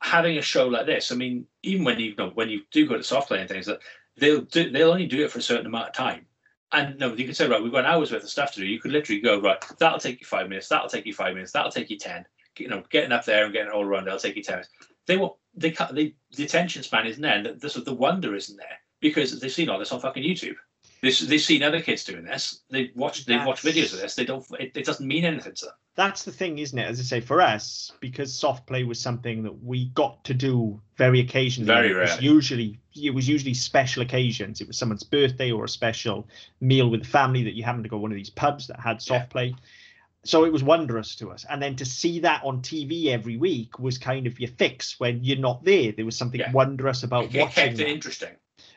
having 0.00 0.38
a 0.38 0.42
show 0.42 0.66
like 0.68 0.86
this, 0.86 1.12
I 1.12 1.14
mean, 1.14 1.46
even 1.62 1.84
when 1.84 1.98
you, 1.98 2.10
you 2.10 2.16
know, 2.16 2.30
when 2.30 2.50
you 2.50 2.62
do 2.70 2.86
go 2.86 2.96
to 2.96 3.02
soft 3.02 3.28
play 3.28 3.40
and 3.40 3.48
things, 3.48 3.66
that 3.66 3.78
they'll 4.16 4.42
do, 4.42 4.70
they'll 4.70 4.90
only 4.90 5.06
do 5.06 5.24
it 5.24 5.30
for 5.30 5.38
a 5.38 5.42
certain 5.42 5.66
amount 5.66 5.88
of 5.88 5.94
time. 5.94 6.26
And 6.72 6.98
no, 6.98 7.14
you 7.14 7.24
can 7.24 7.34
say, 7.34 7.46
right, 7.48 7.62
we've 7.62 7.72
got 7.72 7.84
an 7.84 7.90
hour's 7.92 8.12
worth 8.12 8.24
of 8.24 8.28
stuff 8.28 8.52
to 8.54 8.60
do. 8.60 8.66
You 8.66 8.80
could 8.80 8.92
literally 8.92 9.20
go, 9.20 9.40
right, 9.40 9.62
that'll 9.78 9.98
take 9.98 10.20
you 10.20 10.26
five 10.26 10.48
minutes, 10.48 10.68
that'll 10.68 10.88
take 10.88 11.06
you 11.06 11.14
five 11.14 11.34
minutes, 11.34 11.52
that'll 11.52 11.70
take 11.70 11.90
you 11.90 11.98
ten. 11.98 12.26
You 12.58 12.68
know, 12.68 12.82
getting 12.90 13.12
up 13.12 13.24
there 13.24 13.44
and 13.44 13.52
getting 13.52 13.70
all 13.70 13.84
around, 13.84 14.06
that'll 14.06 14.18
take 14.18 14.36
you 14.36 14.42
ten 14.42 14.56
minutes. 14.56 14.70
They 15.06 15.16
will 15.16 15.38
they 15.54 15.70
cut 15.70 15.94
the, 15.94 16.14
the 16.36 16.44
attention 16.44 16.82
span 16.82 17.06
isn't 17.06 17.22
there, 17.22 17.42
the, 17.42 17.52
the, 17.52 17.80
the 17.80 17.94
wonder 17.94 18.34
isn't 18.34 18.56
there 18.56 18.78
because 19.02 19.38
they've 19.38 19.52
seen 19.52 19.68
all 19.68 19.78
this 19.78 19.92
on 19.92 20.00
fucking 20.00 20.22
YouTube. 20.22 20.56
They've, 21.02 21.28
they've 21.28 21.40
seen 21.40 21.64
other 21.64 21.82
kids 21.82 22.04
doing 22.04 22.24
this. 22.24 22.60
They've 22.70 22.92
watched 22.94 23.26
they've 23.26 23.44
watched 23.44 23.64
videos 23.64 23.92
of 23.92 24.00
this. 24.00 24.14
They 24.14 24.24
don't. 24.24 24.46
It, 24.58 24.76
it 24.76 24.86
doesn't 24.86 25.06
mean 25.06 25.24
anything 25.24 25.52
to 25.54 25.66
them. 25.66 25.74
That's 25.94 26.22
the 26.22 26.32
thing, 26.32 26.58
isn't 26.58 26.78
it? 26.78 26.86
As 26.86 27.00
I 27.00 27.02
say, 27.02 27.20
for 27.20 27.42
us, 27.42 27.92
because 28.00 28.32
soft 28.32 28.66
play 28.66 28.84
was 28.84 28.98
something 28.98 29.42
that 29.42 29.62
we 29.62 29.86
got 29.86 30.24
to 30.24 30.32
do 30.32 30.80
very 30.96 31.20
occasionally. 31.20 31.66
Very 31.66 31.92
rare. 31.92 32.16
Usually, 32.20 32.78
it 32.94 33.12
was 33.12 33.28
usually 33.28 33.52
special 33.52 34.02
occasions. 34.02 34.60
It 34.60 34.68
was 34.68 34.78
someone's 34.78 35.02
birthday 35.02 35.50
or 35.50 35.64
a 35.64 35.68
special 35.68 36.28
meal 36.60 36.88
with 36.88 37.02
the 37.02 37.08
family 37.08 37.42
that 37.42 37.54
you 37.54 37.64
happened 37.64 37.84
to 37.84 37.90
go 37.90 37.96
to 37.96 38.02
one 38.02 38.12
of 38.12 38.16
these 38.16 38.30
pubs 38.30 38.68
that 38.68 38.80
had 38.80 39.02
soft 39.02 39.28
play. 39.28 39.54
So 40.24 40.44
it 40.44 40.52
was 40.52 40.62
wondrous 40.62 41.16
to 41.16 41.32
us. 41.32 41.44
And 41.50 41.60
then 41.60 41.74
to 41.76 41.84
see 41.84 42.20
that 42.20 42.42
on 42.44 42.62
TV 42.62 43.06
every 43.08 43.36
week 43.36 43.80
was 43.80 43.98
kind 43.98 44.28
of 44.28 44.38
your 44.38 44.50
fix 44.50 45.00
when 45.00 45.24
you're 45.24 45.38
not 45.38 45.64
there. 45.64 45.90
There 45.90 46.04
was 46.04 46.16
something 46.16 46.40
yeah. 46.40 46.52
wondrous 46.52 47.02
about 47.02 47.24
it, 47.24 47.40
watching. 47.40 47.64
It 47.64 47.66
kept 47.68 47.80
it 47.80 47.88
interesting. 47.88 48.36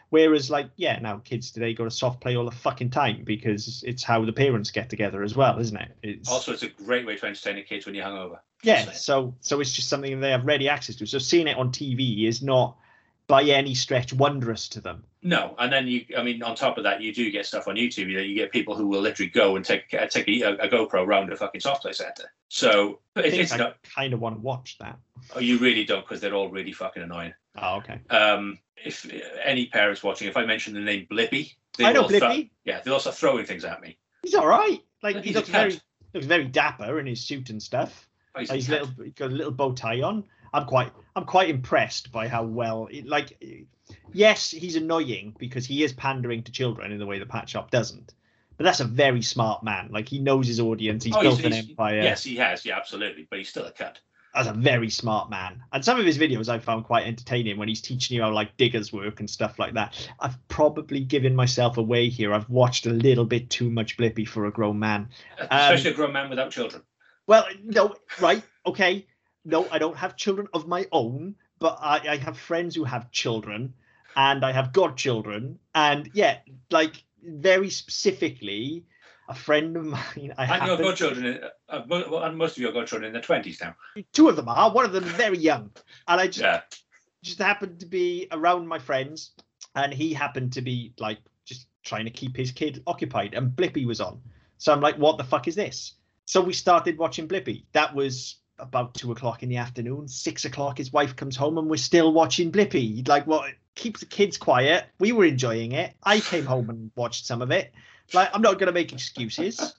Whereas, 0.10 0.50
like, 0.50 0.70
yeah, 0.76 1.00
now 1.00 1.18
kids 1.18 1.52
today 1.52 1.74
go 1.74 1.84
to 1.84 1.92
soft 1.92 2.22
play 2.22 2.36
all 2.36 2.46
the 2.46 2.52
fucking 2.52 2.92
time 2.92 3.24
because 3.24 3.84
it's 3.86 4.04
how 4.04 4.24
the 4.24 4.34
parents 4.34 4.72
get 4.72 4.90
together 4.90 5.24
as 5.24 5.36
well, 5.36 5.60
isn't 5.60 5.78
it? 5.78 5.92
It's... 6.04 6.30
Also, 6.30 6.54
it's 6.54 6.64
a 6.64 6.70
great 6.70 7.06
way 7.06 7.16
to 7.16 7.26
entertain 7.26 7.56
the 7.56 7.64
kids 7.64 7.86
when 7.86 7.96
you're 7.96 8.06
hungover. 8.06 8.40
Yeah, 8.64 8.92
so 8.92 9.36
so 9.42 9.60
it's 9.60 9.72
just 9.72 9.90
something 9.90 10.20
they 10.20 10.32
have 10.32 10.46
ready 10.46 10.70
access 10.70 10.96
to. 10.96 11.06
So 11.06 11.20
seeing 11.20 11.48
it 11.48 11.58
on 11.58 11.72
TV 11.72 12.28
is 12.28 12.42
not 12.42 12.78
by 13.28 13.44
any 13.44 13.74
stretch 13.74 14.14
wondrous 14.14 14.70
to 14.70 14.82
them. 14.82 15.04
No, 15.24 15.56
and 15.58 15.72
then 15.74 15.88
you, 15.88 16.06
I 16.18 16.22
mean, 16.22 16.44
on 16.44 16.56
top 16.56 16.78
of 16.78 16.84
that, 16.84 17.02
you 17.02 17.14
do 17.14 17.32
get 17.32 17.46
stuff 17.46 17.68
on 17.68 17.76
YouTube. 17.76 18.10
You, 18.10 18.18
know, 18.18 18.24
you 18.24 18.36
get 18.36 18.52
people 18.52 18.76
who 18.76 18.88
will 18.88 19.02
literally 19.02 19.30
go 19.30 19.56
and 19.56 19.66
take 19.66 19.90
take 19.90 20.28
a, 20.28 20.56
a 20.58 20.70
GoPro 20.70 21.06
around 21.06 21.32
a 21.32 21.36
fucking 21.36 21.62
soft 21.62 21.82
play 21.82 21.94
center. 21.94 22.32
So 22.50 23.00
it, 23.16 23.34
it's 23.34 23.52
I 23.52 23.58
not 23.58 23.78
kind 23.84 24.14
of 24.14 24.20
want 24.20 24.36
to 24.36 24.42
watch 24.42 24.78
that. 24.80 25.00
Oh, 25.36 25.40
you 25.40 25.58
really 25.58 25.86
don't, 25.86 26.02
because 26.02 26.22
they're 26.22 26.36
all 26.36 26.50
really 26.50 26.72
fucking 26.72 27.02
annoying. 27.02 27.34
Oh, 27.58 27.78
okay. 27.78 28.00
Um, 28.10 28.60
if 28.84 29.10
any 29.44 29.68
parents 29.68 30.04
watching, 30.04 30.28
if 30.28 30.38
I 30.38 30.46
mention 30.46 30.74
the 30.74 30.80
name 30.80 31.08
Blippi, 31.10 31.54
I 31.80 31.92
know 31.92 32.04
Blippi. 32.04 32.20
Throw, 32.20 32.44
yeah, 32.66 32.82
they'll 32.82 33.00
start 33.00 33.16
throwing 33.16 33.46
things 33.46 33.66
at 33.66 33.82
me. 33.82 33.98
He's 34.24 34.36
all 34.36 34.48
right. 34.48 34.82
Like 35.04 35.18
he's 35.18 35.26
he 35.26 35.34
looks 35.34 35.50
very 35.50 35.80
looks 36.14 36.26
very 36.26 36.46
dapper 36.46 37.00
in 37.00 37.06
his 37.06 37.22
suit 37.22 37.50
and 37.50 37.62
stuff. 37.62 38.08
Oh, 38.36 38.42
he's, 38.42 38.52
he's 38.52 38.70
little 38.70 38.90
got 39.16 39.32
a 39.32 39.34
little 39.34 39.52
bow 39.52 39.74
tie 39.74 40.02
on. 40.02 40.24
I'm 40.54 40.66
quite 40.66 40.92
I'm 41.16 41.26
quite 41.26 41.50
impressed 41.50 42.12
by 42.12 42.28
how 42.28 42.44
well 42.44 42.88
it, 42.90 43.06
like 43.06 43.38
yes 44.14 44.52
he's 44.52 44.76
annoying 44.76 45.36
because 45.38 45.66
he 45.66 45.84
is 45.84 45.94
pandering 45.94 46.44
to 46.44 46.52
children 46.52 46.92
in 46.92 47.00
the 47.00 47.06
way 47.06 47.20
the 47.20 47.26
Pat 47.26 47.50
Sharp 47.50 47.72
doesn't 47.72 48.14
but 48.58 48.64
that's 48.64 48.80
a 48.80 48.86
very 48.86 49.22
smart 49.22 49.64
man 49.64 49.90
like 49.92 50.08
he 50.08 50.20
knows 50.20 50.48
his 50.48 50.60
audience 50.60 51.04
he's 51.04 51.16
oh, 51.16 51.22
built 51.22 51.38
he's, 51.38 51.46
an 51.46 51.52
he's, 51.52 51.70
empire 51.70 52.02
yes 52.02 52.24
he 52.24 52.38
has 52.38 52.66
yeah 52.66 52.78
absolutely 52.78 53.28
but 53.30 53.40
he's 53.40 53.50
still 53.50 53.66
a 53.66 53.72
cut 53.72 54.00
as 54.36 54.48
a 54.48 54.54
very 54.54 54.90
smart 54.90 55.30
man. 55.30 55.64
And 55.72 55.84
some 55.84 56.00
of 56.00 56.06
his 56.06 56.18
videos 56.18 56.50
i 56.50 56.60
found 56.60 56.86
quite 56.86 57.08
entertaining 57.08 57.58
when 57.58 57.68
he's 57.68 57.82
teaching 57.82 58.16
you 58.16 58.24
how 58.24 58.32
like 58.32 58.58
diggers 58.58 58.92
work 58.92 59.20
and 59.20 59.30
stuff 59.30 59.58
like 59.58 59.74
that. 59.74 60.10
I've 60.20 60.38
probably 60.48 61.00
given 61.00 61.36
myself 61.36 61.78
away 61.78 62.10
here. 62.10 62.34
I've 62.34 62.50
watched 62.50 62.86
a 62.86 62.92
little 62.92 63.26
bit 63.26 63.50
too 63.50 63.70
much 63.70 63.98
blippi 63.98 64.28
for 64.28 64.46
a 64.46 64.52
grown 64.52 64.80
man. 64.80 65.10
Especially 65.40 65.92
um, 65.92 65.94
a 65.94 65.98
grown 65.98 66.14
man 66.14 66.30
without 66.30 66.52
children. 66.52 66.84
well 67.28 67.46
no 67.64 67.96
right 68.20 68.44
okay. 68.66 69.08
No, 69.48 69.68
I 69.72 69.78
don't 69.78 69.96
have 69.98 70.18
children 70.18 70.48
of 70.56 70.68
my 70.68 70.88
own, 70.92 71.36
but 71.60 71.78
I, 71.80 72.02
I 72.10 72.18
have 72.18 72.38
friends 72.38 72.76
who 72.76 72.84
have 72.84 73.12
children, 73.12 73.76
and 74.16 74.44
I 74.44 74.52
have 74.52 74.74
godchildren, 74.74 75.60
and 75.76 76.10
yeah, 76.16 76.40
like 76.72 77.04
very 77.22 77.70
specifically, 77.70 78.86
a 79.28 79.36
friend 79.36 79.76
of 79.78 79.86
mine. 79.86 80.34
I 80.38 80.58
and 80.58 80.68
your 80.68 80.78
godchildren, 80.78 81.40
uh, 81.70 81.82
and 81.90 82.38
most 82.38 82.58
of 82.58 82.62
your 82.62 82.72
godchildren 82.72 83.08
in 83.08 83.14
their 83.14 83.22
twenties 83.22 83.60
now. 83.62 83.76
Two 84.14 84.30
of 84.30 84.36
them 84.36 84.50
are. 84.50 84.72
One 84.72 84.86
of 84.86 84.92
them 84.92 85.04
very 85.04 85.38
young, 85.38 85.72
and 86.08 86.22
I 86.22 86.28
just 86.28 86.40
yeah. 86.40 86.62
just 87.24 87.40
happened 87.40 87.80
to 87.80 87.86
be 87.86 88.28
around 88.32 88.68
my 88.68 88.80
friends, 88.80 89.32
and 89.76 89.94
he 89.94 90.14
happened 90.14 90.54
to 90.54 90.62
be 90.62 90.94
like 91.00 91.20
just 91.46 91.68
trying 91.84 92.06
to 92.06 92.12
keep 92.12 92.36
his 92.36 92.52
kid 92.52 92.84
occupied, 92.88 93.34
and 93.34 93.52
Blippi 93.52 93.86
was 93.86 94.02
on. 94.02 94.22
So 94.58 94.72
I'm 94.72 94.82
like, 94.82 94.98
what 94.98 95.18
the 95.18 95.24
fuck 95.24 95.48
is 95.48 95.56
this? 95.56 95.94
So 96.26 96.42
we 96.42 96.54
started 96.54 96.98
watching 96.98 97.28
Blippi. 97.28 97.66
That 97.74 97.94
was 97.94 98.38
about 98.58 98.94
two 98.94 99.12
o'clock 99.12 99.44
in 99.44 99.50
the 99.50 99.58
afternoon. 99.58 100.08
Six 100.08 100.46
o'clock, 100.46 100.78
his 100.78 100.94
wife 100.94 101.16
comes 101.16 101.36
home 101.36 101.58
and 101.58 101.70
we're 101.70 101.78
still 101.78 102.14
watching 102.14 102.52
Blippi. 102.52 103.08
Like, 103.08 103.28
what? 103.28 103.52
Keep 103.76 104.00
the 104.00 104.06
kids 104.06 104.38
quiet. 104.38 104.86
We 105.00 105.12
were 105.12 105.26
enjoying 105.26 105.74
it. 105.74 105.94
I 106.02 106.22
came 106.22 106.46
home 106.46 106.70
and 106.70 106.92
watched 106.96 107.26
some 107.26 107.42
of 107.42 107.52
it. 107.52 107.74
Like, 108.14 108.30
I'm 108.34 108.42
not 108.42 108.54
going 108.60 108.68
to 108.68 108.74
make 108.74 108.94
excuses. 108.94 109.76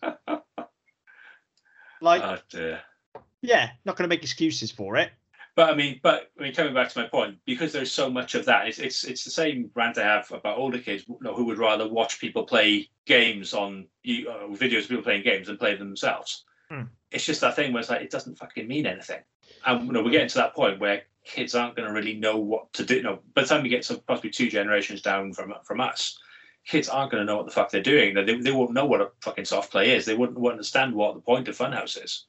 Like, 2.03 2.23
oh, 2.23 2.79
yeah, 3.41 3.71
not 3.87 3.97
going 3.97 4.05
to 4.05 4.15
make 4.15 4.23
excuses 4.23 4.71
for 4.71 4.97
it. 4.97 5.11
But 5.55 5.71
I 5.71 5.75
mean, 5.75 5.99
but 6.03 6.31
I 6.39 6.43
mean, 6.43 6.55
coming 6.55 6.75
back 6.75 6.91
to 6.91 7.01
my 7.01 7.09
point, 7.09 7.39
because 7.47 7.73
there's 7.73 7.91
so 7.91 8.11
much 8.11 8.35
of 8.35 8.45
that, 8.45 8.69
it's 8.69 8.79
it's, 8.79 9.05
it's 9.05 9.25
the 9.25 9.31
same 9.31 9.71
rant 9.75 9.97
I 9.97 10.05
have 10.05 10.31
about 10.31 10.59
older 10.59 10.79
kids 10.79 11.05
you 11.09 11.17
know, 11.23 11.35
who 11.35 11.45
would 11.47 11.57
rather 11.57 11.89
watch 11.89 12.21
people 12.21 12.45
play 12.45 12.91
games 13.07 13.55
on 13.55 13.87
uh, 14.07 14.53
videos 14.53 14.83
of 14.83 14.89
people 14.89 15.05
playing 15.05 15.23
games 15.23 15.47
than 15.47 15.57
play 15.57 15.75
them 15.75 15.89
themselves. 15.89 16.45
Hmm 16.69 16.83
it's 17.11 17.25
just 17.25 17.41
that 17.41 17.57
thing 17.57 17.73
where 17.73 17.81
it's 17.81 17.91
like 17.91 18.03
it 18.03 18.11
doesn't 18.11 18.39
fucking 18.39 18.67
mean 18.67 18.87
anything. 18.87 19.21
And 19.65 19.87
you 19.87 19.93
know, 19.93 20.03
we're 20.03 20.11
getting 20.11 20.29
to 20.29 20.39
that 20.39 20.55
point 20.55 20.81
where 20.81 21.03
kids 21.25 21.55
aren't 21.55 21.77
going 21.77 21.89
to 21.89 21.95
really 21.95 22.15
know 22.15 22.37
what 22.37 22.73
to 22.75 22.85
do. 22.85 22.97
You 22.97 23.03
know, 23.03 23.21
by 23.35 23.43
the 23.43 23.49
time 23.49 23.63
we 23.63 23.69
get 23.69 23.85
to 23.85 23.99
possibly 23.99 24.31
two 24.31 24.51
generations 24.51 25.03
down 25.03 25.33
from 25.33 25.55
from 25.65 25.81
us, 25.81 26.19
kids 26.67 26.89
aren't 26.89 27.11
going 27.13 27.21
to 27.21 27.25
know 27.27 27.37
what 27.37 27.47
the 27.47 27.53
fuck 27.53 27.71
they're 27.71 27.81
doing. 27.83 28.15
They, 28.15 28.37
they 28.37 28.53
won't 28.53 28.73
know 28.73 28.85
what 28.85 29.01
a 29.01 29.11
fucking 29.21 29.45
soft 29.45 29.71
play 29.71 29.95
is. 29.95 30.05
They 30.05 30.15
wouldn't, 30.15 30.45
understand 30.47 30.95
what 30.95 31.15
the 31.15 31.21
point 31.21 31.49
of 31.49 31.57
Funhouse 31.57 32.03
is. 32.03 32.25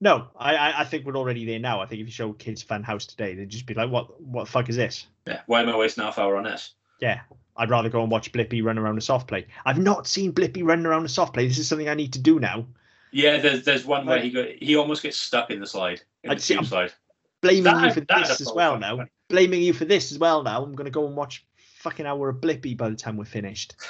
No, 0.00 0.28
I 0.38 0.82
I 0.82 0.84
think 0.84 1.04
we're 1.04 1.16
already 1.16 1.44
there 1.44 1.58
now. 1.58 1.80
I 1.80 1.86
think 1.86 2.00
if 2.00 2.06
you 2.06 2.12
show 2.12 2.32
kids 2.32 2.62
Funhouse 2.64 3.06
today, 3.06 3.34
they'd 3.34 3.48
just 3.48 3.66
be 3.66 3.74
like, 3.74 3.90
"What 3.90 4.20
what 4.20 4.44
the 4.44 4.50
fuck 4.50 4.68
is 4.68 4.76
this?" 4.76 5.08
Yeah, 5.26 5.40
why 5.46 5.60
am 5.60 5.68
I 5.68 5.76
wasting 5.76 6.04
half 6.04 6.18
hour 6.20 6.36
on 6.36 6.44
this? 6.44 6.74
Yeah, 7.00 7.20
I'd 7.56 7.68
rather 7.70 7.88
go 7.88 8.02
and 8.02 8.10
watch 8.10 8.30
Blippi 8.30 8.62
run 8.62 8.78
around 8.78 8.96
a 8.96 9.00
soft 9.00 9.26
play. 9.26 9.46
I've 9.66 9.78
not 9.80 10.06
seen 10.06 10.32
Blippi 10.32 10.62
run 10.64 10.86
around 10.86 11.04
a 11.04 11.08
soft 11.08 11.34
play. 11.34 11.48
This 11.48 11.58
is 11.58 11.66
something 11.68 11.88
I 11.88 11.94
need 11.94 12.12
to 12.12 12.20
do 12.20 12.38
now. 12.38 12.64
Yeah, 13.10 13.38
there's 13.38 13.64
there's 13.64 13.84
one 13.84 14.06
where 14.06 14.20
he 14.20 14.30
got 14.30 14.46
he 14.60 14.76
almost 14.76 15.02
gets 15.02 15.16
stuck 15.16 15.50
in 15.50 15.58
the 15.58 15.66
slide. 15.66 16.00
In 16.22 16.30
I'd 16.30 16.38
the 16.38 16.42
see- 16.42 16.64
slide. 16.64 16.92
Blaming 17.40 17.64
That- 17.64 17.84
you 17.84 17.92
for 17.92 18.00
this 18.00 18.40
as 18.40 18.52
well 18.52 18.78
now. 18.78 18.96
funny. 18.98 19.10
Blaming 19.28 19.62
you 19.62 19.72
for 19.72 19.84
this 19.84 20.12
as 20.12 20.18
well 20.18 20.42
now. 20.44 20.62
I'm 20.62 20.74
going 20.74 20.86
to 20.86 20.90
go 20.92 21.06
and 21.06 21.16
watch 21.16 21.44
fucking 21.78 22.06
hour 22.06 22.28
of 22.28 22.36
Blippi 22.40 22.76
by 22.76 22.88
the 22.88 22.96
time 22.96 23.16
we're 23.16 23.24
finished. 23.24 23.74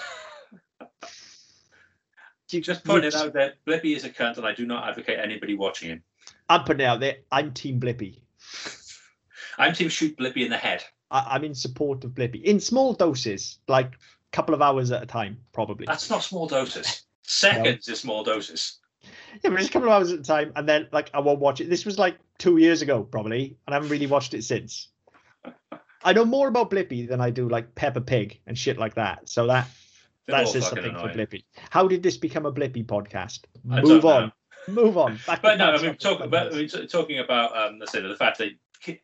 You- 2.51 2.63
Just 2.63 2.89
it 2.89 3.15
out 3.15 3.35
that 3.35 3.57
Blippi 3.67 3.95
is 3.95 4.05
a 4.05 4.09
cunt, 4.11 4.39
and 4.39 4.47
I 4.47 4.55
do 4.55 4.65
not 4.65 4.89
advocate 4.89 5.19
anybody 5.19 5.55
watching 5.55 5.91
him. 5.91 6.03
I'm 6.49 6.65
putting 6.65 6.81
it 6.81 6.85
out 6.85 6.99
there. 7.01 7.17
I'm 7.31 7.53
Team 7.53 7.79
Blippi. 7.79 8.21
I'm 9.59 9.75
team 9.75 9.91
shoot 9.91 10.17
Blippi 10.17 10.45
in 10.45 10.51
the 10.51 10.57
head. 10.57 10.83
I, 11.11 11.27
I'm 11.33 11.45
in 11.45 11.55
support 11.55 12.05
of 12.05 12.13
Blippi 12.13 12.43
in 12.43 12.59
small 12.59 12.95
doses, 12.95 13.59
like 13.69 13.93
a 13.97 13.99
couple 14.33 14.55
of 14.55 14.63
hours 14.63 14.91
at 14.93 15.03
a 15.03 15.07
time, 15.07 15.39
probably. 15.53 15.85
That's 15.85 16.09
not 16.09 16.23
small 16.23 16.47
doses. 16.47 17.03
Seconds 17.23 17.87
is 17.89 18.01
small 18.01 18.25
doses. 18.25 18.79
Yeah, 19.45 19.51
but 19.51 19.61
it's 19.61 19.69
a 19.69 19.73
couple 19.73 19.89
of 19.89 19.95
hours 19.95 20.13
at 20.13 20.21
a 20.21 20.23
time, 20.23 20.53
and 20.57 20.67
then 20.67 20.89
like 20.91 21.11
I 21.13 21.21
won't 21.21 21.41
watch 21.41 21.61
it. 21.61 21.69
This 21.69 21.85
was 21.85 21.99
like 21.99 22.17
two 22.39 22.57
years 22.57 22.81
ago, 22.81 23.03
probably, 23.03 23.59
and 23.67 23.75
I 23.75 23.77
haven't 23.77 23.91
really 23.91 24.07
watched 24.07 24.33
it 24.33 24.45
since. 24.45 24.89
I 26.05 26.13
know 26.13 26.25
more 26.25 26.49
about 26.49 26.71
Blippi 26.71 27.09
than 27.09 27.21
I 27.21 27.31
do 27.31 27.49
like 27.49 27.75
Peppa 27.75 28.01
Pig 28.01 28.41
and 28.47 28.57
shit 28.57 28.79
like 28.79 28.95
that. 28.95 29.29
So 29.29 29.47
that 29.47 29.69
They're 30.27 30.37
that 30.37 30.47
all 30.47 30.53
says 30.53 30.65
fucking 30.65 30.85
something 30.85 31.01
for 31.01 31.09
annoying. 31.09 31.27
Blippi. 31.27 31.45
How 31.71 31.89
did 31.89 32.03
this 32.03 32.17
become 32.17 32.47
a 32.47 32.53
Blippi 32.53 32.85
podcast? 32.85 33.41
I 33.71 33.81
Move 33.81 34.05
on. 34.05 34.33
Move 34.69 34.99
on. 34.99 35.19
But 35.27 35.59
no, 35.59 35.73
I 35.73 35.83
mean, 35.83 35.97
talk 35.97 36.21
about, 36.21 36.53
I 36.53 36.57
mean, 36.57 36.69
talking 36.69 37.19
about 37.19 37.57
um, 37.57 37.79
let's 37.79 37.93
say 37.93 38.01
the 38.01 38.15
fact 38.17 38.39
that, 38.39 38.51
ki- 38.83 39.01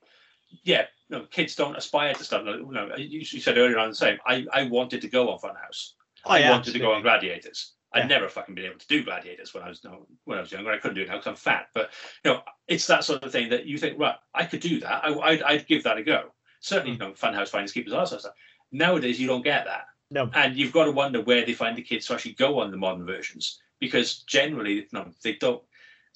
yeah, 0.63 0.87
no, 1.11 1.25
kids 1.25 1.57
don't 1.57 1.77
aspire 1.77 2.15
to 2.15 2.25
stuff. 2.25 2.45
No, 2.45 2.97
you 2.97 3.05
you, 3.05 3.19
you 3.21 3.41
said 3.41 3.59
earlier 3.59 3.79
on 3.79 3.91
the 3.91 3.95
same. 3.95 4.19
I, 4.27 4.47
I 4.53 4.65
wanted 4.65 5.01
to 5.03 5.09
go 5.09 5.31
on 5.31 5.39
Funhouse. 5.39 5.93
Oh, 6.25 6.31
I 6.31 6.39
yeah, 6.39 6.51
wanted 6.51 6.73
to 6.73 6.79
go 6.79 6.93
on. 6.93 7.03
Gladiators. 7.03 7.73
Yeah. 7.95 8.03
I'd 8.03 8.09
never 8.09 8.29
fucking 8.29 8.55
been 8.55 8.65
able 8.65 8.79
to 8.79 8.87
do 8.87 9.05
Gladiators 9.05 9.55
when 9.55 9.63
I 9.63 9.69
was 9.69 9.85
no, 9.85 10.07
when 10.25 10.39
I 10.39 10.41
was 10.41 10.53
younger. 10.53 10.71
I 10.71 10.79
couldn't 10.79 10.97
do 10.97 11.03
it 11.03 11.09
now 11.09 11.15
because 11.15 11.27
I'm 11.27 11.37
fat. 11.37 11.69
But 11.75 11.91
you 12.25 12.33
know, 12.33 12.43
it's 12.67 12.87
that 12.87 13.05
sort 13.05 13.23
of 13.23 13.33
thing 13.33 13.51
that 13.51 13.67
you 13.67 13.79
think, 13.79 13.99
right, 13.99 14.17
I 14.35 14.45
could 14.45 14.61
do 14.61 14.81
that. 14.81 15.05
I, 15.05 15.19
I'd, 15.19 15.43
I'd 15.43 15.67
give 15.67 15.85
that 15.85 15.99
a 15.99 16.03
go. 16.03 16.31
Certainly, 16.65 16.93
you 16.93 16.99
know, 16.99 17.11
Funhouse 17.11 17.51
finders 17.51 17.73
keepers, 17.73 17.93
all 17.93 18.01
that 18.01 18.09
sort 18.09 18.17
of 18.17 18.21
stuff. 18.23 18.35
Nowadays, 18.73 19.21
you 19.21 19.27
don't 19.27 19.45
get 19.45 19.67
that. 19.67 19.85
No. 20.11 20.31
And 20.33 20.57
you've 20.57 20.73
got 20.73 20.85
to 20.85 20.93
wonder 20.93 21.21
where 21.21 21.45
they 21.45 21.53
find 21.53 21.77
the 21.77 21.83
kids 21.83 22.07
to 22.07 22.15
actually 22.15 22.33
go 22.33 22.59
on 22.59 22.71
the 22.71 22.79
modern 22.79 23.05
versions 23.05 23.61
because 23.81 24.21
generally, 24.21 24.87
no, 24.91 25.07
they 25.23 25.35
don't. 25.35 25.63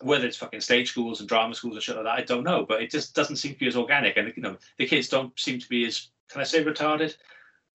Whether 0.00 0.26
it's 0.26 0.38
fucking 0.38 0.62
stage 0.62 0.90
schools 0.90 1.20
and 1.20 1.28
drama 1.28 1.54
schools 1.54 1.74
and 1.74 1.82
shit 1.82 1.96
like 1.96 2.04
that, 2.06 2.18
I 2.18 2.22
don't 2.22 2.44
know. 2.44 2.64
But 2.64 2.80
it 2.80 2.90
just 2.90 3.14
doesn't 3.14 3.36
seem 3.36 3.52
to 3.52 3.58
be 3.58 3.66
as 3.66 3.76
organic, 3.76 4.16
and 4.16 4.32
you 4.34 4.42
know, 4.42 4.56
the 4.78 4.86
kids 4.86 5.08
don't 5.08 5.38
seem 5.38 5.58
to 5.58 5.68
be 5.68 5.84
as 5.84 6.08
can 6.30 6.40
I 6.40 6.44
say 6.44 6.64
retarded? 6.64 7.14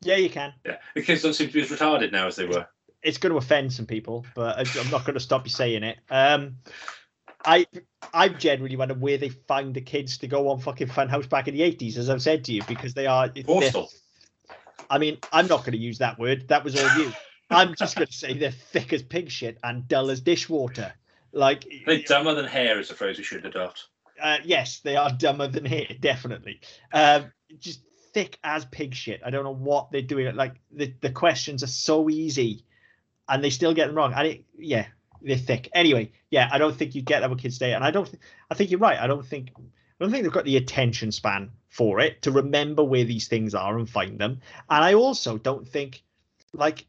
Yeah, 0.01 0.15
you 0.15 0.29
can. 0.31 0.53
Yeah, 0.65 0.77
the 0.95 1.03
kids 1.03 1.21
don't 1.21 1.33
seem 1.33 1.49
to 1.49 1.53
be 1.53 1.61
as 1.61 1.69
retarded 1.69 2.11
now 2.11 2.25
as 2.25 2.37
they 2.37 2.45
were. 2.45 2.67
It's 3.03 3.19
going 3.19 3.31
to 3.31 3.37
offend 3.37 3.71
some 3.71 3.85
people, 3.85 4.25
but 4.33 4.57
I'm 4.57 4.89
not 4.89 5.05
going 5.05 5.13
to 5.13 5.19
stop 5.19 5.45
you 5.45 5.51
saying 5.51 5.83
it. 5.83 5.99
Um, 6.09 6.57
I 7.45 7.65
I 8.13 8.29
generally 8.29 8.75
wonder 8.75 8.93
where 8.93 9.17
they 9.17 9.29
find 9.29 9.73
the 9.73 9.81
kids 9.81 10.17
to 10.19 10.27
go 10.27 10.49
on 10.49 10.59
fucking 10.59 10.87
Funhouse 10.87 11.27
back 11.29 11.47
in 11.47 11.55
the 11.55 11.61
80s, 11.61 11.97
as 11.97 12.09
I've 12.09 12.21
said 12.21 12.43
to 12.45 12.53
you, 12.53 12.61
because 12.67 12.93
they 12.93 13.07
are. 13.07 13.29
they're- 13.29 13.43
I 14.89 14.97
mean, 14.97 15.17
I'm 15.31 15.47
not 15.47 15.59
going 15.61 15.71
to 15.71 15.77
use 15.77 15.97
that 15.99 16.19
word. 16.19 16.47
That 16.49 16.63
was 16.63 16.75
all 16.81 16.97
you. 16.99 17.11
I'm 17.49 17.73
just 17.75 17.95
going 17.95 18.07
to 18.07 18.13
say 18.13 18.33
they're 18.37 18.51
thick 18.51 18.93
as 18.93 19.01
pig 19.01 19.29
shit 19.29 19.57
and 19.63 19.87
dull 19.87 20.09
as 20.11 20.21
dishwater. 20.21 20.93
Like, 21.31 21.65
They're 21.85 21.99
dumber 22.03 22.33
than 22.35 22.45
hair 22.45 22.79
is 22.79 22.89
the 22.89 22.95
phrase 22.95 23.17
we 23.17 23.23
should 23.23 23.45
adopt. 23.45 23.87
uh, 24.21 24.37
yes, 24.43 24.81
they 24.81 24.95
are 24.95 25.11
dumber 25.11 25.47
than 25.47 25.65
hair, 25.65 25.87
definitely. 25.99 26.61
Um, 26.91 27.31
just 27.59 27.81
thick 28.13 28.37
as 28.43 28.65
pig 28.65 28.93
shit. 28.93 29.21
I 29.25 29.29
don't 29.31 29.43
know 29.43 29.53
what 29.55 29.91
they're 29.91 30.01
doing. 30.03 30.35
Like 30.35 30.55
the, 30.71 30.93
the 31.01 31.09
questions 31.09 31.63
are 31.63 31.67
so 31.67 32.09
easy, 32.09 32.65
and 33.27 33.43
they 33.43 33.49
still 33.49 33.73
get 33.73 33.87
them 33.87 33.95
wrong. 33.95 34.13
And 34.15 34.27
it, 34.27 34.43
yeah, 34.57 34.85
they're 35.23 35.37
thick. 35.37 35.69
Anyway, 35.73 36.11
yeah, 36.29 36.49
I 36.51 36.57
don't 36.57 36.75
think 36.75 36.95
you 36.95 37.01
get 37.01 37.21
that 37.21 37.29
with 37.29 37.39
Kids 37.39 37.57
Day, 37.57 37.73
and 37.73 37.83
I 37.83 37.91
don't. 37.91 38.05
th- 38.05 38.19
I 38.49 38.55
think 38.55 38.71
you're 38.71 38.79
right. 38.79 38.99
I 38.99 39.07
don't 39.07 39.25
think. 39.25 39.51
I 39.57 39.61
don't 40.03 40.11
think 40.11 40.23
they've 40.23 40.31
got 40.31 40.45
the 40.45 40.57
attention 40.57 41.11
span 41.11 41.51
for 41.69 41.99
it 41.99 42.21
to 42.23 42.31
remember 42.31 42.83
where 42.83 43.03
these 43.03 43.27
things 43.27 43.55
are 43.55 43.77
and 43.77 43.89
find 43.89 44.19
them. 44.19 44.41
And 44.69 44.83
I 44.83 44.95
also 44.95 45.37
don't 45.37 45.67
think, 45.67 46.03
like, 46.53 46.85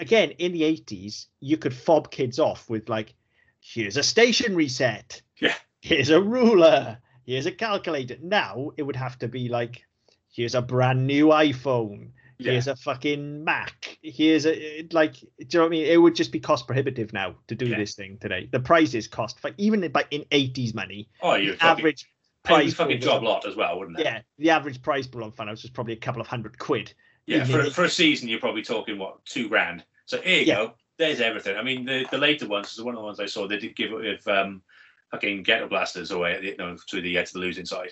again, 0.00 0.32
in 0.32 0.52
the 0.52 0.62
80s, 0.62 1.26
you 1.40 1.56
could 1.56 1.74
fob 1.74 2.10
kids 2.10 2.38
off 2.38 2.68
with 2.68 2.88
like, 2.88 3.14
here's 3.60 3.96
a 3.96 4.02
station 4.02 4.54
reset. 4.54 5.22
Yeah. 5.38 5.54
Here's 5.80 6.10
a 6.10 6.20
ruler. 6.20 6.98
Here's 7.24 7.46
a 7.46 7.52
calculator. 7.52 8.16
Now 8.20 8.72
it 8.76 8.82
would 8.82 8.96
have 8.96 9.18
to 9.20 9.28
be 9.28 9.48
like, 9.48 9.86
here's 10.30 10.54
a 10.54 10.62
brand 10.62 11.06
new 11.06 11.28
iPhone. 11.28 12.10
Yeah. 12.38 12.52
Here's 12.52 12.66
a 12.66 12.76
fucking 12.76 13.44
Mac. 13.44 13.98
Here's 14.02 14.46
a 14.46 14.86
like, 14.92 15.14
do 15.14 15.26
you 15.38 15.46
know 15.54 15.60
what 15.60 15.66
I 15.66 15.70
mean? 15.70 15.86
It 15.86 15.96
would 15.96 16.14
just 16.14 16.32
be 16.32 16.40
cost 16.40 16.66
prohibitive 16.66 17.12
now 17.12 17.36
to 17.48 17.54
do 17.54 17.66
Yeah. 17.66 17.78
this 17.78 17.94
thing 17.94 18.18
today. 18.20 18.48
The 18.50 18.60
prices 18.60 19.08
cost, 19.08 19.42
like 19.42 19.54
even 19.56 19.82
in, 19.82 19.92
like 19.92 20.08
in 20.10 20.22
80s 20.30 20.74
money, 20.74 21.08
Oh, 21.22 21.34
you 21.34 21.52
the 21.56 21.64
average 21.64 22.06
price 22.42 22.74
fucking 22.74 23.00
job 23.00 23.22
lot 23.22 23.46
as 23.46 23.56
well, 23.56 23.78
wouldn't 23.78 23.98
it? 23.98 24.04
Yeah, 24.04 24.20
the 24.38 24.50
average 24.50 24.82
price 24.82 25.06
pool 25.06 25.24
on 25.24 25.32
Funhouse 25.32 25.62
was 25.62 25.70
probably 25.70 25.94
a 25.94 25.96
couple 25.96 26.20
of 26.20 26.26
hundred 26.26 26.58
quid. 26.58 26.92
Yeah, 27.26 27.44
for, 27.44 27.70
for 27.70 27.84
a 27.84 27.90
season, 27.90 28.28
you're 28.28 28.38
probably 28.38 28.62
talking 28.62 28.98
what 28.98 29.24
two 29.24 29.48
grand. 29.48 29.84
So 30.04 30.20
here 30.20 30.40
you 30.40 30.46
Yeah. 30.46 30.54
go. 30.56 30.74
There's 30.98 31.20
everything. 31.20 31.56
I 31.56 31.62
mean, 31.62 31.84
the, 31.84 32.06
the 32.10 32.16
later 32.18 32.48
ones, 32.48 32.72
is 32.72 32.82
one 32.82 32.94
of 32.94 33.00
the 33.00 33.04
ones 33.04 33.20
I 33.20 33.26
saw. 33.26 33.46
They 33.46 33.58
did 33.58 33.76
give 33.76 33.92
it 33.92 33.96
with 33.96 34.26
um, 34.28 34.62
fucking 35.10 35.42
ghetto 35.42 35.68
blasters 35.68 36.10
away 36.10 36.34
at 36.34 36.40
the, 36.42 36.54
no, 36.58 36.76
to 36.86 37.00
the 37.02 37.18
uh, 37.18 37.24
to 37.24 37.32
the 37.34 37.38
losing 37.38 37.66
side. 37.66 37.90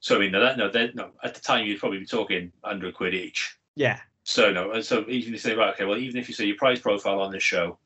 So 0.00 0.16
I 0.16 0.18
mean, 0.18 0.32
that, 0.32 0.58
no, 0.58 0.68
no, 0.94 1.10
at 1.22 1.34
the 1.34 1.40
time 1.40 1.64
you'd 1.66 1.78
probably 1.78 2.00
be 2.00 2.06
talking 2.06 2.52
under 2.64 2.88
a 2.88 2.92
quid 2.92 3.14
each. 3.14 3.56
Yeah, 3.74 4.00
So 4.24 4.52
no, 4.52 4.72
and 4.72 4.84
so 4.84 5.00
even 5.08 5.28
if 5.28 5.28
you 5.28 5.38
say 5.38 5.54
right, 5.54 5.72
okay, 5.74 5.84
well, 5.84 5.98
even 5.98 6.20
if 6.20 6.28
you 6.28 6.34
say 6.34 6.44
your 6.44 6.56
price 6.56 6.80
profile 6.80 7.20
on 7.20 7.32
this 7.32 7.42
show, 7.42 7.78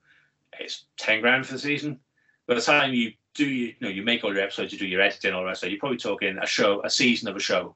it's 0.58 0.86
ten 0.96 1.20
grand 1.20 1.46
for 1.46 1.52
the 1.54 1.58
season. 1.58 2.00
By 2.46 2.54
the 2.54 2.60
time 2.60 2.92
you 2.92 3.12
do, 3.34 3.46
you, 3.48 3.66
you 3.66 3.74
know, 3.80 3.88
you 3.88 4.02
make 4.02 4.24
all 4.24 4.32
your 4.34 4.42
episodes, 4.42 4.72
you 4.72 4.78
do 4.78 4.86
your 4.86 5.00
editing, 5.00 5.32
all 5.32 5.40
the 5.42 5.46
rest. 5.46 5.60
So 5.60 5.66
you're 5.66 5.78
probably 5.78 5.98
talking 5.98 6.38
a 6.38 6.46
show, 6.46 6.82
a 6.84 6.90
season 6.90 7.28
of 7.28 7.36
a 7.36 7.40
show. 7.40 7.74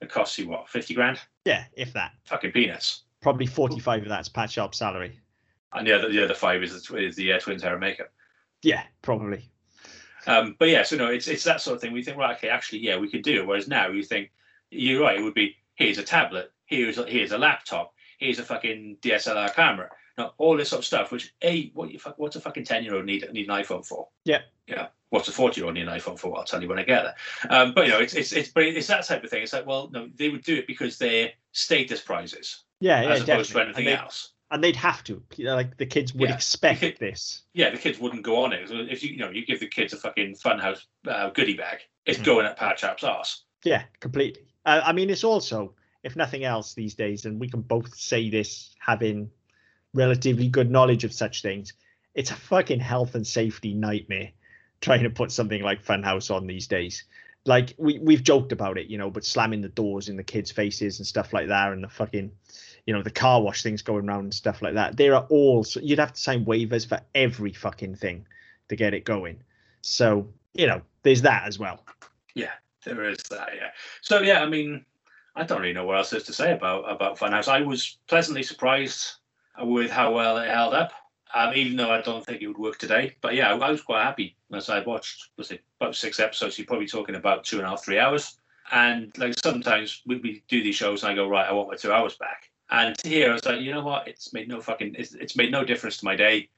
that 0.00 0.10
costs 0.10 0.38
you 0.38 0.48
what, 0.48 0.68
fifty 0.68 0.94
grand? 0.94 1.20
yeah, 1.44 1.64
if 1.72 1.92
that. 1.94 2.12
Fucking 2.24 2.52
peanuts. 2.52 3.02
Probably 3.20 3.46
45 3.46 4.02
of 4.02 4.08
that's 4.08 4.28
Pat 4.28 4.50
Sharp's 4.50 4.78
salary. 4.78 5.18
And 5.72 5.86
the 5.86 5.92
other, 5.92 6.08
the 6.08 6.22
other 6.22 6.34
five 6.34 6.62
is 6.62 6.86
the, 6.86 6.96
is 6.96 7.16
the 7.16 7.32
uh, 7.32 7.40
hair 7.40 7.72
and 7.72 7.80
makeup. 7.80 8.12
Yeah, 8.62 8.84
probably. 9.02 9.50
Um, 10.26 10.54
but 10.58 10.68
yeah, 10.68 10.82
so 10.82 10.96
no, 10.96 11.06
it's 11.06 11.26
it's 11.26 11.44
that 11.44 11.60
sort 11.60 11.76
of 11.76 11.80
thing. 11.80 11.92
We 11.92 12.02
think, 12.02 12.16
right, 12.16 12.36
okay, 12.36 12.48
actually, 12.48 12.80
yeah, 12.80 12.96
we 12.98 13.10
could 13.10 13.22
do 13.22 13.40
it. 13.40 13.46
Whereas 13.46 13.66
now 13.66 13.88
you 13.88 14.02
think, 14.02 14.30
you're 14.70 15.02
right, 15.02 15.18
it 15.18 15.22
would 15.22 15.34
be 15.34 15.56
here's 15.74 15.98
a 15.98 16.02
tablet, 16.02 16.52
here's 16.68 16.98
a, 16.98 17.04
here's 17.06 17.32
a 17.32 17.38
laptop, 17.38 17.92
here's 18.18 18.38
a 18.38 18.44
fucking 18.44 18.98
DSLR 19.02 19.52
camera. 19.54 19.90
Now 20.16 20.32
all 20.38 20.56
this 20.56 20.68
sort 20.70 20.80
of 20.80 20.84
stuff, 20.86 21.10
which 21.12 21.32
a 21.42 21.70
what 21.74 21.90
you 21.90 21.98
fuck, 21.98 22.18
what's 22.18 22.36
a 22.36 22.40
fucking 22.40 22.64
ten 22.64 22.84
year 22.84 22.94
old 22.94 23.04
need 23.04 23.26
need 23.32 23.48
an 23.48 23.54
iPhone 23.56 23.84
for? 23.84 24.08
Yeah. 24.24 24.42
Yeah. 24.66 24.88
What's 25.10 25.28
a 25.28 25.32
forty 25.32 25.60
year 25.60 25.66
old 25.66 25.74
need 25.74 25.88
an 25.88 25.98
iPhone 25.98 26.18
for? 26.18 26.36
I'll 26.36 26.44
tell 26.44 26.60
you 26.62 26.68
when 26.68 26.78
I 26.78 26.82
get 26.82 27.02
there. 27.04 27.14
Um, 27.50 27.72
but 27.74 27.86
you 27.86 27.92
know, 27.92 27.98
it's 28.00 28.14
it's 28.14 28.32
it's 28.32 28.50
but 28.50 28.64
it's 28.64 28.86
that 28.88 29.06
type 29.06 29.24
of 29.24 29.30
thing. 29.30 29.42
It's 29.42 29.52
like, 29.52 29.66
well, 29.66 29.88
no, 29.92 30.08
they 30.16 30.28
would 30.28 30.42
do 30.42 30.56
it 30.56 30.66
because 30.66 30.98
they're 30.98 31.30
status 31.52 32.00
prizes 32.00 32.64
Yeah, 32.80 33.02
yeah, 33.02 33.08
as 33.10 33.22
opposed 33.22 33.52
to 33.52 33.60
anything 33.62 33.84
they, 33.86 33.96
else. 33.96 34.32
and 34.50 34.62
they'd 34.62 34.76
have 34.76 35.04
to. 35.04 35.22
You 35.36 35.44
know, 35.46 35.54
Like 35.54 35.76
the 35.76 35.86
kids 35.86 36.12
would 36.14 36.28
Yeah. 36.28 36.34
expect 36.34 36.98
this. 36.98 37.42
yeah, 37.54 37.70
the 37.70 37.78
kids 37.78 37.98
wouldn't 38.00 38.22
go 38.24 38.42
on 38.44 38.52
it. 38.52 38.68
If 38.70 39.02
you 39.04 39.10
you 39.12 39.18
know 39.18 39.30
you 39.30 39.46
give 39.46 39.60
the 39.60 39.68
kids 39.68 39.92
a 39.92 39.96
fucking 39.96 40.34
funhouse 40.34 40.80
uh, 41.06 41.30
goodie 41.30 41.54
bag, 41.56 41.78
it's 42.06 42.18
Mm. 42.18 42.24
going 42.24 42.46
at 42.46 42.56
Pat 42.56 42.78
Sharp's 42.80 43.04
arse. 43.04 43.44
Yeah, 43.64 43.84
completely. 44.00 44.42
Uh, 44.66 44.80
I 44.84 44.92
mean, 44.92 45.08
it's 45.10 45.24
also, 45.24 45.74
if 46.02 46.16
nothing 46.16 46.44
else, 46.44 46.74
these 46.74 46.94
days, 46.94 47.24
and 47.24 47.40
we 47.40 47.48
can 47.48 47.60
both 47.60 47.96
say 47.96 48.30
this 48.30 48.74
having 48.78 49.30
relatively 49.94 50.48
good 50.48 50.70
knowledge 50.70 51.04
of 51.04 51.12
such 51.12 51.42
things, 51.42 51.72
it's 52.14 52.30
a 52.30 52.34
fucking 52.34 52.80
health 52.80 53.14
and 53.14 53.26
safety 53.26 53.74
nightmare 53.74 54.30
trying 54.80 55.02
to 55.02 55.10
put 55.10 55.32
something 55.32 55.62
like 55.62 55.84
Funhouse 55.84 56.34
on 56.34 56.46
these 56.46 56.66
days. 56.66 57.04
Like 57.44 57.74
we 57.78 57.98
we've 57.98 58.22
joked 58.22 58.52
about 58.52 58.78
it, 58.78 58.88
you 58.88 58.98
know, 58.98 59.10
but 59.10 59.24
slamming 59.24 59.62
the 59.62 59.68
doors 59.68 60.08
in 60.08 60.16
the 60.16 60.24
kids' 60.24 60.50
faces 60.50 60.98
and 60.98 61.06
stuff 61.06 61.32
like 61.32 61.48
that, 61.48 61.72
and 61.72 61.82
the 61.82 61.88
fucking, 61.88 62.30
you 62.86 62.94
know, 62.94 63.02
the 63.02 63.10
car 63.10 63.40
wash 63.40 63.62
things 63.62 63.82
going 63.82 64.08
around 64.08 64.24
and 64.24 64.34
stuff 64.34 64.60
like 64.60 64.74
that. 64.74 64.96
There 64.96 65.14
are 65.14 65.26
all 65.30 65.64
you'd 65.80 65.98
have 65.98 66.12
to 66.12 66.20
sign 66.20 66.44
waivers 66.44 66.86
for 66.86 67.00
every 67.14 67.52
fucking 67.52 67.96
thing 67.96 68.26
to 68.68 68.76
get 68.76 68.92
it 68.94 69.04
going. 69.04 69.42
So 69.80 70.28
you 70.54 70.66
know, 70.66 70.82
there's 71.02 71.22
that 71.22 71.44
as 71.46 71.58
well. 71.58 71.84
Yeah, 72.34 72.52
there 72.84 73.08
is 73.08 73.18
that, 73.30 73.50
yeah. 73.54 73.70
So 74.02 74.20
yeah, 74.20 74.42
I 74.42 74.46
mean, 74.46 74.84
I 75.38 75.44
don't 75.44 75.60
really 75.60 75.72
know 75.72 75.86
what 75.86 75.96
else 75.96 76.10
there 76.10 76.18
is 76.18 76.26
to 76.26 76.32
say 76.32 76.52
about 76.52 76.90
about 76.90 77.18
Funhouse. 77.18 77.48
I 77.48 77.62
was 77.62 77.98
pleasantly 78.08 78.42
surprised 78.42 79.14
with 79.60 79.90
how 79.90 80.12
well 80.12 80.36
it 80.38 80.50
held 80.50 80.74
up, 80.74 80.92
um, 81.34 81.54
even 81.54 81.76
though 81.76 81.90
I 81.90 82.00
don't 82.00 82.24
think 82.26 82.42
it 82.42 82.48
would 82.48 82.58
work 82.58 82.78
today. 82.78 83.14
But 83.20 83.34
yeah, 83.34 83.52
I, 83.52 83.56
I 83.56 83.70
was 83.70 83.82
quite 83.82 84.02
happy 84.02 84.36
as 84.52 84.68
I 84.68 84.80
watched. 84.80 85.30
Was 85.36 85.50
it 85.50 85.62
about 85.80 85.94
six 85.94 86.18
episodes? 86.18 86.58
You're 86.58 86.66
probably 86.66 86.88
talking 86.88 87.14
about 87.14 87.44
two 87.44 87.58
and 87.58 87.66
a 87.66 87.70
half, 87.70 87.84
three 87.84 87.98
hours. 87.98 88.38
And 88.70 89.16
like 89.16 89.34
sometimes 89.38 90.02
we, 90.06 90.16
we 90.16 90.42
do 90.48 90.62
these 90.62 90.74
shows, 90.74 91.02
and 91.02 91.12
I 91.12 91.14
go 91.14 91.28
right, 91.28 91.48
I 91.48 91.52
want 91.52 91.68
my 91.68 91.76
two 91.76 91.92
hours 91.92 92.16
back. 92.16 92.50
And 92.70 92.94
here 93.04 93.30
I 93.30 93.32
was 93.32 93.46
like, 93.46 93.60
you 93.60 93.72
know 93.72 93.82
what? 93.84 94.06
It's 94.08 94.32
made 94.32 94.48
no 94.48 94.60
fucking. 94.60 94.96
It's, 94.98 95.14
it's 95.14 95.36
made 95.36 95.52
no 95.52 95.64
difference 95.64 95.96
to 95.98 96.04
my 96.04 96.16
day, 96.16 96.50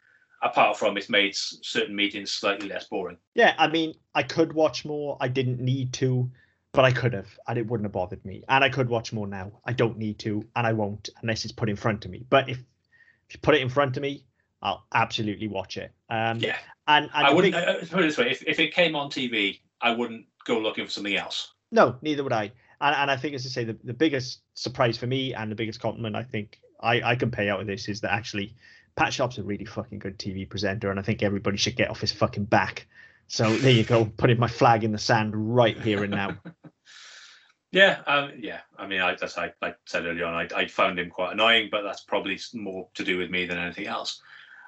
apart 0.42 0.76
from 0.76 0.96
it's 0.96 1.08
made 1.08 1.36
certain 1.36 1.94
meetings 1.94 2.32
slightly 2.32 2.68
less 2.68 2.86
boring. 2.88 3.18
Yeah, 3.34 3.54
I 3.58 3.68
mean, 3.68 3.94
I 4.14 4.22
could 4.22 4.54
watch 4.54 4.84
more. 4.84 5.16
I 5.20 5.28
didn't 5.28 5.60
need 5.60 5.92
to, 5.94 6.28
but 6.72 6.84
I 6.84 6.92
could 6.92 7.12
have, 7.12 7.26
and 7.48 7.58
it 7.58 7.66
wouldn't 7.66 7.84
have 7.86 7.92
bothered 7.92 8.24
me. 8.24 8.44
And 8.48 8.62
I 8.62 8.68
could 8.68 8.88
watch 8.88 9.12
more 9.12 9.26
now. 9.26 9.52
I 9.64 9.72
don't 9.72 9.98
need 9.98 10.18
to, 10.20 10.46
and 10.54 10.66
I 10.66 10.72
won't 10.72 11.08
unless 11.22 11.44
it's 11.44 11.52
put 11.52 11.68
in 11.68 11.76
front 11.76 12.04
of 12.04 12.10
me. 12.10 12.24
But 12.28 12.48
if, 12.48 12.58
if 12.58 13.34
you 13.34 13.40
put 13.40 13.54
it 13.54 13.60
in 13.60 13.68
front 13.68 13.96
of 13.96 14.02
me, 14.02 14.24
I'll 14.62 14.84
absolutely 14.94 15.48
watch 15.48 15.76
it. 15.76 15.92
Um, 16.08 16.38
Yeah. 16.38 16.56
and, 16.86 17.10
and 17.14 17.26
I 17.26 17.32
wouldn't 17.32 17.54
uh, 17.54 17.74
put 17.90 18.00
it 18.00 18.08
this 18.08 18.18
way: 18.18 18.30
if, 18.30 18.42
if 18.46 18.60
it 18.60 18.72
came 18.74 18.94
on 18.94 19.10
TV, 19.10 19.58
I 19.80 19.90
wouldn't 19.92 20.26
go 20.44 20.58
looking 20.58 20.84
for 20.84 20.90
something 20.90 21.16
else. 21.16 21.52
No, 21.72 21.96
neither 22.02 22.22
would 22.22 22.32
I. 22.32 22.52
And, 22.80 22.96
and 22.96 23.10
I 23.10 23.16
think, 23.16 23.34
as 23.34 23.44
I 23.46 23.48
say, 23.48 23.64
the, 23.64 23.76
the 23.84 23.94
biggest 23.94 24.40
surprise 24.54 24.96
for 24.96 25.06
me 25.06 25.34
and 25.34 25.50
the 25.50 25.56
biggest 25.56 25.80
compliment 25.80 26.16
I 26.16 26.22
think 26.22 26.60
I, 26.80 27.02
I 27.02 27.14
can 27.14 27.30
pay 27.30 27.48
out 27.48 27.60
of 27.60 27.66
this 27.66 27.88
is 27.88 28.00
that 28.00 28.12
actually 28.12 28.54
Pat 28.96 29.12
Sharp's 29.12 29.38
a 29.38 29.42
really 29.42 29.64
fucking 29.64 29.98
good 29.98 30.18
TV 30.18 30.48
presenter, 30.48 30.90
and 30.90 30.98
I 30.98 31.02
think 31.02 31.22
everybody 31.22 31.56
should 31.56 31.76
get 31.76 31.90
off 31.90 32.00
his 32.00 32.12
fucking 32.12 32.44
back. 32.44 32.86
So 33.30 33.56
there 33.58 33.70
you 33.70 33.84
go, 33.84 34.06
putting 34.16 34.40
my 34.40 34.48
flag 34.48 34.82
in 34.82 34.90
the 34.90 34.98
sand 34.98 35.54
right 35.54 35.78
here 35.80 36.02
and 36.02 36.10
now. 36.12 36.36
Yeah, 37.72 38.00
um, 38.08 38.32
yeah. 38.36 38.62
I 38.76 38.88
mean, 38.88 39.00
I 39.00 39.14
just 39.14 39.38
I, 39.38 39.52
I 39.62 39.74
said 39.86 40.04
earlier 40.04 40.24
on, 40.24 40.34
I, 40.34 40.48
I 40.56 40.66
found 40.66 40.98
him 40.98 41.08
quite 41.08 41.34
annoying, 41.34 41.68
but 41.70 41.82
that's 41.82 42.00
probably 42.00 42.36
more 42.52 42.88
to 42.94 43.04
do 43.04 43.16
with 43.16 43.30
me 43.30 43.46
than 43.46 43.58
anything 43.58 43.86
else. 43.86 44.20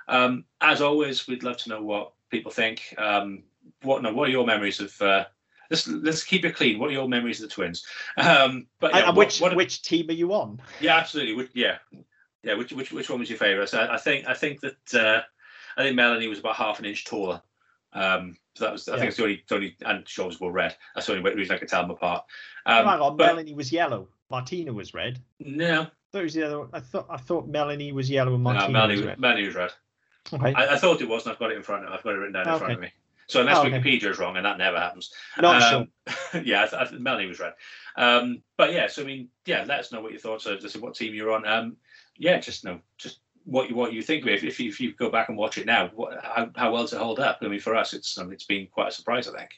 Um, 0.07 0.45
as 0.61 0.81
always, 0.81 1.27
we'd 1.27 1.43
love 1.43 1.57
to 1.59 1.69
know 1.71 1.83
what 1.83 2.13
people 2.31 2.53
think. 2.53 2.95
Um, 2.99 3.43
what 3.83 4.03
no, 4.03 4.13
what 4.15 4.29
are 4.29 4.31
your 4.31 4.47
memories 4.47 4.79
of? 4.79 5.03
Uh, 5.03 5.25
let's 5.69 5.89
let's 5.89 6.23
keep 6.23 6.45
it 6.45 6.55
clean. 6.55 6.79
What 6.79 6.91
are 6.91 6.93
your 6.93 7.09
memories 7.09 7.43
of 7.43 7.49
the 7.49 7.55
twins? 7.57 7.85
Um, 8.17 8.69
but 8.79 8.95
yeah, 8.95 9.07
what- 9.07 9.17
which 9.17 9.41
what- 9.41 9.57
which 9.57 9.83
team 9.83 10.09
are 10.09 10.13
you 10.13 10.33
on? 10.35 10.63
yeah, 10.81 10.97
absolutely. 10.97 11.35
Which, 11.35 11.51
yeah, 11.55 11.79
yeah. 12.45 12.55
Which 12.55 12.73
which 12.73 12.93
which 12.93 13.11
one 13.11 13.19
was 13.19 13.29
your 13.29 13.39
favourite? 13.39 13.69
So 13.69 13.81
I, 13.81 13.95
I 13.95 13.99
think 13.99 14.29
I 14.29 14.35
think 14.35 14.61
that 14.61 14.95
uh, 14.95 15.23
I 15.77 15.83
think 15.83 15.97
Melanie 15.97 16.29
was 16.29 16.39
about 16.39 16.55
half 16.55 16.79
an 16.79 16.85
inch 16.85 17.05
taller. 17.05 17.43
Um, 17.93 18.37
so 18.55 18.65
that 18.65 18.73
was 18.73 18.89
I 18.89 18.93
Yeah. 18.93 18.99
think 18.99 19.09
it's 19.09 19.17
the 19.17 19.23
only, 19.25 19.45
the 19.49 19.55
only 19.55 19.77
and 19.87 20.09
she 20.09 20.23
were 20.41 20.53
red. 20.53 20.77
That's 20.95 21.07
the 21.07 21.17
only 21.17 21.35
reason 21.35 21.57
I 21.57 21.59
could 21.59 21.69
tell 21.69 21.83
them 21.83 21.91
apart. 21.91 22.25
Oh, 22.67 22.81
Um, 22.81 22.87
hang 22.87 23.01
on, 23.01 23.17
but 23.17 23.27
Melanie 23.27 23.55
was 23.55 23.73
yellow. 23.73 24.09
Martina 24.31 24.73
was 24.73 24.95
red. 24.95 25.21
no, 25.41 25.83
I 25.83 25.85
thought 26.13 26.19
it 26.21 26.23
was 26.25 26.35
the 26.35 26.43
other. 26.47 26.59
one. 26.61 26.69
I 26.73 26.81
thought 26.81 27.07
I 27.11 27.17
thought 27.17 27.49
Melanie 27.49 27.93
was 27.93 28.11
yellow 28.11 28.35
and 28.35 28.43
no, 28.45 28.51
Martina 28.53 28.73
Melanie 28.73 28.97
was 28.97 29.05
red. 29.07 29.19
Melanie 29.19 29.47
was 29.47 29.55
red. 29.55 29.71
Okay. 30.33 30.55
I, 30.55 30.75
I 30.75 30.77
thought 30.77 31.01
it 31.01 31.09
was, 31.09 31.25
and 31.25 31.33
I've 31.33 31.39
got 31.39 31.51
it 31.51 31.57
in 31.57 31.63
front 31.63 31.85
of 31.85 31.93
I've 31.93 32.03
got 32.03 32.15
it 32.15 32.19
written 32.19 32.33
down 32.35 32.49
in 32.49 32.59
front 32.59 32.73
of 32.75 32.81
me. 32.81 32.93
So 33.29 33.41
unless 33.41 33.59
Oh, 33.59 33.67
okay. 33.67 33.79
Wikipedia 33.81 34.11
is 34.11 34.19
wrong, 34.19 34.37
and 34.37 34.45
that 34.45 34.59
never 34.59 34.79
happens. 34.79 35.13
Not 35.41 35.63
sure. 35.63 35.79
Um, 36.35 36.43
yeah, 36.45 36.67
I, 36.73 36.77
I, 36.85 36.91
Melanie 36.93 37.27
was 37.27 37.41
red. 37.41 37.55
Um, 37.97 38.43
but 38.57 38.73
yeah, 38.73 38.87
so 38.89 39.03
I 39.03 39.07
mean, 39.07 39.29
yeah, 39.47 39.65
let 39.67 39.81
us 39.81 39.93
know 39.93 40.01
what 40.01 40.13
you 40.13 40.19
thought. 40.19 40.43
So, 40.43 40.57
Just 40.57 40.77
what 40.81 40.95
team 40.95 41.15
you're 41.15 41.33
on. 41.33 41.47
Um, 41.47 41.77
yeah, 42.17 42.39
just 42.39 42.65
know 42.65 42.81
just 42.99 43.21
what 43.45 43.69
you 43.69 43.77
what 43.77 43.93
you 43.93 44.03
think 44.03 44.23
of 44.23 44.29
it. 44.29 44.35
If, 44.35 44.45
if 44.45 44.61
you 44.61 44.69
if 44.69 44.81
you 44.81 44.93
go 44.93 45.11
back 45.11 45.29
and 45.29 45.39
watch 45.39 45.59
it 45.59 45.67
now, 45.67 45.91
what, 45.95 46.25
how 46.25 46.51
how 46.57 46.73
well 46.73 46.83
does 46.83 46.93
it 46.93 46.99
hold 46.99 47.21
up? 47.21 47.39
I 47.43 47.49
mean, 47.49 47.61
for 47.61 47.75
us, 47.75 47.93
it's 47.93 48.17
um, 48.19 48.33
it's 48.33 48.45
been 48.45 48.67
quite 48.69 48.89
a 48.89 48.93
surprise, 48.93 49.29
I 49.29 49.39
think. 49.39 49.51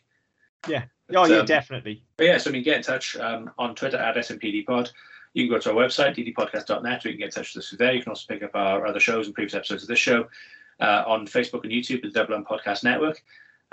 Yeah. 0.68 0.84
But, 1.06 1.16
Oh 1.16 1.26
yeah, 1.26 1.38
um, 1.38 1.46
definitely. 1.46 2.02
But 2.16 2.26
yeah, 2.26 2.38
so 2.38 2.50
I 2.50 2.52
mean, 2.52 2.62
get 2.62 2.78
in 2.78 2.82
touch 2.82 3.16
um, 3.16 3.50
on 3.58 3.74
Twitter 3.74 3.98
at 3.98 4.16
SMPDPod. 4.16 4.90
You 5.34 5.44
can 5.44 5.54
go 5.54 5.58
to 5.58 5.70
our 5.70 5.76
website, 5.76 6.16
ddpodcast.net, 6.16 7.04
or 7.04 7.08
you 7.08 7.14
can 7.14 7.18
get 7.18 7.24
in 7.26 7.30
touch 7.30 7.54
with 7.54 7.64
us 7.64 7.74
there. 7.76 7.92
You 7.92 8.02
can 8.02 8.10
also 8.10 8.24
pick 8.28 8.42
up 8.42 8.52
our 8.54 8.86
other 8.86 9.00
shows 9.00 9.26
and 9.26 9.34
previous 9.34 9.54
episodes 9.54 9.82
of 9.82 9.88
this 9.88 9.98
show 9.98 10.28
uh, 10.80 11.02
on 11.06 11.26
Facebook 11.26 11.64
and 11.64 11.72
YouTube, 11.72 11.96
at 11.96 12.02
the 12.02 12.10
Double 12.10 12.34
M 12.34 12.44
Podcast 12.44 12.84
Network. 12.84 13.22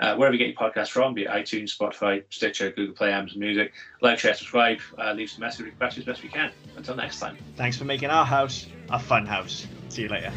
Uh, 0.00 0.16
wherever 0.16 0.34
you 0.34 0.38
get 0.38 0.48
your 0.48 0.70
podcast 0.70 0.88
from, 0.88 1.14
be 1.14 1.22
it 1.22 1.28
iTunes, 1.28 1.76
Spotify, 1.76 2.24
Stitcher, 2.30 2.72
Google 2.72 2.94
Play, 2.94 3.12
Amazon 3.12 3.38
Music. 3.38 3.72
Like, 4.00 4.18
share, 4.18 4.34
subscribe, 4.34 4.80
uh, 4.98 5.12
leave 5.12 5.30
some 5.30 5.40
message 5.40 5.66
requests 5.66 5.98
as 5.98 6.04
best 6.04 6.24
we 6.24 6.28
can. 6.28 6.50
Until 6.76 6.96
next 6.96 7.20
time. 7.20 7.38
Thanks 7.56 7.76
for 7.76 7.84
making 7.84 8.10
our 8.10 8.26
house 8.26 8.66
a 8.90 8.98
fun 8.98 9.26
house. 9.26 9.66
See 9.92 10.04
you 10.04 10.08
later. 10.08 10.32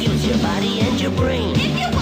Use 0.00 0.26
your 0.26 0.38
body 0.38 0.80
and 0.80 0.98
your 0.98 1.10
brain. 1.10 2.01